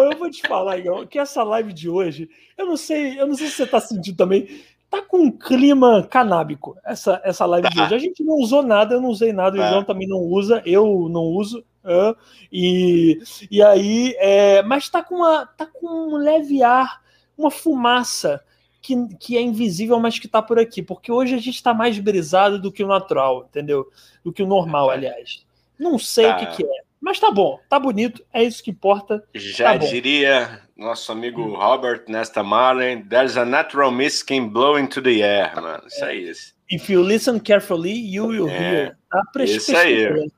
Eu 0.01 0.17
vou 0.17 0.29
te 0.29 0.41
falar, 0.47 0.77
Igor, 0.77 1.07
que 1.07 1.19
essa 1.19 1.43
live 1.43 1.71
de 1.73 1.89
hoje, 1.89 2.29
eu 2.57 2.65
não 2.65 2.77
sei, 2.77 3.19
eu 3.19 3.27
não 3.27 3.35
sei 3.35 3.47
se 3.47 3.53
você 3.53 3.67
tá 3.67 3.79
sentindo 3.79 4.17
também, 4.17 4.47
tá 4.89 5.01
com 5.01 5.17
um 5.17 5.31
clima 5.31 6.07
canábico, 6.09 6.77
essa, 6.85 7.19
essa 7.23 7.45
live 7.45 7.67
tá. 7.67 7.73
de 7.73 7.81
hoje. 7.81 7.95
A 7.95 7.99
gente 7.99 8.23
não 8.23 8.35
usou 8.35 8.61
nada, 8.61 8.93
eu 8.93 9.01
não 9.01 9.09
usei 9.09 9.33
nada, 9.33 9.57
tá. 9.57 9.65
o 9.65 9.69
João 9.69 9.83
também 9.83 10.07
não 10.07 10.19
usa, 10.19 10.61
eu 10.65 11.07
não 11.09 11.23
uso. 11.23 11.65
Uh, 11.83 12.15
e, 12.51 13.19
e 13.51 13.61
aí, 13.61 14.15
é, 14.17 14.61
mas 14.63 14.87
tá 14.87 15.03
com, 15.03 15.15
uma, 15.15 15.45
tá 15.45 15.65
com 15.65 15.87
um 15.87 16.17
leve 16.17 16.63
ar, 16.63 17.01
uma 17.37 17.51
fumaça 17.51 18.43
que, 18.81 18.95
que 19.17 19.37
é 19.37 19.41
invisível, 19.41 19.99
mas 19.99 20.19
que 20.19 20.27
tá 20.27 20.41
por 20.41 20.59
aqui, 20.59 20.83
porque 20.83 21.11
hoje 21.11 21.33
a 21.33 21.39
gente 21.39 21.63
tá 21.63 21.73
mais 21.73 21.97
brisado 21.97 22.61
do 22.61 22.71
que 22.71 22.83
o 22.83 22.87
natural, 22.87 23.47
entendeu? 23.49 23.87
Do 24.23 24.31
que 24.31 24.43
o 24.43 24.47
normal, 24.47 24.89
aliás. 24.89 25.45
Não 25.79 25.97
sei 25.97 26.27
tá. 26.27 26.35
o 26.35 26.39
que, 26.39 26.57
que 26.57 26.63
é. 26.63 26.82
Mas 27.03 27.19
tá 27.19 27.29
bom, 27.29 27.59
tá 27.67 27.77
bonito, 27.77 28.23
é 28.33 28.41
isso 28.41 28.63
que 28.63 28.71
importa. 28.71 29.21
Já 29.35 29.73
tá 29.73 29.77
diria 29.77 30.61
nosso 30.77 31.11
amigo 31.11 31.41
hum. 31.41 31.53
Robert 31.57 32.05
Nesta 32.07 32.41
Marlin, 32.41 33.01
there's 33.09 33.35
a 33.35 33.43
natural 33.43 33.91
mist 33.91 34.25
can 34.25 34.47
blow 34.47 34.79
into 34.79 35.01
the 35.01 35.21
air, 35.21 35.53
mano. 35.53 35.83
Isso 35.85 36.05
aí. 36.05 36.29
Isso. 36.29 36.53
If 36.71 36.89
you 36.89 37.03
listen 37.03 37.41
carefully, 37.41 37.91
you 37.91 38.27
will 38.27 38.47
é, 38.47 38.57
hear. 38.57 38.97
Tá 39.11 39.43
isso 39.43 39.75
aí. 39.75 40.31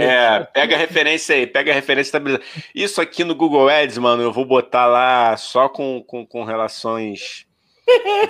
É, 0.00 0.42
pega 0.54 0.74
a 0.74 0.78
referência 0.78 1.36
aí, 1.36 1.46
pega 1.46 1.70
a 1.70 1.74
referência. 1.74 2.18
Isso 2.74 2.98
aqui 2.98 3.22
no 3.22 3.34
Google 3.34 3.68
Ads, 3.68 3.98
mano, 3.98 4.22
eu 4.22 4.32
vou 4.32 4.46
botar 4.46 4.86
lá 4.86 5.36
só 5.36 5.68
com, 5.68 6.02
com, 6.02 6.24
com 6.24 6.44
relações. 6.44 7.44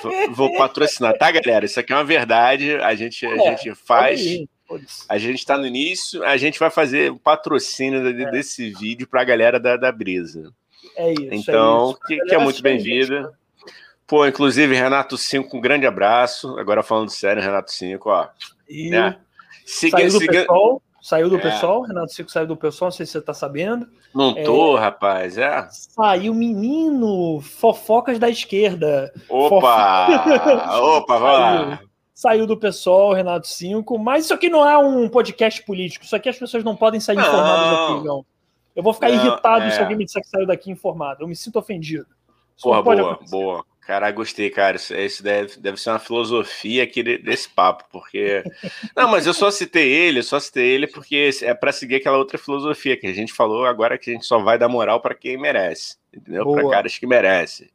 vou, 0.02 0.32
vou 0.32 0.56
patrocinar, 0.56 1.16
tá, 1.16 1.30
galera? 1.30 1.64
Isso 1.64 1.78
aqui 1.78 1.92
é 1.92 1.96
uma 1.96 2.04
verdade. 2.04 2.74
A 2.78 2.96
gente, 2.96 3.24
a 3.24 3.30
é, 3.30 3.56
gente 3.56 3.76
faz. 3.76 4.20
A 5.08 5.18
gente 5.18 5.38
está 5.38 5.56
no 5.56 5.66
início, 5.66 6.24
a 6.24 6.36
gente 6.36 6.58
vai 6.58 6.70
fazer 6.70 7.12
o 7.12 7.18
patrocínio 7.18 8.06
é. 8.06 8.30
desse 8.30 8.70
vídeo 8.70 9.06
para 9.06 9.20
a 9.20 9.24
galera 9.24 9.60
da, 9.60 9.76
da 9.76 9.92
Brisa. 9.92 10.52
É 10.96 11.12
isso. 11.12 11.28
Então, 11.32 11.88
é 11.88 11.90
isso. 11.90 12.00
Que, 12.06 12.18
que, 12.20 12.34
é 12.34 12.38
muito 12.38 12.62
bem-vinda. 12.62 13.32
Pô, 14.06 14.26
inclusive, 14.26 14.74
Renato 14.74 15.16
5, 15.16 15.56
um 15.56 15.60
grande 15.60 15.86
abraço. 15.86 16.58
Agora 16.58 16.82
falando 16.82 17.10
sério, 17.10 17.42
Renato 17.42 17.72
5, 17.72 18.08
ó. 18.08 18.28
E 18.68 18.90
né? 18.90 19.18
siga, 19.64 19.98
saiu 19.98 20.10
do 20.10 20.18
siga... 20.18 20.32
pessoal, 20.32 20.82
saiu 21.00 21.28
do 21.28 21.36
é. 21.36 21.40
pessoal, 21.40 21.82
Renato 21.82 22.12
5 22.12 22.30
saiu 22.30 22.46
do 22.46 22.56
pessoal, 22.56 22.88
não 22.88 22.96
sei 22.96 23.06
se 23.06 23.12
você 23.12 23.20
tá 23.20 23.34
sabendo. 23.34 23.88
Não 24.14 24.34
tô, 24.44 24.76
é... 24.76 24.80
rapaz, 24.80 25.38
é. 25.38 25.68
Saiu 25.70 26.34
menino, 26.34 27.40
fofocas 27.40 28.18
da 28.18 28.28
esquerda. 28.28 29.12
Opa! 29.28 30.06
Fof... 30.06 30.80
Opa, 30.80 31.18
vai 31.18 31.32
lá 31.32 31.80
saiu 32.16 32.46
do 32.46 32.56
pessoal, 32.56 33.12
Renato 33.12 33.46
5, 33.46 33.98
mas 33.98 34.24
isso 34.24 34.32
aqui 34.32 34.48
não 34.48 34.66
é 34.66 34.78
um 34.78 35.06
podcast 35.06 35.62
político, 35.62 36.06
isso 36.06 36.16
aqui 36.16 36.30
as 36.30 36.38
pessoas 36.38 36.64
não 36.64 36.74
podem 36.74 36.98
sair 36.98 37.16
não. 37.16 37.22
informadas 37.22 37.70
daqui, 37.70 38.06
não. 38.06 38.26
Eu 38.74 38.82
vou 38.82 38.94
ficar 38.94 39.10
não, 39.10 39.16
irritado 39.16 39.66
é. 39.66 39.70
se 39.70 39.80
alguém 39.80 39.98
me 39.98 40.06
disser 40.06 40.22
que 40.22 40.28
saiu 40.28 40.46
daqui 40.46 40.70
informado. 40.70 41.24
Eu 41.24 41.28
me 41.28 41.36
sinto 41.36 41.58
ofendido. 41.58 42.06
Isso 42.56 42.62
Porra, 42.62 42.82
boa, 42.82 43.18
boa. 43.30 43.64
Cara, 43.82 44.10
gostei, 44.10 44.48
cara. 44.48 44.76
Isso, 44.76 44.94
isso 44.94 45.22
deve, 45.22 45.58
deve 45.58 45.76
ser 45.78 45.90
uma 45.90 45.98
filosofia 45.98 46.82
aqui 46.82 47.02
desse 47.02 47.50
papo, 47.50 47.84
porque. 47.92 48.42
Não, 48.96 49.10
mas 49.10 49.26
eu 49.26 49.34
só 49.34 49.50
citei 49.50 49.90
ele, 49.92 50.22
só 50.22 50.40
citei 50.40 50.66
ele 50.66 50.86
porque 50.86 51.30
é 51.42 51.54
para 51.54 51.70
seguir 51.70 51.96
aquela 51.96 52.16
outra 52.16 52.38
filosofia 52.38 52.96
que 52.96 53.06
a 53.06 53.12
gente 53.12 53.32
falou 53.32 53.66
agora 53.66 53.98
que 53.98 54.10
a 54.10 54.14
gente 54.14 54.26
só 54.26 54.38
vai 54.38 54.58
dar 54.58 54.68
moral 54.68 55.00
para 55.00 55.14
quem 55.14 55.36
merece, 55.36 55.96
entendeu? 56.14 56.50
Para 56.50 56.68
caras 56.70 56.98
que 56.98 57.06
merecem. 57.06 57.68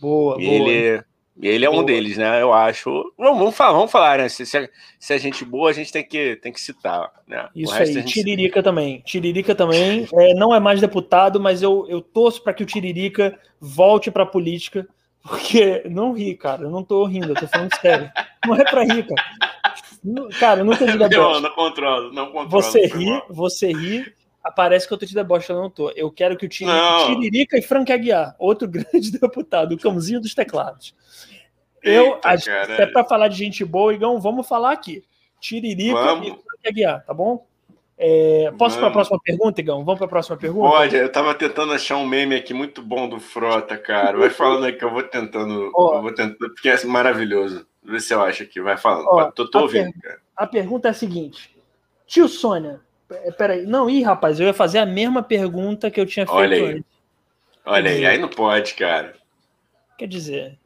Boa, 0.00 0.40
e 0.40 0.46
boa. 0.46 0.68
Ele, 0.68 1.04
ele 1.48 1.64
é 1.64 1.70
um 1.70 1.84
deles, 1.84 2.18
né? 2.18 2.42
Eu 2.42 2.52
acho. 2.52 3.12
Vamos, 3.16 3.38
vamos 3.38 3.56
falar, 3.56 3.72
vamos 3.72 3.90
falar, 3.90 4.18
né? 4.18 4.28
Se, 4.28 4.44
se, 4.44 4.58
é, 4.58 4.68
se 4.98 5.14
é 5.14 5.18
gente 5.18 5.44
boa, 5.44 5.70
a 5.70 5.72
gente 5.72 5.92
tem 5.92 6.04
que, 6.04 6.36
tem 6.36 6.52
que 6.52 6.60
citar. 6.60 7.10
Né? 7.26 7.48
Isso 7.54 7.74
aí, 7.74 7.86
gente... 7.92 8.12
Tiririca 8.12 8.62
também. 8.62 9.00
Tiririca 9.04 9.54
também. 9.54 10.08
É, 10.20 10.34
não 10.34 10.54
é 10.54 10.60
mais 10.60 10.80
deputado, 10.80 11.40
mas 11.40 11.62
eu, 11.62 11.86
eu 11.88 12.00
torço 12.00 12.42
para 12.42 12.52
que 12.52 12.62
o 12.62 12.66
Tiririca 12.66 13.38
volte 13.60 14.10
para 14.10 14.24
a 14.24 14.26
política. 14.26 14.86
Porque 15.22 15.82
não 15.88 16.12
ri, 16.12 16.34
cara. 16.34 16.62
Eu 16.62 16.70
não 16.70 16.82
tô 16.82 17.04
rindo, 17.04 17.28
eu 17.28 17.34
tô 17.34 17.46
falando 17.46 17.74
sério. 17.80 18.10
Não 18.46 18.56
é 18.56 18.64
pra 18.64 18.82
rir, 18.82 19.06
cara. 19.06 19.50
Cara, 20.38 20.60
eu 20.60 20.64
nunca 20.64 20.86
de 20.86 20.96
deboche. 20.96 21.16
Não, 21.16 21.40
não 21.42 21.50
controlo, 21.50 22.12
não 22.12 22.26
controlo. 22.26 22.50
Você 22.50 22.86
ri, 22.86 23.22
você 23.28 23.72
ri, 23.72 24.12
aparece 24.42 24.86
que 24.86 24.94
eu 24.94 24.98
tô 24.98 25.06
te 25.06 25.14
deboche, 25.14 25.50
eu 25.50 25.56
não 25.56 25.70
tô. 25.70 25.90
Eu 25.90 26.10
quero 26.10 26.36
que 26.36 26.46
o 26.46 26.48
Tiririca 26.48 27.58
e 27.58 27.62
Frank 27.62 27.92
Aguiar, 27.92 28.34
outro 28.38 28.66
grande 28.68 29.12
deputado, 29.12 29.72
o 29.74 29.78
cãozinho 29.78 30.20
dos 30.20 30.34
teclados. 30.34 30.94
Eu, 31.82 32.20
Eita, 32.24 32.82
é 32.82 32.86
pra 32.86 33.04
falar 33.04 33.28
de 33.28 33.36
gente 33.36 33.64
boa, 33.64 33.94
Igão, 33.94 34.20
vamos 34.20 34.46
falar 34.46 34.72
aqui. 34.72 35.02
Tiririca 35.40 35.94
vamos. 35.94 36.28
e 36.28 36.30
Frank 36.30 36.68
Aguiar, 36.68 37.04
tá 37.04 37.14
bom? 37.14 37.46
É, 38.02 38.50
posso 38.56 38.78
para 38.78 38.88
a 38.88 38.90
próxima 38.90 39.20
pergunta, 39.22 39.60
Igão? 39.60 39.84
Vamos 39.84 39.98
para 39.98 40.06
a 40.06 40.10
próxima 40.10 40.34
pergunta? 40.34 40.70
Pode, 40.70 40.96
eu 40.96 41.04
estava 41.04 41.34
tentando 41.34 41.74
achar 41.74 41.98
um 41.98 42.06
meme 42.06 42.34
aqui 42.34 42.54
muito 42.54 42.80
bom 42.80 43.06
do 43.06 43.20
Frota, 43.20 43.76
cara. 43.76 44.16
Vai 44.16 44.30
falando 44.30 44.64
aí 44.64 44.72
que 44.72 44.82
eu 44.82 44.90
vou 44.90 45.02
tentando. 45.02 45.70
Oh. 45.76 45.94
Eu 45.94 46.02
vou 46.02 46.14
tentando, 46.14 46.52
porque 46.54 46.68
é 46.68 46.84
maravilhoso. 46.86 47.66
Vê 47.82 48.00
se 48.00 48.12
eu 48.14 48.22
acho 48.22 48.42
aqui, 48.42 48.60
vai 48.60 48.76
falando. 48.76 49.06
Oh, 49.06 49.30
tô, 49.32 49.48
tô 49.50 49.60
ouvindo, 49.60 49.92
per... 49.92 50.00
cara. 50.00 50.20
A 50.34 50.46
pergunta 50.46 50.88
é 50.88 50.90
a 50.90 50.94
seguinte: 50.94 51.54
Tio 52.06 52.26
Sônia, 52.26 52.80
peraí, 53.36 53.66
não, 53.66 53.88
ih, 53.88 54.02
rapaz, 54.02 54.38
eu 54.38 54.46
ia 54.46 54.54
fazer 54.54 54.78
a 54.78 54.86
mesma 54.86 55.22
pergunta 55.22 55.90
que 55.90 56.00
eu 56.00 56.06
tinha 56.06 56.26
feito 56.26 56.36
Olha 56.36 56.56
aí. 56.56 56.64
antes. 56.64 56.84
Olha 57.64 57.90
aí, 57.90 58.06
aí 58.06 58.18
não 58.18 58.28
pode, 58.28 58.74
cara. 58.74 59.14
Quer 59.98 60.06
dizer, 60.06 60.58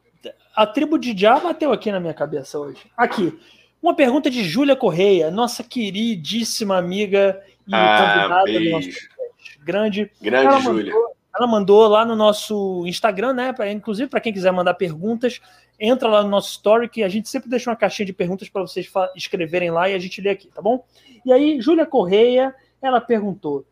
a 0.54 0.66
tribo 0.66 0.98
de 0.98 1.16
Já 1.18 1.38
bateu 1.38 1.72
aqui 1.72 1.90
na 1.90 2.00
minha 2.00 2.14
cabeça 2.14 2.58
hoje. 2.58 2.80
Aqui. 2.96 3.38
Uma 3.82 3.94
pergunta 3.94 4.30
de 4.30 4.42
Júlia 4.44 4.76
Correia, 4.76 5.30
nossa 5.30 5.62
queridíssima 5.62 6.78
amiga 6.78 7.42
e 7.66 7.74
ah, 7.74 8.14
convidada 8.14 8.44
beijo. 8.44 8.64
do 8.64 8.70
nosso 8.70 8.88
podcast. 8.88 9.58
Grande. 9.62 10.10
Grande 10.22 10.62
Júlia. 10.62 10.92
Ela 11.36 11.46
mandou 11.46 11.86
lá 11.88 12.04
no 12.04 12.14
nosso 12.14 12.84
Instagram, 12.86 13.32
né? 13.32 13.52
Pra, 13.52 13.70
inclusive, 13.70 14.08
para 14.08 14.20
quem 14.20 14.32
quiser 14.32 14.52
mandar 14.52 14.74
perguntas, 14.74 15.40
entra 15.78 16.08
lá 16.08 16.22
no 16.22 16.28
nosso 16.28 16.50
story, 16.50 16.88
que 16.88 17.02
a 17.02 17.08
gente 17.08 17.28
sempre 17.28 17.48
deixa 17.48 17.70
uma 17.70 17.76
caixinha 17.76 18.06
de 18.06 18.12
perguntas 18.12 18.48
para 18.48 18.62
vocês 18.62 18.90
escreverem 19.16 19.70
lá 19.70 19.88
e 19.88 19.94
a 19.94 19.98
gente 19.98 20.20
lê 20.20 20.30
aqui, 20.30 20.48
tá 20.48 20.62
bom? 20.62 20.84
E 21.24 21.32
aí, 21.32 21.60
Júlia 21.60 21.86
Correia, 21.86 22.54
ela 22.80 23.00
perguntou: 23.00 23.66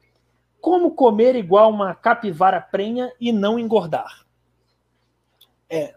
como 0.60 0.92
comer 0.92 1.34
igual 1.34 1.70
uma 1.70 1.94
capivara 1.94 2.60
prenha 2.60 3.12
e 3.20 3.32
não 3.32 3.58
engordar? 3.58 4.24
É. 5.68 5.94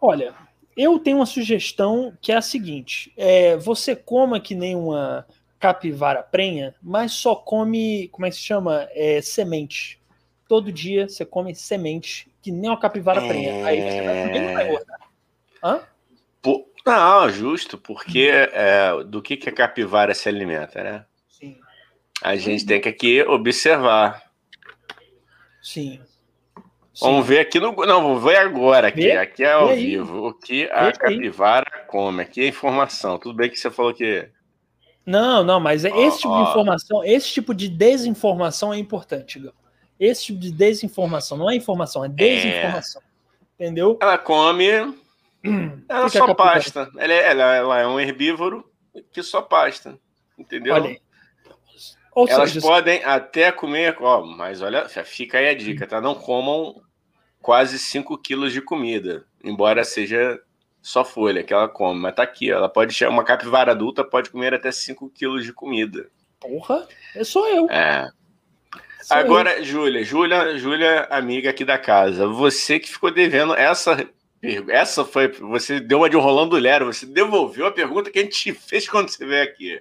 Olha, 0.00 0.34
eu 0.76 0.98
tenho 0.98 1.16
uma 1.16 1.26
sugestão 1.26 2.16
que 2.20 2.30
é 2.30 2.36
a 2.36 2.42
seguinte: 2.42 3.12
é, 3.16 3.56
você 3.56 3.96
coma 3.96 4.38
que 4.40 4.54
nem 4.54 4.76
uma 4.76 5.26
capivara 5.58 6.22
prenha, 6.22 6.74
mas 6.80 7.12
só 7.12 7.34
come, 7.34 8.08
como 8.08 8.26
é 8.26 8.30
que 8.30 8.36
se 8.36 8.42
chama? 8.42 8.88
É, 8.92 9.20
semente. 9.20 9.97
Todo 10.48 10.72
dia 10.72 11.06
você 11.06 11.26
come 11.26 11.54
semente, 11.54 12.26
que 12.40 12.50
nem 12.50 12.70
uma 12.70 12.80
capivara 12.80 13.22
é... 13.22 13.28
prenha. 13.28 13.66
Aí 13.66 13.80
você 13.82 14.02
vai 14.02 14.22
comer 14.22 14.40
não 14.40 14.54
vai 14.54 14.66
engordar. 14.66 15.00
Hã? 15.62 15.80
Pô, 16.40 16.66
não, 16.86 17.28
justo, 17.28 17.76
porque 17.76 18.30
é, 18.32 19.04
do 19.04 19.20
que, 19.20 19.36
que 19.36 19.50
a 19.50 19.52
capivara 19.52 20.14
se 20.14 20.26
alimenta, 20.26 20.82
né? 20.82 21.04
Sim. 21.28 21.58
A 22.22 22.34
gente 22.34 22.64
tem 22.64 22.80
que 22.80 22.88
aqui 22.88 23.22
observar. 23.22 24.22
Sim. 25.62 26.00
Vamos 27.00 27.26
ver 27.26 27.40
aqui 27.40 27.60
no. 27.60 27.72
Não, 27.72 28.02
vamos 28.02 28.24
ver 28.24 28.36
agora 28.36 28.88
aqui. 28.88 29.02
Vê? 29.02 29.12
Aqui 29.12 29.44
é 29.44 29.52
ao 29.52 29.68
vivo. 29.68 30.28
O 30.28 30.34
que 30.34 30.68
a 30.70 30.86
Vê 30.86 30.92
capivara 30.92 31.66
aí. 31.72 31.86
come. 31.86 32.22
Aqui 32.22 32.40
é 32.40 32.48
informação. 32.48 33.18
Tudo 33.18 33.36
bem 33.36 33.50
que 33.50 33.56
você 33.56 33.70
falou 33.70 33.94
que. 33.94 34.28
Não, 35.06 35.44
não, 35.44 35.60
mas 35.60 35.84
oh, 35.84 35.88
esse 35.88 36.18
tipo 36.18 36.32
oh. 36.32 36.42
de 36.42 36.50
informação, 36.50 37.04
esse 37.04 37.32
tipo 37.32 37.54
de 37.54 37.68
desinformação 37.68 38.74
é 38.74 38.78
importante, 38.78 39.38
Gão. 39.38 39.52
Esse 39.98 40.26
tipo 40.26 40.38
de 40.38 40.52
desinformação, 40.52 41.36
não 41.36 41.50
é 41.50 41.56
informação, 41.56 42.04
é 42.04 42.08
desinformação. 42.08 43.02
É. 43.02 43.64
Entendeu? 43.64 43.98
Ela 44.00 44.16
come. 44.16 44.68
Ela 45.88 46.08
só 46.08 46.34
pasta. 46.34 46.90
Ela 46.96 47.12
é, 47.12 47.30
ela, 47.30 47.54
ela 47.54 47.80
é 47.80 47.86
um 47.86 47.98
herbívoro 47.98 48.68
que 49.12 49.22
só 49.22 49.40
pasta. 49.40 49.98
Entendeu? 50.38 50.74
Olha. 50.74 51.00
Elas 52.28 52.50
seja, 52.50 52.60
podem 52.66 53.04
até 53.04 53.52
comer, 53.52 53.96
ó, 54.00 54.24
mas 54.24 54.60
olha, 54.60 54.88
fica 54.88 55.38
aí 55.38 55.48
a 55.48 55.54
dica, 55.54 55.86
tá? 55.86 56.00
Não 56.00 56.16
comam 56.16 56.82
quase 57.40 57.78
5 57.78 58.18
quilos 58.18 58.52
de 58.52 58.60
comida, 58.60 59.24
embora 59.44 59.84
seja 59.84 60.40
só 60.82 61.04
folha 61.04 61.44
que 61.44 61.52
ela 61.52 61.68
come, 61.68 62.00
mas 62.00 62.14
tá 62.14 62.24
aqui, 62.24 62.50
ela 62.50 62.68
pode 62.68 62.92
ser 62.92 63.08
uma 63.08 63.22
capivara 63.22 63.72
adulta 63.72 64.02
pode 64.02 64.30
comer 64.30 64.52
até 64.52 64.72
5 64.72 65.10
quilos 65.10 65.44
de 65.44 65.52
comida. 65.52 66.10
Porra, 66.40 66.88
é 67.14 67.22
só 67.22 67.48
eu. 67.48 67.68
É. 67.70 68.10
Agora. 69.10 69.62
Júlia, 69.62 70.02
Júlia, 70.02 70.58
Júlia, 70.58 71.06
amiga 71.10 71.50
aqui 71.50 71.64
da 71.64 71.78
casa, 71.78 72.26
você 72.26 72.78
que 72.78 72.90
ficou 72.90 73.10
devendo 73.10 73.54
essa 73.54 74.08
essa 74.68 75.04
foi, 75.04 75.28
você 75.28 75.80
deu 75.80 75.98
uma 75.98 76.08
de 76.08 76.16
um 76.16 76.20
Rolando 76.20 76.56
Lero, 76.56 76.86
você 76.86 77.04
devolveu 77.04 77.66
a 77.66 77.72
pergunta 77.72 78.10
que 78.10 78.18
a 78.18 78.22
gente 78.22 78.52
fez 78.54 78.88
quando 78.88 79.08
você 79.08 79.26
veio 79.26 79.42
aqui. 79.42 79.80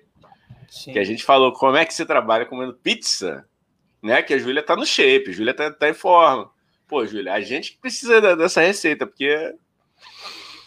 Sim. 0.70 0.94
Que 0.94 1.00
a 1.00 1.04
gente 1.04 1.24
falou 1.24 1.54
como 1.54 1.78
é 1.78 1.86
que 1.86 1.94
você 1.94 2.06
trabalha 2.06 2.46
comendo 2.46 2.74
pizza, 2.74 3.46
né? 4.02 4.22
Que 4.22 4.34
a 4.34 4.38
Júlia 4.38 4.64
tá 4.64 4.76
no 4.76 4.86
shape, 4.86 5.30
a 5.30 5.34
Júlia 5.34 5.54
tá, 5.54 5.72
tá 5.72 5.90
em 5.90 5.94
forma. 5.94 6.50
Pô, 6.88 7.06
Júlia, 7.06 7.34
a 7.34 7.42
gente 7.42 7.78
precisa 7.80 8.36
dessa 8.36 8.62
receita, 8.62 9.06
porque. 9.06 9.54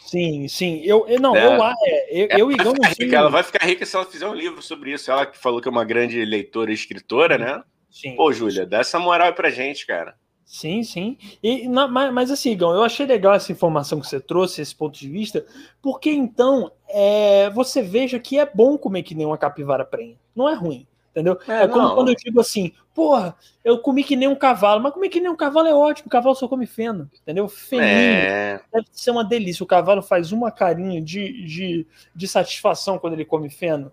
Sim, 0.07 0.49
sim. 0.49 0.83
Eu, 0.85 1.07
eu 1.07 1.21
não, 1.21 1.33
né? 1.33 1.45
eu, 1.47 1.63
é, 1.63 2.07
eu, 2.11 2.29
eu, 2.31 2.51
eu 2.51 2.65
não 2.65 2.75
rica, 2.99 3.17
Ela 3.17 3.31
vai 3.31 3.43
ficar 3.43 3.65
rica 3.65 3.87
se 3.87 3.95
ela 3.95 4.05
fizer 4.05 4.27
um 4.27 4.35
livro 4.35 4.61
sobre 4.61 4.93
isso. 4.93 5.11
Ela 5.11 5.27
que 5.27 5.39
falou 5.39 5.61
que 5.61 5.69
é 5.69 5.71
uma 5.71 5.85
grande 5.85 6.25
leitora 6.25 6.71
e 6.71 6.75
escritora, 6.75 7.39
né? 7.39 7.63
Sim. 7.91 8.15
Pô, 8.17 8.33
Júlia, 8.33 8.65
dá 8.65 8.79
essa 8.79 8.99
moral 8.99 9.29
aí 9.29 9.33
pra 9.33 9.51
gente, 9.51 9.87
cara. 9.87 10.15
Sim, 10.51 10.83
sim. 10.83 11.17
E, 11.41 11.69
na, 11.69 11.87
mas, 11.87 12.13
mas, 12.13 12.31
assim, 12.31 12.57
Gão, 12.57 12.75
eu 12.75 12.83
achei 12.83 13.07
legal 13.07 13.35
essa 13.35 13.53
informação 13.53 14.01
que 14.01 14.07
você 14.07 14.19
trouxe, 14.19 14.61
esse 14.61 14.75
ponto 14.75 14.99
de 14.99 15.09
vista, 15.09 15.47
porque 15.81 16.11
então 16.11 16.73
é, 16.89 17.49
você 17.51 17.81
veja 17.81 18.19
que 18.19 18.37
é 18.37 18.45
bom 18.45 18.77
comer 18.77 19.05
que 19.05 19.15
nem 19.15 19.25
uma 19.25 19.39
capivara 19.39 19.85
prenha. 19.85 20.17
Não 20.35 20.49
é 20.49 20.55
ruim, 20.55 20.89
entendeu? 21.13 21.39
É, 21.47 21.63
é 21.63 21.69
como 21.69 21.95
quando 21.95 22.09
eu 22.09 22.17
digo 22.17 22.41
assim, 22.41 22.73
porra, 22.93 23.37
eu 23.65 23.79
comi 23.79 24.03
que 24.03 24.17
nem 24.17 24.29
um 24.29 24.35
cavalo, 24.35 24.83
mas 24.83 24.93
comer 24.93 25.09
que 25.09 25.21
nem 25.21 25.31
um 25.31 25.37
cavalo 25.37 25.69
é 25.69 25.75
ótimo, 25.75 26.09
o 26.09 26.11
cavalo 26.11 26.35
só 26.35 26.49
come 26.49 26.67
feno, 26.67 27.09
entendeu? 27.23 27.47
Feninho. 27.49 27.87
É... 27.87 28.61
Deve 28.73 28.89
ser 28.91 29.13
uma 29.13 29.25
delícia. 29.25 29.63
O 29.63 29.69
cavalo 29.69 30.03
faz 30.03 30.33
uma 30.33 30.51
carinha 30.51 31.01
de, 31.01 31.45
de, 31.45 31.87
de 32.13 32.27
satisfação 32.27 32.99
quando 32.99 33.13
ele 33.13 33.25
come 33.25 33.49
feno 33.49 33.93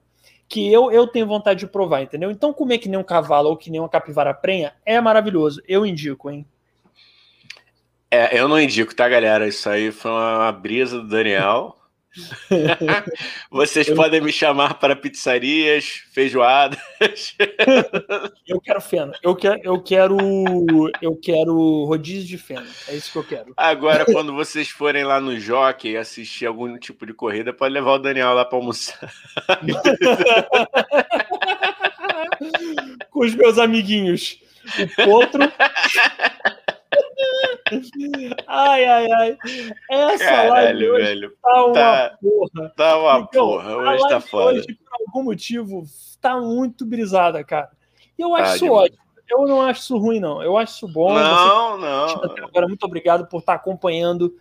que 0.50 0.72
eu, 0.72 0.92
eu 0.92 1.08
tenho 1.08 1.28
vontade 1.28 1.60
de 1.60 1.68
provar, 1.68 2.02
entendeu? 2.02 2.32
Então, 2.32 2.54
comer 2.54 2.78
que 2.78 2.90
nem 2.90 3.00
um 3.00 3.04
cavalo 3.04 3.50
ou 3.50 3.58
que 3.58 3.70
nem 3.70 3.80
uma 3.80 3.90
capivara 3.90 4.34
prenha 4.34 4.74
é 4.86 5.00
maravilhoso. 5.02 5.62
Eu 5.68 5.86
indico, 5.86 6.30
hein? 6.30 6.46
É, 8.10 8.40
eu 8.40 8.48
não 8.48 8.60
indico, 8.60 8.96
tá, 8.96 9.08
galera? 9.10 9.48
Isso 9.48 9.70
aí 9.70 9.92
foi 9.92 10.12
uma 10.12 10.52
brisa 10.52 11.02
do 11.02 11.08
Daniel. 11.08 11.77
Vocês 13.52 13.88
eu... 13.88 13.96
podem 13.96 14.22
me 14.22 14.32
chamar 14.32 14.76
para 14.76 14.96
pizzarias, 14.96 16.04
feijoadas. 16.12 16.80
eu 18.48 18.62
quero 18.62 18.82
feno. 18.82 19.14
Eu 19.22 19.36
quero, 19.36 19.60
eu 19.64 19.82
quero, 19.82 20.18
eu 21.02 21.16
quero 21.16 21.86
rodízio 21.86 22.28
de 22.28 22.38
feno. 22.38 22.68
É 22.88 22.96
isso 22.96 23.12
que 23.12 23.18
eu 23.18 23.24
quero. 23.24 23.54
Agora, 23.56 24.06
quando 24.06 24.34
vocês 24.34 24.70
forem 24.70 25.04
lá 25.04 25.20
no 25.20 25.40
Jockey 25.40 25.98
assistir 25.98 26.46
algum 26.46 26.78
tipo 26.78 27.06
de 27.06 27.14
corrida, 27.14 27.54
pode 27.54 27.74
levar 27.74 27.94
o 27.94 28.00
Daniel 28.00 28.34
lá 28.34 28.46
para 28.46 28.58
almoçar. 28.58 29.12
Com 33.10 33.26
os 33.26 33.36
meus 33.36 33.58
amiguinhos. 33.58 34.40
O 34.80 35.06
Potro. 35.06 35.42
Ai, 38.48 38.86
ai, 38.86 39.12
ai. 39.12 39.38
Essa 39.90 40.26
Caralho, 40.26 40.92
live 40.94 41.06
velho. 41.06 41.34
tá 41.42 41.66
uma 41.66 41.74
tá, 41.74 42.18
porra. 42.22 42.74
Tá 42.76 42.98
uma 42.98 43.20
então, 43.20 43.48
porra. 43.48 43.78
Hoje 43.78 44.10
tá 44.10 44.20
foda. 44.22 44.60
Hoje, 44.60 44.68
por 44.76 45.08
algum 45.08 45.24
motivo, 45.24 45.84
tá 46.22 46.40
muito 46.40 46.86
brisada, 46.86 47.44
cara. 47.44 47.70
E 48.18 48.22
eu 48.22 48.36
acho 48.36 48.50
tá 48.52 48.56
isso 48.56 48.72
ótimo. 48.72 49.08
Eu 49.30 49.46
não 49.46 49.62
acho 49.62 49.82
isso 49.82 49.98
ruim, 49.98 50.20
não. 50.20 50.42
Eu 50.42 50.58
acho 50.58 50.76
isso 50.76 50.88
bom. 50.88 51.14
Não, 51.14 51.78
não. 51.78 52.08
Agora, 52.44 52.68
muito 52.68 52.84
obrigado 52.86 53.28
por 53.28 53.40
estar 53.40 53.56
acompanhando 53.56 54.34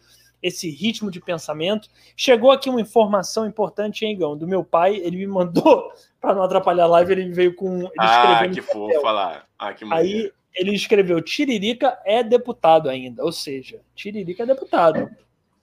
esse 0.43 0.71
ritmo 0.71 1.11
de 1.11 1.21
pensamento. 1.21 1.89
Chegou 2.17 2.53
aqui 2.53 2.71
uma 2.71 2.81
informação 2.81 3.47
importante, 3.47 4.05
hein, 4.05 4.17
Gão, 4.17 4.37
do 4.37 4.47
meu 4.47 4.63
pai. 4.63 4.97
Ele 4.97 5.17
me 5.17 5.27
mandou, 5.27 5.91
para 6.21 6.35
não 6.35 6.43
atrapalhar 6.43 6.85
a 6.85 6.89
live, 6.89 7.13
ele 7.13 7.33
veio 7.33 7.55
com. 7.55 7.81
Ele 7.81 7.91
ah, 7.99 8.49
que 8.49 8.63
for 8.63 8.93
falar. 9.01 9.47
Ah, 9.59 9.73
que 9.75 9.85
Aí 9.93 10.31
ele 10.57 10.75
escreveu: 10.75 11.21
Tiririca 11.21 11.99
é 12.05 12.23
deputado 12.23 12.89
ainda. 12.89 13.23
Ou 13.23 13.31
seja, 13.31 13.81
Tiririca 13.95 14.43
é 14.43 14.47
deputado. 14.47 15.09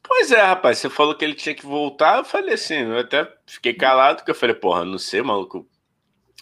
Pois 0.05 0.31
é, 0.31 0.41
rapaz, 0.41 0.77
você 0.77 0.89
falou 0.89 1.15
que 1.15 1.23
ele 1.23 1.33
tinha 1.33 1.55
que 1.55 1.65
voltar, 1.65 2.17
eu 2.17 2.25
falei 2.25 2.55
assim, 2.55 2.75
eu 2.75 2.99
até 2.99 3.25
fiquei 3.45 3.73
calado, 3.73 4.17
porque 4.17 4.31
eu 4.31 4.35
falei, 4.35 4.53
porra, 4.53 4.83
não 4.83 4.99
sei, 4.99 5.21
maluco. 5.21 5.65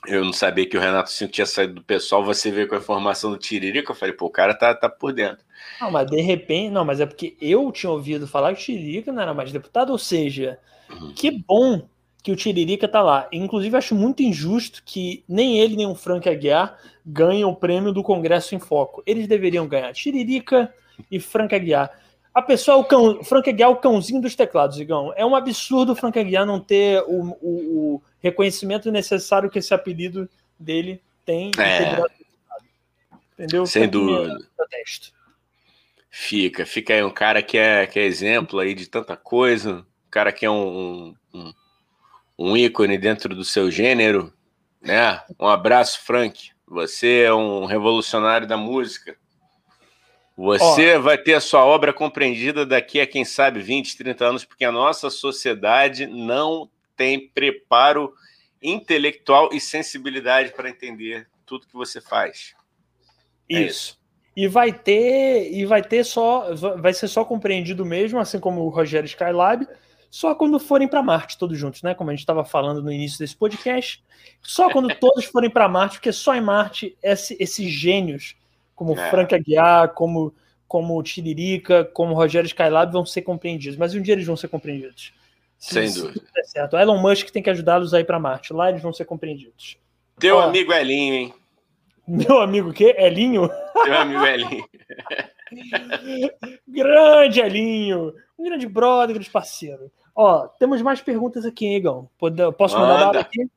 Eu 0.07 0.25
não 0.25 0.33
sabia 0.33 0.67
que 0.67 0.75
o 0.75 0.79
Renato 0.79 1.11
Cinco 1.11 1.31
tinha 1.31 1.45
saído 1.45 1.75
do 1.75 1.83
pessoal, 1.83 2.25
você 2.25 2.49
veio 2.49 2.67
com 2.67 2.73
a 2.73 2.79
informação 2.79 3.29
do 3.29 3.37
Tiririca, 3.37 3.91
eu 3.91 3.95
falei, 3.95 4.15
pô, 4.15 4.25
o 4.25 4.31
cara 4.31 4.55
tá, 4.55 4.73
tá 4.73 4.89
por 4.89 5.13
dentro. 5.13 5.45
Não, 5.79 5.91
mas 5.91 6.09
de 6.09 6.19
repente, 6.19 6.71
não, 6.71 6.83
mas 6.83 6.99
é 6.99 7.05
porque 7.05 7.37
eu 7.39 7.71
tinha 7.71 7.91
ouvido 7.91 8.27
falar 8.27 8.55
que 8.55 8.61
o 8.61 8.65
Tiririca 8.65 9.11
não 9.11 9.21
era 9.21 9.33
mais 9.33 9.51
deputado, 9.51 9.91
ou 9.91 9.99
seja, 9.99 10.57
uhum. 10.89 11.13
que 11.13 11.29
bom 11.29 11.87
que 12.23 12.31
o 12.31 12.35
Tiririca 12.35 12.87
tá 12.87 13.01
lá. 13.01 13.27
Inclusive, 13.31 13.75
acho 13.75 13.95
muito 13.95 14.21
injusto 14.21 14.83
que 14.85 15.23
nem 15.27 15.59
ele 15.59 15.75
nem 15.75 15.87
o 15.87 15.95
Frank 15.95 16.27
Aguiar 16.29 16.77
ganhem 17.05 17.43
o 17.43 17.55
prêmio 17.55 17.91
do 17.91 18.03
Congresso 18.03 18.53
em 18.53 18.59
Foco. 18.59 19.01
Eles 19.05 19.27
deveriam 19.27 19.67
ganhar. 19.67 19.91
Tiririca 19.93 20.73
e 21.09 21.19
Frank 21.19 21.53
Aguiar. 21.53 21.91
A 22.33 22.41
pessoa, 22.41 22.77
o 22.77 22.85
cão, 22.85 23.23
Frank 23.23 23.49
Aguiar 23.49 23.69
é 23.69 23.73
o 23.73 23.77
cãozinho 23.77 24.21
dos 24.21 24.35
teclados, 24.35 24.79
Igão. 24.79 25.11
É 25.15 25.25
um 25.25 25.35
absurdo 25.35 25.93
o 25.93 25.95
Frank 25.95 26.17
Aguiar 26.17 26.45
não 26.45 26.59
ter 26.59 27.03
o, 27.07 27.37
o, 27.41 27.95
o 27.95 28.01
reconhecimento 28.19 28.91
necessário 28.91 29.49
que 29.49 29.59
esse 29.59 29.73
apelido 29.73 30.29
dele 30.57 31.01
tem. 31.25 31.51
É. 31.57 32.01
Entendeu? 33.33 33.65
Sem 33.65 33.89
dúvida. 33.89 34.37
Fica, 36.09 36.65
fica 36.65 36.93
aí 36.93 37.03
um 37.03 37.09
cara 37.09 37.41
que 37.41 37.57
é, 37.57 37.87
que 37.87 37.97
é 37.97 38.03
exemplo 38.03 38.59
aí 38.59 38.75
de 38.75 38.87
tanta 38.87 39.15
coisa, 39.15 39.77
um 39.77 40.11
cara 40.11 40.31
que 40.31 40.45
é 40.45 40.51
um, 40.51 41.15
um, 41.33 41.39
um 41.39 41.53
ícone 42.39 42.97
dentro 42.97 43.35
do 43.35 43.43
seu 43.43 43.69
gênero, 43.69 44.33
né? 44.81 45.21
Um 45.39 45.47
abraço, 45.47 46.01
Frank. 46.01 46.51
Você 46.67 47.23
é 47.23 47.33
um 47.33 47.65
revolucionário 47.65 48.47
da 48.47 48.57
música. 48.57 49.15
Você 50.37 50.95
Ó, 50.95 51.01
vai 51.01 51.17
ter 51.17 51.33
a 51.33 51.41
sua 51.41 51.65
obra 51.65 51.93
compreendida 51.93 52.65
daqui 52.65 52.99
a, 52.99 53.05
quem 53.05 53.25
sabe, 53.25 53.59
20, 53.61 53.97
30 53.97 54.25
anos, 54.25 54.45
porque 54.45 54.65
a 54.65 54.71
nossa 54.71 55.09
sociedade 55.09 56.07
não 56.07 56.69
tem 56.95 57.27
preparo 57.29 58.13
intelectual 58.61 59.49
e 59.51 59.59
sensibilidade 59.59 60.51
para 60.53 60.69
entender 60.69 61.27
tudo 61.45 61.67
que 61.67 61.73
você 61.73 61.99
faz. 61.99 62.55
Isso. 63.49 63.59
É 63.59 63.61
isso. 63.61 64.01
E 64.35 64.47
vai 64.47 64.71
ter, 64.71 65.51
e 65.51 65.65
vai 65.65 65.83
ter 65.83 66.05
só, 66.05 66.55
vai 66.55 66.93
ser 66.93 67.09
só 67.09 67.25
compreendido 67.25 67.85
mesmo, 67.85 68.17
assim 68.17 68.39
como 68.39 68.61
o 68.61 68.69
Rogério 68.69 69.05
Skylab, 69.05 69.67
só 70.11 70.35
quando 70.35 70.59
forem 70.59 70.89
para 70.89 71.01
Marte 71.01 71.37
todos 71.37 71.57
juntos, 71.57 71.81
né? 71.81 71.95
Como 71.95 72.09
a 72.09 72.13
gente 72.13 72.19
estava 72.19 72.43
falando 72.43 72.83
no 72.83 72.91
início 72.91 73.17
desse 73.17 73.35
podcast, 73.35 74.03
só 74.41 74.69
quando 74.69 74.93
todos 74.99 75.23
forem 75.23 75.49
para 75.49 75.69
Marte, 75.69 75.95
porque 75.95 76.11
só 76.11 76.35
em 76.35 76.41
Marte 76.41 76.97
esse, 77.01 77.37
esses 77.39 77.71
gênios 77.71 78.35
como 78.75 78.99
é. 78.99 79.09
Frank 79.09 79.33
Aguiar, 79.33 79.93
como, 79.93 80.35
como 80.67 81.01
Tiririca, 81.01 81.85
como 81.85 82.13
Rogério 82.13 82.45
Skylab 82.45 82.91
vão 82.91 83.05
ser 83.05 83.21
compreendidos. 83.21 83.77
Mas 83.77 83.95
um 83.95 84.01
dia 84.01 84.13
eles 84.13 84.25
vão 84.25 84.35
ser 84.35 84.49
compreendidos. 84.49 85.13
Sem 85.57 85.87
se, 85.87 86.01
dúvida. 86.01 86.25
Se 86.43 86.51
certo. 86.51 86.75
Elon 86.75 86.97
Musk 86.97 87.29
tem 87.29 87.41
que 87.41 87.49
ajudá-los 87.49 87.93
a 87.93 88.01
ir 88.01 88.05
para 88.05 88.19
Marte. 88.19 88.51
Lá 88.51 88.69
eles 88.69 88.81
vão 88.81 88.91
ser 88.91 89.05
compreendidos. 89.05 89.77
Teu 90.19 90.35
Ó, 90.35 90.41
amigo 90.41 90.73
Elinho, 90.73 91.13
hein? 91.13 91.33
Meu 92.05 92.41
amigo 92.41 92.71
o 92.71 92.73
quê? 92.73 92.95
Elinho? 92.97 93.49
Teu 93.85 93.97
amigo 93.97 94.25
Elinho. 94.25 94.65
grande 96.67 97.39
Elinho. 97.39 98.13
Um 98.37 98.43
grande 98.43 98.67
brother, 98.67 99.13
grande 99.13 99.29
parceiro. 99.29 99.89
Ó, 100.15 100.47
temos 100.47 100.81
mais 100.81 101.01
perguntas 101.01 101.45
aqui, 101.45 101.65
hein, 101.65 101.77
Igão? 101.77 102.09
Posso 102.57 102.77
mandar 102.77 103.07
Manda. 103.07 103.19
aqui? 103.19 103.49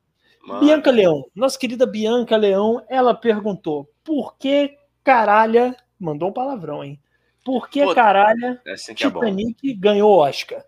Manda. 0.46 0.60
Bianca 0.60 0.90
Leão, 0.90 1.24
nossa 1.34 1.58
querida 1.58 1.86
Bianca 1.86 2.36
Leão, 2.36 2.84
ela 2.88 3.14
perguntou: 3.14 3.90
por 4.04 4.36
que 4.36 4.76
caralha, 5.02 5.76
mandou 5.98 6.28
um 6.28 6.32
palavrão, 6.32 6.84
hein? 6.84 7.00
Por 7.44 7.68
que 7.68 7.84
Pô, 7.84 7.94
caralha 7.94 8.60
é 8.66 8.72
assim 8.72 8.94
que 8.94 9.06
Titanic 9.06 9.70
é 9.70 9.74
ganhou 9.74 10.18
Oscar? 10.18 10.64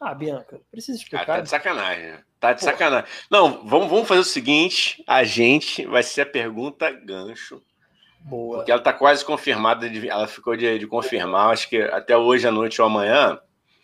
Ah, 0.00 0.14
Bianca, 0.14 0.60
precisa 0.70 0.98
explicar. 0.98 1.22
Ah, 1.22 1.36
tá 1.36 1.40
de 1.40 1.48
sacanagem. 1.48 2.04
Né? 2.04 2.22
Tá 2.38 2.52
de 2.52 2.60
Pô. 2.60 2.66
sacanagem. 2.66 3.10
Não, 3.30 3.66
vamos, 3.66 3.88
vamos 3.88 4.08
fazer 4.08 4.20
o 4.20 4.24
seguinte: 4.24 5.02
a 5.06 5.24
gente 5.24 5.84
vai 5.86 6.02
ser 6.02 6.22
a 6.22 6.26
pergunta 6.26 6.90
gancho. 6.90 7.62
Boa. 8.20 8.58
Porque 8.58 8.72
ela 8.72 8.82
tá 8.82 8.92
quase 8.92 9.24
confirmada, 9.24 9.88
de, 9.88 10.08
ela 10.08 10.26
ficou 10.26 10.56
de, 10.56 10.78
de 10.78 10.86
confirmar, 10.86 11.52
acho 11.52 11.68
que 11.68 11.80
até 11.80 12.16
hoje 12.16 12.46
à 12.46 12.50
noite 12.50 12.80
ou 12.80 12.86
amanhã. 12.86 13.38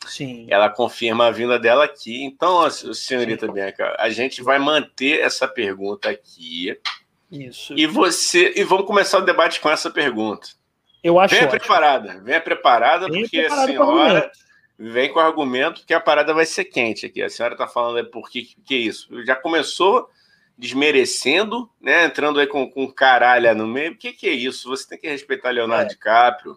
Sim. 0.06 0.46
Ela 0.48 0.68
confirma 0.68 1.26
a 1.26 1.30
vinda 1.30 1.58
dela 1.58 1.84
aqui. 1.84 2.22
Então, 2.24 2.68
senhorita 2.70 3.46
Sim. 3.46 3.52
Bianca, 3.52 3.96
a 3.98 4.10
gente 4.10 4.42
vai 4.42 4.58
manter 4.58 5.20
essa 5.20 5.46
pergunta 5.48 6.10
aqui. 6.10 6.76
Isso. 7.30 7.74
E 7.76 7.86
você 7.86 8.52
e 8.56 8.64
vamos 8.64 8.86
começar 8.86 9.18
o 9.18 9.24
debate 9.24 9.60
com 9.60 9.70
essa 9.70 9.90
pergunta. 9.90 10.48
Eu 11.02 11.18
acho. 11.18 11.34
Venha 11.34 11.46
ótimo. 11.46 11.58
preparada, 11.58 12.20
venha 12.22 12.40
preparada 12.40 13.08
venha 13.08 13.22
porque 13.22 13.40
a 13.40 13.66
senhora 13.66 14.30
vem 14.78 15.12
com 15.12 15.18
o 15.18 15.22
argumento 15.22 15.84
que 15.86 15.94
a 15.94 16.00
parada 16.00 16.34
vai 16.34 16.44
ser 16.44 16.66
quente 16.66 17.06
aqui. 17.06 17.22
A 17.22 17.30
senhora 17.30 17.54
está 17.54 17.66
falando 17.66 17.96
aí 17.98 18.04
por 18.04 18.28
que 18.28 18.54
que 18.64 18.74
é 18.74 18.78
isso? 18.78 19.24
Já 19.24 19.34
começou 19.34 20.08
desmerecendo, 20.56 21.68
né? 21.80 22.04
Entrando 22.04 22.38
aí 22.38 22.46
com, 22.46 22.70
com 22.70 22.90
caralho 22.92 23.54
no 23.54 23.66
meio. 23.66 23.92
O 23.92 23.96
que, 23.96 24.12
que 24.12 24.28
é 24.28 24.32
isso? 24.32 24.68
Você 24.68 24.88
tem 24.88 24.98
que 24.98 25.08
respeitar 25.08 25.50
Leonardo 25.50 25.86
é. 25.86 25.88
DiCaprio. 25.88 26.56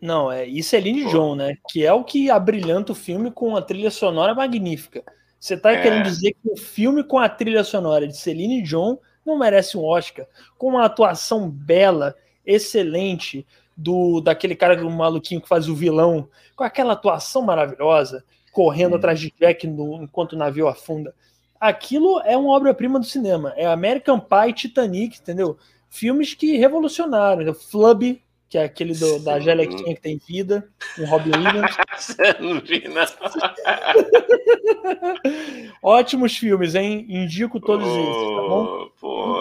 Não, 0.00 0.30
é 0.30 0.46
isso 0.46 0.74
é 0.76 0.78
Celine 0.78 1.04
John, 1.06 1.34
né? 1.34 1.56
Que 1.68 1.84
é 1.84 1.92
o 1.92 2.04
que 2.04 2.30
abrilhanta 2.30 2.92
o 2.92 2.94
filme 2.94 3.30
com 3.30 3.56
a 3.56 3.62
trilha 3.62 3.90
sonora 3.90 4.34
magnífica. 4.34 5.02
Você 5.38 5.54
está 5.54 5.72
é. 5.72 5.82
querendo 5.82 6.04
dizer 6.04 6.32
que 6.32 6.50
o 6.50 6.56
filme 6.56 7.04
com 7.04 7.18
a 7.18 7.28
trilha 7.28 7.64
sonora 7.64 8.06
de 8.06 8.16
Celine 8.16 8.62
John 8.62 8.98
não 9.24 9.38
merece 9.38 9.76
um 9.76 9.84
Oscar, 9.84 10.26
com 10.56 10.68
uma 10.68 10.84
atuação 10.84 11.50
bela, 11.50 12.14
excelente, 12.44 13.46
do 13.76 14.20
daquele 14.20 14.56
cara 14.56 14.74
do 14.74 14.90
maluquinho 14.90 15.40
que 15.40 15.48
faz 15.48 15.68
o 15.68 15.74
vilão, 15.74 16.28
com 16.56 16.64
aquela 16.64 16.94
atuação 16.94 17.42
maravilhosa, 17.42 18.24
correndo 18.52 18.94
hum. 18.94 18.96
atrás 18.96 19.20
de 19.20 19.32
Jack 19.38 19.66
no, 19.66 20.02
enquanto 20.02 20.32
o 20.32 20.38
navio 20.38 20.66
afunda. 20.66 21.14
Aquilo 21.60 22.20
é 22.20 22.36
uma 22.36 22.50
obra-prima 22.50 22.98
do 22.98 23.04
cinema. 23.04 23.52
É 23.56 23.66
American 23.66 24.18
Pie, 24.20 24.52
Titanic, 24.52 25.18
entendeu? 25.18 25.56
Filmes 25.88 26.34
que 26.34 26.56
revolucionaram. 26.56 27.52
Flub, 27.52 28.20
que 28.48 28.56
é 28.56 28.64
aquele 28.64 28.94
do, 28.94 29.18
da 29.18 29.38
Gelequinha 29.38 29.94
que 29.94 30.00
tem 30.00 30.18
vida, 30.26 30.66
com 30.96 31.04
Robin 31.04 31.32
Williams. 31.36 31.76
não 32.40 32.58
vi, 32.60 32.88
não. 32.88 33.04
Ótimos 35.82 36.34
filmes, 36.36 36.74
hein? 36.74 37.04
Indico 37.08 37.60
todos 37.60 37.86
oh, 37.86 38.00
esses, 38.00 38.06
tá 38.06 38.42
bom? 38.48 38.88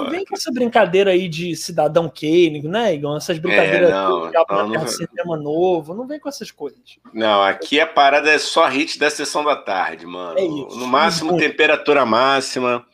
Não 0.04 0.10
vem 0.10 0.26
com 0.26 0.36
essa 0.36 0.52
brincadeira 0.52 1.12
aí 1.12 1.30
de 1.30 1.56
Cidadão 1.56 2.10
Kane, 2.10 2.62
né, 2.64 2.96
Igor? 2.96 3.16
Essas 3.16 3.40
brincadeiras 3.40 3.90
é, 3.90 3.94
não, 3.94 4.30
de 4.30 4.34
não, 4.50 4.68
não, 4.68 4.86
cinema 4.88 5.38
novo, 5.38 5.94
não 5.94 6.06
vem 6.06 6.20
com 6.20 6.28
essas 6.28 6.52
coisas. 6.52 7.00
Não, 7.14 7.42
aqui 7.42 7.80
a 7.80 7.88
parada 7.88 8.30
é 8.30 8.38
só 8.38 8.68
hit 8.68 9.00
da 9.00 9.10
sessão 9.10 9.42
da 9.44 9.56
tarde, 9.56 10.06
mano. 10.06 10.38
É 10.38 10.44
isso. 10.44 10.78
No 10.78 10.86
máximo, 10.86 11.38
temperatura 11.38 12.06
máxima 12.06 12.86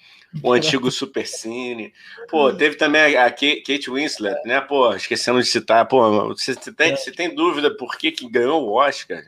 o 0.41 0.53
antigo 0.53 0.89
Super 0.89 1.27
Cine. 1.27 1.93
Pô, 2.29 2.51
teve 2.53 2.75
também 2.75 3.15
a 3.15 3.29
Kate 3.29 3.89
Winslet, 3.89 4.41
né? 4.45 4.61
Pô, 4.61 4.93
esquecemos 4.93 5.45
de 5.45 5.51
citar. 5.51 5.87
Pô, 5.87 6.29
você 6.29 6.55
tem, 6.55 6.95
você 6.95 7.11
tem 7.11 7.33
dúvida 7.33 7.75
por 7.75 7.97
que, 7.97 8.11
que 8.11 8.29
ganhou 8.29 8.67
o 8.67 8.73
Oscar? 8.73 9.23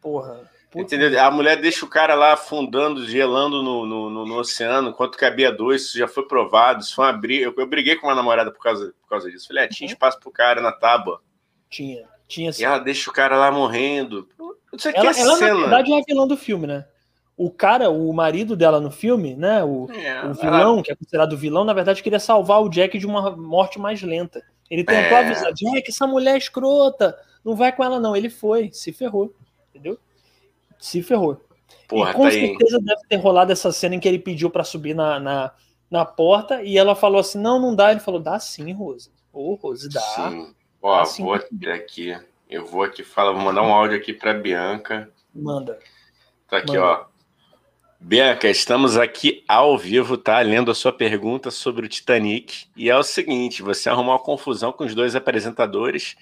Porra. 0.00 0.48
Entendeu? 0.74 1.18
A 1.22 1.30
mulher 1.30 1.60
deixa 1.60 1.84
o 1.84 1.88
cara 1.88 2.14
lá 2.14 2.34
afundando, 2.34 3.06
gelando 3.06 3.62
no, 3.62 3.86
no, 3.86 4.10
no, 4.10 4.26
no 4.26 4.38
oceano, 4.38 4.90
enquanto 4.90 5.16
cabia 5.16 5.50
dois, 5.50 5.82
isso 5.82 5.98
já 5.98 6.06
foi 6.06 6.26
provado, 6.26 6.82
isso 6.82 6.94
foi 6.94 7.06
uma 7.06 7.12
briga. 7.12 7.46
Eu, 7.46 7.54
eu 7.56 7.66
briguei 7.66 7.96
com 7.96 8.06
uma 8.06 8.14
namorada 8.14 8.52
por 8.52 8.62
causa, 8.62 8.92
por 9.00 9.08
causa 9.08 9.30
disso. 9.30 9.48
Falei, 9.48 9.64
é, 9.64 9.68
tinha 9.68 9.88
uhum. 9.88 9.92
espaço 9.92 10.20
pro 10.20 10.30
cara 10.30 10.60
na 10.60 10.70
tábua. 10.70 11.22
Tinha, 11.70 12.04
tinha 12.26 12.52
sim. 12.52 12.62
E 12.62 12.64
ela 12.66 12.78
deixa 12.78 13.08
o 13.08 13.12
cara 13.12 13.36
lá 13.38 13.50
morrendo. 13.50 14.28
Isso 14.72 14.88
aqui 14.88 14.98
ela, 14.98 15.10
é 15.10 15.20
ela 15.20 15.36
cena. 15.36 15.54
na 15.54 15.60
verdade, 15.60 15.92
é 15.92 15.98
a 15.98 16.02
vilã 16.06 16.26
do 16.26 16.36
filme, 16.36 16.66
né? 16.66 16.86
O 17.38 17.52
cara, 17.52 17.88
o 17.88 18.12
marido 18.12 18.56
dela 18.56 18.80
no 18.80 18.90
filme, 18.90 19.36
né? 19.36 19.62
O, 19.62 19.88
é, 19.92 20.26
o 20.26 20.34
vilão, 20.34 20.82
que 20.82 20.90
é 20.90 20.96
considerado 20.96 21.36
vilão, 21.36 21.64
na 21.64 21.72
verdade 21.72 22.02
queria 22.02 22.18
salvar 22.18 22.60
o 22.60 22.68
Jack 22.68 22.98
de 22.98 23.06
uma 23.06 23.30
morte 23.30 23.78
mais 23.78 24.02
lenta. 24.02 24.42
Ele 24.68 24.82
tentou 24.82 25.16
é... 25.16 25.20
avisar, 25.20 25.52
Jack, 25.52 25.88
essa 25.88 26.04
mulher 26.04 26.34
é 26.34 26.38
escrota, 26.38 27.16
não 27.44 27.54
vai 27.54 27.70
com 27.70 27.84
ela 27.84 28.00
não. 28.00 28.16
Ele 28.16 28.28
foi, 28.28 28.70
se 28.72 28.92
ferrou, 28.92 29.32
entendeu? 29.70 29.96
Se 30.80 31.00
ferrou. 31.00 31.40
Porra, 31.86 32.10
e 32.10 32.14
com 32.14 32.24
tá 32.24 32.30
certeza 32.32 32.76
aí. 32.76 32.84
deve 32.84 33.02
ter 33.08 33.16
rolado 33.16 33.52
essa 33.52 33.70
cena 33.70 33.94
em 33.94 34.00
que 34.00 34.08
ele 34.08 34.18
pediu 34.18 34.50
para 34.50 34.64
subir 34.64 34.94
na, 34.94 35.20
na, 35.20 35.52
na, 35.88 36.04
porta 36.04 36.60
e 36.62 36.76
ela 36.76 36.96
falou 36.96 37.20
assim, 37.20 37.38
não, 37.38 37.60
não 37.60 37.74
dá. 37.74 37.92
Ele 37.92 38.00
falou, 38.00 38.20
dá 38.20 38.40
sim, 38.40 38.72
Rose. 38.72 39.10
Ô, 39.32 39.52
oh, 39.52 39.54
Rose, 39.54 39.88
dá. 39.88 40.00
Sim. 40.00 40.54
Ó, 40.82 40.98
dá 40.98 41.04
sim, 41.04 41.22
vou 41.22 41.34
aqui. 41.34 42.18
Eu 42.50 42.66
vou 42.66 42.82
aqui 42.82 43.04
falar, 43.04 43.30
vou 43.30 43.42
mandar 43.42 43.62
um 43.62 43.72
áudio 43.72 43.96
aqui 43.96 44.12
para 44.12 44.34
Bianca. 44.34 45.08
Manda. 45.32 45.78
Tá 46.48 46.58
aqui, 46.58 46.76
Manda. 46.76 46.82
ó. 46.84 47.17
Bianca, 48.00 48.48
estamos 48.48 48.96
aqui 48.96 49.42
ao 49.48 49.76
vivo, 49.76 50.16
tá? 50.16 50.38
Lendo 50.40 50.70
a 50.70 50.74
sua 50.74 50.92
pergunta 50.92 51.50
sobre 51.50 51.84
o 51.84 51.88
Titanic. 51.88 52.66
E 52.76 52.88
é 52.88 52.96
o 52.96 53.02
seguinte: 53.02 53.60
você 53.60 53.90
arrumou 53.90 54.12
uma 54.12 54.20
confusão 54.20 54.72
com 54.72 54.84
os 54.84 54.94
dois 54.94 55.16
apresentadores 55.16 56.16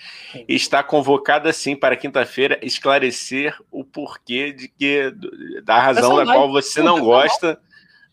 e 0.49 0.55
está 0.55 0.83
convocada, 0.83 1.53
sim, 1.53 1.77
para 1.77 1.95
quinta-feira 1.95 2.59
esclarecer 2.63 3.55
o 3.71 3.85
porquê 3.85 4.53
de 4.53 4.69
que, 4.69 5.13
da 5.63 5.79
razão 5.79 6.17
da 6.17 6.25
qual 6.25 6.51
você 6.51 6.83
não 6.83 6.99
gosta 6.99 7.61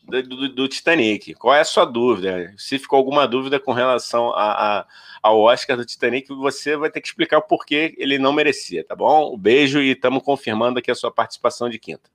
do, 0.04 0.22
do, 0.22 0.50
do, 0.50 0.68
Titanic. 0.68 1.34
Qual 1.36 1.56
é 1.56 1.62
a 1.62 1.66
sua 1.66 1.86
dúvida? 1.86 2.54
Se 2.58 2.78
ficou 2.78 2.98
alguma 2.98 3.26
dúvida 3.26 3.62
com 3.62 3.72
relação 3.72 4.32
a, 4.32 4.80
a, 4.80 4.86
ao 5.22 5.40
Oscar 5.40 5.78
do 5.78 5.86
Titanic, 5.86 6.28
você 6.36 6.76
vai 6.76 6.92
ter 6.92 7.00
que 7.00 7.08
explicar 7.08 7.38
o 7.38 7.42
porquê 7.42 7.96
ele 7.98 8.20
não 8.20 8.34
merecia, 8.34 8.84
tá 8.84 8.94
bom? 8.94 9.34
Um 9.34 9.38
beijo 9.38 9.80
e 9.80 9.92
estamos 9.92 10.22
confirmando 10.22 10.80
aqui 10.80 10.92
a 10.92 10.96
sua 10.96 11.10
participação 11.10 11.70
de 11.70 11.80
quinta. 11.80 12.13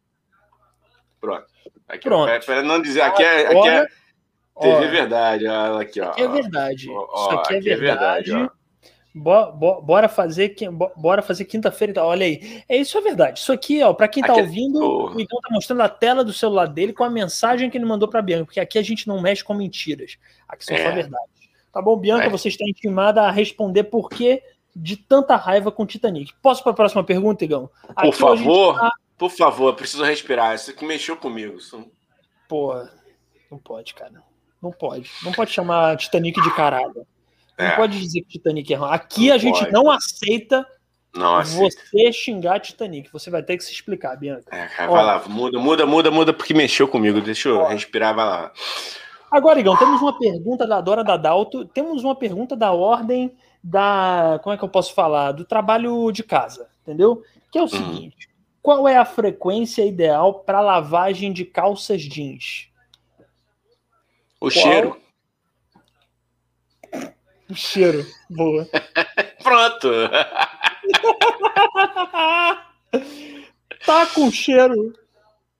Pronto. 1.21 1.47
Aqui, 1.89 2.05
Pronto. 2.05 2.47
Para 2.47 2.63
não 2.63 2.81
dizer, 2.81 3.01
aqui 3.01 3.23
é, 3.23 3.47
aqui 3.47 3.69
é 3.69 3.87
TV 4.61 4.87
ó, 4.87 4.91
Verdade. 4.91 5.47
Olha 5.47 5.81
aqui, 5.81 6.01
ó. 6.01 6.11
Aqui 6.11 6.23
é 6.23 6.29
verdade. 6.29 6.91
Ó, 6.91 7.15
Isso 7.15 7.39
aqui, 7.39 7.55
é, 7.55 7.59
aqui 7.59 7.75
verdade. 7.77 8.31
é 8.31 8.35
verdade. 8.35 8.53
bora 9.83 10.09
fazer, 10.09 10.55
bora 10.97 11.23
fazer 11.23 11.45
quinta-feira. 11.45 11.93
Então, 11.93 12.07
olha 12.07 12.27
aí. 12.27 12.63
É 12.69 12.77
isso 12.77 12.99
é 12.99 13.01
verdade. 13.01 13.39
Isso 13.39 13.53
aqui, 13.53 13.83
ó, 13.83 13.93
para 13.93 14.09
quem 14.09 14.23
tá 14.23 14.33
aqui 14.33 14.41
é 14.41 14.43
ouvindo, 14.43 14.81
o 14.81 15.11
Miguel 15.11 15.41
tá 15.41 15.49
mostrando 15.51 15.83
a 15.83 15.89
tela 15.89 16.25
do 16.25 16.33
celular 16.33 16.67
dele 16.67 16.93
com 16.93 17.05
a 17.05 17.11
mensagem 17.11 17.71
que 17.71 17.79
ele 17.79 17.85
mandou 17.85 18.09
para 18.09 18.23
Bianca, 18.23 18.47
porque 18.47 18.61
aqui 18.61 18.79
a 18.79 18.83
gente 18.83 19.07
não 19.07 19.21
mexe 19.21 19.45
com 19.45 19.55
mentiras. 19.55 20.19
Aqui 20.49 20.65
são 20.65 20.77
é. 20.77 20.85
só 20.85 20.93
verdade. 20.93 21.25
Tá 21.73 21.81
bom, 21.81 21.97
Bianca, 21.97 22.27
é. 22.27 22.31
você 22.31 22.49
está 22.49 22.65
intimada 22.67 23.23
a 23.23 23.31
responder 23.31 23.85
por 23.85 24.11
que 24.11 24.43
de 24.75 24.97
tanta 24.97 25.37
raiva 25.37 25.71
com 25.73 25.87
Titanic. 25.87 26.33
Posso 26.43 26.63
para 26.63 26.73
a 26.73 26.75
próxima 26.75 27.05
pergunta, 27.05 27.45
Igão? 27.45 27.71
Aqui 27.89 28.09
por 28.09 28.15
favor. 28.15 28.79
Tá... 28.79 28.93
Por 29.19 29.31
favor, 29.31 29.75
preciso 29.75 30.05
respirar. 30.05 30.55
Isso 30.55 30.71
aqui 30.71 30.87
mexeu 30.87 31.17
comigo. 31.17 31.59
Porra, 32.49 32.91
não 33.51 33.59
pode, 33.59 33.93
cara. 33.93 34.23
Não 34.63 34.71
pode. 34.71 35.11
Não 35.23 35.33
pode 35.33 35.51
chamar 35.51 35.97
Titanic 35.97 36.41
de 36.41 36.55
caralho. 36.55 37.07
Não 37.59 37.67
é. 37.67 37.77
pode 37.77 37.99
dizer 37.99 38.23
que 38.23 38.39
Titanic 38.39 38.73
é 38.73 38.77
ruim. 38.77 38.91
Aqui 38.91 39.29
não 39.29 39.35
a 39.35 39.39
gente 39.39 39.59
pode. 39.59 39.73
não 39.73 39.91
aceita 39.91 40.67
não 41.15 41.43
você 41.43 42.13
xingar 42.13 42.61
Titanic. 42.61 43.11
Você 43.13 43.31
vai 43.31 43.43
ter 43.43 43.57
que 43.57 43.65
se 43.65 43.73
explicar, 43.73 44.17
Bianca. 44.17 44.55
É, 44.55 44.67
cara, 44.67 44.91
vai 44.91 45.05
lá, 45.05 45.25
muda, 45.29 45.59
muda, 45.59 45.87
muda, 45.87 46.11
muda, 46.11 46.33
porque 46.33 46.55
mexeu 46.55 46.87
comigo. 46.87 47.21
Deixa 47.21 47.49
eu 47.49 47.59
Ó. 47.59 47.69
respirar, 47.69 48.15
vai 48.15 48.25
lá. 48.25 48.53
Agora, 49.31 49.61
Igão, 49.61 49.77
temos 49.77 50.01
uma 50.01 50.17
pergunta 50.19 50.67
da 50.67 50.81
Dora 50.81 51.03
Dadalto. 51.03 51.65
Temos 51.65 52.05
uma 52.05 52.15
pergunta 52.15 52.57
da 52.57 52.73
ordem 52.73 53.35
da. 53.63 54.41
Como 54.43 54.55
é 54.55 54.59
que 54.59 54.65
eu 54.65 54.69
posso 54.69 54.95
falar? 54.95 55.33
Do 55.33 55.45
trabalho 55.45 56.11
de 56.13 56.23
casa, 56.23 56.69
entendeu? 56.83 57.23
Que 57.51 57.59
é 57.59 57.61
o 57.61 57.65
uhum. 57.65 57.69
seguinte: 57.69 58.29
qual 58.69 58.87
é 58.87 58.99
a 58.99 59.05
frequência 59.07 59.83
ideal 59.83 60.41
para 60.41 60.61
lavagem 60.61 61.33
de 61.33 61.47
calças 61.47 62.03
jeans? 62.03 62.69
O 64.39 64.51
Qual? 64.51 64.53
cheiro. 64.63 65.01
O 67.49 67.55
cheiro. 67.55 68.05
Boa. 68.29 68.69
Pronto. 69.43 69.89
tá 73.87 74.05
com 74.15 74.31
cheiro. 74.31 74.93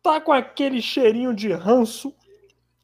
Tá 0.03 0.21
com 0.21 0.31
aquele 0.31 0.83
cheirinho 0.83 1.33
de 1.33 1.51
ranço. 1.51 2.15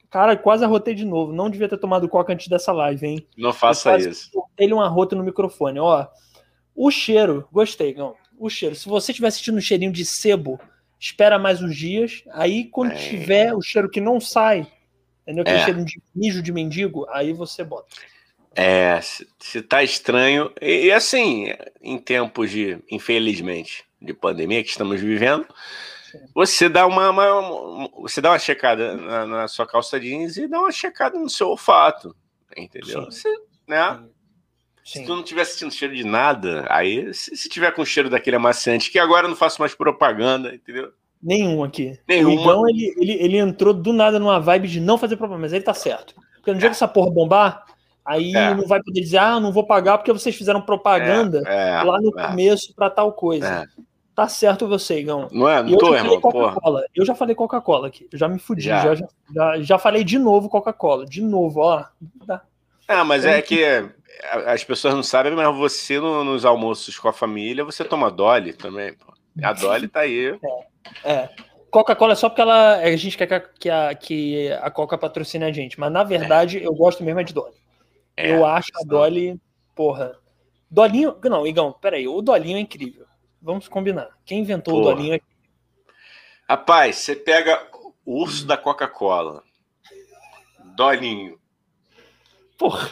Cara, 0.08 0.38
quase 0.38 0.64
arrotei 0.64 0.94
de 0.94 1.04
novo. 1.04 1.34
Não 1.34 1.50
devia 1.50 1.68
ter 1.68 1.76
tomado 1.76 2.08
coca 2.08 2.32
antes 2.32 2.48
dessa 2.48 2.72
live, 2.72 3.06
hein? 3.06 3.28
Não 3.36 3.52
faça 3.52 3.98
isso. 3.98 4.30
Ele 4.56 4.72
um 4.72 4.80
arroto 4.80 5.14
no 5.14 5.22
microfone. 5.22 5.78
Ó, 5.80 6.06
o 6.74 6.90
cheiro, 6.90 7.46
gostei, 7.52 7.94
não. 7.94 8.16
O 8.45 8.51
cheiro. 8.51 8.74
Se 8.74 8.86
você 8.86 9.11
estiver 9.11 9.30
sentindo 9.30 9.57
um 9.57 9.61
cheirinho 9.62 9.90
de 9.90 10.05
sebo, 10.05 10.61
espera 11.01 11.38
mais 11.38 11.62
uns 11.62 11.74
dias. 11.74 12.22
Aí, 12.30 12.64
quando 12.64 12.92
é. 12.92 12.97
tiver 12.97 13.55
o 13.55 13.62
cheiro 13.62 13.88
que 13.88 14.03
não 14.03 14.20
sai, 14.20 14.66
entendeu? 15.22 15.40
Aquele 15.40 15.59
é. 15.61 15.64
cheiro 15.64 15.82
de 15.82 16.03
mijo 16.14 16.42
de 16.42 16.53
mendigo, 16.53 17.07
aí 17.09 17.32
você 17.32 17.64
bota. 17.64 17.88
É, 18.55 19.01
se, 19.01 19.26
se 19.38 19.62
tá 19.62 19.82
estranho. 19.82 20.53
E, 20.61 20.88
e, 20.88 20.92
assim, 20.92 21.55
em 21.80 21.97
tempos 21.97 22.51
de, 22.51 22.78
infelizmente, 22.90 23.82
de 23.99 24.12
pandemia 24.12 24.62
que 24.62 24.68
estamos 24.68 25.01
vivendo, 25.01 25.47
você 26.34 26.68
dá 26.68 26.86
uma, 26.86 27.09
uma, 27.09 27.40
uma, 27.40 27.88
você 28.03 28.20
dá 28.20 28.30
uma 28.30 28.38
checada 28.38 28.95
na, 28.95 29.26
na, 29.26 29.49
sua 29.49 29.66
calça 29.66 29.99
jeans 29.99 30.36
e 30.36 30.47
dá 30.47 30.61
uma 30.61 30.70
checada 30.70 31.18
no 31.18 31.30
seu 31.30 31.49
olfato, 31.49 32.14
entendeu? 32.55 33.07
Você, 33.07 33.34
né? 33.66 34.05
Sim. 34.85 35.01
Se 35.01 35.07
tu 35.07 35.14
não 35.14 35.22
estiver 35.22 35.45
sentindo 35.47 35.72
cheiro 35.72 35.97
de 35.97 36.05
nada, 36.05 36.66
aí 36.68 37.12
se, 37.14 37.35
se 37.35 37.49
tiver 37.49 37.70
com 37.72 37.85
cheiro 37.87 38.11
daquele 38.11 38.37
amaciante, 38.37 38.91
que 38.91 38.99
agora 38.99 39.24
eu 39.24 39.30
não 39.30 39.37
faço 39.37 39.61
mais 39.61 39.74
propaganda, 39.74 40.55
entendeu? 40.55 40.93
Nenhum 41.22 41.64
aqui. 41.64 41.99
Nenhum. 42.07 42.32
Então 42.32 42.68
ele, 42.68 42.95
ele, 42.99 43.12
ele 43.12 43.39
entrou 43.39 43.72
do 43.72 43.95
nada 43.95 44.18
numa 44.18 44.39
vibe 44.39 44.68
de 44.68 44.80
não 44.80 44.99
fazer 44.99 45.16
propaganda, 45.16 45.47
mas 45.47 45.55
ele 45.55 45.64
tá 45.64 45.72
certo. 45.72 46.14
Porque 46.37 46.53
no 46.53 46.59
dia 46.59 46.66
é. 46.66 46.70
que 46.70 46.76
essa 46.76 46.87
porra 46.87 47.11
bombar, 47.11 47.64
aí 48.05 48.37
é. 48.37 48.55
não 48.55 48.66
vai 48.68 48.82
poder 48.82 49.01
dizer, 49.01 49.16
ah, 49.16 49.41
não 49.41 49.51
vou 49.51 49.66
pagar 49.66 49.97
porque 49.97 50.12
vocês 50.12 50.37
fizeram 50.37 50.61
propaganda 50.61 51.43
é. 51.47 51.80
é. 51.80 51.82
lá 51.82 51.99
no 51.99 52.11
é. 52.20 52.26
começo 52.28 52.74
para 52.74 52.91
tal 52.91 53.11
coisa. 53.14 53.66
É. 53.78 53.82
Tá 54.14 54.28
certo 54.28 54.68
você, 54.68 55.01
Igão. 55.01 55.28
Não 55.32 55.49
é? 55.49 55.62
Não 55.62 55.70
eu 55.70 55.78
tô, 55.78 55.95
irmão. 55.95 56.20
Coca-Cola. 56.20 56.85
Eu 56.95 57.07
já 57.07 57.14
falei 57.14 57.35
Coca-Cola 57.35 57.89
aqui. 57.89 58.07
Eu 58.12 58.18
já 58.18 58.28
me 58.28 58.39
fudi. 58.39 58.61
Já, 58.61 58.95
já, 58.95 59.07
já, 59.35 59.61
já 59.61 59.78
falei 59.78 60.05
de 60.05 60.18
novo 60.18 60.51
Coca-Cola. 60.51 61.07
De 61.07 61.22
novo, 61.22 61.61
ó. 61.61 61.85
Ah, 62.87 63.03
mas 63.03 63.24
é 63.24 63.41
que 63.41 63.64
as 64.46 64.64
pessoas 64.64 64.94
não 64.94 65.02
sabem, 65.02 65.32
mas 65.32 65.56
você 65.56 65.98
no, 65.98 66.24
nos 66.24 66.44
almoços 66.44 66.98
com 66.98 67.08
a 67.08 67.12
família, 67.12 67.64
você 67.64 67.84
toma 67.84 68.10
Dolly 68.10 68.52
também. 68.52 68.94
Pô. 68.94 69.12
A 69.42 69.52
Dolly 69.52 69.88
tá 69.88 70.00
aí. 70.00 70.38
É. 71.02 71.12
é. 71.12 71.30
Coca-Cola 71.70 72.12
é 72.12 72.14
só 72.14 72.28
porque 72.28 72.42
ela, 72.42 72.76
a 72.76 72.94
gente 72.94 73.16
quer 73.16 73.52
que 73.58 73.70
a, 73.70 73.94
que 73.94 74.52
a 74.52 74.70
Coca 74.70 74.98
patrocine 74.98 75.46
a 75.46 75.50
gente, 75.50 75.80
mas 75.80 75.90
na 75.90 76.04
verdade 76.04 76.58
é. 76.58 76.66
eu 76.66 76.74
gosto 76.74 77.02
mesmo 77.02 77.20
é 77.20 77.24
de 77.24 77.32
Dolly. 77.32 77.56
É, 78.16 78.30
eu 78.32 78.44
acho 78.44 78.68
a 78.76 78.84
Dolly, 78.86 79.40
porra. 79.74 80.16
Dolinho. 80.70 81.16
Não, 81.24 81.46
Igão, 81.46 81.72
peraí. 81.72 82.06
O 82.06 82.20
Dolinho 82.20 82.58
é 82.58 82.60
incrível. 82.60 83.06
Vamos 83.40 83.66
combinar. 83.66 84.10
Quem 84.24 84.40
inventou 84.40 84.74
porra. 84.74 84.92
o 84.92 84.94
Dolinho 84.94 85.14
é. 85.14 85.20
Rapaz, 86.48 86.96
você 86.96 87.16
pega 87.16 87.66
o 88.04 88.20
urso 88.20 88.46
da 88.46 88.56
Coca-Cola. 88.56 89.42
Dolinho. 90.76 91.38
Porra. 92.58 92.90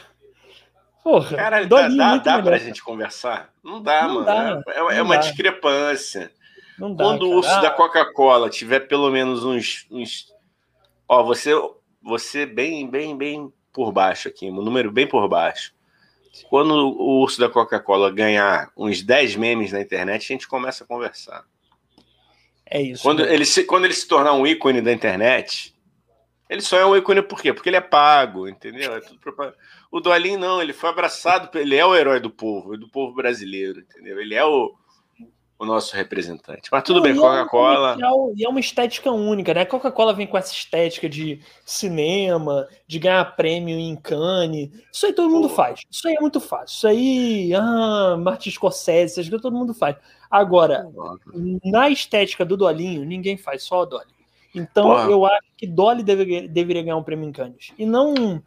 Porra. 1.02 1.36
Caralho, 1.36 1.68
dá, 1.68 1.88
dá, 1.88 2.16
dá 2.16 2.42
pra 2.42 2.58
gente 2.58 2.82
conversar? 2.82 3.52
Não 3.62 3.82
dá, 3.82 4.06
não 4.06 4.14
mano. 4.14 4.62
Dá, 4.64 4.72
é, 4.72 4.98
é 4.98 5.02
uma 5.02 5.16
dá. 5.16 5.20
discrepância. 5.22 6.30
Não 6.78 6.94
dá, 6.94 7.04
Quando 7.04 7.28
o 7.28 7.36
urso 7.36 7.60
da 7.60 7.70
Coca-Cola 7.70 8.48
tiver 8.48 8.80
pelo 8.80 9.10
menos 9.10 9.44
uns, 9.44 9.86
uns. 9.90 10.32
Ó, 11.08 11.22
você, 11.24 11.52
você 12.00 12.46
bem, 12.46 12.88
bem, 12.88 13.16
bem 13.16 13.52
por 13.72 13.92
baixo 13.92 14.28
aqui, 14.28 14.48
um 14.48 14.62
número 14.62 14.92
bem 14.92 15.06
por 15.06 15.28
baixo. 15.28 15.74
Quando 16.48 16.72
o 16.72 17.20
urso 17.20 17.40
da 17.40 17.48
Coca-Cola 17.48 18.10
ganhar 18.10 18.70
uns 18.76 19.02
10 19.02 19.36
memes 19.36 19.72
na 19.72 19.80
internet, 19.80 20.24
a 20.24 20.34
gente 20.34 20.48
começa 20.48 20.84
a 20.84 20.86
conversar. 20.86 21.44
É 22.64 22.80
isso. 22.80 23.02
Quando, 23.02 23.22
ele 23.22 23.44
se, 23.44 23.64
quando 23.64 23.84
ele 23.84 23.92
se 23.92 24.08
tornar 24.08 24.32
um 24.32 24.46
ícone 24.46 24.80
da 24.80 24.92
internet, 24.92 25.74
ele 26.48 26.62
só 26.62 26.78
é 26.78 26.86
um 26.86 26.96
ícone 26.96 27.20
por 27.20 27.42
quê? 27.42 27.52
Porque 27.52 27.68
ele 27.68 27.76
é 27.76 27.82
pago, 27.82 28.48
entendeu? 28.48 28.94
É 28.94 29.00
tudo 29.00 29.18
propaganda. 29.18 29.56
O 29.92 30.00
Dolinho 30.00 30.38
não, 30.38 30.62
ele 30.62 30.72
foi 30.72 30.88
abraçado, 30.88 31.50
ele 31.58 31.76
é 31.76 31.84
o 31.84 31.94
herói 31.94 32.18
do 32.18 32.30
povo, 32.30 32.78
do 32.78 32.88
povo 32.88 33.14
brasileiro, 33.14 33.80
entendeu? 33.80 34.18
Ele 34.18 34.34
é 34.34 34.42
o, 34.42 34.74
o 35.58 35.66
nosso 35.66 35.94
representante. 35.94 36.70
Mas 36.72 36.82
tudo 36.82 36.96
não, 36.96 37.02
bem, 37.02 37.12
é 37.12 37.14
Coca-Cola. 37.14 37.98
É, 38.00 38.40
e 38.40 38.42
é 38.42 38.48
uma 38.48 38.58
estética 38.58 39.12
única, 39.12 39.52
né? 39.52 39.66
Coca-Cola 39.66 40.14
vem 40.14 40.26
com 40.26 40.38
essa 40.38 40.50
estética 40.50 41.10
de 41.10 41.40
cinema, 41.62 42.66
de 42.86 42.98
ganhar 42.98 43.36
prêmio 43.36 43.78
em 43.78 43.94
Cannes. 43.94 44.70
Isso 44.90 45.04
aí 45.04 45.12
todo 45.12 45.28
Pô. 45.28 45.36
mundo 45.36 45.50
faz. 45.50 45.82
Isso 45.90 46.08
aí 46.08 46.14
é 46.14 46.20
muito 46.20 46.40
fácil. 46.40 46.74
Isso 46.74 46.88
aí, 46.88 47.54
ah, 47.54 48.16
Martin 48.18 48.50
Scorsese, 48.50 49.20
isso 49.20 49.34
aí 49.34 49.40
todo 49.42 49.54
mundo 49.54 49.74
faz. 49.74 49.96
Agora, 50.30 50.88
na 51.62 51.90
estética 51.90 52.46
do 52.46 52.56
Dolinho, 52.56 53.04
ninguém 53.04 53.36
faz, 53.36 53.62
só 53.62 53.82
o 53.82 53.86
Dolly. 53.86 54.06
Então, 54.54 54.88
Porra. 54.88 55.10
eu 55.10 55.26
acho 55.26 55.48
que 55.54 55.66
Dolly 55.66 56.02
deve, 56.02 56.48
deveria 56.48 56.82
ganhar 56.82 56.96
um 56.96 57.02
prêmio 57.02 57.28
em 57.28 57.32
Cannes. 57.32 57.72
E 57.76 57.84
não 57.84 58.42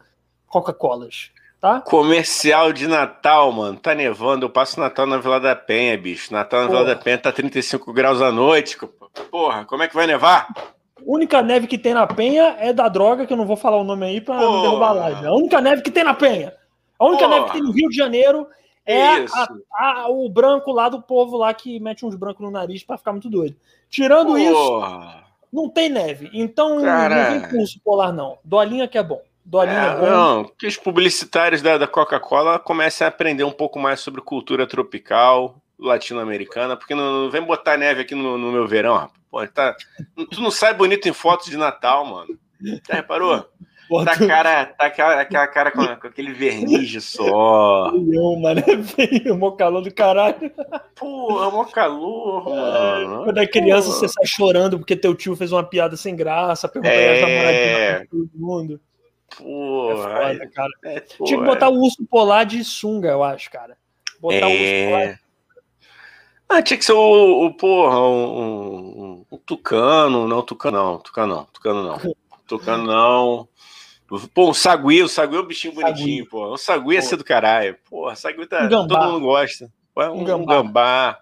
Coca-Colas. 0.48 1.30
Tá? 1.66 1.80
Comercial 1.80 2.72
de 2.72 2.86
Natal, 2.86 3.50
mano. 3.50 3.76
Tá 3.76 3.92
nevando. 3.92 4.46
Eu 4.46 4.50
passo 4.50 4.78
Natal 4.78 5.04
na 5.04 5.18
Vila 5.18 5.40
da 5.40 5.56
Penha, 5.56 5.98
bicho. 5.98 6.32
Natal 6.32 6.60
na 6.60 6.66
Porra. 6.68 6.78
Vila 6.84 6.94
da 6.94 7.02
Penha 7.02 7.18
tá 7.18 7.32
35 7.32 7.92
graus 7.92 8.22
à 8.22 8.30
noite. 8.30 8.78
Porra, 9.32 9.64
como 9.64 9.82
é 9.82 9.88
que 9.88 9.94
vai 9.94 10.06
nevar? 10.06 10.46
Única 11.04 11.42
neve 11.42 11.66
que 11.66 11.76
tem 11.76 11.92
na 11.92 12.06
Penha 12.06 12.56
é 12.60 12.72
da 12.72 12.88
droga, 12.88 13.26
que 13.26 13.32
eu 13.32 13.36
não 13.36 13.46
vou 13.46 13.56
falar 13.56 13.78
o 13.78 13.84
nome 13.84 14.06
aí 14.06 14.20
pra 14.20 14.36
Porra. 14.36 14.48
não 14.48 14.62
derrubar 14.62 14.90
a 14.90 14.92
live. 14.92 15.26
A 15.26 15.32
única 15.32 15.60
neve 15.60 15.82
que 15.82 15.90
tem 15.90 16.04
na 16.04 16.14
Penha. 16.14 16.54
A 16.96 17.04
única 17.04 17.24
Porra. 17.24 17.34
neve 17.34 17.46
que 17.46 17.52
tem 17.54 17.62
no 17.62 17.72
Rio 17.72 17.88
de 17.88 17.96
Janeiro 17.96 18.46
é 18.86 19.04
a, 19.16 19.48
a, 19.72 20.08
o 20.08 20.28
branco 20.28 20.70
lá 20.70 20.88
do 20.88 21.02
povo 21.02 21.36
lá 21.36 21.52
que 21.52 21.80
mete 21.80 22.06
uns 22.06 22.14
brancos 22.14 22.44
no 22.44 22.50
nariz 22.52 22.84
pra 22.84 22.96
ficar 22.96 23.10
muito 23.10 23.28
doido. 23.28 23.56
Tirando 23.90 24.28
Porra. 24.28 24.40
isso, 24.40 25.24
não 25.52 25.68
tem 25.68 25.88
neve. 25.88 26.30
Então 26.32 26.80
Cara... 26.80 27.32
não 27.32 27.40
tem 27.40 27.50
curso 27.50 27.80
polar, 27.84 28.12
não. 28.12 28.38
Dolinha 28.44 28.86
que 28.86 28.96
é 28.96 29.02
bom. 29.02 29.20
Dolinha 29.46 29.96
é, 30.00 30.04
é 30.04 30.10
Não, 30.10 30.44
que 30.58 30.66
os 30.66 30.76
publicitários 30.76 31.62
da, 31.62 31.78
da 31.78 31.86
Coca-Cola 31.86 32.58
comecem 32.58 33.04
a 33.04 33.08
aprender 33.08 33.44
um 33.44 33.52
pouco 33.52 33.78
mais 33.78 34.00
sobre 34.00 34.20
cultura 34.20 34.66
tropical 34.66 35.62
latino-americana, 35.78 36.76
porque 36.76 36.94
não, 36.94 37.24
não, 37.24 37.30
vem 37.30 37.42
botar 37.42 37.76
neve 37.76 38.00
aqui 38.00 38.14
no, 38.14 38.36
no 38.36 38.50
meu 38.50 38.66
verão, 38.66 39.08
Pô, 39.30 39.46
tá, 39.46 39.76
tu 40.30 40.40
não 40.40 40.50
sai 40.50 40.74
bonito 40.74 41.08
em 41.08 41.12
fotos 41.12 41.46
de 41.46 41.56
Natal, 41.56 42.04
mano. 42.06 42.38
Já 42.88 42.94
reparou? 42.94 43.46
Tá 44.04 44.12
a 44.12 44.26
cara, 44.26 44.66
tá 44.66 44.86
aquela, 44.86 45.20
aquela 45.20 45.46
cara 45.46 45.70
com, 45.70 45.84
com, 45.84 46.06
aquele 46.08 46.32
verniz 46.32 47.04
só. 47.04 47.90
Leão, 47.90 48.40
mano, 48.40 48.60
é 48.66 48.82
feio, 48.82 49.36
mó 49.38 49.52
calor 49.52 49.80
do 49.80 49.94
caralho. 49.94 50.50
Porra, 50.96 51.50
mó 51.50 51.64
calor, 51.64 52.48
mano. 52.48 53.24
Quando 53.24 53.38
é 53.38 53.46
criança, 53.46 53.88
Porra. 53.88 53.98
você 54.00 54.08
sai 54.08 54.26
chorando 54.26 54.78
porque 54.78 54.96
teu 54.96 55.14
tio 55.14 55.36
fez 55.36 55.52
uma 55.52 55.62
piada 55.62 55.96
sem 55.96 56.16
graça, 56.16 56.68
pergunta 56.68 56.92
é... 56.92 57.08
aí 57.08 57.14
as 57.14 57.20
namoradinhas 57.20 58.08
todo 58.10 58.30
mundo. 58.34 58.80
Porra, 59.36 60.10
é 60.10 60.34
foda, 60.34 60.50
cara. 60.50 60.72
É, 60.84 61.00
porra. 61.00 61.26
Tinha 61.26 61.40
que 61.40 61.46
botar 61.46 61.68
o 61.68 61.80
urso 61.80 62.06
polar 62.08 62.44
de 62.44 62.62
sunga, 62.64 63.08
eu 63.08 63.22
acho, 63.22 63.50
cara. 63.50 63.76
Botar 64.20 64.36
é... 64.36 64.46
o 64.46 64.50
urso 64.50 64.90
polar. 64.90 65.20
Ah, 66.48 66.62
tinha 66.62 66.78
que 66.78 66.84
ser 66.84 66.92
o, 66.92 67.46
o 67.46 67.54
porra, 67.54 68.00
um, 68.00 68.40
um, 68.40 69.26
um, 69.32 69.38
tucano, 69.38 70.28
não, 70.28 70.42
tucano 70.42 70.76
não, 70.76 70.98
tucano 70.98 71.34
não, 71.34 71.44
tucano 71.46 71.82
não, 71.82 72.16
tucano 72.46 72.86
não. 72.86 73.48
Pô, 74.32 74.50
um 74.50 74.54
sagui, 74.54 75.02
o 75.02 75.08
sagui 75.08 75.36
é 75.36 75.40
um 75.40 75.46
bichinho 75.46 75.74
sagui. 75.74 75.92
bonitinho, 75.92 76.28
pô. 76.28 76.52
O 76.52 76.56
sagui 76.56 76.94
ia 76.94 77.02
ser 77.02 77.16
do 77.16 77.24
caralho. 77.24 77.76
Porra, 77.90 78.14
sagui 78.14 78.46
tá, 78.46 78.66
um 78.66 78.86
todo 78.86 79.12
mundo 79.12 79.26
gosta. 79.26 79.68
Um, 79.96 80.20
um 80.20 80.24
gambá. 80.24 80.42
Um 80.42 80.46
gambá, 80.46 81.20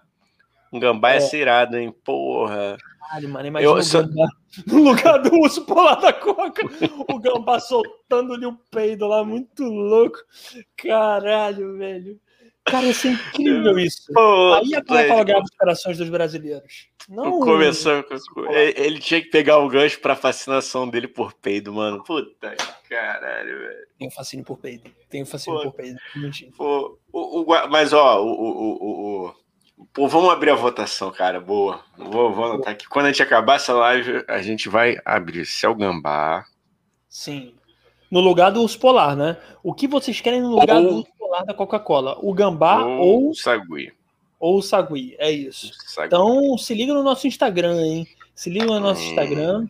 um 0.73 0.79
gambá 0.79 1.11
é. 1.11 1.15
ia 1.15 1.21
ser 1.21 1.39
irado, 1.39 1.77
hein, 1.77 1.91
porra. 2.03 2.77
Caralho, 3.07 3.29
mano, 3.29 3.47
imagina 3.47 3.71
eu, 3.71 3.77
o 3.77 3.83
gambá 3.83 4.27
no 4.67 4.83
lugar 4.83 5.17
do 5.19 5.35
urso 5.39 5.65
polar 5.65 5.99
da 5.99 6.13
coca, 6.13 6.61
o 7.07 7.19
gambá 7.19 7.59
soltando-lhe 7.61 8.45
um 8.45 8.57
peido 8.71 9.07
lá, 9.07 9.23
muito 9.23 9.63
louco. 9.63 10.17
Caralho, 10.75 11.77
velho. 11.77 12.19
Cara, 12.63 12.87
isso 12.87 13.07
é 13.07 13.11
incrível 13.11 13.77
isso. 13.77 14.11
Pô, 14.11 14.53
Aí 14.55 14.73
é 14.73 14.83
para 14.83 15.05
apagar 15.05 15.39
os 15.39 15.51
corações 15.51 15.99
dos 15.99 16.09
brasileiros. 16.09 16.87
Não. 17.07 17.39
Começou. 17.39 18.03
Ele 18.49 18.97
tinha 18.97 19.21
que 19.21 19.29
pegar 19.29 19.59
o 19.59 19.69
gancho 19.69 19.99
pra 19.99 20.15
fascinação 20.15 20.89
dele 20.89 21.07
por 21.07 21.33
peido, 21.33 21.71
mano. 21.71 22.03
Puta 22.03 22.55
caralho, 22.89 23.59
velho. 23.59 23.87
Tenho 23.99 24.11
fascínio 24.11 24.45
por 24.45 24.57
peido. 24.57 24.89
Tenho 25.09 25.25
fascínio 25.25 25.59
pô, 25.59 25.65
por 25.65 25.73
peido. 25.73 25.99
Pô, 26.57 26.99
o, 27.11 27.41
o, 27.41 27.69
mas, 27.69 27.93
ó, 27.93 28.23
o, 28.23 28.29
o, 28.31 29.27
o, 29.27 29.35
Pô, 29.93 30.07
vamos 30.07 30.29
abrir 30.29 30.51
a 30.51 30.55
votação, 30.55 31.11
cara. 31.11 31.39
Boa. 31.39 31.81
Vou, 31.97 32.33
vou 32.33 32.45
anotar 32.45 32.73
aqui. 32.73 32.87
Quando 32.87 33.05
a 33.07 33.09
gente 33.09 33.23
acabar 33.23 33.55
essa 33.55 33.73
live, 33.73 34.23
a 34.27 34.41
gente 34.41 34.69
vai 34.69 34.97
abrir. 35.03 35.45
Céu 35.45 35.75
Gambá. 35.75 36.45
Sim. 37.09 37.53
No 38.09 38.19
lugar 38.19 38.51
do 38.51 38.61
urso 38.61 38.79
polar, 38.79 39.15
né? 39.15 39.37
O 39.63 39.73
que 39.73 39.87
vocês 39.87 40.21
querem 40.21 40.41
no 40.41 40.49
lugar 40.49 40.77
ou, 40.77 40.83
do 40.83 40.95
urso 40.97 41.11
polar 41.17 41.45
da 41.45 41.53
Coca-Cola? 41.53 42.17
O 42.21 42.33
gambá 42.33 42.83
ou. 42.85 43.29
O 43.29 43.35
sagui. 43.35 43.91
Ou 44.39 44.59
o 44.59 44.61
sagui, 44.61 45.15
é 45.17 45.31
isso. 45.31 45.71
Sagui. 45.85 46.07
Então 46.07 46.57
se 46.57 46.73
liga 46.73 46.93
no 46.93 47.03
nosso 47.03 47.25
Instagram, 47.27 47.81
hein? 47.81 48.07
Se 48.33 48.49
liga 48.49 48.65
no 48.65 48.79
nosso 48.79 49.01
hum. 49.01 49.09
Instagram. 49.09 49.67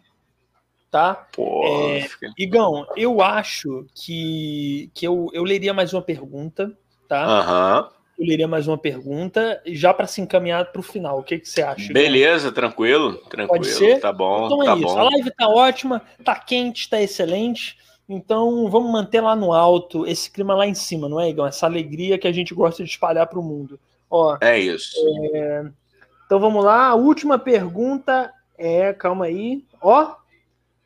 Tá? 0.92 1.28
Pô, 1.34 1.66
é. 1.66 2.08
Igão, 2.38 2.86
eu 2.96 3.22
acho 3.22 3.86
que, 3.94 4.90
que 4.94 5.06
eu, 5.06 5.30
eu 5.34 5.44
leria 5.44 5.74
mais 5.74 5.94
uma 5.94 6.02
pergunta, 6.02 6.72
tá? 7.08 7.24
Aham. 7.26 7.82
Uhum 7.82 7.95
eu 8.18 8.26
leria 8.26 8.48
mais 8.48 8.68
uma 8.68 8.78
pergunta, 8.78 9.62
já 9.66 9.94
para 9.94 10.08
se 10.08 10.22
encaminhar 10.22 10.72
para 10.72 10.80
o 10.80 10.84
final. 10.84 11.20
O 11.20 11.24
que, 11.24 11.40
que 11.40 11.50
você 11.50 11.62
acha? 11.62 11.92
Beleza, 11.92 12.52
tranquilo, 12.52 13.18
tranquilo. 13.30 13.64
Pode 13.64 13.68
ser? 13.68 14.00
Tá 14.00 14.14
bom. 14.14 14.46
Então 14.46 14.64
é 14.64 14.66
tá 14.66 14.76
isso. 14.76 14.86
Bom. 14.86 15.00
A 15.00 15.04
live 15.04 15.32
tá 15.32 15.50
ótima, 15.50 16.02
tá 16.24 16.36
quente, 16.36 16.90
tá 16.90 17.02
excelente. 17.02 17.78
Então 18.08 18.70
vamos 18.70 18.92
manter 18.92 19.20
lá 19.20 19.36
no 19.36 19.52
alto 19.52 20.06
esse 20.08 20.32
clima 20.32 20.56
lá 20.56 20.66
em 20.66 20.76
cima, 20.76 21.10
não 21.10 21.20
é, 21.20 21.30
Igor? 21.30 21.48
Essa 21.48 21.66
alegria 21.66 22.18
que 22.18 22.28
a 22.28 22.32
gente 22.32 22.54
gosta 22.54 22.84
de 22.84 22.90
espalhar 22.90 23.28
para 23.28 23.40
o 23.40 23.44
mundo. 23.44 23.80
Ó, 24.10 24.38
é 24.40 24.60
isso. 24.60 24.96
É... 25.34 25.66
Então 26.26 26.40
vamos 26.40 26.64
lá. 26.64 26.88
A 26.88 26.96
última 26.96 27.38
pergunta 27.38 28.32
é, 28.58 28.94
calma 28.94 29.26
aí. 29.26 29.66
Ó, 29.82 30.16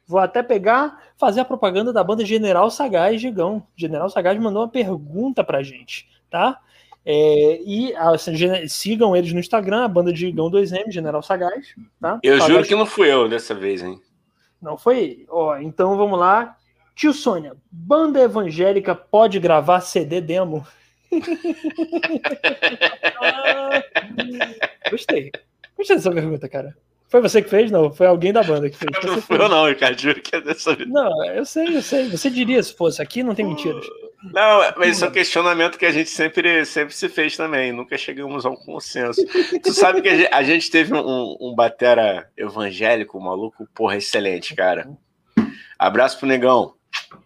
vou 0.08 0.20
até 0.20 0.42
pegar, 0.42 1.04
fazer 1.18 1.42
a 1.42 1.46
propaganda 1.46 1.94
da 1.94 2.04
banda 2.04 2.26
General 2.26 2.72
Sagaz, 2.72 3.22
Gigão. 3.22 3.62
General 3.76 4.10
Sagaz 4.10 4.40
mandou 4.40 4.64
uma 4.64 4.68
pergunta 4.68 5.44
pra 5.44 5.62
gente, 5.62 6.10
tá? 6.30 6.60
É, 7.12 7.60
e 7.66 7.92
assim, 7.96 8.36
sigam 8.68 9.16
eles 9.16 9.34
no 9.34 9.40
Instagram, 9.40 9.84
a 9.84 9.88
banda 9.88 10.14
de 10.14 10.32
Gão 10.32 10.48
2M, 10.48 10.92
General 10.92 11.24
Sagaz. 11.24 11.74
Tá? 12.00 12.20
Eu 12.22 12.38
Sagaz. 12.38 12.54
juro 12.54 12.68
que 12.68 12.76
não 12.76 12.86
fui 12.86 13.12
eu 13.12 13.28
dessa 13.28 13.56
vez, 13.56 13.82
hein? 13.82 14.00
Não 14.62 14.78
foi? 14.78 15.26
Ó, 15.28 15.58
então 15.58 15.98
vamos 15.98 16.20
lá. 16.20 16.56
Tio 16.96 17.12
Sônia, 17.12 17.54
banda 17.72 18.22
evangélica 18.22 18.94
pode 18.94 19.40
gravar 19.40 19.82
CD 19.82 20.22
demo? 20.22 20.64
gostei. 24.92 25.32
Gostei 25.76 25.96
dessa 25.96 26.12
pergunta, 26.12 26.48
cara. 26.48 26.78
Foi 27.08 27.22
você 27.22 27.42
que 27.42 27.50
fez? 27.50 27.72
Não, 27.72 27.92
foi 27.92 28.06
alguém 28.06 28.32
da 28.32 28.44
banda 28.44 28.70
que 28.70 28.78
fez. 28.78 28.92
Não 29.04 29.20
foi 29.20 29.42
eu, 29.42 29.50
não, 29.50 29.68
Ricardo. 29.68 30.00
Juro 30.00 30.22
que 30.22 30.36
é 30.36 30.42
dessa 30.42 30.76
vez. 30.76 30.88
Não, 30.88 31.26
eu 31.26 31.44
sei, 31.44 31.76
eu 31.76 31.82
sei. 31.82 32.08
Você 32.08 32.30
diria 32.30 32.62
se 32.62 32.76
fosse. 32.76 33.02
Aqui 33.02 33.24
não 33.24 33.34
tem 33.34 33.48
mentiras. 33.48 33.84
Não, 34.24 34.62
mas 34.78 34.96
isso 34.98 35.06
é 35.06 35.08
um 35.08 35.12
questionamento 35.12 35.78
que 35.78 35.86
a 35.86 35.92
gente 35.92 36.10
sempre, 36.10 36.66
sempre 36.66 36.94
se 36.94 37.08
fez 37.08 37.38
também. 37.38 37.72
Nunca 37.72 37.98
chegamos 37.98 38.46
a 38.46 38.50
um 38.50 38.56
consenso. 38.56 39.22
tu 39.64 39.74
sabe 39.74 40.02
que 40.02 40.10
a 40.10 40.44
gente 40.44 40.70
teve 40.70 40.94
um, 40.94 41.38
um 41.40 41.56
batera 41.56 42.30
evangélico, 42.36 43.18
um 43.18 43.22
maluco, 43.22 43.68
porra, 43.74 43.96
excelente, 43.96 44.56
cara. 44.56 44.90
Abraço 45.78 46.20
pro 46.20 46.28
Negão. 46.28 46.74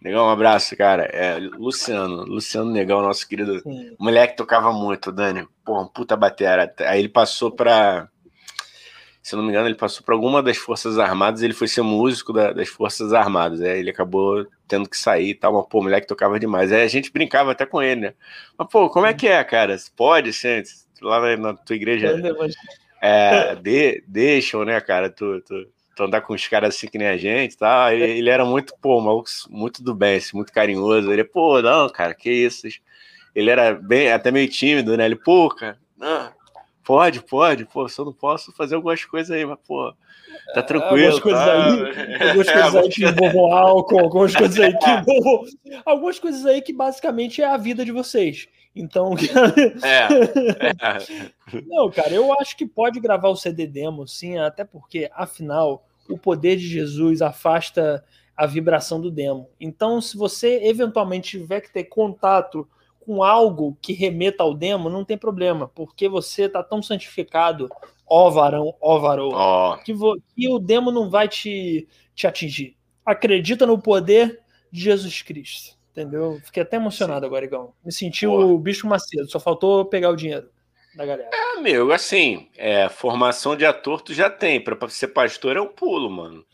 Negão, 0.00 0.26
um 0.26 0.30
abraço, 0.30 0.76
cara. 0.76 1.04
É, 1.04 1.38
Luciano, 1.38 2.24
Luciano 2.24 2.70
Negão, 2.70 3.02
nosso 3.02 3.26
querido 3.28 3.60
Sim. 3.60 3.96
moleque 3.98 4.36
tocava 4.36 4.72
muito, 4.72 5.10
Dani. 5.10 5.48
Porra, 5.64 5.82
um 5.82 5.88
puta 5.88 6.16
batera. 6.16 6.72
Aí 6.80 7.00
ele 7.00 7.08
passou 7.08 7.50
pra 7.50 8.08
se 9.24 9.34
não 9.34 9.42
me 9.42 9.48
engano, 9.48 9.66
ele 9.66 9.74
passou 9.74 10.04
por 10.04 10.12
alguma 10.12 10.42
das 10.42 10.58
Forças 10.58 10.98
Armadas, 10.98 11.40
ele 11.40 11.54
foi 11.54 11.66
ser 11.66 11.80
músico 11.80 12.30
da, 12.30 12.52
das 12.52 12.68
Forças 12.68 13.14
Armadas. 13.14 13.62
Aí 13.62 13.78
ele 13.78 13.88
acabou 13.88 14.46
tendo 14.66 14.88
que 14.88 14.96
sair 14.96 15.30
e 15.30 15.34
tal, 15.34 15.52
mas 15.52 15.66
pô, 15.68 15.82
moleque 15.82 16.06
tocava 16.06 16.38
demais. 16.38 16.72
Aí 16.72 16.82
a 16.82 16.88
gente 16.88 17.12
brincava 17.12 17.52
até 17.52 17.66
com 17.66 17.82
ele, 17.82 18.00
né? 18.00 18.14
Mas, 18.56 18.68
pô, 18.68 18.88
como 18.88 19.06
é 19.06 19.14
que 19.14 19.28
é, 19.28 19.42
cara? 19.44 19.76
Pode, 19.96 20.32
gente? 20.32 20.70
Lá 21.00 21.36
na 21.36 21.54
tua 21.54 21.76
igreja. 21.76 22.14
É, 23.00 23.54
de, 23.56 24.02
deixam, 24.06 24.64
né, 24.64 24.80
cara? 24.80 25.10
Tu, 25.10 25.40
tu, 25.42 25.68
tu 25.94 26.02
andar 26.02 26.22
com 26.22 26.34
os 26.34 26.48
caras 26.48 26.74
assim 26.74 26.88
que 26.88 26.98
nem 26.98 27.08
a 27.08 27.16
gente 27.16 27.56
tá? 27.56 27.92
Ele, 27.92 28.18
ele 28.18 28.30
era 28.30 28.44
muito, 28.44 28.74
pô, 28.80 29.00
maluco, 29.00 29.28
muito 29.50 29.82
do 29.82 29.94
bem, 29.94 30.16
assim, 30.16 30.36
muito 30.36 30.52
carinhoso. 30.52 31.12
Ele, 31.12 31.24
pô, 31.24 31.60
não, 31.60 31.88
cara, 31.90 32.14
que 32.14 32.30
isso? 32.30 32.66
Ele 33.34 33.50
era 33.50 33.74
bem, 33.74 34.12
até 34.12 34.30
meio 34.30 34.48
tímido, 34.48 34.96
né? 34.96 35.04
Ele, 35.04 35.16
pô, 35.16 35.48
cara, 35.48 35.78
não 35.96 36.32
Pode, 36.84 37.22
pode, 37.22 37.64
pô, 37.64 37.88
só 37.88 38.04
não 38.04 38.12
posso 38.12 38.52
fazer 38.52 38.74
algumas 38.74 39.02
coisas 39.04 39.30
aí, 39.30 39.44
mas, 39.46 39.58
pô, 39.66 39.90
tá 40.52 40.60
é, 40.60 40.62
tranquilo. 40.62 41.14
Algumas 41.14 41.20
coisas 41.20 41.44
tá? 41.44 41.54
aí, 41.54 42.28
algumas 42.28 42.48
é, 42.48 42.52
coisas 42.52 42.74
aí 42.76 42.88
que 42.90 43.04
envolvam 43.04 43.52
álcool, 43.52 44.00
algumas 44.00 44.36
coisas 44.36 44.60
aí 44.60 44.76
que 44.76 44.90
envolvam. 44.90 45.44
Algumas 45.86 46.18
coisas 46.18 46.44
aí 46.44 46.60
que 46.60 46.72
basicamente 46.72 47.40
é 47.40 47.46
a 47.46 47.56
vida 47.56 47.84
de 47.84 47.92
vocês. 47.92 48.48
Então. 48.76 49.14
é, 49.82 50.68
é. 50.78 51.62
Não, 51.66 51.90
cara, 51.90 52.12
eu 52.12 52.38
acho 52.38 52.56
que 52.56 52.66
pode 52.66 53.00
gravar 53.00 53.28
o 53.28 53.36
CD 53.36 53.66
demo, 53.66 54.06
sim, 54.06 54.36
até 54.36 54.64
porque, 54.64 55.10
afinal, 55.14 55.86
o 56.08 56.18
poder 56.18 56.56
de 56.56 56.66
Jesus 56.66 57.22
afasta 57.22 58.04
a 58.36 58.46
vibração 58.46 59.00
do 59.00 59.10
demo. 59.10 59.48
Então, 59.60 60.00
se 60.00 60.16
você 60.16 60.60
eventualmente 60.64 61.38
tiver 61.38 61.60
que 61.60 61.72
ter 61.72 61.84
contato 61.84 62.68
com 63.04 63.22
algo 63.22 63.76
que 63.80 63.92
remeta 63.92 64.42
ao 64.42 64.54
demo, 64.54 64.88
não 64.88 65.04
tem 65.04 65.16
problema, 65.16 65.68
porque 65.74 66.08
você 66.08 66.48
tá 66.48 66.62
tão 66.62 66.82
santificado, 66.82 67.68
ó 68.06 68.30
varão, 68.30 68.74
ó 68.80 68.98
varoa, 68.98 69.74
oh. 69.74 69.76
que, 69.82 69.94
que, 70.36 70.48
o 70.48 70.58
demo 70.58 70.90
não 70.90 71.10
vai 71.10 71.28
te, 71.28 71.86
te 72.14 72.26
atingir. 72.26 72.76
Acredita 73.04 73.66
no 73.66 73.78
poder 73.78 74.40
de 74.72 74.80
Jesus 74.80 75.22
Cristo, 75.22 75.76
entendeu? 75.92 76.40
Fiquei 76.44 76.62
até 76.62 76.76
emocionado 76.76 77.20
Sim. 77.20 77.26
agora, 77.26 77.44
Igão. 77.44 77.72
Me 77.84 77.92
senti 77.92 78.26
o 78.26 78.58
bicho 78.58 78.86
macedo, 78.86 79.30
só 79.30 79.38
faltou 79.38 79.84
pegar 79.84 80.10
o 80.10 80.16
dinheiro 80.16 80.48
da 80.96 81.04
galera. 81.04 81.30
É, 81.32 81.60
meu, 81.60 81.92
assim, 81.92 82.48
é, 82.56 82.88
formação 82.88 83.56
de 83.56 83.66
ator 83.66 84.00
tu 84.00 84.14
já 84.14 84.30
tem, 84.30 84.62
pra 84.62 84.76
ser 84.88 85.08
pastor 85.08 85.56
é 85.56 85.60
um 85.60 85.68
pulo, 85.68 86.10
mano. 86.10 86.44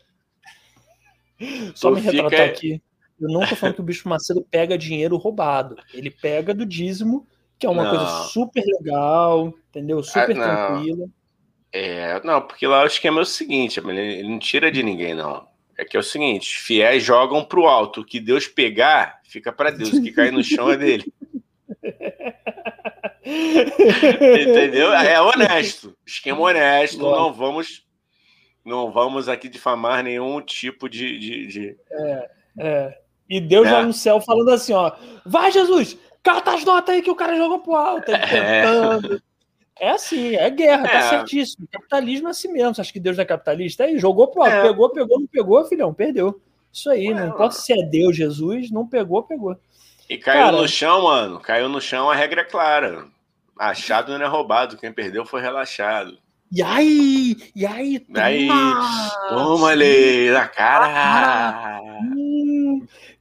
Só 1.73 1.89
tu 1.89 1.95
me 1.95 2.01
retratar 2.01 2.29
fica... 2.29 2.45
aqui. 2.45 2.81
Eu 3.21 3.29
não 3.29 3.45
tô 3.45 3.55
falando 3.55 3.75
que 3.75 3.81
o 3.81 3.83
bicho 3.83 4.09
Macedo 4.09 4.45
pega 4.49 4.77
dinheiro 4.77 5.15
roubado. 5.15 5.75
Ele 5.93 6.09
pega 6.09 6.53
do 6.53 6.65
dízimo, 6.65 7.27
que 7.59 7.67
é 7.67 7.69
uma 7.69 7.83
não. 7.83 7.91
coisa 7.91 8.07
super 8.29 8.63
legal, 8.65 9.53
entendeu? 9.69 10.01
Super 10.03 10.39
ah, 10.41 10.67
tranquila. 10.67 11.07
É, 11.71 12.19
não, 12.23 12.41
porque 12.41 12.65
lá 12.65 12.83
o 12.83 12.87
esquema 12.87 13.19
é 13.19 13.21
o 13.21 13.25
seguinte, 13.25 13.79
ele 13.79 14.23
não 14.23 14.39
tira 14.39 14.71
de 14.71 14.81
ninguém, 14.81 15.13
não. 15.13 15.47
É 15.77 15.85
que 15.85 15.95
é 15.95 15.99
o 15.99 16.03
seguinte, 16.03 16.59
fiéis 16.59 17.03
jogam 17.03 17.45
pro 17.45 17.65
alto, 17.65 18.01
o 18.01 18.05
que 18.05 18.19
Deus 18.19 18.47
pegar, 18.47 19.21
fica 19.23 19.53
para 19.53 19.71
Deus, 19.71 19.93
o 19.93 20.01
que 20.01 20.11
cair 20.11 20.31
no 20.31 20.43
chão 20.43 20.69
é 20.71 20.77
dele. 20.77 21.13
Entendeu? 23.23 24.91
É 24.93 25.21
honesto, 25.21 25.95
esquema 26.05 26.41
honesto, 26.41 26.99
não 26.99 27.31
vamos 27.31 27.85
não 28.63 28.91
vamos 28.91 29.27
aqui 29.27 29.49
difamar 29.49 30.03
nenhum 30.03 30.39
tipo 30.41 30.87
de... 30.87 31.17
de, 31.17 31.47
de... 31.47 31.77
É, 31.91 32.29
é. 32.59 33.01
E 33.31 33.39
Deus 33.39 33.65
é. 33.65 33.71
lá 33.71 33.83
no 33.83 33.93
céu 33.93 34.19
falando 34.19 34.49
assim, 34.49 34.73
ó, 34.73 34.91
vai 35.25 35.49
Jesus, 35.53 35.97
cata 36.21 36.53
as 36.53 36.65
notas 36.65 36.93
aí 36.93 37.01
que 37.01 37.09
o 37.09 37.15
cara 37.15 37.37
jogou 37.37 37.59
pro 37.59 37.75
alto, 37.75 38.07
tentando. 38.07 39.21
É. 39.79 39.87
é 39.87 39.91
assim, 39.91 40.35
é 40.35 40.49
guerra, 40.49 40.83
tá 40.83 40.89
é. 40.89 40.91
tá 40.91 41.09
certíssimo. 41.11 41.65
Capitalismo 41.71 42.27
é 42.27 42.31
assim 42.31 42.51
mesmo. 42.51 42.75
Você 42.75 42.81
acha 42.81 42.91
que 42.91 42.99
Deus 42.99 43.17
é 43.17 43.23
capitalista? 43.23 43.85
Aí 43.85 43.97
jogou 43.97 44.27
pro 44.27 44.41
alto, 44.43 44.53
é. 44.53 44.61
pegou, 44.63 44.89
pegou, 44.89 45.17
não 45.17 45.27
pegou, 45.27 45.63
filhão, 45.63 45.93
perdeu. 45.93 46.41
Isso 46.73 46.89
aí, 46.89 47.07
Ué, 47.07 47.13
não 47.13 47.29
importa 47.29 47.55
se 47.55 47.71
é 47.71 47.85
Deus, 47.85 48.17
Jesus, 48.17 48.69
não 48.69 48.85
pegou, 48.85 49.23
pegou. 49.23 49.55
E 50.09 50.17
caiu 50.17 50.47
cara, 50.47 50.57
no 50.57 50.67
chão, 50.67 51.03
mano. 51.03 51.39
Caiu 51.39 51.69
no 51.69 51.79
chão, 51.79 52.11
a 52.11 52.15
regra 52.15 52.41
é 52.41 52.43
clara. 52.43 53.05
Achado 53.57 54.11
não 54.11 54.25
é 54.25 54.27
roubado, 54.27 54.75
quem 54.75 54.91
perdeu 54.91 55.25
foi 55.25 55.41
relaxado. 55.41 56.17
E 56.51 56.61
aí? 56.61 57.37
E 57.55 57.65
aí? 57.65 57.97
Toma, 57.97 58.25
aí, 58.25 58.49
toma 59.29 59.67
ali, 59.69 60.29
na 60.31 60.49
cara. 60.49 61.79
Hum, 61.81 62.20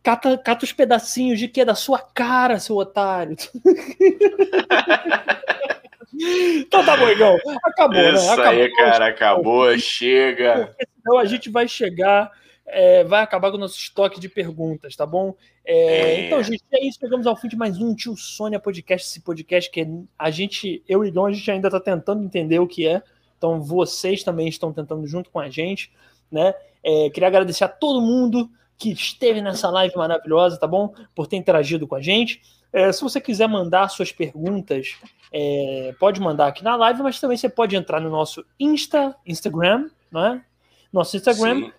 Cata, 0.02 0.38
cata 0.38 0.64
os 0.64 0.72
pedacinhos 0.72 1.38
de 1.38 1.46
que? 1.46 1.64
Da 1.64 1.74
sua 1.74 1.98
cara, 1.98 2.58
seu 2.58 2.76
otário. 2.76 3.36
então 6.58 6.84
tá 6.84 6.96
bom, 6.96 7.08
Igão. 7.08 7.36
Acabou, 7.64 8.00
Isso 8.00 8.26
né? 8.26 8.32
Acabou, 8.32 8.62
aí, 8.62 8.74
cara, 8.74 9.06
acabou, 9.06 9.78
chega. 9.78 10.74
Então 10.98 11.18
a 11.18 11.24
gente 11.26 11.50
vai 11.50 11.68
chegar, 11.68 12.30
é, 12.66 13.04
vai 13.04 13.22
acabar 13.22 13.50
com 13.50 13.58
o 13.58 13.60
nosso 13.60 13.76
estoque 13.76 14.18
de 14.18 14.28
perguntas, 14.28 14.96
tá 14.96 15.04
bom? 15.04 15.34
É, 15.64 15.74
É. 15.74 16.26
Então, 16.26 16.42
gente, 16.42 16.64
é 16.72 16.86
isso. 16.86 16.98
Chegamos 16.98 17.26
ao 17.26 17.36
fim 17.36 17.48
de 17.48 17.56
mais 17.56 17.78
um 17.78 17.94
Tio 17.94 18.16
Sônia 18.16 18.58
Podcast. 18.58 19.06
Esse 19.06 19.20
podcast 19.20 19.70
que 19.70 19.86
a 20.18 20.30
gente, 20.30 20.82
eu 20.88 21.04
e 21.04 21.08
Igão, 21.08 21.26
a 21.26 21.32
gente 21.32 21.50
ainda 21.50 21.70
tá 21.70 21.78
tentando 21.78 22.24
entender 22.24 22.58
o 22.58 22.66
que 22.66 22.86
é. 22.86 23.02
Então, 23.36 23.60
vocês 23.60 24.24
também 24.24 24.48
estão 24.48 24.72
tentando 24.72 25.06
junto 25.06 25.30
com 25.30 25.38
a 25.38 25.48
gente, 25.48 25.92
né? 26.30 26.54
É, 26.82 27.10
queria 27.10 27.28
agradecer 27.28 27.64
a 27.64 27.68
todo 27.68 28.00
mundo 28.00 28.50
que 28.80 28.90
esteve 28.92 29.42
nessa 29.42 29.68
live 29.68 29.94
maravilhosa, 29.94 30.58
tá 30.58 30.66
bom? 30.66 30.94
Por 31.14 31.26
ter 31.26 31.36
interagido 31.36 31.86
com 31.86 31.94
a 31.94 32.00
gente. 32.00 32.40
É, 32.72 32.90
se 32.90 33.02
você 33.02 33.20
quiser 33.20 33.46
mandar 33.46 33.88
suas 33.90 34.10
perguntas, 34.10 34.96
é, 35.30 35.94
pode 36.00 36.18
mandar 36.18 36.46
aqui 36.46 36.64
na 36.64 36.76
live, 36.76 37.02
mas 37.02 37.20
também 37.20 37.36
você 37.36 37.48
pode 37.48 37.76
entrar 37.76 38.00
no 38.00 38.08
nosso 38.08 38.42
Insta, 38.58 39.14
Instagram, 39.26 39.90
né? 40.10 40.42
Nosso 40.90 41.14
Instagram, 41.14 41.66
Sim. 41.66 41.72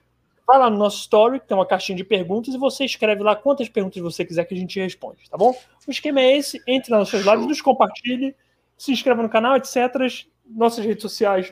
vai 0.46 0.60
lá 0.60 0.70
no 0.70 0.78
nosso 0.78 1.00
story, 1.00 1.40
que 1.40 1.48
tem 1.48 1.58
uma 1.58 1.66
caixinha 1.66 1.98
de 1.98 2.04
perguntas, 2.04 2.54
e 2.54 2.58
você 2.58 2.86
escreve 2.86 3.24
lá 3.24 3.36
quantas 3.36 3.68
perguntas 3.68 4.00
você 4.00 4.24
quiser 4.24 4.46
que 4.46 4.54
a 4.54 4.58
gente 4.58 4.80
responde, 4.80 5.28
tá 5.28 5.38
bom? 5.38 5.56
O 5.88 5.92
esquema 5.92 6.22
é 6.22 6.38
esse, 6.38 6.62
entre 6.68 6.92
nas 6.92 7.00
nossas 7.12 7.26
lives, 7.26 7.48
nos 7.48 7.62
compartilhe, 7.62 8.36
se 8.78 8.92
inscreva 8.92 9.24
no 9.24 9.30
canal, 9.30 9.56
etc. 9.56 9.76
Nossas 10.46 10.86
redes 10.86 11.02
sociais. 11.02 11.52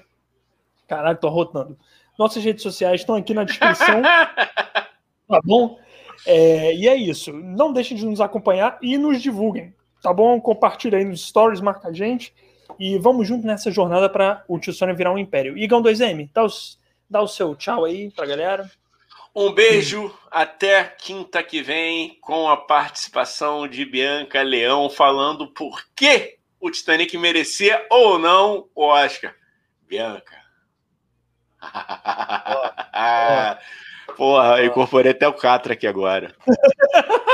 Caralho, 0.87 1.17
tô 1.17 1.27
arrotando. 1.27 1.75
Nossas 2.19 2.43
redes 2.43 2.61
sociais 2.61 3.01
estão 3.01 3.15
aqui 3.15 3.33
na 3.33 3.45
descrição, 3.45 4.01
tá 5.29 5.39
bom? 5.43 5.79
É, 6.25 6.75
e 6.75 6.87
é 6.87 6.95
isso. 6.95 7.31
Não 7.31 7.71
deixem 7.71 7.95
de 7.95 8.05
nos 8.05 8.19
acompanhar 8.19 8.77
e 8.81 8.97
nos 8.97 9.21
divulguem, 9.21 9.73
tá 10.01 10.11
bom? 10.11 10.41
Compartilha 10.41 10.97
aí 10.97 11.05
nos 11.05 11.27
stories, 11.27 11.61
marca 11.61 11.87
a 11.89 11.93
gente. 11.93 12.33
E 12.79 12.97
vamos 12.97 13.27
junto 13.27 13.45
nessa 13.45 13.71
jornada 13.71 14.09
para 14.09 14.43
o 14.47 14.59
Tio 14.59 14.73
Sônia 14.73 14.95
virar 14.95 15.13
um 15.13 15.17
império. 15.17 15.57
Igão 15.57 15.81
2M, 15.81 16.29
dá, 16.33 16.43
os, 16.43 16.79
dá 17.09 17.21
o 17.21 17.27
seu 17.27 17.55
tchau 17.55 17.85
aí 17.85 18.09
pra 18.11 18.25
galera. 18.25 18.69
Um 19.35 19.53
beijo, 19.53 20.13
até 20.31 20.83
quinta 20.83 21.43
que 21.43 21.61
vem, 21.61 22.17
com 22.19 22.49
a 22.49 22.57
participação 22.57 23.67
de 23.67 23.85
Bianca 23.85 24.41
Leão 24.41 24.89
falando 24.89 25.47
por 25.47 25.83
que 25.95 26.37
o 26.59 26.71
Titanic 26.71 27.15
merecia 27.17 27.85
ou 27.89 28.17
não 28.17 28.67
o 28.73 28.85
Oscar. 28.85 29.35
Bianca. 29.87 30.37
Porra, 34.15 34.59
eu 34.59 34.67
incorporei 34.67 35.11
até 35.11 35.27
o 35.27 35.33
Catra 35.33 35.73
aqui 35.73 35.87
agora. 35.87 36.33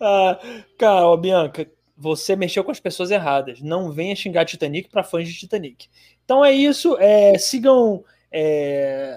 Ah, 0.00 0.38
cara, 0.76 1.06
ó, 1.06 1.16
Bianca, 1.16 1.66
você 1.96 2.36
mexeu 2.36 2.62
com 2.62 2.70
as 2.70 2.80
pessoas 2.80 3.10
erradas. 3.10 3.60
Não 3.60 3.90
venha 3.90 4.14
xingar 4.14 4.44
Titanic 4.44 4.90
para 4.90 5.02
fãs 5.02 5.26
de 5.26 5.34
Titanic. 5.34 5.88
Então 6.24 6.44
é 6.44 6.52
isso. 6.52 6.96
é, 6.98 7.38
sigam. 7.38 8.04
é, 8.30 9.16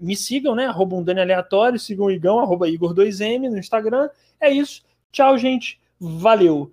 me 0.00 0.16
sigam, 0.16 0.54
né? 0.54 0.66
Arroba 0.66 0.96
um 0.96 1.02
Dani 1.02 1.20
Aleatório. 1.20 1.78
Sigam 1.78 2.06
o 2.06 2.10
Igão, 2.10 2.38
arroba 2.38 2.66
Igor2M 2.66 3.50
no 3.50 3.58
Instagram. 3.58 4.08
É 4.40 4.50
isso. 4.50 4.82
Tchau, 5.12 5.36
gente. 5.36 5.78
Valeu. 6.00 6.70